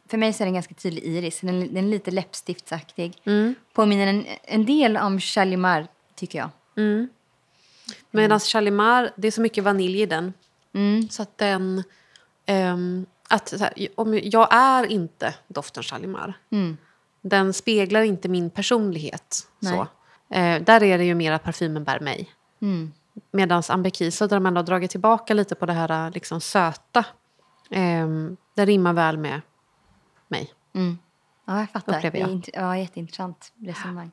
för 0.07 0.17
mig 0.17 0.33
så 0.33 0.43
är 0.43 0.45
den 0.45 0.53
ganska 0.53 0.73
tydlig 0.73 1.03
iris, 1.03 1.39
den, 1.41 1.59
den 1.73 1.85
är 1.85 1.89
lite 1.89 2.11
läppstiftsaktig. 2.11 3.21
Mm. 3.25 3.55
Påminner 3.73 4.07
en, 4.07 4.25
en 4.43 4.65
del 4.65 4.97
om 4.97 5.19
Shalimar 5.19 5.87
tycker 6.15 6.39
jag. 6.39 6.49
Medan 8.11 8.39
Chalimar, 8.39 9.11
det 9.15 9.27
är 9.27 9.31
så 9.31 9.41
mycket 9.41 9.63
vanilj 9.63 10.01
i 10.01 10.05
den. 10.05 10.33
Mm. 10.73 11.09
Så 11.09 11.21
att 11.21 11.37
den... 11.37 11.83
ehm, 12.45 13.05
att, 13.29 13.53
här, 13.59 13.73
om 13.95 14.19
jag 14.23 14.53
är 14.53 14.85
inte 14.91 15.35
doften 15.47 15.83
Chalimar. 15.83 16.33
Mm. 16.49 16.77
Den 17.21 17.53
speglar 17.53 18.01
inte 18.01 18.29
min 18.29 18.49
personlighet. 18.49 19.47
Nej. 19.59 19.73
Så. 19.73 19.87
Eh, 20.35 20.61
där 20.63 20.83
är 20.83 20.97
det 20.97 21.03
ju 21.05 21.15
mer 21.15 21.31
att 21.31 21.43
parfymen 21.43 21.83
bär 21.83 21.99
mig. 21.99 22.29
Mm. 22.61 22.91
Medan 23.31 23.63
Ambekiso, 23.69 24.27
där 24.27 24.37
ändå 24.37 24.59
har 24.59 24.63
dragit 24.63 24.91
tillbaka 24.91 25.33
lite 25.33 25.55
på 25.55 25.65
det 25.65 25.73
här 25.73 26.11
liksom, 26.11 26.41
söta. 26.41 27.05
ehm, 27.69 28.37
det 28.55 28.65
rimmar 28.65 28.93
väl 28.93 29.17
med 29.17 29.41
mig. 30.27 30.53
Ja, 31.45 31.59
jag 31.59 31.69
fattar. 31.69 31.97
Upplever 31.97 32.19
Det 32.19 32.23
är 32.23 32.61
jag. 32.61 32.69
ja, 32.69 32.77
jätteintressant 32.77 33.53
resonemang. 33.57 34.11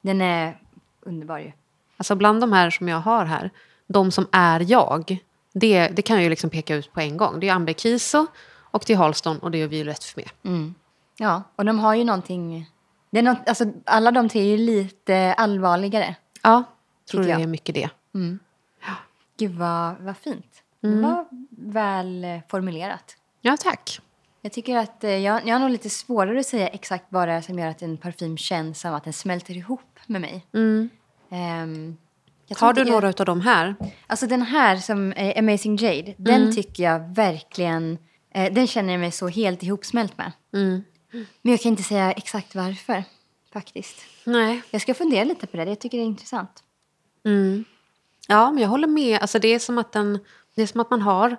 Den 0.00 0.20
är 0.20 0.60
underbar 1.00 1.38
ju. 1.38 1.52
Alltså 2.00 2.14
bland 2.14 2.40
de 2.40 2.52
här 2.52 2.70
som 2.70 2.88
jag 2.88 3.00
har 3.00 3.24
här, 3.24 3.50
de 3.86 4.10
som 4.10 4.26
är 4.32 4.70
jag, 4.70 5.18
det, 5.52 5.88
det 5.88 6.02
kan 6.02 6.16
jag 6.16 6.22
ju 6.22 6.30
liksom 6.30 6.50
peka 6.50 6.74
ut 6.74 6.92
på 6.92 7.00
en 7.00 7.16
gång. 7.16 7.40
Det 7.40 7.48
är 7.48 7.52
Ambekiso 7.54 8.26
och 8.70 8.84
det 8.86 8.92
är 8.92 8.96
Halston 8.96 9.38
och 9.38 9.50
det 9.50 9.62
är 9.62 9.66
Violette 9.68 10.06
för 10.06 10.20
med. 10.20 10.72
Ja, 11.18 11.42
och 11.56 11.64
de 11.64 11.78
har 11.78 11.94
ju 11.94 12.04
någonting... 12.04 12.70
Det 13.10 13.18
är 13.18 13.22
något, 13.22 13.48
alltså, 13.48 13.64
alla 13.86 14.10
de 14.10 14.28
tre 14.28 14.40
är 14.40 14.44
ju 14.44 14.56
lite 14.56 15.34
allvarligare. 15.38 16.16
Ja, 16.42 16.64
tror 17.10 17.22
Tycker 17.22 17.34
det 17.34 17.40
jag. 17.40 17.42
är 17.42 17.46
mycket 17.46 17.74
det. 17.74 17.90
Gud, 19.38 19.54
vad, 19.54 19.94
vad 20.00 20.16
fint. 20.16 20.62
Mm. 20.82 20.96
Det 20.96 21.02
var 21.08 21.26
väl 21.50 22.24
eh, 22.24 22.38
formulerat. 22.48 23.16
Ja, 23.40 23.56
tack. 23.60 24.00
Jag 24.42 24.52
tycker 24.52 24.76
att 24.76 25.04
eh, 25.04 25.10
jag, 25.10 25.46
jag 25.46 25.54
har 25.54 25.60
nog 25.60 25.70
lite 25.70 25.90
svårare 25.90 26.40
att 26.40 26.46
säga 26.46 26.68
exakt 26.68 27.04
vad 27.08 27.28
det 27.28 27.32
är 27.34 27.40
som 27.40 27.58
gör 27.58 27.66
att 27.66 27.82
en 27.82 27.96
parfym 27.96 28.36
känns 28.36 28.80
som 28.80 28.94
att 28.94 29.04
den 29.04 29.12
smälter 29.12 29.56
ihop 29.56 29.98
med 30.06 30.20
mig. 30.20 30.46
Ehm, 30.54 30.88
tror 32.56 32.66
Har 32.66 32.72
du 32.72 32.80
inte 32.80 32.90
jag- 32.92 33.02
några 33.02 33.08
av 33.08 33.24
de 33.26 33.40
här? 33.40 33.74
Alltså 34.06 34.26
den 34.26 34.42
här 34.42 34.76
som 34.76 35.12
är 35.16 35.38
Amazing 35.38 35.76
Jade, 35.76 36.14
den 36.16 36.54
tycker 36.54 36.82
jag 36.82 37.14
verkligen, 37.14 37.98
eh, 38.34 38.52
den 38.52 38.66
känner 38.66 38.92
jag 38.92 39.00
mig 39.00 39.10
så 39.12 39.28
helt 39.28 39.62
ihopsmält 39.62 40.18
med. 40.18 40.32
Men 41.42 41.52
jag 41.52 41.60
kan 41.60 41.70
inte 41.70 41.82
säga 41.82 42.12
exakt 42.12 42.54
varför, 42.54 43.04
faktiskt. 43.52 43.96
Nej. 44.24 44.62
Jag 44.70 44.82
ska 44.82 44.94
fundera 44.94 45.24
lite 45.24 45.46
på 45.46 45.56
det, 45.56 45.64
jag 45.64 45.78
tycker 45.80 45.98
det 45.98 46.04
är 46.04 46.06
intressant. 46.06 46.62
Ja, 48.28 48.50
men 48.50 48.62
jag 48.62 48.68
håller 48.68 48.88
med. 48.88 49.18
Alltså, 49.20 49.38
det, 49.38 49.48
är 49.48 49.58
som 49.58 49.78
att 49.78 49.92
den, 49.92 50.18
det 50.54 50.62
är 50.62 50.66
som 50.66 50.80
att 50.80 50.90
man 50.90 51.02
har 51.02 51.36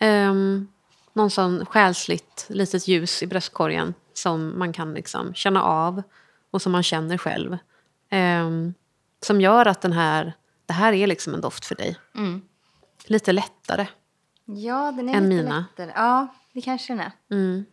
um, 0.00 0.68
någon 1.12 1.30
sån 1.30 1.66
själsligt 1.66 2.46
litet 2.48 2.88
ljus 2.88 3.22
i 3.22 3.26
bröstkorgen 3.26 3.94
som 4.12 4.58
man 4.58 4.72
kan 4.72 4.94
liksom 4.94 5.34
känna 5.34 5.62
av 5.62 6.02
och 6.50 6.62
som 6.62 6.72
man 6.72 6.82
känner 6.82 7.18
själv. 7.18 7.58
Ehm, 8.10 8.74
som 9.22 9.40
gör 9.40 9.66
att 9.66 9.80
den 9.80 9.92
här, 9.92 10.32
det 10.66 10.72
här 10.72 10.92
är 10.92 11.06
liksom 11.06 11.34
en 11.34 11.40
doft 11.40 11.64
för 11.66 11.74
dig. 11.74 11.96
Lite 13.06 13.32
lättare. 13.32 13.86
Ja, 14.44 14.92
den 14.96 15.08
är 15.08 15.14
Än 15.14 15.28
lite 15.28 15.42
mina. 15.42 15.58
lättare. 15.70 15.92
Ja, 15.94 16.26
det 16.52 16.60
kanske 16.60 16.92
den 16.92 17.00
är. 17.00 17.64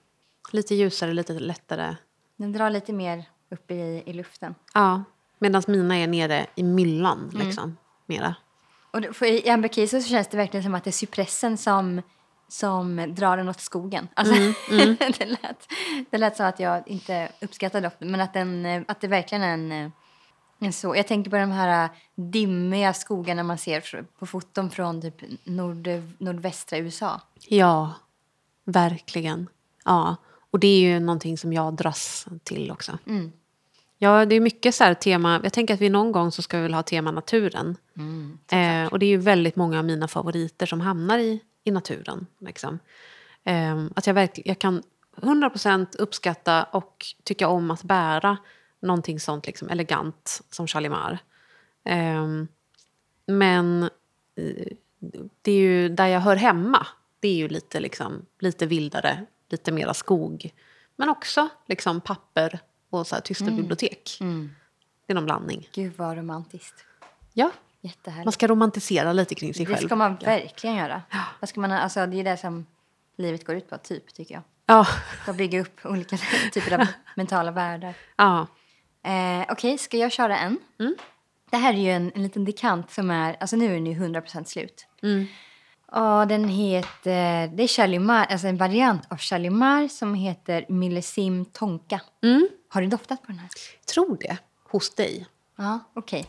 Lite 0.52 0.76
ljusare, 0.76 1.14
lite 1.14 1.34
lättare. 1.34 1.96
Den 2.38 2.54
drar 2.54 2.70
lite 2.70 2.94
mer 2.94 3.26
upp 3.52 3.72
i, 3.72 4.04
i 4.06 4.14
luften. 4.14 4.56
Ja, 4.74 5.04
medan 5.39 5.64
mina 5.68 5.98
är 5.98 6.08
nere 6.08 6.46
i 6.56 6.64
myllan. 6.64 7.32
Liksom, 7.34 7.78
mera. 8.06 8.36
Och 8.91 9.16
för 9.16 9.26
I 9.26 9.50
Amber 9.50 9.70
Kiso 9.70 10.02
så 10.02 10.10
känns 10.10 10.28
det 10.28 10.38
verkligen 10.38 10.64
som 10.64 10.76
att 10.76 10.84
det 10.84 10.89
är 10.89 10.91
cypressen 10.91 11.58
som, 11.58 12.02
som 12.48 13.16
drar 13.16 13.38
den 13.38 13.50
åt 13.50 13.60
skogen. 13.62 14.08
Alltså, 14.14 14.34
det, 14.70 15.26
lät, 15.26 15.68
det 16.10 16.18
lät 16.18 16.38
som 16.38 16.46
att 16.46 16.60
jag 16.60 16.88
inte 16.88 17.30
uppskattar 17.41 17.82
doften, 17.82 18.12
men 18.12 18.22
att, 18.22 18.34
den, 18.34 18.66
eh, 18.66 18.82
att 18.88 19.02
det 19.02 19.08
verkligen 19.08 19.44
är 19.44 19.54
en, 19.54 19.72
eh, 19.72 19.78
en 19.78 19.91
så. 20.72 20.95
Jag 20.95 21.07
tänker 21.07 21.32
på 21.32 21.38
de 21.38 21.51
här 21.51 21.84
eh, 21.84 21.89
dimmiga 22.16 22.93
skogarna 22.93 23.43
man 23.43 23.57
ser 23.57 24.05
på 24.20 24.26
foton 24.26 24.70
från 24.70 25.01
typ 25.01 25.24
nord, 25.43 25.88
nordvästra 26.18 26.78
USA. 26.78 27.22
Ja, 27.47 27.93
verkligen. 28.66 29.47
Ja, 29.86 30.16
och 30.51 30.59
det 30.59 30.68
är 30.68 30.80
ju 30.80 30.99
någonting 30.99 31.38
som 31.38 31.53
jag 31.53 31.74
dras 31.74 32.28
till 32.43 32.72
också. 32.72 32.97
Ja, 33.97 34.26
det 34.26 34.36
är 34.36 34.39
mycket 34.39 34.76
så 34.76 34.84
här 34.84 34.93
tema. 34.93 35.39
Jag 35.43 35.53
tänker 35.53 35.74
att 35.74 35.82
vi 35.82 35.89
någon 35.89 36.11
gång 36.11 36.32
så 36.32 36.41
ska 36.41 36.57
vi 36.57 36.64
väl 36.64 36.74
ha 36.74 36.84
tema 36.84 37.11
naturen. 37.11 37.78
eh, 38.51 38.91
och 38.91 38.99
det 38.99 39.05
är 39.05 39.09
ju 39.09 39.18
väldigt 39.18 39.55
många 39.55 39.80
av 39.80 39.86
mina 39.86 40.07
favoriter 40.07 40.66
som 40.66 40.82
hamnar 40.82 41.18
i, 41.18 41.39
i 41.64 41.72
naturen. 41.72 42.28
Liksom. 42.39 42.80
Eh, 43.43 43.86
att 43.95 44.07
jag, 44.07 44.14
verkligen, 44.14 44.47
jag 44.49 44.59
kan 44.59 44.84
100% 45.16 45.88
uppskatta 45.99 46.64
och 46.64 47.05
tycka 47.24 47.47
om 47.47 47.72
att 47.72 47.84
bära 47.84 48.38
någonting 48.84 49.20
sånt 49.20 49.46
liksom 49.48 49.70
elegant 49.70 50.42
som 50.50 50.68
Chalimar. 50.68 51.18
Eh, 51.86 52.28
men 53.28 53.84
eh, 54.36 54.68
det 55.42 55.52
är 55.52 55.58
ju 55.60 55.90
där 55.90 56.08
jag 56.08 56.20
hör 56.20 56.36
hemma. 56.36 56.88
Det 57.20 57.28
är 57.28 57.36
ju 57.36 57.48
lite, 57.48 57.80
liksom, 57.80 58.26
lite 58.40 58.66
vildare, 58.66 59.26
lite 59.50 59.72
mera 59.72 59.94
skog. 59.94 60.54
Men 60.96 61.10
också 61.10 61.50
liksom 61.66 62.02
papper 62.02 62.60
och 62.90 63.08
så 63.08 63.16
här 63.16 63.22
tysta 63.22 63.46
bibliotek. 63.46 64.18
Det 65.06 65.14
är 65.14 65.16
någon 65.16 65.26
blandning. 65.26 65.70
Gud 65.74 65.94
vad 65.98 66.18
romantiskt. 66.18 66.86
Ja, 67.34 67.52
Jättehärligt. 67.82 68.26
man 68.26 68.32
ska 68.32 68.48
romantisera 68.48 69.14
lite 69.14 69.36
kring 69.36 69.54
sig 69.54 69.66
Det 69.66 69.76
själv. 69.76 69.88
ska 69.88 69.96
man 69.96 70.16
verkligen 70.16 70.76
göra. 70.76 71.02
Vad 71.40 71.50
ska 71.50 71.60
man, 71.62 71.72
alltså, 71.72 72.06
det 72.08 72.20
är 72.20 72.24
det 72.24 72.38
som 72.38 72.66
livet 73.18 73.46
går 73.46 73.56
ut 73.56 73.70
på, 73.70 73.78
typ, 73.78 74.14
tycker 74.14 74.34
jag. 74.36 74.44
Ja, 74.66 74.88
Att 75.28 75.36
bygga 75.36 75.62
upp 75.62 75.86
olika 75.86 76.18
typer 76.54 76.80
av 76.82 76.88
mentala 77.16 77.52
världar. 77.52 77.94
ja. 78.16 78.48
Eh, 79.04 79.45
Okej, 79.49 79.78
ska 79.78 79.97
jag 79.97 80.12
köra 80.12 80.38
en? 80.38 80.58
Det 81.51 81.58
här 81.58 81.74
är 81.74 81.78
ju 81.78 81.89
en, 81.91 82.12
en 82.16 82.24
liten 82.24 82.45
dekant 82.45 82.91
som 82.91 83.12
är, 83.12 83.38
alltså 83.39 83.56
nu 83.56 83.66
är 83.66 83.74
den 83.74 83.86
ju 83.86 83.93
100% 83.93 84.43
slut. 84.43 84.88
Och 85.91 86.28
den 86.28 86.49
heter, 86.49 87.47
det 87.47 87.64
är 87.64 87.68
Chalimar, 87.68 88.26
alltså 88.30 88.47
en 88.47 88.58
variant 88.58 89.12
av 89.12 89.18
Chalimar 89.18 89.88
som 89.88 90.14
heter 90.16 90.66
Millesim 90.70 91.45
Tonka. 91.45 92.01
Har 92.70 92.82
du 92.82 92.88
doftat 92.88 93.22
på 93.22 93.28
den 93.28 93.39
här? 93.39 93.49
tror 93.93 94.18
det. 94.22 94.38
Hos 94.72 94.95
dig. 94.95 95.28
Ja, 95.58 95.80
okej. 95.93 96.26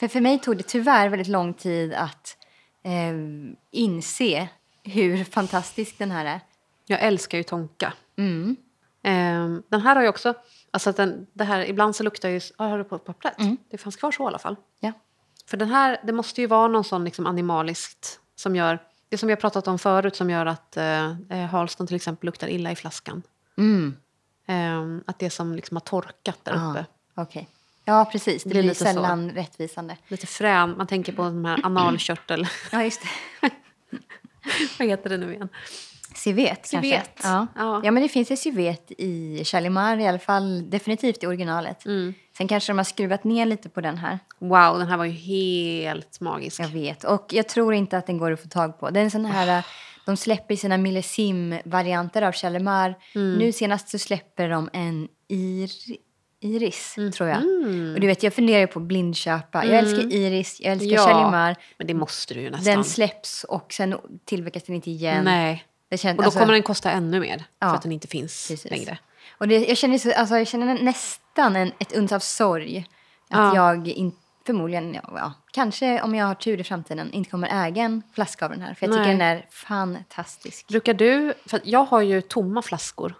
För 0.00 0.08
för 0.08 0.20
mig 0.20 0.38
tog 0.38 0.56
det 0.56 0.62
tyvärr 0.62 1.08
väldigt 1.08 1.28
lång 1.28 1.54
tid 1.54 1.94
att 1.94 2.36
eh, 2.84 3.14
inse 3.70 4.48
hur 4.82 5.24
fantastisk 5.24 5.98
den 5.98 6.10
här 6.10 6.24
är. 6.24 6.40
Jag 6.86 7.00
älskar 7.00 7.38
ju 7.38 7.44
Tonka. 7.44 7.92
Ehm, 9.02 9.62
den 9.68 9.80
här 9.80 9.96
har 9.96 10.02
ju 10.02 10.08
också... 10.08 10.34
Alltså 10.70 10.90
att 10.90 10.96
den, 10.96 11.26
det 11.32 11.44
här, 11.44 11.64
ibland 11.64 11.96
så 11.96 12.02
luktar 12.02 12.28
ju... 12.28 12.40
Ja, 12.58 12.64
har 12.64 12.78
du 12.78 12.84
på 12.84 12.98
pappret? 12.98 13.34
Det 13.70 13.78
fanns 13.78 13.96
kvar 13.96 14.12
så 14.12 14.22
i 14.22 14.26
alla 14.26 14.38
fall. 14.38 14.56
Ja. 14.80 14.92
För 15.46 15.56
den 15.56 15.68
här, 15.68 16.00
det 16.04 16.12
måste 16.12 16.40
ju 16.40 16.46
vara 16.46 16.68
någon 16.68 16.84
sån 16.84 17.04
liksom 17.04 17.26
animaliskt 17.26 18.20
som 18.36 18.56
gör... 18.56 18.78
Det 19.08 19.18
som 19.18 19.26
vi 19.26 19.32
har 19.32 19.40
pratat 19.40 19.68
om 19.68 19.78
förut 19.78 20.16
som 20.16 20.30
gör 20.30 20.46
att 20.46 20.76
eh, 20.76 21.10
eh, 21.30 21.46
Halston 21.46 21.86
till 21.86 21.96
exempel 21.96 22.26
luktar 22.26 22.48
illa 22.48 22.72
i 22.72 22.76
flaskan. 22.76 23.22
Ehm, 24.46 25.04
att 25.06 25.18
det 25.18 25.30
som 25.30 25.54
liksom 25.54 25.76
har 25.76 25.80
torkat 25.80 26.38
där 26.44 26.52
Ah, 26.56 26.70
uppe. 26.70 26.86
Okej. 27.14 27.48
Ja, 27.84 28.04
precis. 28.12 28.42
Det 28.42 28.48
blir 28.48 28.60
blir, 28.62 28.68
lite 28.68 28.78
så. 28.78 28.84
sällan 28.84 29.30
rättvisande. 29.30 29.96
Lite 30.08 30.26
frän. 30.26 30.76
Man 30.76 30.86
tänker 30.86 31.12
på 31.12 31.22
de 31.22 31.44
här 31.44 31.60
analkörtel... 31.66 32.46
Ja, 32.72 32.84
just 32.84 33.02
det. 33.40 33.50
Vad 34.78 34.88
heter 34.88 35.10
det 35.10 35.16
nu 35.16 35.34
igen? 35.34 35.48
Civet 36.16 36.70
kanske? 36.70 36.80
Civet. 36.82 37.20
Ja. 37.22 37.46
Ja. 37.56 37.80
ja, 37.84 37.90
men 37.90 38.02
det 38.02 38.08
finns 38.08 38.30
ett 38.30 38.38
civet 38.38 38.92
i 38.98 39.44
Chalimar 39.44 39.98
i 39.98 40.06
alla 40.06 40.18
fall. 40.18 40.70
Definitivt 40.70 41.22
i 41.22 41.26
originalet. 41.26 41.86
Mm. 41.86 42.14
Sen 42.38 42.48
kanske 42.48 42.72
de 42.72 42.78
har 42.78 42.84
skruvat 42.84 43.24
ner 43.24 43.46
lite 43.46 43.68
på 43.68 43.80
den 43.80 43.98
här. 43.98 44.18
Wow, 44.38 44.78
den 44.78 44.86
här 44.88 44.96
var 44.96 45.04
ju 45.04 45.12
helt 45.12 46.20
magisk. 46.20 46.60
Jag 46.60 46.68
vet. 46.68 47.04
Och 47.04 47.26
jag 47.30 47.48
tror 47.48 47.74
inte 47.74 47.98
att 47.98 48.06
den 48.06 48.18
går 48.18 48.32
att 48.32 48.42
få 48.42 48.48
tag 48.48 48.80
på. 48.80 48.90
Det 48.90 49.00
är 49.00 49.10
sån 49.10 49.24
här... 49.24 49.64
De 50.06 50.16
släpper 50.16 50.56
sina 50.56 50.76
millesim-varianter 50.78 52.22
av 52.22 52.32
Chalimar. 52.32 52.94
Mm. 53.14 53.38
Nu 53.38 53.52
senast 53.52 53.88
så 53.88 53.98
släpper 53.98 54.48
de 54.48 54.70
en 54.72 55.08
ir, 55.28 55.70
Iris, 56.40 56.94
Mm. 56.98 57.12
tror 57.12 57.28
jag. 57.28 57.38
Och 57.94 58.00
du 58.00 58.06
vet, 58.06 58.22
jag 58.22 58.34
funderar 58.34 58.60
ju 58.60 58.66
på 58.66 58.80
blindköpa. 58.80 59.64
Jag 59.66 59.78
älskar 59.78 60.12
Iris, 60.12 60.60
jag 60.60 60.72
älskar 60.72 60.90
Ja, 60.90 61.04
Chalimar. 61.06 61.56
men 61.78 61.86
det 61.86 61.94
måste 61.94 62.34
du 62.34 62.40
ju 62.40 62.50
nästan. 62.50 62.74
Den 62.74 62.84
släpps 62.84 63.44
och 63.44 63.72
sen 63.72 63.94
tillverkas 64.24 64.62
den 64.62 64.74
inte 64.74 64.90
igen. 64.90 65.24
Nej. 65.24 65.64
Känns, 65.90 66.04
Och 66.04 66.16
då 66.16 66.22
alltså- 66.22 66.38
kommer 66.40 66.52
den 66.52 66.62
kosta 66.62 66.90
ännu 66.90 67.20
mer. 67.20 67.44
Ja. 67.58 67.68
För 67.68 67.76
att 67.76 67.82
den 67.82 67.92
inte 67.92 68.08
finns 68.08 68.48
Precis. 68.48 68.70
längre. 68.70 68.98
Och 69.38 69.48
det, 69.48 69.66
jag, 69.68 69.76
känner, 69.76 69.98
så- 69.98 70.12
alltså, 70.12 70.38
jag 70.38 70.46
känner 70.48 70.82
nästan 70.82 71.56
en, 71.56 71.72
ett 71.78 71.92
uns 71.96 72.12
av 72.12 72.18
sorg. 72.18 72.78
Att 73.30 73.54
Ja. 73.54 73.56
jag 73.56 73.88
in, 73.88 74.12
förmodligen, 74.46 74.94
ja, 74.94 75.02
ja, 75.14 75.32
kanske 75.52 76.02
om 76.02 76.14
jag 76.14 76.26
har 76.26 76.34
tur 76.34 76.60
i 76.60 76.64
framtiden, 76.64 77.12
inte 77.12 77.30
kommer 77.30 77.66
äga 77.66 77.82
en 77.82 78.02
flaska 78.14 78.44
av 78.44 78.50
den 78.50 78.60
här. 78.62 78.74
För 78.74 78.86
jag 78.86 78.92
tycker 78.94 79.04
Nej. 79.06 79.16
den 79.16 79.20
är 79.20 79.46
fantastisk. 79.50 80.68
Brukar 80.68 80.94
du... 80.94 81.34
För 81.46 81.60
jag 81.64 81.84
har 81.84 82.00
ju 82.00 82.20
tomma 82.20 82.62
flaskor 82.62 83.14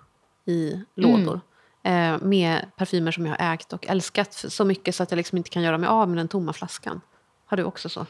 i 0.45 0.83
lådor. 0.95 1.41
Eh, 1.83 2.19
med 2.23 2.67
parfymer 2.77 3.13
som 3.13 3.27
jag 3.27 3.37
har 3.37 3.55
ägt 3.55 3.73
och 3.73 3.87
älskat 3.87 4.33
så 4.33 4.65
mycket 4.65 4.95
så 4.95 5.03
att 5.03 5.11
jag 5.11 5.17
liksom 5.17 5.39
inte 5.39 5.51
kan 5.51 5.63
göra 5.63 5.79
mig 5.79 5.89
av 5.89 6.09
med 6.09 6.17
den 6.19 6.29
tomma 6.29 6.53
flaskan. 6.53 7.01
Har 7.47 7.57
du 7.57 7.65
också 7.65 7.89
så? 7.89 8.07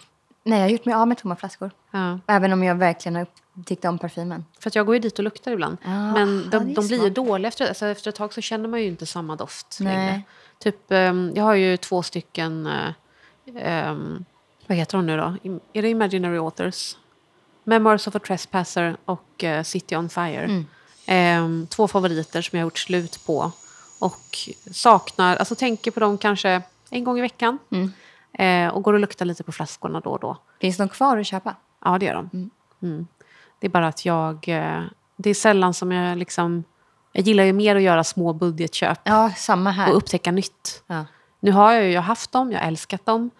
Nej, 0.46 0.58
jag 0.58 0.64
har 0.64 0.70
gjort 0.70 0.84
mig 0.84 0.94
av 0.94 1.08
med 1.08 1.18
tomma 1.18 1.36
flaskor. 1.36 1.70
Ja. 1.90 2.18
Även 2.26 2.52
om 2.52 2.62
jag 2.62 2.74
verkligen 2.74 3.16
har 3.16 3.26
tyckt 3.64 3.84
om 3.84 3.98
parfymen. 3.98 4.44
För 4.60 4.70
att 4.70 4.74
jag 4.74 4.86
går 4.86 4.94
ju 4.94 5.00
dit 5.00 5.18
och 5.18 5.24
luktar 5.24 5.52
ibland. 5.52 5.76
Ja, 5.82 6.12
Men 6.12 6.48
ja, 6.52 6.58
de, 6.58 6.74
de 6.74 6.86
blir 6.86 7.04
ju 7.04 7.10
dåliga. 7.10 7.48
Efter, 7.48 7.68
alltså 7.68 7.86
efter 7.86 8.08
ett 8.08 8.14
tag 8.14 8.32
så 8.34 8.40
känner 8.40 8.68
man 8.68 8.80
ju 8.80 8.86
inte 8.86 9.06
samma 9.06 9.36
doft 9.36 9.78
Nej. 9.80 9.96
längre. 9.96 10.22
Typ, 10.58 10.90
ehm, 10.90 11.32
jag 11.34 11.44
har 11.44 11.54
ju 11.54 11.76
två 11.76 12.02
stycken... 12.02 12.68
ehm, 13.56 14.24
vad 14.66 14.78
heter 14.78 14.98
de 14.98 15.06
nu 15.06 15.16
då? 15.16 15.36
Är 15.72 15.82
det 15.82 15.88
Imaginary 15.88 16.38
Authors? 16.38 16.96
Memoirs 17.64 18.08
of 18.08 18.14
a 18.16 18.18
Trespasser 18.18 18.96
och 19.04 19.44
eh, 19.44 19.62
City 19.62 19.96
on 19.96 20.08
Fire. 20.08 20.44
Mm. 20.44 20.66
Ehm, 21.06 21.66
två 21.70 21.88
favoriter 21.88 22.42
som 22.42 22.58
jag 22.58 22.62
har 22.64 22.66
gjort 22.66 22.78
slut 22.78 23.26
på. 23.26 23.52
Och 23.98 24.38
saknar, 24.70 25.36
alltså 25.36 25.54
tänker 25.54 25.90
på 25.90 26.00
dem 26.00 26.18
kanske 26.18 26.62
en 26.90 27.04
gång 27.04 27.18
i 27.18 27.20
veckan. 27.20 27.58
Mm. 27.70 27.92
Eh, 28.38 28.68
och 28.68 28.82
går 28.82 28.92
och 28.94 29.00
luktar 29.00 29.26
lite 29.26 29.42
på 29.44 29.52
flaskorna 29.52 30.00
då 30.00 30.10
och 30.10 30.20
då. 30.20 30.36
Finns 30.60 30.76
de 30.76 30.88
kvar 30.88 31.16
att 31.18 31.26
köpa? 31.26 31.54
Ja, 31.84 31.98
det 31.98 32.06
gör 32.06 32.14
de. 32.14 32.50
Mm. 32.82 33.06
Det 33.60 33.66
är 33.66 33.70
bara 33.70 33.86
att 33.88 34.04
jag... 34.04 34.48
eh, 34.48 34.82
Det 35.16 35.30
är 35.30 35.34
sällan 35.34 35.74
som 35.74 35.92
jag 35.92 36.18
liksom... 36.18 36.64
Jag 37.12 37.24
gillar 37.24 37.44
ju 37.44 37.52
mer 37.52 37.76
att 37.76 37.82
göra 37.82 38.04
små 38.04 38.32
budgetköp 38.32 38.98
Ja, 39.04 39.30
samma 39.36 39.70
här. 39.70 39.90
och 39.90 39.96
upptäcka 39.96 40.30
nytt. 40.32 40.82
Ja. 40.86 41.04
Nu 41.40 41.52
har 41.52 41.72
jag 41.72 41.84
ju 41.84 41.90
jag 41.90 42.00
har 42.00 42.06
haft 42.06 42.32
dem, 42.32 42.52
jag 42.52 42.60
har 42.60 42.66
älskat 42.66 43.06
dem. 43.06 43.30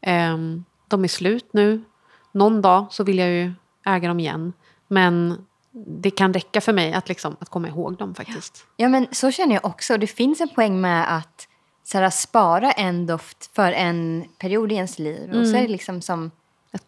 Ehm, 0.00 0.64
de 0.88 1.04
är 1.04 1.08
slut 1.08 1.48
nu. 1.52 1.84
Någon 2.32 2.62
dag 2.62 2.86
så 2.90 3.04
vill 3.04 3.18
jag 3.18 3.28
ju 3.28 3.52
äga 3.86 4.08
dem 4.08 4.20
igen. 4.20 4.52
Men 4.88 5.46
det 5.86 6.10
kan 6.10 6.34
räcka 6.34 6.60
för 6.60 6.72
mig 6.72 6.92
att, 6.94 7.08
liksom, 7.08 7.36
att 7.40 7.48
komma 7.48 7.68
ihåg 7.68 7.96
dem 7.96 8.14
faktiskt. 8.14 8.66
ja, 8.76 8.88
men 8.88 9.06
så 9.12 9.30
känner 9.30 9.54
jag 9.54 9.64
också. 9.64 9.96
Det 9.98 10.06
finns 10.06 10.40
en 10.40 10.48
poäng 10.48 10.80
med 10.80 11.16
att 11.16 11.47
så 11.90 11.98
här, 11.98 12.10
spara 12.10 12.72
en 12.72 13.06
doft 13.06 13.50
för 13.54 13.72
en 13.72 14.24
period 14.38 14.72
i 14.72 14.74
ens 14.74 14.98
liv. 14.98 15.30
Och 15.34 15.46
så 15.46 15.56
är 15.56 15.62
det 15.62 15.68
liksom 15.68 16.02
som 16.02 16.30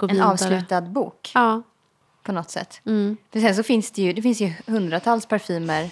en 0.09 0.23
avslutad 0.23 0.81
bok 0.81 1.31
Ja. 1.35 1.63
på 2.23 2.33
något 2.33 2.51
sätt. 2.51 2.81
Mm. 2.87 3.17
För 3.33 3.41
sen 3.41 3.55
så 3.55 3.63
finns 3.63 3.91
det 3.91 4.03
ju, 4.03 4.13
det 4.13 4.23
finns 4.23 4.41
ju 4.41 4.53
hundratals 4.67 5.27
parfymer 5.27 5.91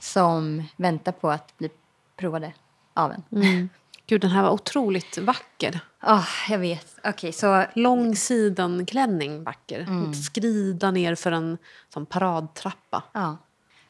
som 0.00 0.64
väntar 0.76 1.12
på 1.12 1.30
att 1.30 1.58
bli 1.58 1.70
provade 2.16 2.52
av 2.94 3.12
en. 3.12 3.22
Mm. 3.32 3.68
Gud, 4.06 4.20
den 4.20 4.30
här 4.30 4.42
var 4.42 4.50
otroligt 4.50 5.18
vacker. 5.18 5.80
Åh, 6.02 6.28
jag 6.50 6.58
vet. 6.58 6.86
Okej, 7.04 7.32
så 7.32 7.64
Lång 7.74 8.16
sidenklänning, 8.16 9.44
vacker. 9.44 9.80
Mm. 9.80 10.14
Skrida 10.14 10.90
ner 10.90 11.14
för 11.14 11.32
en 11.32 11.58
som 11.92 12.06
paradtrappa. 12.06 13.02
ja. 13.12 13.36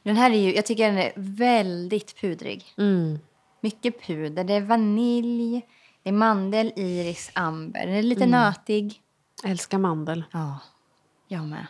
Den 0.02 0.16
här 0.16 0.30
är 0.30 0.34
ju, 0.38 0.54
jag 0.54 0.66
tycker 0.66 0.86
den 0.86 0.98
är 0.98 1.12
väldigt 1.16 2.20
pudrig. 2.20 2.64
Mm. 2.78 3.18
Mycket 3.60 4.06
puder. 4.06 4.44
Det 4.44 4.54
är 4.54 4.60
vanilj, 4.60 5.62
det 6.02 6.08
är 6.08 6.12
mandel, 6.12 6.72
iris, 6.76 7.30
amber. 7.34 7.86
Den 7.86 7.94
är 7.94 8.02
lite 8.02 8.24
Mm. 8.24 8.30
nötig. 8.40 9.00
Älskar 9.44 9.78
mandel. 9.78 10.24
Ja, 10.32 10.58
jag 11.28 11.44
med. 11.44 11.66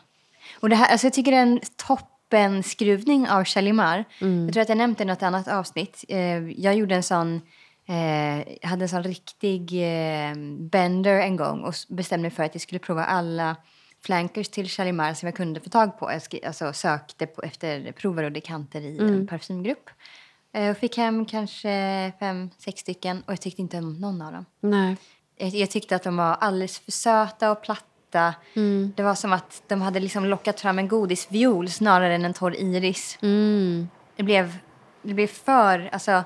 Och 0.61 0.69
det 0.69 0.77
här, 0.77 0.93
alltså 0.93 1.07
jag 1.07 1.15
tycker 1.15 1.31
det 1.31 1.37
är 1.37 1.43
en 1.43 1.61
toppenskruvning 1.77 3.29
av 3.29 3.45
Shalimar. 3.45 4.05
Jag 4.19 4.53
tror 4.53 4.63
att 4.63 4.69
jag 4.69 4.79
nämnt 4.79 4.99
det 4.99 5.05
i 5.05 5.07
något 5.07 5.23
annat 5.23 5.49
avsnitt. 5.49 6.05
Eh, 6.09 6.19
jag 6.51 6.75
gjorde 6.75 6.95
en 6.95 7.03
sån, 7.03 7.41
eh, 7.89 8.39
jag 8.39 8.69
hade 8.69 8.85
en 8.85 8.89
sån 8.89 9.03
riktig 9.03 9.73
eh, 9.73 10.35
bender 10.59 11.21
en 11.21 11.37
gång 11.37 11.61
och 11.61 11.75
bestämde 11.89 12.23
mig 12.23 12.31
för 12.31 12.43
att 12.43 12.55
jag 12.55 12.63
skulle 12.63 12.79
prova 12.79 13.05
alla 13.05 13.57
flankers 14.05 14.49
till 14.49 14.69
Shalimar 14.69 15.15
som 15.15 15.27
jag 15.27 15.37
kunde 15.37 15.61
få 15.61 15.71
tag 15.71 15.99
på. 15.99 16.13
Jag 16.13 16.45
alltså 16.47 16.73
sökte 16.73 17.27
på, 17.27 17.43
efter 17.43 17.93
prover 17.93 18.25
och 18.25 18.33
dekanter 18.33 18.81
i 18.81 18.99
en 18.99 19.27
parfymgrupp. 19.27 19.91
Eh, 20.53 20.71
och 20.71 20.77
fick 20.77 20.97
hem 20.97 21.27
kanske 21.27 22.13
fem, 22.21 22.51
sex 22.59 22.81
stycken 22.81 23.23
och 23.27 23.33
jag 23.33 23.41
tyckte 23.41 23.63
inte 23.63 23.79
om 23.79 23.93
någon 24.01 24.23
av 24.23 24.33
dem. 24.33 24.45
Nej. 24.61 24.97
Jag, 25.37 25.49
jag 25.49 25.71
tyckte 25.71 25.97
att 25.97 26.03
de 26.03 26.17
var 26.17 26.35
alldeles 26.35 26.79
för 26.79 26.93
söta 26.93 27.51
och 27.51 27.63
platta. 27.63 28.35
Mm. 28.57 28.93
Det 28.97 29.03
var 29.03 29.15
som 29.15 29.33
att 29.33 29.63
de 29.69 29.83
hade 29.83 30.01
liksom 30.01 30.25
lockat 30.27 30.61
fram 30.61 30.79
en 30.79 30.89
godisviol 30.89 31.71
snarare 31.71 32.15
än 32.15 32.25
en 32.25 32.35
torr 32.35 32.55
iris. 32.57 33.19
Mm. 33.23 33.89
Det 34.17 34.23
blev, 34.23 34.59
det 35.03 35.15
blev 35.15 35.27
för, 35.27 35.89
alltså, 35.93 36.23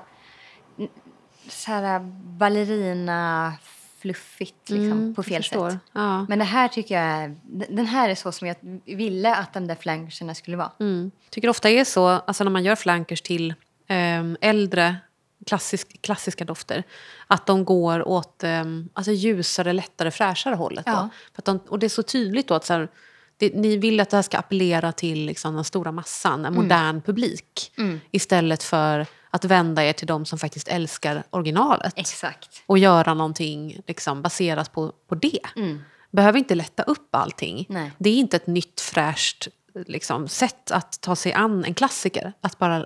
så 1.49 1.71
här 1.71 1.99
ballerina 2.37 3.53
fluffigt 3.99 4.69
liksom, 4.69 4.91
Mm, 4.91 5.15
på 5.15 5.19
jag 5.21 5.25
fel 5.25 5.43
sätt. 5.43 5.77
Ja. 5.93 6.25
Men 6.29 6.39
det 6.39 6.45
här 6.45 6.67
tycker 6.67 6.95
jag, 6.95 7.03
är- 7.23 7.35
den 7.75 7.85
här 7.85 8.09
är 8.09 8.15
så 8.15 8.31
som 8.31 8.47
jag 8.47 8.55
ville 8.85 9.35
att 9.35 9.53
de 9.53 9.67
där 9.67 9.75
flankerserna 9.75 10.35
skulle 10.35 10.57
vara. 10.57 10.71
Mm. 10.79 11.11
tycker 11.29 11.49
ofta 11.49 11.69
är 11.69 11.83
så, 11.83 12.07
alltså 12.07 12.43
när 12.43 12.51
man 12.51 12.63
gör 12.63 12.75
flankers 12.75 13.21
till 13.21 13.53
äldre 14.41 14.95
klassisk, 15.45 16.01
klassiska 16.01 16.45
dofter, 16.45 16.83
att 17.27 17.45
de 17.45 17.65
går 17.65 18.07
åt 18.07 18.43
ehm, 18.43 18.89
alltså 18.93 19.11
ljusare, 19.11 19.73
lättare, 19.73 20.11
fräschare 20.11 20.55
hållet. 20.55 20.83
Ja. 20.87 21.09
För 21.35 21.41
de, 21.45 21.59
och 21.69 21.79
det 21.79 21.87
är 21.87 21.89
så 21.89 22.03
tydligt 22.03 22.47
då 22.47 22.53
att 22.53 22.65
så 22.65 22.73
här, 22.73 22.87
det, 23.37 23.55
ni 23.55 23.77
vill 23.77 23.99
att 23.99 24.09
det 24.09 24.17
här 24.17 24.21
ska 24.21 24.37
appellera 24.37 24.91
till 24.91 25.25
liksom, 25.25 25.55
den 25.55 25.63
stora 25.63 25.91
massan, 25.91 26.45
en 26.45 26.53
modern 26.53 27.01
publik. 27.01 27.71
Istället 28.11 28.63
för 28.63 29.05
att 29.29 29.45
vända 29.45 29.83
er 29.83 29.93
till 29.93 30.07
de 30.07 30.25
som 30.25 30.39
faktiskt 30.39 30.67
älskar 30.67 31.23
originalet. 31.29 31.93
Exakt. 31.95 32.63
och 32.65 32.77
göra 32.77 33.13
någonting 33.13 33.81
liksom, 33.87 34.21
baserat 34.21 34.71
på, 34.71 34.93
på 35.07 35.15
det. 35.15 35.39
Behöver 36.11 36.39
inte 36.39 36.55
lätta 36.55 36.83
upp 36.83 37.15
allting. 37.15 37.65
Nej. 37.69 37.91
Det 37.97 38.09
är 38.09 38.15
inte 38.15 38.37
ett 38.37 38.47
nytt 38.47 38.81
fräscht 38.81 39.47
liksom, 39.87 40.27
sätt 40.27 40.71
att 40.71 41.01
ta 41.01 41.15
sig 41.15 41.33
an 41.33 41.65
en 41.65 41.73
klassiker. 41.73 42.33
Att 42.41 42.57
bara 42.57 42.85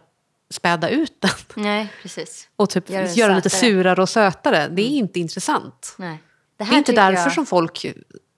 späda 0.49 0.89
ut 0.89 1.13
den 1.21 1.31
Nej, 1.63 1.93
precis. 2.01 2.49
och 2.55 2.69
typ 2.69 2.89
Gör 2.89 3.01
göra 3.01 3.09
den 3.27 3.27
den 3.27 3.35
lite 3.35 3.49
surare 3.49 4.01
och 4.01 4.09
sötare. 4.09 4.67
Det 4.67 4.81
är 4.81 4.87
inte 4.89 5.19
intressant. 5.19 5.95
Nej. 5.97 6.17
Det 6.57 6.63
är 6.63 6.73
inte 6.77 6.91
därför 6.91 7.21
jag- 7.23 7.33
som 7.33 7.45
folk... 7.45 7.85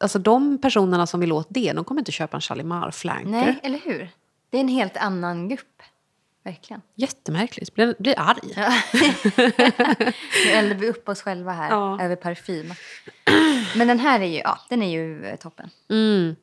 Alltså 0.01 0.19
de 0.19 0.57
personerna 0.61 1.07
som 1.07 1.19
vill 1.19 1.31
åt 1.31 1.47
det, 1.49 1.73
de 1.73 1.83
kommer 1.85 2.01
inte 2.01 2.11
köpa 2.11 2.37
en 2.37 2.41
Chalimar 2.41 2.91
flanker. 2.91 3.29
Nej, 3.29 3.59
eller 3.63 3.79
hur? 3.79 4.09
Det 4.49 4.57
är 4.57 4.61
en 4.61 4.67
helt 4.67 4.97
annan 4.97 5.49
grupp. 5.49 5.81
Verkligen. 6.43 6.81
Jättemärkligt. 6.95 7.75
Blir, 7.75 7.95
blir 7.99 8.15
arg. 8.17 8.53
Nu 10.45 10.51
eldar 10.51 10.75
vi 10.75 10.89
upp 10.89 11.09
oss 11.09 11.21
själva 11.21 11.51
här 11.51 11.69
Ja. 11.69 12.01
över 12.01 12.15
parfym. 12.15 12.73
Men 13.75 13.87
den 13.87 13.99
här 13.99 14.19
är 14.19 14.25
ju, 14.25 14.37
ja, 14.37 14.59
den 14.69 14.81
är 14.83 14.89
ju 14.91 15.25
eh, 15.25 15.35
toppen. 15.35 15.69
Mm. 15.89 16.35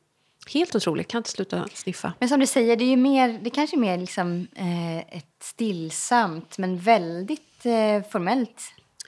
Helt 0.53 0.75
otroligt. 0.75 1.07
Kan 1.07 1.19
inte 1.19 1.29
sluta 1.29 1.67
sniffa. 1.73 2.13
Men 2.19 2.29
som 2.29 2.39
du 2.39 2.47
säger, 2.47 2.75
det 2.75 2.83
är 2.83 2.89
ju 2.89 2.97
mer, 2.97 3.39
det 3.43 3.49
kanske 3.49 3.75
är 3.75 3.79
mer 3.79 3.97
liksom 3.97 4.47
eh, 4.55 4.97
ett 4.97 5.25
stillsamt 5.41 6.57
men 6.57 6.77
väldigt 6.77 7.65
eh, 7.65 8.09
formellt. 8.11 8.61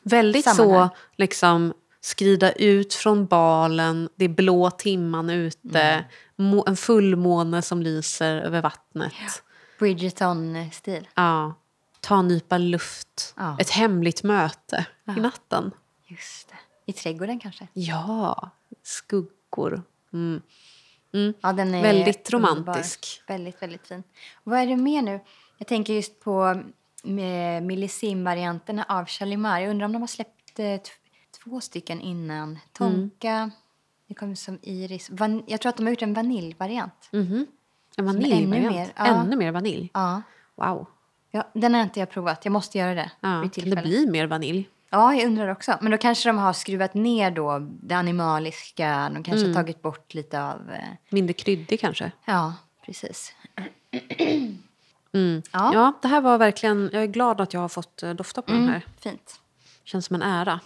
Väldigt 0.04 0.46
sammanhang. 0.46 0.90
så, 0.90 0.96
liksom, 1.16 1.74
skrida 2.02 2.52
ut 2.52 2.94
från 2.94 3.26
balen, 3.26 4.10
det 4.16 4.26
är 4.26 4.30
blå 4.30 4.70
timman 4.72 5.30
ute, 5.30 6.06
Mm. 6.38 6.52
må, 6.52 6.64
en 6.68 6.78
fullmåne 6.78 7.62
som 7.62 7.82
lyser 7.82 8.36
över 8.38 8.62
vattnet. 8.62 9.14
Ja. 9.22 9.30
Bridgerton-stil. 9.80 11.08
Ta 12.02 12.20
en 12.20 12.28
nypa 12.28 12.58
luft, 12.58 13.34
Ja. 13.38 13.58
ett 13.60 13.70
hemligt 13.70 14.24
möte 14.24 14.86
i 15.18 15.20
natten. 15.20 15.72
Just 16.08 16.50
det. 16.50 16.56
I 16.86 16.94
trädgården 16.94 17.40
kanske. 17.40 17.68
Ja, 17.74 18.50
skuggor. 18.84 19.82
Mm. 20.14 20.42
Ja, 21.42 21.54
den 21.54 21.74
är 21.76 21.82
Väldigt 21.82 22.34
underbar. 22.34 22.56
romantisk. 22.56 23.22
Väldigt, 23.28 23.62
väldigt 23.62 23.88
fin. 23.88 24.04
Och 24.34 24.52
vad 24.52 24.60
är 24.60 24.68
det 24.68 24.76
mer 24.76 25.02
nu? 25.02 25.20
Jag 25.58 25.68
tänker 25.68 25.94
just 25.94 26.20
på 26.20 26.64
med 27.04 27.64
Millisim-varianterna 27.64 28.86
av 28.88 29.06
Shalimar. 29.06 29.60
Jag 29.60 29.70
undrar 29.70 29.86
om 29.86 29.92
de 29.94 30.02
har 30.02 30.08
släppt 30.08 30.60
eh, 30.60 30.80
två 31.44 31.62
stycken 31.62 32.02
innan. 32.02 32.60
Tonka, 32.74 33.52
det 34.08 34.14
kom 34.14 34.36
som 34.36 34.60
Iris. 34.62 35.10
Van- 35.10 35.44
jag 35.48 35.62
tror 35.62 35.70
att 35.70 35.78
de 35.78 35.84
har 35.84 35.90
gjort 35.92 36.02
en 36.02 36.14
vaniljvariant. 36.14 37.10
Mhm. 37.12 37.46
En 37.98 38.06
vaniljvariant? 38.06 38.54
ännu 38.56 38.70
mer, 38.70 38.90
ja. 38.96 39.06
ännu 39.06 39.36
mer 39.36 39.52
vanilj? 39.52 39.90
Ja. 39.94 40.22
Wow. 40.56 40.86
ja. 41.32 41.48
Den 41.54 41.74
har 41.74 41.82
inte 41.82 42.00
jag 42.00 42.10
provat. 42.10 42.46
Jag 42.46 42.52
måste 42.52 42.78
göra 42.78 42.94
det 42.96 43.12
Ja. 43.22 43.50
Kan 43.54 43.70
det 43.70 43.82
bli 43.84 44.08
mer 44.10 44.28
vanilj? 44.28 44.70
Ja, 44.90 45.14
jag 45.16 45.26
undrar 45.26 45.48
också. 45.48 45.78
Men 45.82 45.92
då 45.92 45.98
kanske 45.98 46.30
de 46.30 46.38
har 46.38 46.54
skruvat 46.54 46.94
ner 46.94 47.32
då 47.32 47.60
det 47.84 47.96
animaliska. 47.96 49.10
De 49.14 49.24
kanske 49.24 49.48
har 49.48 49.54
tagit 49.54 49.82
bort 49.82 50.14
lite 50.14 50.44
av... 50.44 50.72
eh, 50.72 50.80
Mindre 51.10 51.34
kryddig 51.34 51.80
kanske? 51.80 52.12
Ja, 52.26 52.54
precis. 52.86 53.34
Mm. 55.14 55.42
Ja. 55.52 55.72
Ja. 55.74 55.94
det 56.02 56.08
här 56.08 56.22
var 56.22 56.38
verkligen... 56.38 56.90
Jag 56.94 57.04
är 57.04 57.08
glad 57.08 57.42
att 57.42 57.54
jag 57.54 57.62
har 57.62 57.68
fått 57.70 58.04
eh, 58.04 58.14
dofta 58.14 58.42
på 58.42 58.52
den 58.52 58.68
här. 58.70 58.86
Fint. 59.00 59.40
Känns 59.84 60.06
som 60.06 60.16
en 60.16 60.22
ära. 60.22 60.60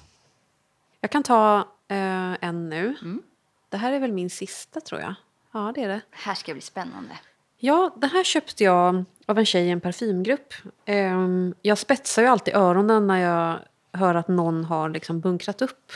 Jag 1.02 1.12
kan 1.12 1.24
ta 1.24 1.58
eh, 1.88 2.34
en 2.42 2.70
nu. 2.70 2.96
Mm. 3.02 3.22
Det 3.70 3.78
här 3.78 3.92
är 3.94 4.00
väl 4.00 4.12
min 4.12 4.30
sista 4.30 4.82
tror 4.82 5.02
jag. 5.02 5.16
Ja, 5.52 5.72
det 5.76 5.84
är 5.84 5.88
det. 5.88 5.94
Det 5.94 6.02
här 6.18 6.36
ska 6.36 6.52
bli 6.54 6.62
spännande. 6.62 7.14
Ja, 7.58 7.94
den 7.98 8.10
här 8.10 8.24
köpte 8.24 8.64
jag 8.64 9.04
av 9.26 9.38
en 9.40 9.46
tjej 9.46 9.68
i 9.68 9.70
en 9.72 9.82
parfymgrupp. 9.82 10.54
Ehm, 10.86 11.56
jag 11.62 11.78
spetsar 11.78 12.22
ju 12.22 12.28
alltid 12.28 12.56
öronen 12.56 13.08
när 13.08 13.18
jag 13.20 13.60
hör 13.94 14.16
att 14.16 14.28
någon 14.28 14.64
har 14.64 14.90
liksom 14.90 15.20
bunkrat 15.20 15.62
upp 15.62 15.92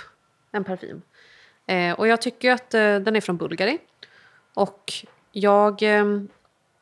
en 0.52 0.64
parfym. 0.64 1.02
Eh, 1.66 1.94
och 1.94 2.08
jag 2.08 2.22
tycker 2.22 2.52
att 2.52 2.74
eh, 2.74 3.00
den 3.00 3.16
är 3.16 3.22
från 3.22 3.38
Bulgari. 3.38 3.78
Och 4.54 4.94
jag 5.32 5.82
ehm, 5.82 6.28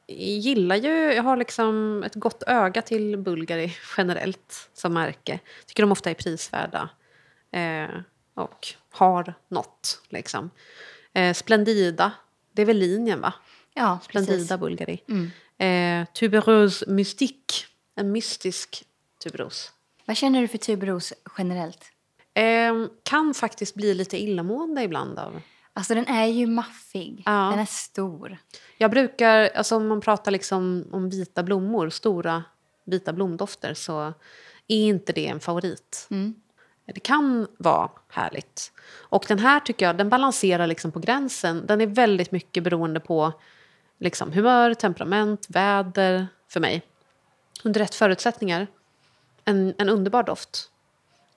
gillar 0.08 0.76
ju, 0.76 1.14
jag 1.14 1.24
har 1.24 1.38
liksom 1.38 2.04
ett 2.06 2.16
gott 2.16 2.44
öga 2.48 2.82
till 2.82 3.18
Bulgari 3.18 3.74
generellt 3.98 4.70
som 4.74 4.94
märke. 4.94 5.40
Tycker 5.66 5.84
de 5.84 5.92
ofta 5.92 6.10
är 6.10 6.14
prisvärda. 6.14 6.90
Eh, 7.52 7.90
och 8.34 8.68
har 8.92 9.34
något 9.48 10.02
liksom. 10.10 10.50
Eh, 11.14 11.34
Splendida, 11.34 12.12
det 12.52 12.62
är 12.62 12.66
väl 12.66 12.78
linjen 12.78 13.22
va? 13.22 13.34
Ja, 13.74 14.00
Splendida 14.04 14.38
precis. 14.38 14.60
Bulgari. 14.60 15.02
Eh, 15.58 16.06
tuberös 16.14 16.84
mystik. 16.88 17.66
En 17.96 18.12
mystisk 18.12 18.86
tuberos. 19.24 19.72
Vad 20.06 20.18
känner 20.18 20.42
du 20.42 20.48
för 20.48 20.58
tuberos 20.58 21.14
generellt? 21.38 21.92
Eh, 22.34 22.74
kan 23.04 23.34
faktiskt 23.34 23.76
bli 23.76 23.94
lite 23.94 24.18
illamående 24.18 24.84
ibland 24.84 25.20
av. 25.20 25.42
Alltså 25.74 25.96
den 25.96 26.08
är 26.08 26.26
ju 26.26 26.48
maffig. 26.48 27.24
Ja. 27.26 27.32
Den 27.52 27.60
är 27.60 27.66
stor. 27.66 28.38
Jag 28.78 28.92
brukar, 28.92 29.50
alltså 29.56 29.76
om 29.76 29.88
man 29.88 30.02
pratar 30.02 30.32
liksom 30.32 30.86
om 30.92 31.10
vita 31.10 31.44
blommor, 31.44 31.90
stora 31.90 32.44
vita 32.86 33.14
blomdofter, 33.14 33.74
så 33.74 34.14
är 34.68 34.88
inte 34.88 35.14
det 35.14 35.28
en 35.28 35.40
favorit. 35.40 36.08
Det 36.94 37.00
kan 37.00 37.48
vara 37.58 37.90
härligt. 38.10 38.72
Och 38.92 39.26
den 39.28 39.40
här 39.40 39.60
tycker 39.60 39.86
jag, 39.86 39.98
den 39.98 40.10
balanserar 40.10 40.68
liksom 40.68 40.92
på 40.92 41.00
gränsen. 41.00 41.66
Den 41.68 41.82
är 41.82 41.88
väldigt 41.88 42.32
mycket 42.32 42.64
beroende 42.64 43.00
på 43.00 43.34
liksom 44.00 44.32
humör, 44.32 44.74
temperament, 44.74 45.46
väder 45.50 46.28
för 46.48 46.60
mig. 46.60 46.82
Under 47.64 47.80
rätt 47.80 47.96
förutsättningar. 47.96 48.68
En, 49.46 49.74
en 49.78 49.90
underbar 49.90 50.24
doft. 50.24 50.72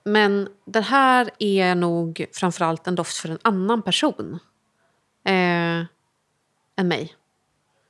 Men 0.03 0.49
den 0.65 0.83
här 0.83 1.29
är 1.39 1.75
nog 1.75 2.25
framförallt 2.33 2.87
en 2.87 2.95
doft 2.95 3.17
för 3.17 3.29
en 3.29 3.39
annan 3.41 3.81
person. 3.81 4.39
Eh, 5.23 5.79
än 6.75 6.87
mig. 6.87 7.15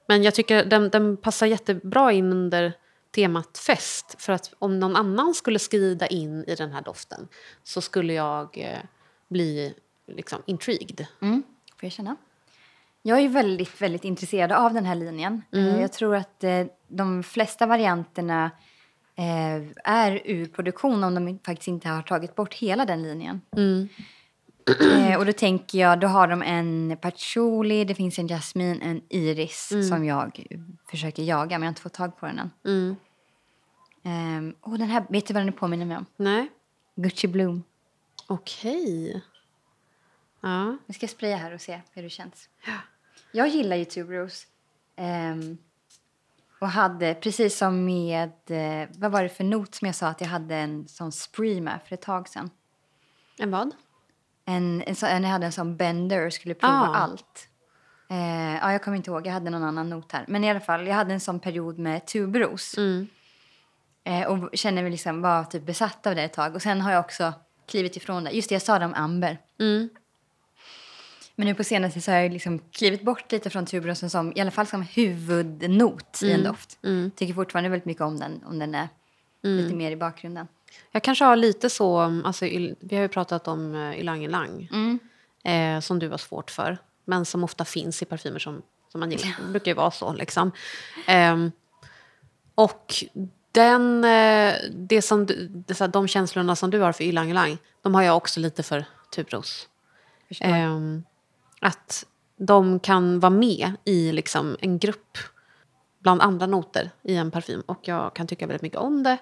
Men 0.08 0.24
jag 0.24 0.36
tycker 0.36 0.66
den, 0.66 0.90
den 0.90 1.18
passar 1.18 1.48
jättebra 1.48 2.12
in 2.12 2.32
under 2.32 2.74
temat 3.16 3.58
fest. 3.58 4.16
För 4.20 4.34
att 4.34 4.54
om 4.60 4.80
någon 4.80 4.96
annan 4.96 5.34
skulle 5.34 5.60
skrida 5.60 6.08
in 6.08 6.44
i 6.48 6.56
den 6.56 6.72
här 6.72 6.82
doften 6.82 7.28
så 7.64 7.82
skulle 7.82 8.14
jag 8.14 8.58
eh, 8.58 8.80
bli 9.28 9.74
liksom 10.08 10.42
intrigued. 10.46 11.08
Mm. 11.22 11.44
Får 11.72 11.86
jag 11.86 11.92
känna? 11.92 12.16
Jag 13.02 13.20
är 13.20 13.30
väldigt, 13.30 13.82
väldigt 13.82 14.04
intresserad 14.04 14.52
av 14.52 14.74
den 14.74 14.86
här 14.86 14.96
linjen. 14.96 15.42
Eh, 15.52 15.82
Jag 15.82 15.94
tror 15.94 16.16
att 16.16 16.44
eh, 16.44 16.66
de 16.88 17.24
flesta 17.24 17.66
varianterna 17.66 18.52
är 19.84 20.22
ur 20.26 20.46
produktion 20.46 21.04
om 21.04 21.16
de 21.16 21.40
faktiskt 21.46 21.68
inte 21.68 21.90
har 21.90 22.02
tagit 22.02 22.36
bort 22.36 22.54
hela 22.54 22.86
den 22.86 23.04
linjen. 23.04 23.42
Eh, 24.82 25.18
och 25.18 25.26
då 25.26 25.34
tänker 25.34 25.80
jag, 25.80 26.00
då 26.00 26.08
har 26.08 26.28
de 26.28 26.42
en 26.42 26.98
patchouli, 27.02 27.86
det 27.86 27.96
finns 27.96 28.20
en 28.20 28.28
jasmin, 28.28 28.82
en 28.82 29.02
iris 29.10 29.74
som 29.90 30.06
jag 30.06 30.46
försöker 30.90 31.24
jaga 31.24 31.58
men 31.58 31.62
jag 31.62 31.68
har 31.68 31.70
inte 31.70 31.82
fått 31.82 31.94
tag 31.94 32.18
på 32.20 32.26
den 32.26 32.40
än. 32.40 32.52
Mm. 32.66 32.96
Ehm, 34.04 34.56
och 34.62 34.80
den 34.80 34.90
här, 34.90 35.06
vet 35.10 35.28
du 35.28 35.34
vad 35.34 35.44
den 35.44 35.54
påminner 35.54 35.86
mig 35.86 35.98
om? 35.98 36.06
Nej, 36.16 36.50
Gucci 36.96 37.28
Bloom. 37.28 37.64
okej. 38.28 39.24
Ja. 40.42 40.78
Jag 40.86 40.96
ska 40.96 41.08
spraya 41.08 41.38
här 41.38 41.54
och 41.54 41.62
se 41.62 41.82
hur 41.92 42.04
det 42.04 42.10
känns. 42.10 42.50
Jag 43.32 43.48
gillar 43.48 43.76
ju 43.76 43.86
tuberose. 43.86 44.48
Ehm, 44.96 45.58
och 46.60 46.68
hade, 46.68 47.14
precis 47.14 47.58
som 47.58 47.86
med, 47.86 48.32
eh, 48.50 48.90
vad 48.98 49.12
var 49.12 49.24
det 49.24 49.30
för 49.30 49.44
not 49.44 49.76
som 49.76 49.86
jag 49.86 49.96
sa 49.96 50.08
att 50.08 50.22
jag 50.22 50.28
hade 50.28 50.56
en 50.56 50.88
sån 50.88 51.12
spree 51.12 51.62
med 51.62 51.80
för 51.86 51.94
ett 51.94 52.02
tag 52.02 52.30
sedan. 52.30 52.50
En 53.38 53.52
vad? 53.52 53.72
En, 54.46 54.84
en, 54.88 54.96
så, 54.96 55.06
jag 55.06 55.22
hade 55.22 55.46
en 55.46 55.52
sån 55.52 55.78
bender 55.78 56.26
och 56.26 56.34
skulle 56.34 56.54
prova 56.54 56.74
Ah. 56.74 56.96
allt. 56.96 57.48
Eh, 58.10 58.56
ja, 58.56 58.72
jag 58.72 58.84
kommer 58.84 58.98
inte 58.98 59.12
ihåg, 59.12 59.28
jag 59.28 59.34
hade 59.34 59.50
någon 59.50 59.64
annan 59.64 59.90
not 59.90 60.12
här. 60.12 60.26
Men 60.28 60.44
i 60.44 60.50
alla 60.50 60.60
fall, 60.60 60.88
jag 60.88 60.96
hade 60.96 61.14
en 61.14 61.20
sån 61.20 61.40
period 61.40 61.80
med 61.80 62.08
tuberos. 62.08 62.78
Mm. 62.78 63.08
Eh, 64.04 64.28
och 64.28 64.50
kände 64.54 64.82
mig 64.82 64.92
liksom, 64.92 65.22
var 65.22 65.44
typ 65.44 65.66
besatt 65.66 66.08
av 66.08 66.16
det 66.16 66.24
ett 66.24 66.34
tag. 66.34 66.56
Och 66.56 66.62
sen 66.62 66.82
har 66.82 66.92
jag 66.92 67.00
också 67.00 67.34
klivit 67.68 67.96
ifrån 67.96 68.24
det. 68.24 68.32
Just 68.32 68.50
det, 68.50 68.56
jag 68.56 68.62
sa 68.62 68.80
det 68.80 68.86
om 68.86 68.94
amber. 68.94 69.38
Mm. 69.60 69.90
Men 71.40 71.48
nu 71.48 71.56
på 71.56 71.64
senaste 71.64 72.02
så 72.02 72.12
har 72.12 72.18
jag 72.18 72.34
liksom 72.34 72.60
klivit 72.72 73.02
bort 73.02 73.32
lite 73.32 73.50
från 73.50 73.66
tuberosen 73.66 74.10
som 74.10 74.34
i 74.36 74.42
alla 74.42 74.52
fall 74.52 74.68
som 74.68 74.82
huvudnot 74.82 76.20
i 76.24 76.32
en 76.32 76.44
doft. 76.44 76.78
Tycker 77.16 77.34
fortfarande 77.34 77.70
väldigt 77.70 77.86
mycket 77.86 78.04
om 78.04 78.20
den 78.20 78.44
om 78.46 78.60
den 78.60 78.76
är 78.76 78.88
lite 79.42 79.76
mer 79.76 79.92
i 79.92 79.96
bakgrunden. 79.96 80.48
Jag 80.92 81.04
kanske 81.04 81.26
har 81.26 81.36
lite 81.36 81.70
så, 81.70 82.00
alltså, 82.26 82.46
vi 82.80 82.96
har 82.96 83.02
ju 83.02 83.08
pratat 83.08 83.48
om 83.48 83.76
uh, 83.76 84.00
ylang 84.00 84.24
ylang, 84.26 84.70
Mm. 84.72 85.00
eh, 85.44 85.82
som 85.82 86.00
du 86.00 86.10
har 86.10 86.18
svårt 86.18 86.52
för, 86.52 86.78
men 87.06 87.26
som 87.26 87.44
ofta 87.44 87.66
finns 87.66 88.02
i 88.02 88.06
parfymer 88.06 88.40
som, 88.40 88.62
som 88.92 89.00
man 89.00 89.12
gillar. 89.12 89.36
Det 89.46 89.52
brukar 89.52 89.72
ju 89.72 89.76
vara 89.76 89.92
så. 89.92 90.14
Liksom. 90.14 90.52
Ehm, 91.08 91.52
och 92.56 92.94
den, 93.52 94.04
eh, 94.04 94.54
det 94.72 95.02
som, 95.02 95.26
det, 95.68 95.76
så 95.76 95.84
här, 95.84 95.92
de 95.92 96.08
känslorna 96.08 96.56
som 96.56 96.70
du 96.70 96.80
har 96.80 96.92
för 96.92 97.04
ylang 97.04 97.30
ylang, 97.30 97.58
de 97.82 97.96
har 97.96 98.04
jag 98.04 98.18
också 98.18 98.40
lite 98.40 98.64
för 98.64 98.86
tubros. 99.16 99.68
Förstår. 100.28 100.48
Att 101.60 102.06
de 102.38 102.80
kan 102.80 103.20
vara 103.20 103.30
med 103.30 103.72
i 103.86 104.12
liksom, 104.12 104.58
en 104.60 104.80
grupp 104.80 105.18
bland 106.00 106.22
andra 106.22 106.46
noter 106.46 106.92
i 107.04 107.16
en 107.16 107.32
parfym. 107.32 107.62
Och 107.66 107.80
jag 107.82 108.14
kan 108.14 108.28
tycka 108.28 108.48
väldigt 108.48 108.62
mycket 108.62 108.80
om 108.80 109.04
det. 109.04 109.18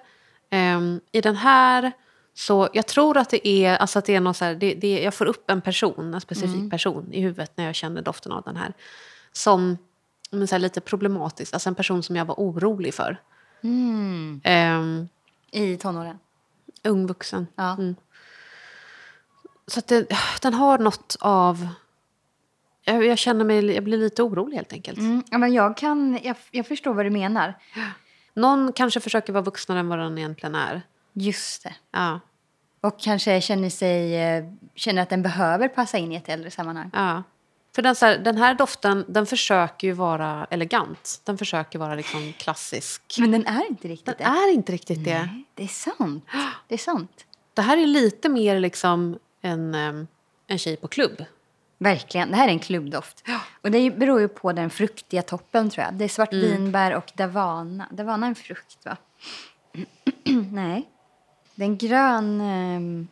Ehm, 0.50 1.00
I 1.12 1.20
den 1.20 1.36
här, 1.36 1.92
så 2.34 2.68
jag 2.72 2.86
tror 2.86 3.16
att 3.16 3.30
det 3.30 3.48
är, 3.48 3.76
alltså 3.76 3.98
att 3.98 4.04
det 4.04 4.14
är 4.14 4.20
något 4.20 4.36
så 4.36 4.44
här, 4.44 4.54
det, 4.54 4.74
det, 4.74 5.02
jag 5.02 5.14
får 5.14 5.26
upp 5.26 5.50
en 5.50 5.60
person, 5.60 6.14
en 6.14 6.20
specifik 6.20 6.70
person 6.70 7.12
i 7.12 7.20
huvudet 7.20 7.52
när 7.54 7.64
jag 7.64 7.74
känner 7.74 8.02
doften 8.02 8.32
av 8.32 8.42
den 8.42 8.56
här. 8.56 8.72
Som 9.32 9.78
men 10.30 10.48
så 10.48 10.54
här, 10.54 10.60
lite 10.60 10.80
problematisk, 10.80 11.52
alltså 11.52 11.68
en 11.68 11.74
person 11.74 12.02
som 12.02 12.16
jag 12.16 12.24
var 12.24 12.34
orolig 12.34 12.94
för. 12.94 13.20
Mm. 13.62 14.40
Ehm, 14.44 15.08
I 15.50 15.76
tonåren. 15.76 16.18
ung 16.84 17.06
vuxen. 17.06 17.46
Ja. 17.56 17.72
Mm. 17.72 17.96
Så 19.66 19.78
att 19.78 19.86
det, 19.86 20.06
den 20.42 20.54
har 20.54 20.78
något 20.78 21.16
av... 21.20 21.68
Jag, 22.88 23.18
känner 23.18 23.44
mig, 23.44 23.74
jag 23.74 23.84
blir 23.84 23.98
lite 23.98 24.22
orolig 24.22 24.56
helt 24.56 24.72
enkelt. 24.72 24.98
Mm. 24.98 25.22
Ja, 25.30 25.38
men 25.38 25.52
jag, 25.52 25.76
kan, 25.76 26.18
jag, 26.22 26.36
jag 26.50 26.66
förstår 26.66 26.94
vad 26.94 27.06
du 27.06 27.10
menar. 27.10 27.54
Någon 28.34 28.72
kanske 28.72 29.00
försöker 29.00 29.32
vara 29.32 29.44
vuxnare 29.44 29.78
än 29.80 29.88
vad 29.88 29.98
den 29.98 30.18
egentligen 30.18 30.54
är. 30.54 30.82
Just 31.12 31.62
det. 31.62 31.74
Ja, 31.92 32.20
Och 32.80 33.00
kanske 33.00 33.40
känner, 33.40 33.70
sig, 33.70 34.16
eh, 34.16 34.44
känner 34.74 35.02
att 35.02 35.10
den 35.10 35.22
behöver 35.22 35.68
passa 35.68 35.98
in 35.98 36.12
i 36.12 36.16
ett 36.16 36.28
äldre 36.28 36.50
sammanhang. 36.50 36.90
ja. 36.94 37.22
För 37.74 37.82
den, 37.82 37.94
så 37.94 38.06
här, 38.06 38.18
den 38.18 38.36
här 38.36 38.54
doften, 38.54 39.04
den 39.08 39.26
försöker 39.26 39.86
ju 39.86 39.92
vara 39.92 40.44
elegant. 40.50 41.20
Den 41.24 41.38
försöker 41.38 41.78
vara 41.78 41.94
liksom 41.94 42.32
klassisk. 42.38 43.02
Men 43.18 43.30
den 43.30 43.46
är 43.46 43.68
inte 43.70 43.88
riktigt 43.88 44.18
Den 44.18 44.32
det. 44.32 44.38
är 44.38 44.52
inte 44.54 44.72
riktigt 44.72 45.04
det. 45.04 45.18
Nej, 45.18 45.44
det 45.54 45.62
är 45.62 45.66
sant. 45.68 46.24
Det 46.68 46.74
är 46.74 46.78
sant. 46.78 47.24
Det 47.54 47.62
här 47.62 47.76
är 47.76 47.86
lite 47.86 48.28
mer 48.28 48.60
liksom 48.60 49.18
en, 49.42 49.74
em, 49.74 50.06
en 50.46 50.58
tjej 50.58 50.76
på 50.76 50.88
klubb. 50.88 51.24
Verkligen. 51.78 52.30
Det 52.30 52.36
här 52.36 52.48
är 52.48 52.52
en 52.52 52.58
klubbdoft. 52.58 53.24
Och 53.62 53.70
det 53.70 53.90
beror 53.90 54.20
ju 54.20 54.28
på 54.28 54.52
den 54.52 54.70
fruktiga 54.70 55.22
toppen 55.22 55.70
tror 55.70 55.84
jag. 55.84 55.94
Det 55.94 56.04
är 56.04 56.08
svartvinbär 56.08 56.94
och 56.94 57.12
davana. 57.14 57.88
Davana 57.90 58.26
är 58.26 58.28
en 58.28 58.34
frukt 58.34 58.78
va? 58.84 58.96
Nej. 60.52 60.88
Det 61.54 61.62
är 61.62 61.66
en 61.66 61.78
grön 61.78 62.40
um, 62.40 63.08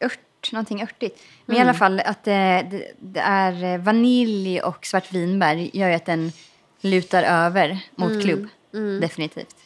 ört, 0.00 0.52
någonting 0.52 0.82
örtigt. 0.82 1.22
Men 1.46 1.56
i 1.56 1.60
alla 1.60 1.74
fall 1.74 2.00
att 2.00 2.24
det, 2.24 2.66
det, 2.70 2.92
det 3.00 3.20
är 3.20 3.64
eh, 3.64 3.80
vanilj 3.80 4.60
och 4.62 4.86
svartvinbär 4.86 5.54
gör 5.54 5.88
ju 5.88 5.94
att 5.94 6.06
den 6.06 6.32
lutar 6.80 7.22
över 7.22 7.78
mot 7.96 8.22
klubb. 8.22 8.48
Definitivt. 9.00 9.56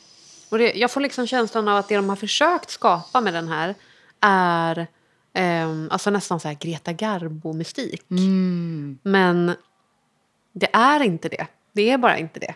Och 0.51 0.59
det, 0.59 0.73
jag 0.75 0.91
får 0.91 1.01
liksom 1.01 1.27
känslan 1.27 1.69
av 1.69 1.77
att 1.77 1.89
det 1.89 1.97
de 1.97 2.09
har 2.09 2.17
försökt 2.17 2.71
skapa 2.71 3.21
med 3.21 3.35
den 3.35 3.49
här 3.49 3.75
är 4.21 4.87
em, 5.39 5.89
alltså 5.91 6.11
nästan 6.11 6.41
så 6.41 6.49
här 6.49 6.55
Greta 6.55 6.93
Garbo-mystik. 6.93 8.05
Men 9.03 9.55
det 10.53 10.69
är 10.73 11.03
inte 11.03 11.29
det. 11.29 11.47
Det 11.73 11.91
är 11.91 11.99
bara 11.99 12.19
inte 12.19 12.41
det. 12.41 12.55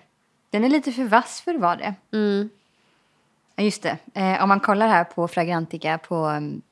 Den 0.51 0.65
är 0.65 0.69
lite 0.69 0.93
för 0.93 1.05
vass 1.05 1.41
för 1.41 1.55
att 1.55 1.61
vara 1.61 1.77
det. 1.77 1.95
Mm. 2.13 2.49
Just 3.57 3.83
det. 3.83 3.99
Eh, 4.15 4.43
om 4.43 4.49
man 4.49 4.61
kollar 4.61 4.89
här 4.89 5.05
på 5.05 5.29
Fragrantica 5.29 5.99
på 5.99 6.27
um, 6.27 6.63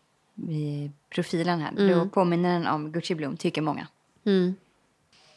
profilen 1.11 1.61
här. 1.61 1.89
Då 1.95 2.09
påminner 2.09 2.53
den 2.53 2.67
om 2.67 2.93
Gucci 2.93 3.15
Bloom, 3.15 3.37
tycker 3.37 3.63
många. 3.63 3.87
Mm. 4.27 4.55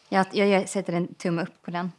Jag, 0.09 0.25
jag, 0.31 0.47
jag 0.47 0.69
sätter 0.69 0.93
en 0.93 1.13
tumme 1.13 1.41
upp 1.41 1.61
på 1.61 1.71
den. 1.71 1.91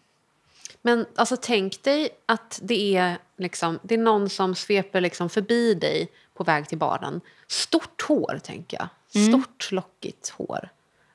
Men 0.83 1.07
alltså, 1.17 1.37
tänk 1.37 1.83
dig 1.83 2.09
att 2.27 2.61
det 2.63 2.97
är, 2.97 3.19
liksom, 3.37 3.79
det 3.83 3.95
är 3.95 3.99
någon 3.99 4.29
som 4.29 4.55
sveper 4.55 5.01
liksom 5.01 5.31
förbi 5.31 5.75
dig 5.75 6.09
på 6.35 6.45
väg 6.45 6.69
till 6.69 6.79
baren. 6.79 7.21
Stort 7.55 8.03
hår, 8.03 8.41
tänker 8.43 8.77
jag. 8.77 8.89
Stort, 9.29 9.73
lockigt 9.73 10.29
hår. 10.29 10.69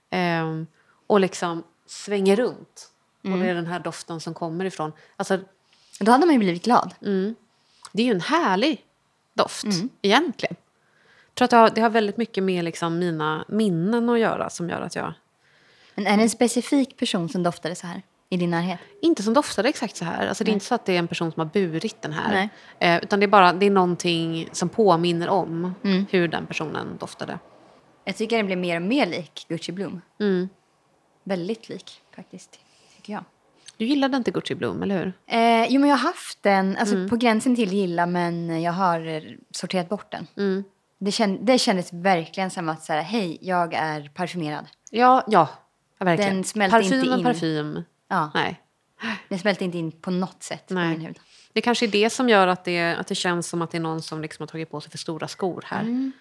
Ehm, 0.09 0.67
och 1.07 1.19
liksom 1.19 1.63
svänger 1.85 2.35
runt. 2.35 2.91
Och 3.23 3.37
det 3.37 3.49
är 3.49 3.55
den 3.55 3.65
här 3.67 3.79
doften 3.79 4.19
som 4.21 4.33
kommer 4.33 4.65
ifrån. 4.65 4.91
Alltså, 5.15 5.39
Då 5.99 6.11
hade 6.11 6.25
man 6.25 6.33
ju 6.33 6.39
blivit 6.39 6.63
glad. 6.63 6.93
det 7.91 8.01
är 8.01 8.05
ju 8.05 8.11
en 8.11 8.21
härlig 8.21 8.85
doft, 9.33 9.65
egentligen. 10.01 10.55
Jag 11.25 11.35
tror 11.35 11.45
att 11.45 11.51
det 11.51 11.57
har, 11.57 11.69
det 11.69 11.81
har 11.81 11.89
väldigt 11.89 12.17
mycket 12.17 12.43
med 12.43 12.63
liksom 12.63 12.99
mina 12.99 13.45
minnen 13.47 14.09
att 14.09 14.19
göra 14.19 14.49
som 14.49 14.69
gör 14.69 14.81
att 14.81 14.95
jag... 14.95 15.13
Men 15.95 16.07
är 16.07 16.17
det 16.17 16.23
en 16.23 16.29
specifik 16.29 16.97
person 16.97 17.29
som 17.29 17.43
doftade 17.43 17.75
så 17.75 17.87
här 17.87 18.01
i 18.29 18.37
din 18.37 18.49
närhet? 18.49 18.79
Inte 19.01 19.23
som 19.23 19.33
doftade 19.33 19.69
exakt 19.69 19.95
så 19.95 20.05
här. 20.05 20.27
Alltså, 20.27 20.43
det 20.43 20.51
är 20.51 20.53
inte 20.53 20.65
så 20.65 20.75
att 20.75 20.85
det 20.85 20.95
är 20.95 20.99
en 20.99 21.07
person 21.07 21.31
som 21.31 21.39
har 21.39 21.45
burit 21.45 22.01
den 22.01 22.13
här. 22.13 22.49
Eh, 22.79 22.97
utan 23.03 23.19
det 23.19 23.25
är 23.25 23.27
bara 23.27 23.53
det 23.53 23.65
är 23.65 23.71
någonting 23.71 24.49
som 24.51 24.69
påminner 24.69 25.29
om 25.29 25.73
hur 26.09 26.27
den 26.27 26.45
personen 26.45 26.97
doftade. 26.99 27.39
Jag 28.05 28.15
tycker 28.15 28.37
den 28.37 28.45
blir 28.45 28.55
mer 28.55 28.75
och 28.75 28.81
mer 28.81 29.05
lik 29.05 29.45
Gucci 29.49 29.71
Bloom. 29.71 30.01
Mm. 30.19 30.49
Väldigt 31.23 31.69
lik 31.69 32.01
faktiskt, 32.15 32.59
tycker 32.95 33.13
jag. 33.13 33.23
Du 33.77 33.85
gillade 33.85 34.17
inte 34.17 34.31
Gucci 34.31 34.55
Bloom, 34.55 34.83
eller 34.83 34.97
hur? 34.97 35.13
Eh, 35.27 35.65
jo, 35.69 35.79
men 35.79 35.89
jag 35.89 35.97
har 35.97 36.07
haft 36.07 36.43
den, 36.43 36.77
alltså 36.77 37.07
på 37.09 37.15
gränsen 37.15 37.55
till 37.55 37.73
gilla, 37.73 38.05
men 38.05 38.61
jag 38.61 38.71
har 38.71 39.23
sorterat 39.51 39.89
bort 39.89 40.11
den. 40.11 40.27
Mm. 40.37 40.63
Det, 40.99 41.11
känd, 41.11 41.45
det 41.45 41.57
kändes 41.57 41.93
verkligen 41.93 42.49
som 42.49 42.69
att 42.69 42.83
säga, 42.83 43.01
hej, 43.01 43.37
jag 43.41 43.73
är 43.73 44.09
parfymerad. 44.09 44.65
Ja, 44.91 45.23
ja. 45.27 45.49
verkligen. 45.99 46.35
Den 46.35 46.43
smälte 46.43 46.75
parfym 46.75 47.03
inte 47.03 47.17
in. 47.17 47.23
parfym. 47.23 47.83
Ja, 48.11 48.31
Nej. 48.33 48.61
den 49.29 49.39
smälte 49.39 49.65
inte 49.65 49.77
in 49.77 49.91
på 49.91 50.11
något 50.11 50.43
sätt 50.43 50.67
på 50.67 50.73
Nej. 50.73 50.89
min 50.89 51.01
hud. 51.01 51.19
Det 51.53 51.61
kanske 51.61 51.85
är 51.85 51.87
det 51.91 52.09
som 52.09 52.29
gör 52.29 52.47
att 52.47 52.65
det, 52.65 52.95
att 52.95 53.07
det 53.07 53.15
känns 53.15 53.47
som 53.49 53.61
att 53.61 53.71
det 53.71 53.77
är 53.77 53.81
någon 53.81 54.01
som 54.01 54.21
liksom 54.21 54.43
har 54.43 54.47
tagit 54.47 54.71
på 54.71 54.81
sig 54.81 54.91
för 54.91 54.97
stora 54.97 55.27
skor 55.27 55.63
här. 55.67 55.83
någon 55.83 56.11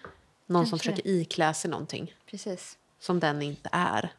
som 0.47 0.55
Mm. 0.55 0.65
kanske 0.69 0.77
försöker 0.77 1.07
iklä 1.09 1.53
sig 1.53 1.71
någonting 1.71 2.13
Precis. 2.31 2.77
som 2.99 3.19
den 3.19 3.41
inte 3.41 3.69
är. 3.71 4.11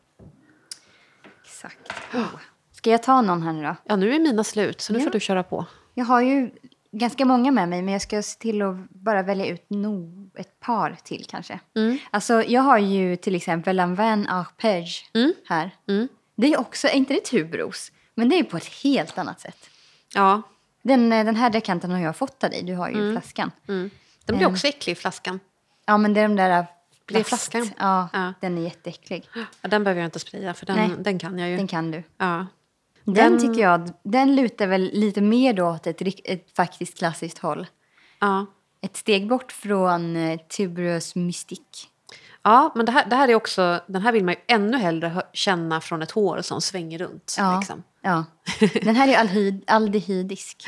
Exakt. 1.45 1.93
Oh. 2.15 2.27
Ska 2.73 2.91
jag 2.91 3.03
ta 3.03 3.23
någon 3.23 3.43
här 3.43 3.53
nu 3.53 3.63
då? 3.63 3.77
Ja, 3.85 3.97
nu 3.97 4.15
är 4.15 4.19
mina 4.19 4.45
slut, 4.45 4.81
så 4.81 4.93
nu 4.93 4.99
Ja. 4.99 5.05
får 5.05 5.11
du 5.11 5.21
köra 5.21 5.43
på. 5.43 5.67
Jag 5.95 6.05
har 6.05 6.21
ju 6.21 6.51
ganska 6.93 7.25
många 7.25 7.51
med 7.53 7.69
mig, 7.69 7.83
men 7.83 7.93
jag 7.93 8.03
ska 8.03 8.23
se 8.23 8.39
till 8.39 8.63
att 8.63 8.77
bara 8.91 9.23
välja 9.23 9.47
ut 9.47 9.65
no, 9.71 10.31
ett 10.35 10.61
par 10.61 10.97
till 11.05 11.25
kanske. 11.29 11.61
Alltså, 12.11 12.43
jag 12.43 12.63
har 12.63 12.79
ju 12.79 13.17
till 13.17 13.35
exempel 13.35 13.77
Lanvin 13.77 14.27
Arpège 14.29 15.05
här. 15.49 15.71
Det 16.41 16.53
är 16.53 16.61
också, 16.61 16.89
är 16.89 16.93
inte 16.93 17.15
det 17.15 17.25
tubros? 17.25 17.93
Men 18.15 18.29
det 18.29 18.39
är 18.39 18.45
på 18.45 18.57
ett 18.57 18.67
helt 18.83 19.19
annat 19.19 19.41
sätt. 19.41 19.71
Ja, 20.15 20.43
Den, 20.83 21.13
eh, 21.13 21.25
den 21.25 21.37
här 21.37 21.51
dekanten 21.51 21.91
har 21.91 21.99
jag 21.99 22.17
fått 22.17 22.45
av 22.45 22.51
dig, 22.51 22.63
du 22.63 22.75
har 22.75 22.89
ju 22.89 23.13
flaskan. 23.13 23.51
den 24.25 24.37
blir 24.37 24.47
också 24.47 24.67
äcklig 24.67 24.93
i 24.93 24.97
flaskan. 24.97 25.41
Ja, 25.87 25.99
men 25.99 26.15
det 26.15 26.21
är 26.21 26.29
de 26.29 26.37
där 26.37 26.49
Det 26.49 26.55
är 26.55 26.67
plast. 27.07 27.29
flaskan. 27.29 27.71
Ja, 27.79 28.09
Ja. 28.13 28.33
den 28.41 28.59
är 28.59 28.63
jätteäcklig. 28.63 29.29
Ja, 29.63 29.69
den 29.69 29.85
behöver 29.85 30.01
jag 30.01 30.07
inte 30.07 30.19
spraya, 30.19 30.55
för 30.55 30.67
Nej. 30.67 30.89
den, 30.89 31.03
den 31.03 31.19
kan 31.19 31.39
jag 31.39 31.49
ju. 31.51 31.57
Den 31.57 31.67
kan 31.67 31.91
du. 31.91 32.03
Ja. 32.19 32.47
Den, 33.05 33.15
Den- 33.15 33.39
tycker 33.41 33.61
jag, 33.63 33.91
den 34.03 34.37
lutar 34.37 34.67
väl 34.67 34.91
lite 34.93 35.21
mer 35.21 35.53
då 35.53 35.67
åt 35.69 35.87
ett, 35.87 36.03
ett 36.25 36.57
faktiskt 36.57 36.99
klassiskt 36.99 37.39
håll. 37.39 37.67
Ja. 38.19 38.47
Ett 38.81 38.97
steg 38.97 39.29
bort 39.29 39.53
från 39.53 40.17
eh, 40.17 40.39
Mystique. 41.15 41.87
Ja, 42.43 42.73
men 42.75 42.87
det 42.87 42.93
här, 42.93 43.07
det 43.07 43.17
här 43.17 43.29
är 43.29 43.35
också, 43.35 43.81
den 43.87 44.03
här 44.03 44.13
vill 44.13 44.25
man 44.25 44.35
ju 44.35 44.41
ännu 44.55 44.77
hellre 44.77 45.23
känna 45.33 45.81
från 45.81 46.03
ett 46.03 46.11
hår 46.11 46.43
som 46.43 46.61
svänger 46.61 46.99
runt. 46.99 47.35
Ja. 47.39 47.59
Liksom. 47.59 47.83
Ja. 48.03 48.25
Den 48.83 48.97
här 48.97 49.09
är 49.09 49.17
alhyd, 49.17 49.65
aldehydisk. 49.67 50.65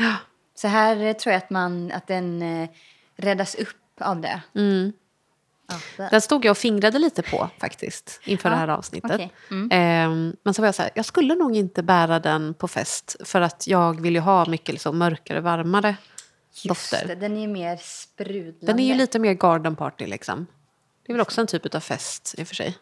Så 0.55 0.69
här 0.69 0.97
eh, 0.97 1.13
tror 1.13 1.33
jag 1.33 1.39
att, 1.43 1.51
man, 1.51 1.93
att 1.93 2.07
den 2.07 2.43
eh, 2.43 2.69
räddas 3.17 3.55
upp 3.55 3.77
av 4.01 4.21
det. 4.21 4.41
Mm. 4.55 4.93
Ja. 5.99 6.09
Den 6.11 6.21
stod 6.21 6.45
jag 6.45 6.51
och 6.51 6.59
fingrade 6.59 6.99
lite 6.99 7.23
på 7.23 7.51
faktiskt 7.61 8.21
inför 8.25 8.49
Ja, 8.49 8.55
det 8.55 8.61
här 8.61 8.69
avsnittet. 8.69 9.11
okej. 9.15 9.33
Mm. 9.51 9.69
Ehm, 9.73 10.37
men 10.43 10.55
så 10.55 10.63
var 10.63 10.67
jag 10.67 10.75
så 10.75 10.83
här, 10.83 10.91
jag 10.95 11.05
skulle 11.05 11.35
nog 11.35 11.57
inte 11.57 11.83
bära 11.83 12.21
den 12.21 12.55
på 12.55 12.69
fest 12.69 13.17
för 13.25 13.41
att 13.41 13.67
jag 13.67 14.01
vill 14.01 14.15
ju 14.15 14.21
ha 14.21 14.47
mycket 14.49 14.69
liksom 14.73 14.99
mörkare, 14.99 15.41
varmare 15.41 15.97
Just 16.53 16.69
dofter. 16.69 17.07
det, 17.07 17.15
den 17.15 17.37
är 17.37 17.49
mer 17.49 17.77
sprudlande. 17.83 18.67
Den 18.67 18.79
är 18.79 18.87
ju 18.87 18.95
lite 18.95 19.19
mer 19.19 19.33
garden 19.35 19.77
party 19.77 20.07
liksom. 20.07 20.47
Det 21.07 21.13
är 21.13 21.15
väl 21.15 21.21
också 21.21 21.41
en 21.41 21.47
typ 21.47 21.75
av 21.75 21.81
fest 21.81 22.35
i 22.39 22.43
och 22.43 22.49
för 22.49 22.55
sig. 22.55 22.79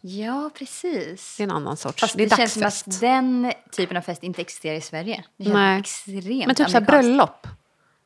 Ja, 0.00 0.50
precis. 0.54 1.36
Det 1.36 1.42
är 1.42 1.44
en 1.44 1.50
annan 1.50 1.76
sorts. 1.76 2.00
Fast 2.00 2.16
det 2.16 2.26
det, 2.26 2.36
känns 2.36 2.52
som 2.52 2.62
att 2.62 3.00
den 3.00 3.52
typen 3.72 3.96
av 3.96 4.00
fest 4.02 4.22
inte 4.22 4.40
existerar 4.40 4.74
i 4.76 4.80
Sverige. 4.80 5.24
Det 5.36 5.44
känns 5.44 5.54
Nej. 5.54 5.80
extremt 5.80 6.46
Men 6.46 6.54
typ 6.56 6.66
så 6.70 6.72
här 6.78 6.80
bröllop. 6.86 7.46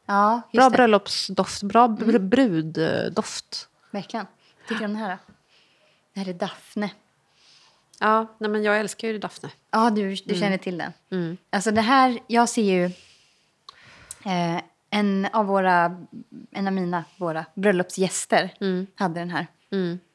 Ja, 0.06 0.42
Bra 0.52 0.60
det. 0.60 0.66
Mm. 0.66 0.72
bröllopsdoft, 0.72 1.62
bra 1.62 1.86
br- 1.86 2.18
bruddoft. 2.18 3.68
Verkligen. 3.90 4.26
Tycker 4.68 4.78
du 4.78 4.84
om 4.84 4.90
den 4.92 5.02
här 5.02 5.10
då? 5.10 5.32
Det 6.14 6.20
här 6.20 6.28
är 6.28 6.34
Daphne. 6.34 6.90
Ja, 8.00 8.26
nej 8.38 8.50
men 8.50 8.62
jag 8.62 8.80
älskar 8.80 9.08
ju 9.08 9.18
Daphne. 9.18 9.50
Ja, 9.70 9.90
du, 9.90 10.14
du 10.14 10.22
Mm. 10.34 10.40
känner 10.40 10.58
till 10.58 10.78
den. 11.10 11.38
Alltså 11.50 11.70
det 11.70 11.80
här, 11.80 12.18
jag 12.26 12.48
ser 12.48 12.62
ju 12.62 12.84
eh, 14.24 14.60
en 14.90 15.28
av 15.32 15.46
våra, 15.46 16.06
en 16.52 16.66
av 16.66 16.72
mina, 16.72 17.04
våra 17.16 17.44
bröllopsgäster 17.54 18.54
Mm. 18.60 18.86
hade 18.94 19.20
den 19.20 19.30
här. 19.30 19.46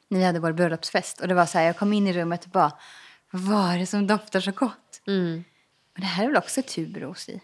När 0.08 0.20
vi 0.20 0.26
hade 0.26 0.40
vår 0.40 0.52
bröllopsfest. 0.52 1.22
Och 1.22 1.28
det 1.28 1.34
var 1.34 1.46
så 1.46 1.58
här, 1.58 1.66
jag 1.66 1.78
kom 1.78 1.94
in 1.94 2.08
i 2.08 2.14
rummet 2.14 2.44
och 2.46 2.50
bara, 2.52 2.72
vad 3.32 3.74
är 3.74 3.80
det 3.80 3.86
som 3.86 4.08
doftar 4.08 4.40
så 4.40 4.52
gott? 4.52 5.02
Mm. 5.08 5.44
Och 5.94 6.00
det 6.00 6.06
här 6.08 6.24
är 6.24 6.28
väl 6.28 6.38
också 6.38 6.62
tubros 6.62 7.30
i, 7.30 7.42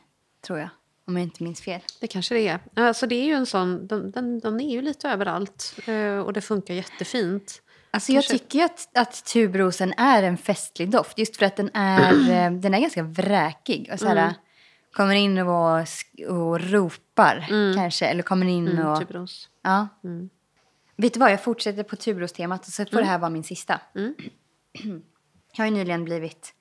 tror 0.47 0.59
jag. 0.59 0.69
Om 1.07 1.17
jag 1.17 1.23
inte 1.23 1.43
minns 1.43 1.61
fel. 1.61 1.81
Det 2.01 2.07
kanske 2.07 2.35
det 2.35 2.47
är. 2.47 2.59
Alltså 2.75 3.07
det 3.07 3.15
är 3.15 3.23
ju 3.25 3.33
en 3.33 3.45
sån, 3.45 3.87
den, 3.87 4.11
den, 4.11 4.39
den 4.39 4.59
är 4.61 4.71
ju 4.71 4.81
lite 4.81 5.09
överallt 5.09 5.79
eh, 5.85 6.19
och 6.19 6.33
det 6.33 6.41
funkar 6.41 6.73
jättefint. 6.73 7.61
Alltså 7.91 8.11
jag 8.11 8.23
tycker 8.23 8.63
att, 8.65 8.97
att 8.97 9.25
tubrosen 9.25 9.93
är 9.97 10.23
en 10.23 10.37
festlig 10.37 10.89
doft. 10.89 11.17
Just 11.19 11.37
för 11.37 11.45
att 11.45 11.55
den 11.55 11.69
är, 11.73 12.11
eh, 12.31 12.51
den 12.51 12.73
är 12.73 12.79
ganska 12.79 13.03
vräkig. 13.03 13.89
Och 13.93 13.99
så 13.99 14.07
här, 14.07 14.15
Mm. 14.17 14.33
Kommer 14.97 15.15
in 15.15 15.37
och, 15.37 15.87
och 16.27 16.61
ropar 16.61 17.45
kanske. 17.75 18.05
Eller 18.05 18.23
kommer 18.23 18.45
in 18.45 18.67
Mm, 18.67 18.87
och... 18.87 18.99
tubros. 18.99 19.49
Ja. 19.61 19.87
Vet 20.95 21.13
du 21.13 21.19
vad, 21.19 21.31
jag 21.31 21.43
fortsätter 21.43 21.83
på 21.83 21.95
tubrostemat 21.95 22.67
och 22.67 22.73
så 22.73 22.85
får 22.85 22.97
det 22.97 23.05
här 23.05 23.19
vara 23.19 23.29
min 23.29 23.43
sista. 23.43 23.81
jag 25.53 25.57
har 25.57 25.65
ju 25.65 25.71
nyligen 25.71 26.03
blivit 26.03 26.53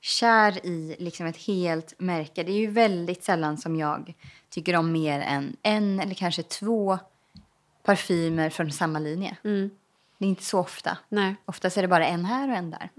kär 0.00 0.66
i 0.66 0.96
liksom 0.98 1.26
ett 1.26 1.36
helt 1.36 1.94
märke. 2.00 2.42
Det 2.42 2.52
är 2.52 2.58
ju 2.58 2.70
väldigt 2.70 3.24
sällan 3.24 3.56
som 3.58 3.76
jag 3.76 4.14
tycker 4.50 4.76
om 4.76 4.92
mer 4.92 5.20
än 5.20 5.56
en 5.62 6.00
eller 6.00 6.14
kanske 6.14 6.42
två 6.42 6.98
parfymer 7.82 8.50
från 8.50 8.72
samma 8.72 8.98
linje. 8.98 9.36
Det 10.18 10.24
är 10.24 10.28
inte 10.28 10.44
så 10.44 10.58
ofta. 10.58 10.98
Nej. 11.08 11.36
Oftast 11.44 11.76
är 11.76 11.82
det 11.82 11.88
bara 11.88 12.06
en 12.06 12.24
här 12.24 12.48
och 12.50 12.56
en 12.56 12.70
där. 12.70 12.90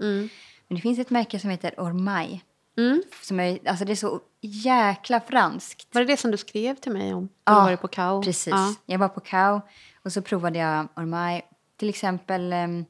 Men 0.68 0.76
det 0.76 0.80
finns 0.80 0.98
ett 0.98 1.10
märke 1.10 1.38
som 1.38 1.50
heter 1.50 1.74
Ormai. 1.76 2.40
Mm. 2.78 3.02
Som 3.22 3.40
är, 3.40 3.68
alltså 3.68 3.84
det 3.84 3.92
är 3.92 3.96
så 3.96 4.20
jäkla 4.40 5.20
franskt. 5.20 5.94
Var 5.94 6.00
det 6.00 6.06
det 6.06 6.16
som 6.16 6.30
du 6.30 6.36
skrev 6.36 6.74
till 6.74 6.92
mig 6.92 7.14
om? 7.14 7.28
Ja, 7.44 7.64
du 7.64 7.70
var 7.70 7.76
på 7.76 7.88
Kao? 7.88 8.22
Precis. 8.22 8.50
Ja. 8.50 8.74
Jag 8.86 8.98
var 8.98 9.08
på 9.08 9.20
Kao 9.20 9.60
och 10.02 10.12
så 10.12 10.22
provade 10.22 10.58
jag 10.58 10.88
Ormai. 10.96 11.42
Till 11.76 11.88
exempel, 11.88 12.52
ehm, 12.52 12.84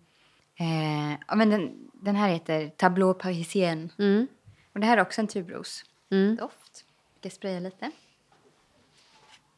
eh, 0.57 1.19
ja, 1.29 1.35
men 1.35 1.51
den, 1.51 1.91
den 1.93 2.17
här 2.17 2.29
heter 2.29 2.69
Tableau 2.69 3.15
Parisien. 3.15 3.93
Mm. 3.99 4.27
Och 4.73 4.81
det 4.81 4.87
här 4.87 4.97
är 4.97 5.03
också 5.03 5.21
en 5.21 5.27
tubrosdoft. 5.27 5.85
Mm. 6.11 6.37
Ska 6.37 6.49
jag 7.23 7.33
spraya 7.33 7.61
lite? 7.61 7.91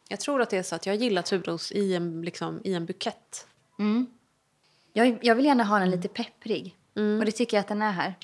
Jag 0.09 0.20
tror 0.20 0.43
att 0.43 0.51
det 0.51 0.57
är 0.57 0.62
så 0.62 0.74
att 0.74 0.86
jag 0.86 0.97
gillar 0.97 1.23
tubros 1.23 1.73
i 1.73 1.94
en, 1.94 2.23
liksom, 2.23 2.61
i 2.65 2.74
en 2.74 2.86
bukett. 2.86 3.47
Jag, 4.93 5.19
jag 5.23 5.35
vill 5.35 5.44
gärna 5.44 5.65
ha 5.65 5.78
den 5.78 5.89
Mm. 5.89 5.98
lite 5.98 6.09
pepprig. 6.09 6.77
Och 6.94 7.24
det 7.24 7.32
tycker 7.32 7.57
jag 7.57 7.61
att 7.61 7.69
den 7.69 7.82
är 7.82 7.93
här. 7.93 8.15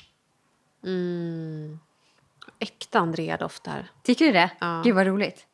Mm. 0.83 1.79
Äkta 2.59 2.99
Andrea-doft 2.99 3.63
där. 3.63 3.91
Tycker 4.03 4.25
du 4.25 4.31
det? 4.31 4.49
Ja. 4.59 4.81
Gud 4.85 4.95
vad 4.95 5.07
roligt. 5.07 5.45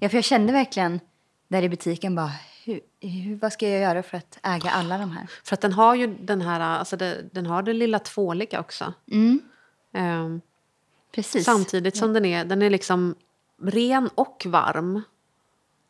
Ja, 0.00 0.08
för 0.08 0.16
jag 0.16 0.24
kände 0.24 0.52
verkligen 0.52 1.00
där 1.48 1.62
i 1.62 1.68
butiken 1.68 2.14
bara, 2.14 2.32
hur, 2.64 2.80
hur, 3.00 3.36
vad 3.36 3.52
ska 3.52 3.68
jag 3.68 3.80
göra 3.80 4.02
för 4.02 4.16
att 4.18 4.38
äga 4.42 4.70
alla 4.70 4.98
de 4.98 5.10
här? 5.10 5.26
För 5.44 5.54
att 5.54 5.60
den 5.60 5.72
har 5.72 5.94
ju 5.94 6.06
den 6.20 6.40
här, 6.42 6.60
alltså 6.60 6.96
det, 6.96 7.24
den 7.32 7.46
har 7.46 7.62
det 7.62 7.72
lilla 7.72 7.98
tvåliga 7.98 8.60
också. 8.60 8.92
Ehm, 9.92 10.40
Precis. 11.14 11.44
samtidigt 11.44 11.96
som 11.96 12.12
den 12.12 12.24
är, 12.24 12.44
den 12.44 12.62
är 12.62 12.70
liksom 12.70 13.14
ren 13.62 14.10
och 14.14 14.42
varm. 14.46 15.02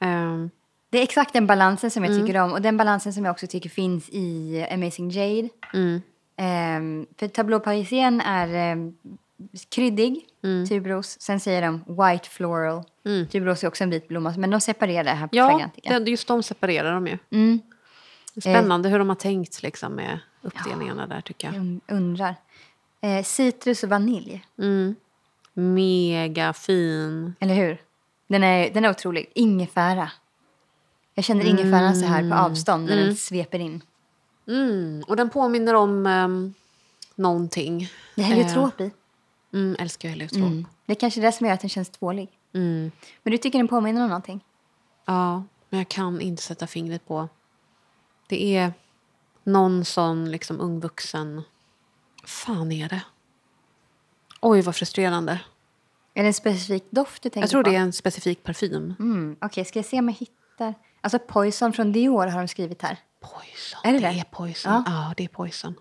Ehm, 0.01 0.51
Det 0.91 0.99
är 0.99 1.03
exakt 1.03 1.33
den 1.33 1.47
balansen 1.47 1.91
som 1.91 2.05
jag 2.05 2.13
Mm. 2.13 2.27
tycker 2.27 2.41
om. 2.41 2.53
Och 2.53 2.63
den 2.63 2.77
balansen 2.77 3.13
som 3.13 3.25
jag 3.25 3.33
också 3.33 3.47
tycker 3.47 3.71
finns 3.71 4.09
i 4.09 4.67
Amazing 4.71 5.11
Jade. 5.11 5.49
mm, 5.75 6.03
Ehm, 6.37 7.07
för 7.19 7.29
Tableau 7.29 7.61
Parisien 7.61 8.21
är 8.21 8.77
kryddig, 9.69 10.27
Mm. 10.45 10.67
tuberos. 10.69 11.21
Sen 11.21 11.41
säger 11.41 11.63
de 11.63 11.85
white 11.89 12.29
floral. 12.29 12.85
Tuberos 13.31 13.65
är 13.65 13.69
också 13.69 13.85
en 13.85 13.91
vit 13.91 14.09
blomma, 14.09 14.35
men 14.39 14.51
de 14.51 14.61
separerar 14.61 15.05
det 15.05 15.11
här 15.11 15.27
på 15.27 15.37
Ja, 15.37 15.49
Fragrantica. 15.51 15.99
det, 16.01 16.11
just 16.11 16.29
de 16.29 16.43
separerar 16.43 16.95
de 16.95 17.07
ju. 17.07 17.19
Mm. 17.31 17.61
Spännande 18.41 18.89
hur 18.89 18.99
de 18.99 19.09
har 19.09 19.17
tänkt 19.17 19.63
liksom, 19.63 19.93
med 19.93 20.19
uppdelningarna 20.43 21.07
där 21.07 21.21
tycker 21.21 21.49
jag. 21.49 21.55
Jag 21.55 21.63
un- 21.63 21.81
undrar. 21.89 22.35
Eh, 23.01 23.23
citrus 23.25 23.83
och 23.83 23.89
vanilj, 23.89 24.45
Mega 25.55 26.53
fin. 26.53 27.35
eller 27.41 27.55
hur? 27.55 27.81
Den 28.29 28.45
är, 28.45 28.71
den 28.75 28.85
är 28.85 28.91
otrolig. 28.91 29.31
Ingefära. 29.35 30.11
Jag 31.15 31.25
känner 31.25 31.45
ingefäran 31.45 31.97
så 31.97 32.07
här 32.07 32.31
på 32.31 32.37
avstånd 32.37 32.87
när 32.89 32.97
den 32.97 33.17
sveper 33.17 33.59
in. 33.59 33.83
Mm. 34.49 35.05
Och 35.09 35.17
den 35.17 35.31
påminner 35.31 35.75
om 35.75 36.07
um, 36.07 36.55
någonting. 37.15 37.89
Det 38.15 38.23
är 38.23 38.27
heliotrop 38.27 38.81
i. 38.81 38.91
Mm, 39.57 39.77
älskar 39.79 40.09
heliotrop. 40.09 40.43
Mm. 40.43 40.67
Det 40.87 40.93
är 40.93 40.97
kanske 41.01 41.21
det 41.21 41.33
som 41.33 41.47
gör 41.47 41.55
att 41.55 41.61
den 41.61 41.71
känns 41.71 41.91
tvålig. 41.91 42.29
Mm. 42.55 42.91
Men 43.23 43.31
du 43.31 43.39
tycker 43.39 43.59
den 43.59 43.69
påminner 43.69 44.03
om 44.03 44.09
någonting? 44.09 44.45
Ja, 45.05 45.45
men 45.71 45.79
jag 45.79 45.89
kan 45.89 46.21
inte 46.21 46.43
sätta 46.43 46.67
fingret 46.67 47.07
på. 47.09 47.29
Det 48.29 48.57
är 48.57 48.73
någon 49.45 49.85
sån 49.85 50.31
liksom 50.31 50.61
ung 50.61 50.81
vuxen... 50.81 51.43
fan 52.25 52.73
är 52.73 52.89
det? 52.89 53.03
Oj, 54.41 54.61
vad 54.63 54.77
frustrerande. 54.77 55.41
Är 56.15 56.23
det 56.23 56.29
en 56.29 56.35
specifik 56.35 56.85
doft 56.91 57.23
du 57.23 57.29
tänker 57.29 57.41
Jag 57.41 57.51
tror 57.51 57.63
på? 57.65 57.71
det 57.71 57.77
är 57.77 57.81
en 57.81 57.93
specifik 57.93 58.43
parfym. 58.43 58.95
Mm, 58.99 59.37
Okej, 59.41 59.65
ska 59.65 59.79
jag 59.79 59.87
se 59.87 59.99
om 59.99 60.09
jag 60.09 60.17
hittar... 60.17 60.75
Alltså 61.01 61.19
Poison 61.19 61.73
från 61.73 61.93
Dior 61.93 62.27
har 62.27 62.39
de 62.39 62.49
skrivit 62.49 62.83
här. 62.83 62.99
Poison. 63.21 63.81
Är 63.85 63.93
det 63.93 63.99
det 63.99 64.09
det? 64.09 64.21
är 64.21 64.25
poison. 64.25 64.73
Ja. 64.73 64.83
Ja. 64.87 65.15
det 65.17 65.25
är 65.25 65.29
poison. 65.29 65.75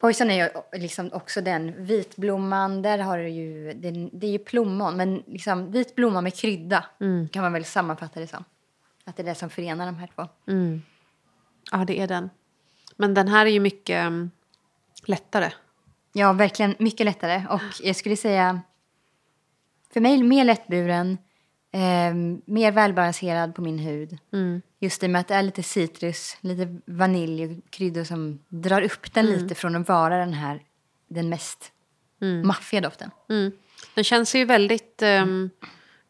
Poison 0.00 0.30
är 0.30 0.44
ju 0.44 0.78
liksom 0.80 1.12
också 1.12 1.40
den 1.40 1.84
vitblomman. 1.84 2.82
Där 2.82 2.98
har 2.98 3.18
du 3.18 3.28
ju... 3.28 3.72
Den, 3.74 4.10
det 4.12 4.26
är 4.26 4.30
ju 4.30 4.38
plommon, 4.38 4.96
men 4.96 5.22
liksom 5.26 5.70
vit 5.70 5.94
blomma 5.94 6.20
med 6.20 6.34
krydda 6.34 6.84
kan 7.32 7.42
man 7.42 7.52
väl 7.52 7.64
sammanfatta 7.64 8.20
det 8.20 8.26
som. 8.26 8.44
Att 9.04 9.16
det 9.16 9.22
är 9.22 9.24
det 9.24 9.34
som 9.34 9.50
förenar 9.50 9.86
de 9.86 9.96
här 9.96 10.10
två. 10.14 10.28
Ja, 11.72 11.84
det 11.84 12.00
är 12.00 12.06
den. 12.06 12.30
Men 12.96 13.14
den 13.14 13.28
här 13.28 13.46
är 13.46 13.50
ju 13.50 13.60
mycket 13.60 14.06
um, 14.06 14.30
lättare. 15.04 15.52
Ja, 16.12 16.32
verkligen 16.32 16.74
mycket 16.78 17.06
lättare. 17.06 17.46
Och 17.50 17.62
jag 17.82 17.96
skulle 17.96 18.16
säga... 18.16 18.60
För 19.92 20.00
mig 20.00 20.22
mer 20.22 20.44
lättburen, 20.44 21.18
eh, 21.72 22.14
mer 22.44 22.72
välbalanserad 22.72 23.54
på 23.54 23.62
min 23.62 23.78
hud. 23.78 24.18
Just 24.78 25.02
i 25.02 25.06
och 25.06 25.10
med 25.10 25.20
att 25.20 25.28
det 25.28 25.34
är 25.34 25.42
lite 25.42 25.62
citrus, 25.62 26.36
lite 26.40 26.78
vanilj 26.86 27.44
och 27.44 27.70
kryddor 27.70 28.04
som 28.04 28.38
drar 28.48 28.82
upp 28.82 29.14
den 29.14 29.26
lite 29.26 29.54
från 29.54 29.76
att 29.76 29.88
vara 29.88 30.18
den 30.18 30.32
här, 30.32 30.62
den 31.08 31.28
mest 31.28 31.72
maffiga 32.44 32.80
doften. 32.80 33.10
Mm. 33.28 33.52
Den 33.94 34.04
känns 34.04 34.34
ju 34.34 34.44
väldigt... 34.44 35.02
Um, 35.02 35.50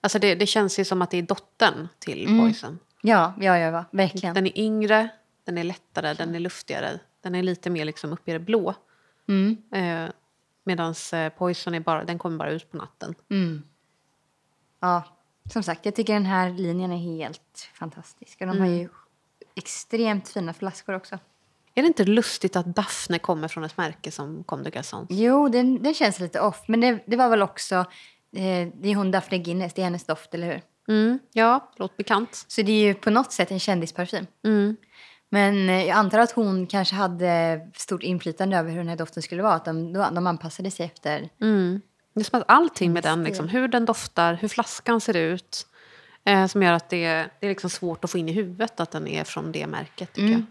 alltså 0.01 0.19
det, 0.19 0.35
det 0.35 0.47
känns 0.47 0.78
ju 0.78 0.85
som 0.85 1.03
att 1.03 1.11
det 1.11 1.19
är 1.19 1.23
dottern 1.23 1.89
till 1.99 2.41
Poison. 2.41 2.78
Ja, 3.03 3.35
ja, 3.41 3.59
ja, 3.59 3.85
verkligen. 3.91 4.35
Den 4.35 4.47
är 4.47 4.59
yngre, 4.59 5.09
den 5.45 5.59
är 5.59 5.65
lättare, 5.65 6.15
den 6.15 6.35
är 6.35 6.41
luftigare. 6.41 7.01
Den 7.23 7.35
är 7.35 7.43
lite 7.43 7.70
mer 7.70 7.85
liksom 7.85 8.12
uppe 8.12 8.31
i 8.31 8.32
det 8.32 8.41
blå. 8.41 8.74
Mm. 9.28 9.57
Eh, 9.73 10.11
Medan 10.65 10.95
Poison 11.39 11.74
är 11.74 11.81
bara, 11.81 12.05
den 12.05 12.19
kommer 12.19 12.39
bara 12.39 12.51
ut 12.51 12.70
på 12.70 12.77
natten. 12.77 13.15
Ja, 14.81 15.05
som 15.52 15.62
sagt, 15.62 15.84
jag 15.84 15.94
tycker 15.94 16.12
den 16.12 16.26
här 16.26 16.50
linjen 16.50 16.92
är 16.92 17.16
helt 17.16 17.68
fantastisk. 17.74 18.40
Och 18.40 18.46
de 18.46 18.60
har 18.60 18.66
ju 18.66 18.88
extremt 19.54 20.28
fina 20.28 20.54
flaskor 20.54 20.94
också. 20.94 21.18
Är 21.74 21.82
det 21.82 21.86
inte 21.86 22.04
lustigt 22.04 22.56
att 22.56 22.66
Daphne 22.66 23.18
kommer 23.18 23.48
från 23.48 23.64
ett 23.64 23.76
märke 23.76 24.10
som 24.10 24.44
Comme 24.44 24.62
des 24.62 24.74
Garçons? 24.74 25.06
Jo, 25.10 25.48
den, 25.48 25.82
den 25.82 25.94
känns 25.94 26.20
lite 26.20 26.40
off. 26.40 26.62
Men 26.68 26.80
det, 26.80 27.04
det 27.06 27.16
var 27.16 27.28
väl 27.28 27.42
också... 27.42 27.74
Eh, 28.36 28.68
det 28.74 28.88
är 28.88 28.94
hon 28.94 29.10
Daphne 29.10 29.38
Guinness, 29.38 29.74
det 29.74 29.82
är 29.82 29.84
hennes 29.84 30.04
doft, 30.04 30.34
eller 30.34 30.46
hur? 30.46 30.62
Mm, 30.88 31.18
ja, 31.32 31.72
låter 31.76 31.96
bekant. 31.96 32.44
Så 32.48 32.62
det 32.62 32.72
är 32.72 32.86
ju 32.86 32.94
på 32.94 33.10
något 33.10 33.32
sätt 33.32 33.50
en 33.50 33.60
kändisparfym. 33.60 34.26
Mm. 34.44 34.76
Men 35.28 35.68
eh, 35.68 35.84
jag 35.84 35.96
antar 35.96 36.18
att 36.18 36.30
hon 36.30 36.66
kanske 36.66 36.94
hade 36.94 37.60
stort 37.74 38.02
inflytande 38.02 38.56
över 38.56 38.70
hur 38.70 38.78
den 38.78 38.88
här 38.88 38.96
doften 38.96 39.22
skulle 39.22 39.42
vara. 39.42 39.54
Att 39.54 39.64
de, 39.64 39.92
de 39.92 40.26
anpassade 40.26 40.70
sig 40.70 40.86
efter... 40.86 41.28
Mm. 41.40 41.80
Det 42.15 42.20
är 42.20 42.24
som 42.24 42.41
att 42.41 42.51
allting 42.51 42.93
med 42.93 43.03
den, 43.03 43.24
liksom, 43.24 43.49
hur 43.49 43.69
den 43.69 43.85
doftar, 43.85 44.35
hur 44.35 44.49
flaskan 44.49 45.01
ser 45.01 45.16
ut 45.16 45.66
eh, 46.24 46.47
som 46.47 46.62
gör 46.62 46.73
att 46.73 46.89
det, 46.89 47.07
det 47.41 47.47
är 47.47 47.49
liksom 47.49 47.70
svårt 47.70 48.05
att 48.05 48.11
få 48.11 48.19
in 48.19 48.28
i 48.28 48.32
huvudet 48.32 48.81
att 48.81 48.91
den 48.91 49.07
är 49.07 49.24
från 49.24 49.53
det 49.53 49.66
märket. 49.66 50.12
Tycker 50.12 50.32
jag. 50.32 50.43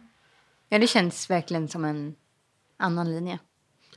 Ja, 0.69 0.79
det 0.79 0.87
känns 0.87 1.29
verkligen 1.29 1.67
som 1.67 1.85
en 1.85 2.15
annan 2.77 3.11
linje. 3.11 3.39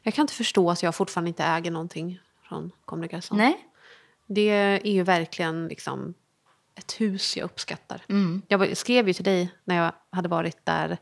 jag 0.03 0.15
kan 0.15 0.23
inte 0.23 0.35
förstå 0.35 0.71
att 0.71 0.83
jag 0.83 0.95
fortfarande 0.95 1.29
inte 1.29 1.45
äger 1.45 1.71
någonting 1.71 2.21
från 2.49 2.71
Comme. 2.85 3.09
Nej? 3.33 3.67
Det 4.27 4.49
är 4.51 4.87
ju 4.93 5.03
verkligen 5.03 5.69
liksom 5.69 6.15
ett 6.75 7.01
hus 7.01 7.37
jag 7.37 7.45
uppskattar. 7.45 8.03
Jag 8.49 8.59
var- 8.59 8.75
skrev 8.75 9.09
ju 9.09 9.15
till 9.15 9.25
dig 9.25 9.55
när 9.65 9.77
jag 9.77 9.93
hade 10.11 10.29
varit 10.29 10.67
där 10.67 10.99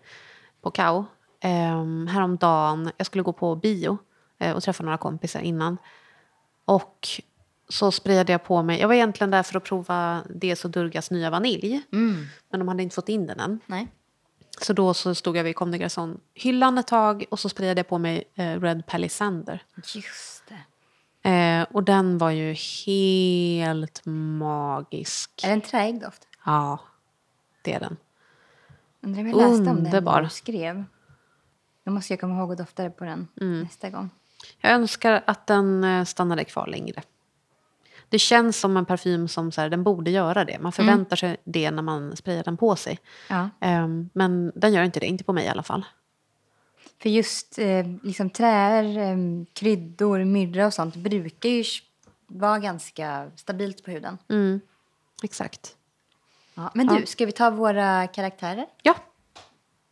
på 0.63 0.71
Kao 0.71 1.07
um, 1.45 2.07
häromdagen. 2.07 2.91
Jag 2.97 3.07
skulle 3.07 3.23
gå 3.23 3.33
på 3.33 3.57
bio 3.57 3.99
eh, 4.39 4.57
och 4.57 4.63
träffa 4.63 4.83
några 4.85 4.99
kompisar 4.99 5.41
innan. 5.41 5.77
Och 6.71 7.09
så 7.69 7.93
sprayade 7.93 8.33
jag 8.33 8.45
på 8.45 8.63
mig. 8.63 8.81
Jag 8.81 8.89
var 8.89 8.95
egentligen 8.95 9.31
där 9.31 9.43
för 9.43 9.57
att 9.57 9.65
prova 9.65 10.23
Des 10.35 10.65
och 10.65 10.71
Durgas 10.71 11.11
nya 11.11 11.31
vanilj. 11.31 11.83
Men 11.91 12.29
de 12.61 12.69
hade 12.69 12.83
inte 12.83 12.95
fått 12.95 13.09
in 13.09 13.27
den 13.27 13.41
än. 13.41 13.61
Nej. 13.67 13.89
Så 14.61 14.73
då 14.73 14.95
så 14.95 15.15
stod 15.15 15.37
jag 15.37 15.45
vid 15.45 15.57
Garçons-hyllan 15.57 16.79
ett 16.79 16.87
tag 16.87 17.25
och 17.31 17.39
så 17.39 17.49
sprayade 17.49 17.79
jag 17.79 17.89
på 17.89 17.99
mig 17.99 18.25
eh, 18.35 18.61
Red 18.61 18.87
Palisander. 18.87 19.63
Just 19.95 20.43
det. 21.23 21.31
Eh, 21.31 21.67
och 21.71 21.85
den 21.85 22.19
var 22.19 22.31
ju 22.31 22.55
helt 22.87 24.03
magisk. 24.07 25.45
Är 25.45 25.49
det 25.49 25.55
en 25.55 25.61
träig 25.61 26.01
doft? 26.01 26.29
Ja, 26.45 26.79
det 27.63 27.73
är 27.73 27.81
den. 27.81 27.97
Undrar 29.03 29.21
om 29.21 29.29
jag 29.29 29.37
läste 29.37 29.71
om 29.71 29.85
den 29.85 30.05
när 30.05 30.23
du 30.23 30.29
skrev. 30.29 30.85
Då 31.85 31.91
måste 31.91 32.13
jag 32.13 32.21
komma 32.21 32.39
ihåg 32.39 32.53
att 32.53 32.59
dofta 32.59 32.91
på 32.91 33.05
den 33.05 33.29
Mm. 33.41 33.61
nästa 33.63 33.91
gång. 33.91 34.11
Jag 34.59 34.73
önskar 34.73 35.23
att 35.27 35.47
den 35.47 35.85
eh, 35.85 36.05
stannade 36.05 36.45
kvar 36.45 36.67
längre. 36.67 37.03
Det 38.09 38.19
känns 38.19 38.57
som 38.61 38.77
en 38.77 38.87
parfym 38.87 39.29
som 39.29 39.53
så 39.53 39.61
här, 39.61 39.69
den 39.69 39.83
borde 39.83 40.11
göra 40.11 40.45
det. 40.45 40.59
Man 40.59 40.73
förväntar 40.73 41.17
sig 41.17 41.37
det 41.45 41.71
när 41.71 41.83
man 41.83 42.17
sprayar 42.17 42.45
den 42.45 42.57
på 42.57 42.77
sig. 42.77 42.99
Ja. 43.29 43.51
Ehm, 43.61 44.11
men 44.13 44.53
den 44.55 44.73
gör 44.73 44.83
inte 44.83 45.01
det, 45.01 45.07
inte 45.07 45.25
på 45.25 45.33
mig 45.33 45.45
i 45.45 45.49
alla 45.49 45.63
fall. 45.63 45.85
För 47.03 47.09
just 47.09 47.59
eh, 47.59 47.87
liksom 48.03 48.31
träer, 48.31 48.99
eh, 48.99 49.17
kryddor, 49.53 50.25
myrra 50.25 50.67
och 50.67 50.75
sånt 50.75 50.97
brukar 50.97 51.49
ju 51.49 51.65
vara 52.27 52.59
ganska 52.59 53.31
stabilt 53.37 53.85
på 53.85 53.91
huden. 53.91 54.19
Mm, 54.29 54.61
exakt. 55.23 55.77
Ja. 56.55 56.71
Men 56.75 56.87
du, 56.87 57.07
ska 57.07 57.27
vi 57.27 57.33
ta 57.33 57.51
våra 57.51 58.07
karaktärer? 58.07 58.67
Ja, 58.83 58.95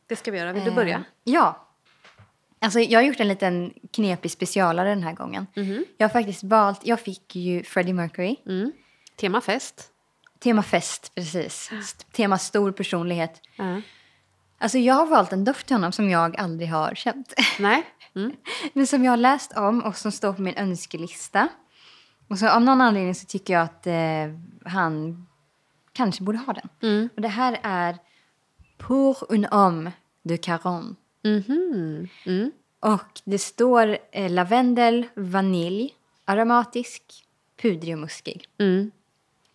det 0.06 0.16
ska 0.16 0.30
vi 0.30 0.38
göra. 0.38 0.52
Vill 0.52 0.64
du 0.64 0.70
börja? 0.70 0.96
Eh, 0.96 1.02
ja. 1.24 1.67
Alltså, 2.60 2.80
jag 2.80 3.00
har 3.00 3.04
gjort 3.04 3.20
en 3.20 3.28
liten 3.28 3.74
knepig 3.92 4.30
specialare 4.30 4.88
den 4.88 5.02
här 5.02 5.12
gången. 5.12 5.46
Jag 5.96 6.08
har 6.08 6.12
faktiskt 6.12 6.44
valt, 6.44 6.80
jag 6.86 7.00
fick 7.00 7.36
ju 7.36 7.62
Freddie 7.62 7.92
Mercury. 7.92 8.36
Mm. 8.46 8.72
Tema 9.16 9.40
fest. 9.40 9.90
Tema 10.40 10.62
fest, 10.62 11.12
precis. 11.14 11.70
Tema 12.12 12.38
stor 12.38 12.72
personlighet. 12.72 13.40
Ja. 13.56 13.80
Alltså 14.58 14.78
jag 14.78 14.94
har 14.94 15.06
valt 15.06 15.32
en 15.32 15.44
doft 15.44 15.66
till 15.66 15.76
honom 15.76 15.92
som 15.92 16.10
jag 16.10 16.36
aldrig 16.36 16.70
har 16.70 16.94
känt. 16.94 17.34
Nej? 17.58 17.86
Mm. 18.14 18.32
Men 18.72 18.86
som 18.86 19.04
jag 19.04 19.12
har 19.12 19.16
läst 19.16 19.56
om 19.56 19.80
och 19.80 19.96
som 19.96 20.12
står 20.12 20.32
på 20.32 20.42
min 20.42 20.54
önskelista. 20.56 21.48
Och 22.28 22.38
så 22.38 22.48
av 22.48 22.62
någon 22.62 22.80
anledning 22.80 23.14
så 23.14 23.26
tycker 23.26 23.54
jag 23.54 23.62
att 23.62 23.86
eh, 23.86 24.72
han 24.72 25.26
kanske 25.92 26.22
borde 26.22 26.38
ha 26.38 26.52
den. 26.52 26.68
Mm. 26.82 27.08
Och 27.16 27.22
det 27.22 27.28
här 27.28 27.60
är 27.62 27.98
Pour 28.78 29.16
un 29.28 29.44
homme 29.44 29.92
de 30.22 30.38
Caron. 30.38 30.96
Mhm. 31.36 32.08
Mm. 32.26 32.50
Och 32.80 33.20
det 33.24 33.38
står 33.38 33.98
eh, 34.12 34.30
lavendel, 34.30 35.06
vanilj, 35.14 35.94
aromatisk, 36.24 37.02
pudrig 37.62 37.94
och 37.94 38.00
muskig. 38.00 38.44
Mm. 38.58 38.90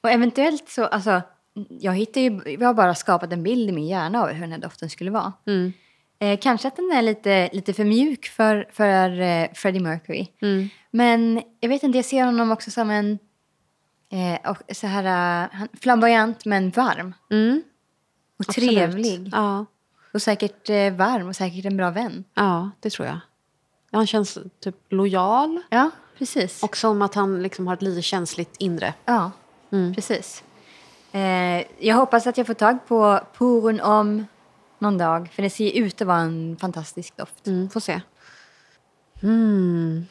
Och 0.02 0.12
eventuellt 0.12 0.70
så, 0.70 0.86
alltså, 0.86 1.22
jag 1.70 1.94
hittar 1.94 2.22
ju, 2.22 2.42
jag 2.60 2.68
har 2.68 2.74
bara 2.74 2.96
skapat 2.96 3.34
en 3.34 3.44
bild 3.44 3.70
i 3.70 3.72
min 3.72 3.88
hjärna 3.88 4.22
av 4.22 4.28
hur 4.28 4.42
den 4.42 4.52
här 4.52 4.60
doften 4.60 4.90
skulle 4.90 5.12
vara. 5.12 5.34
Mm. 5.46 5.74
Eh, 6.20 6.40
kanske 6.40 6.68
att 6.68 6.76
den 6.76 6.92
är 6.92 7.02
lite, 7.02 7.50
lite 7.54 7.74
för 7.74 7.84
mjuk 7.84 8.26
för, 8.26 8.68
för 8.72 9.20
eh, 9.22 9.48
Freddie 9.54 9.80
Mercury. 9.80 10.28
Mm. 10.42 10.70
Men 10.92 11.42
jag 11.60 11.70
vet 11.70 11.84
inte, 11.84 11.98
jag 11.98 12.06
ser 12.06 12.26
honom 12.26 12.52
också 12.52 12.72
som 12.72 12.90
en 12.90 13.20
eh, 14.12 14.50
och 14.50 14.76
så 14.76 14.88
här, 14.88 15.44
eh, 15.44 15.68
flamboyant 15.82 16.46
men 16.46 16.70
varm. 16.70 17.14
Mm. 17.32 17.64
Och 18.40 18.46
Absolut. 18.48 18.70
trevlig. 18.70 19.30
Ja. 19.32 19.66
Och 20.14 20.22
säkert 20.22 20.70
eh, 20.70 20.94
varm 20.94 21.28
och 21.28 21.36
säkert 21.36 21.66
en 21.66 21.78
bra 21.78 21.92
vän. 21.92 22.24
ja, 22.34 22.70
det 22.80 22.90
tror 22.90 23.08
jag. 23.08 23.20
Han 23.92 24.08
känns 24.08 24.38
typ 24.60 24.76
lojal. 24.90 25.62
Ja, 25.70 25.90
precis. 26.18 26.64
Och 26.64 26.78
som 26.78 27.02
att 27.02 27.16
han 27.16 27.44
liksom 27.44 27.68
har 27.68 27.74
ett 27.74 27.82
lite 27.82 28.02
känsligt 28.02 28.56
inre. 28.58 28.94
Ja, 29.06 29.32
Mm. 29.72 29.96
precis. 29.96 30.44
Eh, 31.12 31.64
jag 31.80 31.96
hoppas 31.96 32.28
att 32.28 32.38
jag 32.38 32.48
får 32.48 32.54
tag 32.54 32.88
på 32.88 33.20
Purun 33.38 33.82
om 33.82 34.26
någon 34.80 34.98
dag. 34.98 35.30
För 35.34 35.44
det 35.44 35.50
ser 35.50 35.72
ut 35.72 36.02
att 36.02 36.08
vara 36.08 36.20
en 36.20 36.58
fantastisk 36.62 37.18
doft. 37.18 37.48
Mm, 37.48 37.70
får 37.70 37.80
se. 37.80 38.02
Mm. 39.24 40.06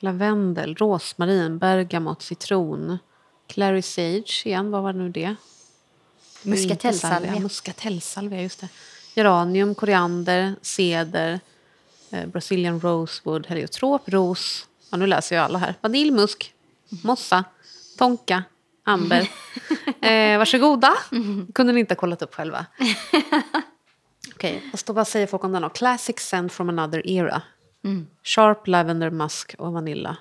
Lavendel, 0.00 0.74
rosmarin, 0.74 1.58
bergamot, 1.58 2.22
citron. 2.22 2.98
Clary 3.46 3.82
sage 3.82 4.42
igen, 4.46 4.70
vad 4.70 4.82
var 4.82 4.92
nu 4.92 5.08
det? 5.08 5.36
Muskatellsalvia. 6.42 7.40
Muskatellsalvia, 7.40 8.42
just 8.42 8.60
det. 8.60 8.68
Geranium, 9.16 9.74
koriander, 9.74 10.54
ceder, 10.62 11.40
eh, 12.10 12.26
Brazilian 12.26 12.80
rosewood, 12.80 13.46
heliotrop, 13.46 14.02
ros. 14.08 14.68
Ja, 14.90 14.96
nu 14.96 15.06
läser 15.06 15.36
jag 15.36 15.44
alla 15.44 15.58
här. 15.58 15.74
Vaniljmusk, 15.80 16.54
mossa, 17.04 17.44
tonka, 17.98 18.44
amber. 18.84 19.30
Eh, 20.00 20.38
varsågoda. 20.38 20.92
Kunde 21.54 21.72
ni 21.72 21.80
inte 21.80 21.94
ha 21.94 21.96
kollat 21.96 22.22
upp 22.22 22.34
själva. 22.34 22.66
Okej, 24.34 24.56
okay, 24.56 24.60
och 24.88 24.94
vad 24.94 25.08
säger 25.08 25.26
folk 25.26 25.44
om 25.44 25.52
den 25.52 25.62
då? 25.62 25.68
Classic 25.68 26.16
scent 26.16 26.52
from 26.52 26.68
another 26.68 27.06
era. 27.06 27.42
Sharp 28.22 28.66
lavender 28.66 29.10
musk 29.10 29.54
och 29.58 29.72
vanilla. 29.72 30.16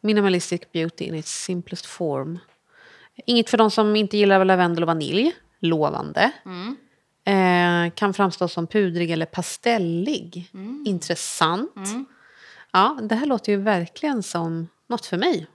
Minimalistic 0.00 0.60
beauty 0.72 1.04
in 1.04 1.14
its 1.14 1.44
simplest 1.44 1.86
form. 1.86 2.38
Inget 3.26 3.50
för 3.50 3.58
de 3.58 3.70
som 3.70 3.96
inte 3.96 4.16
gillar 4.16 4.44
lavendel 4.44 4.82
och 4.82 4.88
vanilj. 4.88 5.32
Lovande. 5.60 6.32
Eh, 7.24 7.90
kan 7.94 8.14
framstå 8.14 8.48
som 8.48 8.66
pudrig 8.66 9.10
eller 9.10 9.26
pastellig. 9.26 10.50
Intressant. 10.84 11.72
Ja, 12.72 12.98
det 13.02 13.14
här 13.14 13.26
låter 13.26 13.52
ju 13.52 13.58
verkligen 13.58 14.22
som 14.22 14.68
något 14.86 15.06
för 15.06 15.16
mig. 15.16 15.46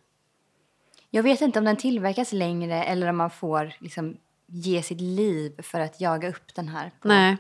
Jag 1.10 1.24
vet 1.24 1.41
inte 1.41 1.60
om 1.60 1.66
den 1.66 1.78
tillverkas 1.78 2.32
längre 2.34 2.84
eller 2.84 3.08
om 3.08 3.18
man 3.18 3.30
får 3.30 3.74
liksom 3.80 4.18
ge 4.46 4.84
sitt 4.84 5.02
liv 5.02 5.62
för 5.62 5.80
att 5.80 6.02
jaga 6.02 6.30
upp 6.30 6.56
den 6.56 6.68
här. 6.68 6.91
På 7.02 7.08
Nej. 7.08 7.38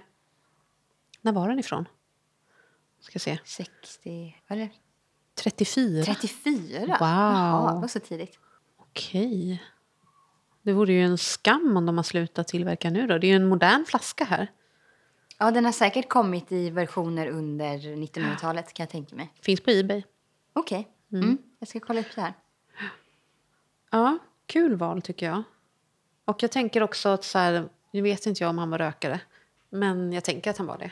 När 1.21 1.31
var 1.31 1.49
den 1.49 1.59
ifrån? 1.59 1.85
Ska 2.99 3.19
se. 3.19 3.39
60, 3.43 4.35
vad 4.47 4.59
är 4.59 4.61
det? 4.63 4.69
34. 5.35 6.03
34? 6.03 6.79
Wow. 6.79 6.97
Jaha, 6.99 7.73
det 7.73 7.81
var 7.81 7.87
så 7.87 7.99
tidigt. 7.99 8.39
Okej. 8.77 9.63
Det 10.61 10.73
vore 10.73 10.93
ju 10.93 11.01
en 11.01 11.17
skam 11.17 11.77
om 11.77 11.85
de 11.85 11.97
har 11.97 12.03
slutat 12.03 12.47
tillverka 12.47 12.89
nu 12.89 13.07
då. 13.07 13.17
Det 13.17 13.27
är 13.27 13.29
ju 13.29 13.35
en 13.35 13.47
modern 13.47 13.85
flaska 13.85 14.23
här. 14.23 14.47
Ja, 15.37 15.51
den 15.51 15.65
har 15.65 15.71
säkert 15.71 16.09
kommit 16.09 16.51
i 16.51 16.69
versioner 16.69 17.27
under 17.27 17.77
1900-talet 17.77 18.73
kan 18.73 18.83
jag 18.83 18.89
tänka 18.89 19.15
mig. 19.15 19.33
Finns 19.41 19.61
på 19.61 19.71
Ebay. 19.71 20.03
Okej, 20.53 20.87
mm. 21.11 21.37
jag 21.59 21.69
ska 21.69 21.79
kolla 21.79 21.99
upp 21.99 22.15
det 22.15 22.21
här. 22.21 22.33
Ja, 23.91 24.17
kul 24.45 24.75
val 24.75 25.01
tycker 25.01 25.25
jag. 25.25 25.43
Och 26.25 26.43
jag 26.43 26.51
tänker 26.51 26.83
också 26.83 27.09
att 27.09 27.23
så 27.23 27.37
här, 27.39 27.69
nu 27.91 28.01
vet 28.01 28.25
inte 28.25 28.43
jag 28.43 28.49
om 28.49 28.57
han 28.57 28.69
var 28.69 28.77
rökare. 28.77 29.19
Men 29.69 30.13
jag 30.13 30.23
tänker 30.23 30.49
att 30.49 30.57
han 30.57 30.67
var 30.67 30.77
det. 30.77 30.91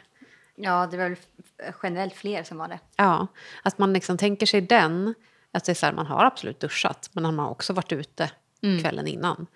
Ja, 0.55 0.87
det 0.91 0.97
var 0.97 1.09
väl 1.09 1.17
generellt 1.83 2.13
fler 2.13 2.43
som 2.43 2.57
var 2.57 2.67
det. 2.67 2.79
Ja, 2.95 3.27
att 3.63 3.77
man 3.77 3.93
liksom 3.93 4.17
tänker 4.17 4.45
sig 4.45 4.61
den. 4.61 5.13
Att 5.51 5.65
det 5.65 5.71
är 5.71 5.73
så 5.73 5.85
här, 5.85 5.93
man 5.93 6.05
har 6.05 6.25
absolut 6.25 6.59
duschat, 6.59 7.09
men 7.13 7.25
han 7.25 7.39
har 7.39 7.49
också 7.49 7.73
varit 7.73 7.91
ute 7.91 8.31
kvällen 8.61 9.07
innan. 9.07 9.47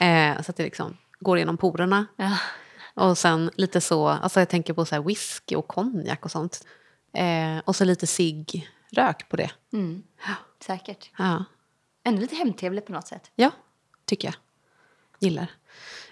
Eh, 0.00 0.42
så 0.42 0.50
att 0.50 0.56
det 0.56 0.62
liksom 0.62 0.96
går 1.20 1.38
genom 1.38 1.56
porerna. 1.56 2.06
Ja. 2.16 2.38
Och 2.94 3.18
sen 3.18 3.50
lite 3.54 3.80
så, 3.80 4.08
alltså 4.08 4.40
jag 4.40 4.48
tänker 4.48 4.72
på 4.72 4.84
så 4.84 4.94
här 4.94 5.02
whisky 5.02 5.54
och 5.54 5.68
konjak 5.68 6.24
och 6.24 6.30
sånt. 6.30 6.66
Eh, 7.12 7.58
och 7.64 7.76
så 7.76 7.84
lite 7.84 8.06
cigg-rök 8.06 9.28
på 9.28 9.36
det. 9.36 9.50
Säkert. 10.66 11.10
Ja. 11.18 11.44
Ändå 12.04 12.20
lite 12.20 12.36
hemtrevligt 12.36 12.86
på 12.86 12.92
något 12.92 13.06
sätt. 13.08 13.30
ja, 13.34 13.50
tycker 14.04 14.28
jag. 14.28 14.34
Gillar. 15.20 15.46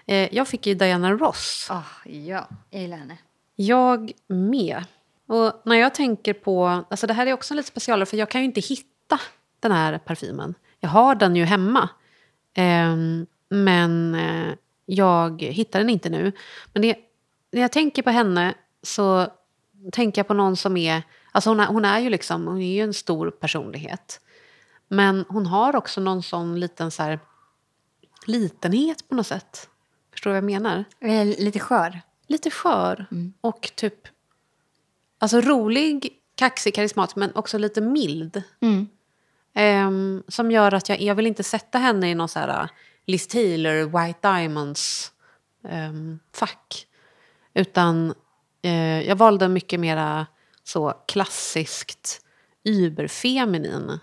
Eh, 0.05 0.35
jag 0.35 0.47
fick 0.47 0.67
ju 0.67 0.73
Diana 0.73 1.11
Ross. 1.13 1.67
Oh, 1.71 1.83
ja, 2.05 2.47
jag 2.69 2.81
gillar 2.81 2.97
henne. 2.97 3.17
Jag 3.55 4.11
med. 4.27 4.83
Och 5.27 5.61
när 5.65 5.75
jag 5.75 5.95
tänker 5.95 6.33
på... 6.33 6.67
Alltså 6.89 7.07
det 7.07 7.13
här 7.13 7.27
är 7.27 7.33
också 7.33 7.53
lite 7.53 7.67
specialare 7.67 8.05
för 8.05 8.17
jag 8.17 8.29
kan 8.29 8.41
ju 8.41 8.45
inte 8.45 8.61
hitta 8.61 9.19
den 9.59 9.71
här 9.71 9.97
parfymen. 9.97 10.53
Jag 10.79 10.89
har 10.89 11.15
den 11.15 11.35
ju 11.35 11.43
hemma. 11.43 11.89
Ehm, 12.55 13.25
men 13.49 14.15
eh, 14.15 14.53
jag 14.85 15.41
hittar 15.41 15.79
den 15.79 15.89
inte 15.89 16.09
nu. 16.09 16.31
Men 16.73 16.81
det, 16.81 16.97
när 17.51 17.61
jag 17.61 17.71
tänker 17.71 18.01
på 18.01 18.09
henne 18.09 18.53
så 18.83 19.27
tänker 19.91 20.19
jag 20.19 20.27
på 20.27 20.33
någon 20.33 20.57
som 20.57 20.77
är... 20.77 21.03
Alltså 21.31 21.49
hon 21.49 21.59
är, 21.59 21.65
hon 21.65 21.85
är 21.85 21.99
ju 21.99 22.09
liksom, 22.09 22.47
hon 22.47 22.61
är 22.61 22.73
ju 22.75 22.81
en 22.81 22.93
stor 22.93 23.31
personlighet. 23.31 24.21
Men 24.87 25.25
hon 25.27 25.45
har 25.45 25.75
också 25.75 26.01
någon 26.01 26.23
sån 26.23 26.59
liten 26.59 26.91
så 26.91 27.03
här, 27.03 27.19
litenhet 28.25 29.09
på 29.09 29.15
något 29.15 29.27
sätt. 29.27 29.69
Förstår 30.11 30.29
du 30.29 30.33
vad 30.33 30.37
jag 30.37 30.61
menar? 30.61 30.85
Eh, 30.99 31.25
Lite 31.25 31.59
skör. 31.59 32.01
lite 32.27 32.49
skör 32.51 33.05
och 33.41 33.71
typ 33.75 34.07
alltså 35.19 35.41
rolig, 35.41 36.09
kaxig, 36.35 36.73
karismatisk 36.75 37.15
men 37.15 37.35
också 37.35 37.57
lite 37.57 37.81
mild. 37.81 38.43
Ehm, 39.55 40.23
som 40.27 40.51
gör 40.51 40.73
att 40.73 40.89
jag, 40.89 41.01
jag 41.01 41.15
vill 41.15 41.27
inte 41.27 41.43
sätta 41.43 41.77
henne 41.77 42.09
i 42.09 42.15
någon 42.15 42.29
så 42.29 42.39
här 42.39 42.63
uh, 42.63 42.69
Liz 43.05 43.27
Taylor, 43.27 44.05
White 44.05 44.19
Diamonds 44.21 45.11
ehm, 45.67 46.19
fack. 46.33 46.87
Utan 47.53 48.13
eh, 48.61 49.01
jag 49.01 49.15
valde 49.15 49.47
mycket 49.47 49.79
mera 49.79 50.27
så 50.63 50.93
klassiskt 51.07 52.25
überfeminin 52.63 53.99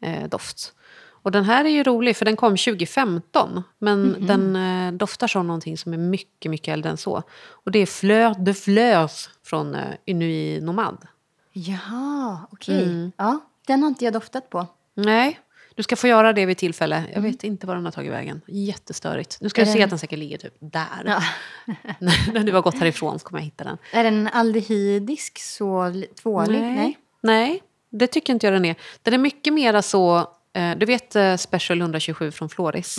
eh, 0.00 0.28
doft. 0.28 0.74
Och 1.22 1.30
den 1.30 1.44
här 1.44 1.64
är 1.64 1.68
ju 1.68 1.82
rolig 1.82 2.16
för 2.16 2.24
den 2.24 2.36
kom 2.36 2.56
2015. 2.56 3.62
Men 3.78 4.26
den 4.26 4.56
eh, 4.56 4.92
doftar 4.92 5.26
som 5.26 5.46
någonting 5.46 5.78
som 5.78 5.92
är 5.92 5.98
mycket, 5.98 6.50
mycket 6.50 6.72
äldre 6.72 6.90
än 6.90 6.96
så. 6.96 7.22
Och 7.50 7.70
det 7.70 7.78
är 7.78 7.86
Fleur 7.86 8.34
de 8.38 8.54
Fleurs 8.54 9.30
från 9.42 9.74
eh, 9.74 9.94
Inuit 10.04 10.62
Nomad. 10.62 11.06
Jaha, 11.52 12.46
okej. 12.50 13.12
Ja, 13.16 13.40
den 13.66 13.82
har 13.82 13.88
inte 13.88 14.04
jag 14.04 14.12
doftat 14.12 14.50
på. 14.50 14.66
Nej, 14.94 15.38
du 15.74 15.82
ska 15.82 15.96
få 15.96 16.06
göra 16.08 16.32
det 16.32 16.46
vid 16.46 16.56
tillfälle. 16.58 17.04
Jag 17.14 17.20
vet 17.20 17.44
inte 17.44 17.66
var 17.66 17.74
den 17.74 17.84
har 17.84 17.92
tagit 17.92 18.12
vägen. 18.12 18.40
Jättestörigt. 18.46 19.38
Nu 19.40 19.48
ska 19.48 19.60
Är 19.60 19.66
du 19.66 19.72
se 19.72 19.78
den- 19.78 19.84
att 19.84 19.90
den 19.90 19.98
säkert 19.98 20.18
ligger 20.18 20.38
typ 20.38 20.54
där. 20.60 21.02
Ja. 21.06 21.22
När 22.32 22.40
du 22.44 22.52
har 22.52 22.62
gått 22.62 22.78
härifrån 22.78 23.18
så 23.18 23.24
kommer 23.26 23.40
jag 23.40 23.44
hitta 23.44 23.64
den. 23.64 23.78
Är 23.92 24.04
den 24.04 24.28
aldehydisk, 24.32 25.38
så 25.38 25.88
li- 25.88 26.06
tvålig? 26.06 26.60
Nej. 26.60 26.98
Nej, 27.20 27.62
det 27.90 28.06
tycker 28.06 28.32
inte 28.32 28.46
jag 28.46 28.54
den 28.54 28.64
är. 28.64 28.76
Den 29.02 29.14
är 29.14 29.18
mycket 29.18 29.52
mera 29.52 29.82
så... 29.82 30.18
Eh, 30.54 30.76
du 30.78 30.86
vet 30.86 31.16
eh, 31.16 31.36
Special 31.36 31.80
127 31.80 32.30
från 32.30 32.48
Floris? 32.48 32.98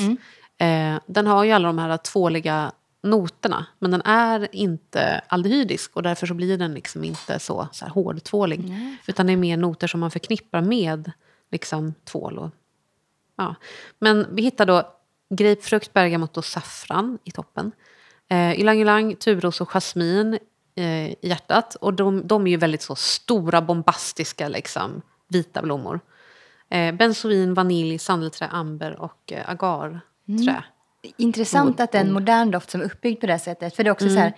Eh, 0.57 0.99
den 1.07 1.27
har 1.27 1.43
ju 1.43 1.51
alla 1.51 1.67
de 1.67 1.77
här 1.77 1.97
tvåliga 1.97 2.71
noterna. 3.03 3.65
Men 3.79 3.91
den 3.91 4.01
är 4.01 4.47
inte 4.55 5.21
aldehydisk 5.27 5.95
och 5.95 6.03
därför 6.03 6.27
så 6.27 6.33
blir 6.33 6.57
den 6.57 6.73
liksom 6.73 7.03
inte 7.03 7.39
så, 7.39 7.67
så 7.71 7.85
här 7.85 7.91
hårdtvålig. 7.91 8.73
Utan 9.07 9.27
det 9.27 9.33
är 9.33 9.37
mer 9.37 9.57
noter 9.57 9.87
som 9.87 9.99
man 9.99 10.11
förknippar 10.11 10.61
med 10.61 11.11
liksom, 11.53 11.93
tvål. 12.03 12.37
Och, 12.39 12.49
ja. 13.35 13.55
Men 13.99 14.35
vi 14.35 14.41
hittar 14.41 14.65
då 14.65 14.91
grapefrukt, 15.29 15.93
bergamott 15.93 16.37
och 16.37 16.45
saffran 16.45 17.19
i 17.23 17.31
toppen. 17.31 17.71
Eh, 18.29 18.59
ylang 18.59 18.81
ylang, 18.81 19.15
tubros 19.15 19.61
och 19.61 19.69
jasmin 19.69 20.39
eh, 20.75 21.09
i 21.09 21.15
hjärtat. 21.21 21.75
Och 21.75 21.93
de, 21.93 22.27
de 22.27 22.47
är 22.47 22.51
ju 22.51 22.57
väldigt 22.57 22.81
så 22.81 22.95
stora, 22.95 23.61
bombastiska, 23.61 24.47
liksom, 24.47 25.01
vita 25.27 25.61
blommor. 25.61 25.99
Eh, 26.69 26.95
benzoin, 26.95 27.53
vanilj, 27.53 27.99
sandelträ, 27.99 28.47
amber 28.47 28.99
och 28.99 29.31
eh, 29.31 29.49
agarträ. 29.49 30.63
Intressant 31.17 31.79
att 31.79 31.91
det 31.91 31.97
är 31.97 32.01
en 32.01 32.07
Mm. 32.07 32.13
modern 32.13 32.51
doft 32.51 32.69
som 32.69 32.81
är 32.81 32.85
uppbyggd 32.85 33.19
på 33.21 33.27
det 33.27 33.39
sättet. 33.39 33.75
För 33.75 33.83
det 33.83 33.89
är 33.89 33.91
också 33.91 34.09
så 34.09 34.15
här, 34.19 34.33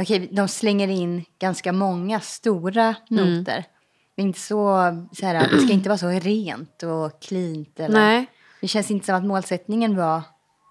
okej, 0.00 0.28
de 0.32 0.48
slänger 0.48 0.88
in 0.88 1.24
ganska 1.38 1.72
många 1.72 2.20
stora 2.20 2.94
Mm. 3.10 3.44
Det, 4.16 4.22
är 4.22 4.26
inte 4.26 4.40
så, 4.40 4.78
så 5.12 5.26
här, 5.26 5.48
det 5.50 5.58
ska 5.60 5.72
inte 5.72 5.88
vara 5.88 5.98
så 5.98 6.08
rent 6.08 6.82
och 6.82 7.22
cleant. 7.22 7.80
Eller, 7.80 8.00
Nej. 8.00 8.26
Det 8.60 8.68
känns 8.68 8.90
inte 8.90 9.06
som 9.06 9.14
att 9.14 9.24
målsättningen 9.24 9.96
var 9.96 10.22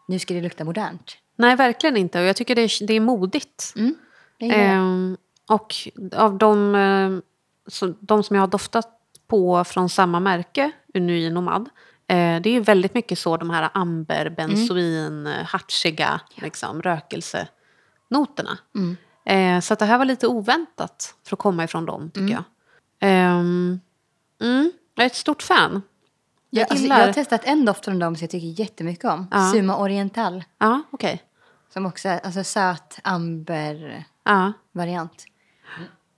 nu 0.07 0.19
ska 0.19 0.33
det 0.33 0.41
lukta 0.41 0.63
modernt. 0.63 1.17
Nej, 1.35 1.55
verkligen 1.55 1.97
inte. 1.97 2.19
Och 2.19 2.25
jag 2.25 2.35
tycker 2.35 2.55
det 2.55 2.61
är, 2.61 2.87
det 2.87 2.93
är 2.93 2.99
modigt. 2.99 3.73
Gillar 4.39 4.57
det. 4.57 4.63
Ehm, 4.63 5.17
och 5.49 5.73
av 6.15 6.37
de, 6.37 6.75
eh, 6.75 7.09
så, 7.67 7.93
de 7.99 8.23
som 8.23 8.35
jag 8.35 8.43
har 8.43 8.47
doftat 8.47 8.89
på 9.27 9.63
från 9.63 9.89
samma 9.89 10.19
märke, 10.19 10.71
Unuy 10.93 11.29
Nomad, 11.29 11.69
eh, 12.07 12.41
det 12.41 12.49
är 12.49 12.59
väldigt 12.59 12.93
mycket 12.93 13.19
så 13.19 13.37
de 13.37 13.49
här 13.49 13.69
amber, 13.73 14.29
benzoin, 14.29 15.27
mm. 15.27 15.45
hartsiga 15.45 16.21
liksom, 16.35 16.81
rökelsenoterna. 16.81 18.57
Eh, 19.25 19.59
så 19.59 19.73
att 19.73 19.79
det 19.79 19.85
här 19.85 19.97
var 19.97 20.05
lite 20.05 20.27
oväntat 20.27 21.15
för 21.27 21.35
att 21.35 21.39
komma 21.39 21.63
ifrån 21.63 21.85
dem, 21.85 22.11
tycker 22.13 22.33
jag. 22.33 22.43
Ehm, 22.99 23.79
mm, 24.41 24.71
jag 24.95 25.03
är 25.03 25.07
ett 25.07 25.15
stort 25.15 25.43
fan. 25.43 25.81
Jag, 26.49 26.61
Jag 26.61 26.71
alltså, 26.71 26.87
jag 26.87 26.95
har 26.95 27.13
testat 27.13 27.41
en 27.43 27.65
doft 27.65 27.85
från 27.85 27.99
dem 27.99 28.15
som 28.15 28.23
jag 28.23 28.29
tycker 28.31 28.61
jättemycket 28.61 29.05
om. 29.05 29.27
Ja. 29.31 29.51
Suma 29.53 29.77
Oriental. 29.77 30.43
Ja, 30.57 30.81
okej. 30.91 31.23
Som 31.73 31.85
också 31.85 32.09
är 32.09 32.19
alltså, 32.19 32.43
söt 32.43 32.99
amber-variant. 33.03 35.25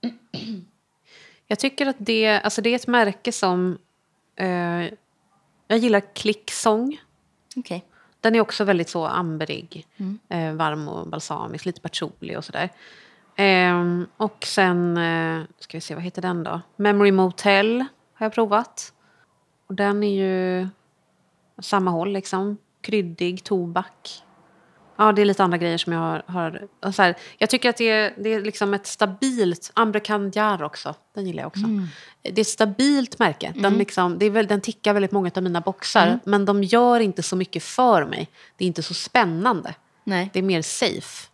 Ja. 0.00 0.08
Jag 1.46 1.58
tycker 1.58 1.86
att 1.86 1.96
det, 1.98 2.26
alltså 2.26 2.62
det 2.62 2.70
är 2.70 2.74
ett 2.76 2.86
märke 2.86 3.32
som... 3.32 3.78
Eh, 4.36 4.82
jag 5.66 5.78
gillar 5.78 6.14
klicksång. 6.14 7.00
Okej. 7.56 7.84
Den 8.20 8.34
är 8.34 8.40
också 8.40 8.64
väldigt 8.64 8.88
så 8.88 9.06
amberig. 9.06 9.86
Eh, 10.28 10.52
varm 10.52 10.88
och 10.88 11.08
balsamisk, 11.08 11.64
lite 11.64 11.80
patchouli 11.80 12.36
och 12.36 12.44
sådär. 12.44 12.70
Ehm, 13.40 14.06
och 14.16 14.44
sen, 14.46 14.96
eh, 14.96 15.42
ska 15.58 15.76
vi 15.76 15.80
se, 15.80 15.94
vad 15.94 16.04
heter 16.04 16.22
den 16.22 16.44
då? 16.44 16.60
Memory 16.76 17.12
Motel 17.12 17.84
har 18.14 18.26
jag 18.26 18.32
provat. 18.32 18.92
Och 19.66 19.74
den 19.74 20.02
är 20.02 20.14
ju 20.14 20.68
samma 21.62 21.90
håll 21.90 22.12
liksom. 22.12 22.56
Kryddig, 22.80 23.44
tobak. 23.44 24.22
Ja, 24.96 25.12
det 25.12 25.22
är 25.22 25.26
lite 25.26 25.44
andra 25.44 25.58
grejer 25.58 25.78
som 25.78 25.92
jag 25.92 26.00
har... 26.00 26.22
har 26.80 26.92
så 26.92 27.02
här, 27.02 27.16
jag 27.38 27.50
tycker 27.50 27.70
att 27.70 27.76
det 27.76 27.90
är, 27.90 28.14
det 28.18 28.34
är 28.34 28.40
liksom 28.40 28.74
ett 28.74 28.86
stabilt... 28.86 29.70
Ambrekandiar 29.74 30.62
också, 30.62 30.94
den 31.14 31.26
gillar 31.26 31.42
jag 31.42 31.46
också. 31.48 31.66
Det 32.22 32.38
är 32.38 32.40
ett 32.40 32.46
stabilt 32.46 33.18
märke. 33.18 33.52
Den, 33.56 33.78
liksom, 33.78 34.18
det 34.18 34.26
är 34.26 34.30
väl, 34.30 34.46
den 34.46 34.60
tickar 34.60 34.92
väldigt 34.92 35.12
många 35.12 35.30
av 35.36 35.42
mina 35.42 35.60
boxar. 35.60 36.18
Men 36.24 36.44
de 36.44 36.64
gör 36.64 37.00
inte 37.00 37.22
så 37.22 37.36
mycket 37.36 37.62
för 37.62 38.04
mig. 38.04 38.28
Det 38.56 38.64
är 38.64 38.66
inte 38.66 38.82
så 38.82 38.94
spännande. 38.94 39.74
Nej. 40.04 40.30
Det 40.32 40.38
är 40.38 40.42
mer 40.42 40.62
safe. 40.62 41.28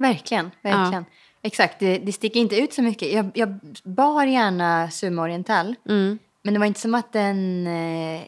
Verkligen, 0.00 0.50
verkligen. 0.62 1.04
Exakt, 1.42 1.78
det, 1.78 1.98
det 1.98 2.12
sticker 2.12 2.40
inte 2.40 2.60
ut 2.60 2.72
så 2.72 2.82
mycket. 2.82 3.12
Jag, 3.12 3.30
jag 3.34 3.60
bar 3.84 4.24
gärna 4.24 4.90
Sumo 4.90 5.22
Oriental. 5.22 5.74
Mm. 5.88 6.18
Men 6.42 6.54
det 6.54 6.60
var 6.60 6.66
inte 6.66 6.80
som 6.80 6.94
att 6.94 7.12
den... 7.12 7.66
Eh, 7.66 8.22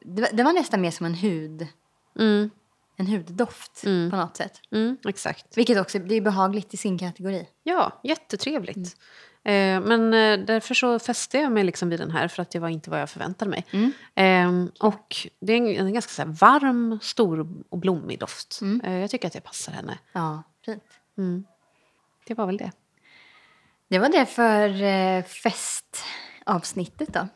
det, 0.00 0.22
var, 0.22 0.28
det 0.32 0.42
var 0.42 0.52
nästan 0.52 0.80
mer 0.80 0.90
som 0.90 1.06
en 1.06 1.14
hud. 1.14 1.66
Mm. 2.18 2.50
En 2.96 3.06
huddoft 3.06 3.82
på 3.82 4.16
något 4.16 4.36
sätt. 4.36 4.60
Mm, 4.72 4.96
exakt. 5.08 5.56
Vilket 5.56 5.80
också 5.80 5.98
det 5.98 6.14
är 6.14 6.20
behagligt 6.20 6.74
i 6.74 6.76
sin 6.76 6.98
kategori. 6.98 7.46
Ja, 7.62 8.00
jättetrevligt. 8.02 8.96
Eh, 9.44 9.80
men 9.80 10.14
eh, 10.14 10.46
därför 10.46 10.74
så 10.74 10.98
fäste 10.98 11.38
jag 11.38 11.52
mig 11.52 11.64
liksom 11.64 11.88
vid 11.88 12.00
den 12.00 12.10
här 12.10 12.28
för 12.28 12.42
att 12.42 12.50
det 12.50 12.58
var 12.58 12.68
inte 12.68 12.90
vad 12.90 13.00
jag 13.00 13.10
förväntade 13.10 13.50
mig. 13.50 13.64
Eh, 14.14 14.64
och 14.80 15.16
det 15.40 15.52
är 15.52 15.56
en, 15.56 15.86
en 15.86 15.92
ganska 15.92 16.24
varm, 16.24 16.98
stor 17.02 17.46
och 17.68 17.78
blommig 17.78 18.18
doft. 18.18 18.60
Eh, 18.84 18.98
jag 18.98 19.10
tycker 19.10 19.26
att 19.26 19.32
det 19.32 19.40
passar 19.40 19.72
henne. 19.72 19.98
Ja, 20.12 20.42
fint. 20.64 20.84
Det 22.26 22.34
var 22.34 22.46
väl 22.46 22.56
det. 22.56 22.72
Det 23.88 23.98
var 23.98 24.08
det 24.08 24.26
för 24.26 24.82
eh, 24.82 25.22
festavsnittet 25.24 27.08
då. 27.14 27.28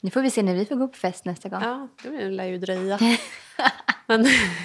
Nu 0.00 0.10
får 0.10 0.20
vi 0.22 0.30
se 0.30 0.42
när 0.42 0.54
vi 0.54 0.64
får 0.66 0.76
gå 0.76 0.88
på 0.88 0.96
fest 0.98 1.24
nästa 1.24 1.48
gång. 1.48 1.62
Ja, 1.62 1.88
det 2.02 2.30
lär 2.30 2.44
ju 2.44 2.58
dröja. 2.58 2.98
Men, 4.06 4.20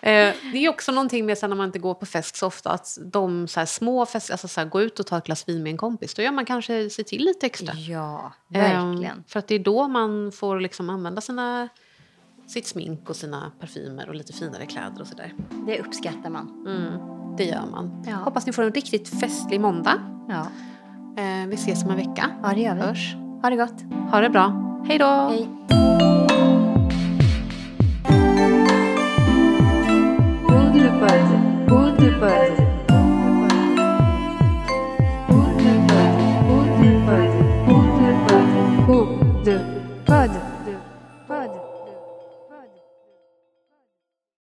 eh, 0.00 0.34
det 0.52 0.58
är 0.64 0.68
också 0.68 0.92
någonting 0.92 1.26
med 1.26 1.38
sen 1.38 1.50
när 1.50 1.56
man 1.56 1.66
inte 1.66 1.78
går 1.78 1.94
på 1.94 2.06
fest 2.06 2.36
så 2.36 2.46
ofta 2.46 2.70
att 2.70 2.98
de 3.04 3.48
så 3.48 3.66
små 3.66 4.06
fester, 4.06 4.34
alltså 4.34 4.48
så 4.48 4.60
här, 4.60 4.68
gå 4.68 4.80
ut 4.82 5.00
och 5.00 5.06
ta 5.06 5.18
ett 5.18 5.24
glas 5.24 5.48
vin 5.48 5.62
med 5.62 5.70
en 5.70 5.76
kompis, 5.76 6.14
då 6.14 6.22
gör 6.22 6.32
man 6.32 6.44
kanske 6.46 6.90
sig 6.90 7.04
till 7.04 7.24
lite 7.24 7.46
extra. 7.46 7.74
Ja, 7.74 8.32
Ehm, 8.54 8.60
verkligen. 8.90 9.24
för 9.28 9.38
att 9.38 9.46
det 9.48 9.54
är 9.54 9.58
då 9.58 9.88
man 9.88 10.32
får 10.32 10.60
liksom 10.60 10.90
använda 10.90 11.20
sina, 11.20 11.68
sitt 12.50 12.66
smink 12.66 13.10
och 13.10 13.16
sina 13.16 13.52
parfymer 13.60 14.08
och 14.08 14.14
lite 14.14 14.32
finare 14.32 14.66
kläder 14.66 15.00
och 15.00 15.06
sådär. 15.06 15.32
Det 15.66 15.80
uppskattar 15.80 16.30
man. 16.30 16.48
Det 17.38 17.44
gör 17.44 17.66
man. 17.70 18.04
Ja. 18.06 18.16
Hoppas 18.16 18.46
ni 18.46 18.52
får 18.52 18.62
en 18.62 18.72
riktigt 18.72 19.08
festlig 19.08 19.60
måndag. 19.60 20.00
Ja, 20.28 20.46
Eh, 21.16 21.46
vi 21.48 21.54
ses 21.54 21.84
om 21.84 21.90
en 21.90 21.96
vecka. 21.96 22.30
ja 22.42 22.48
det 22.54 22.60
gör 22.60 22.74
vi. 22.74 22.80
Hörs. 22.80 23.14
Ha 23.42 23.50
det 23.50 23.56
gott. 23.56 23.82
Ha 24.10 24.20
det 24.20 24.30
bra. 24.30 24.52
Hej 24.88 24.98
då! 24.98 25.06
Hej. 25.06 25.48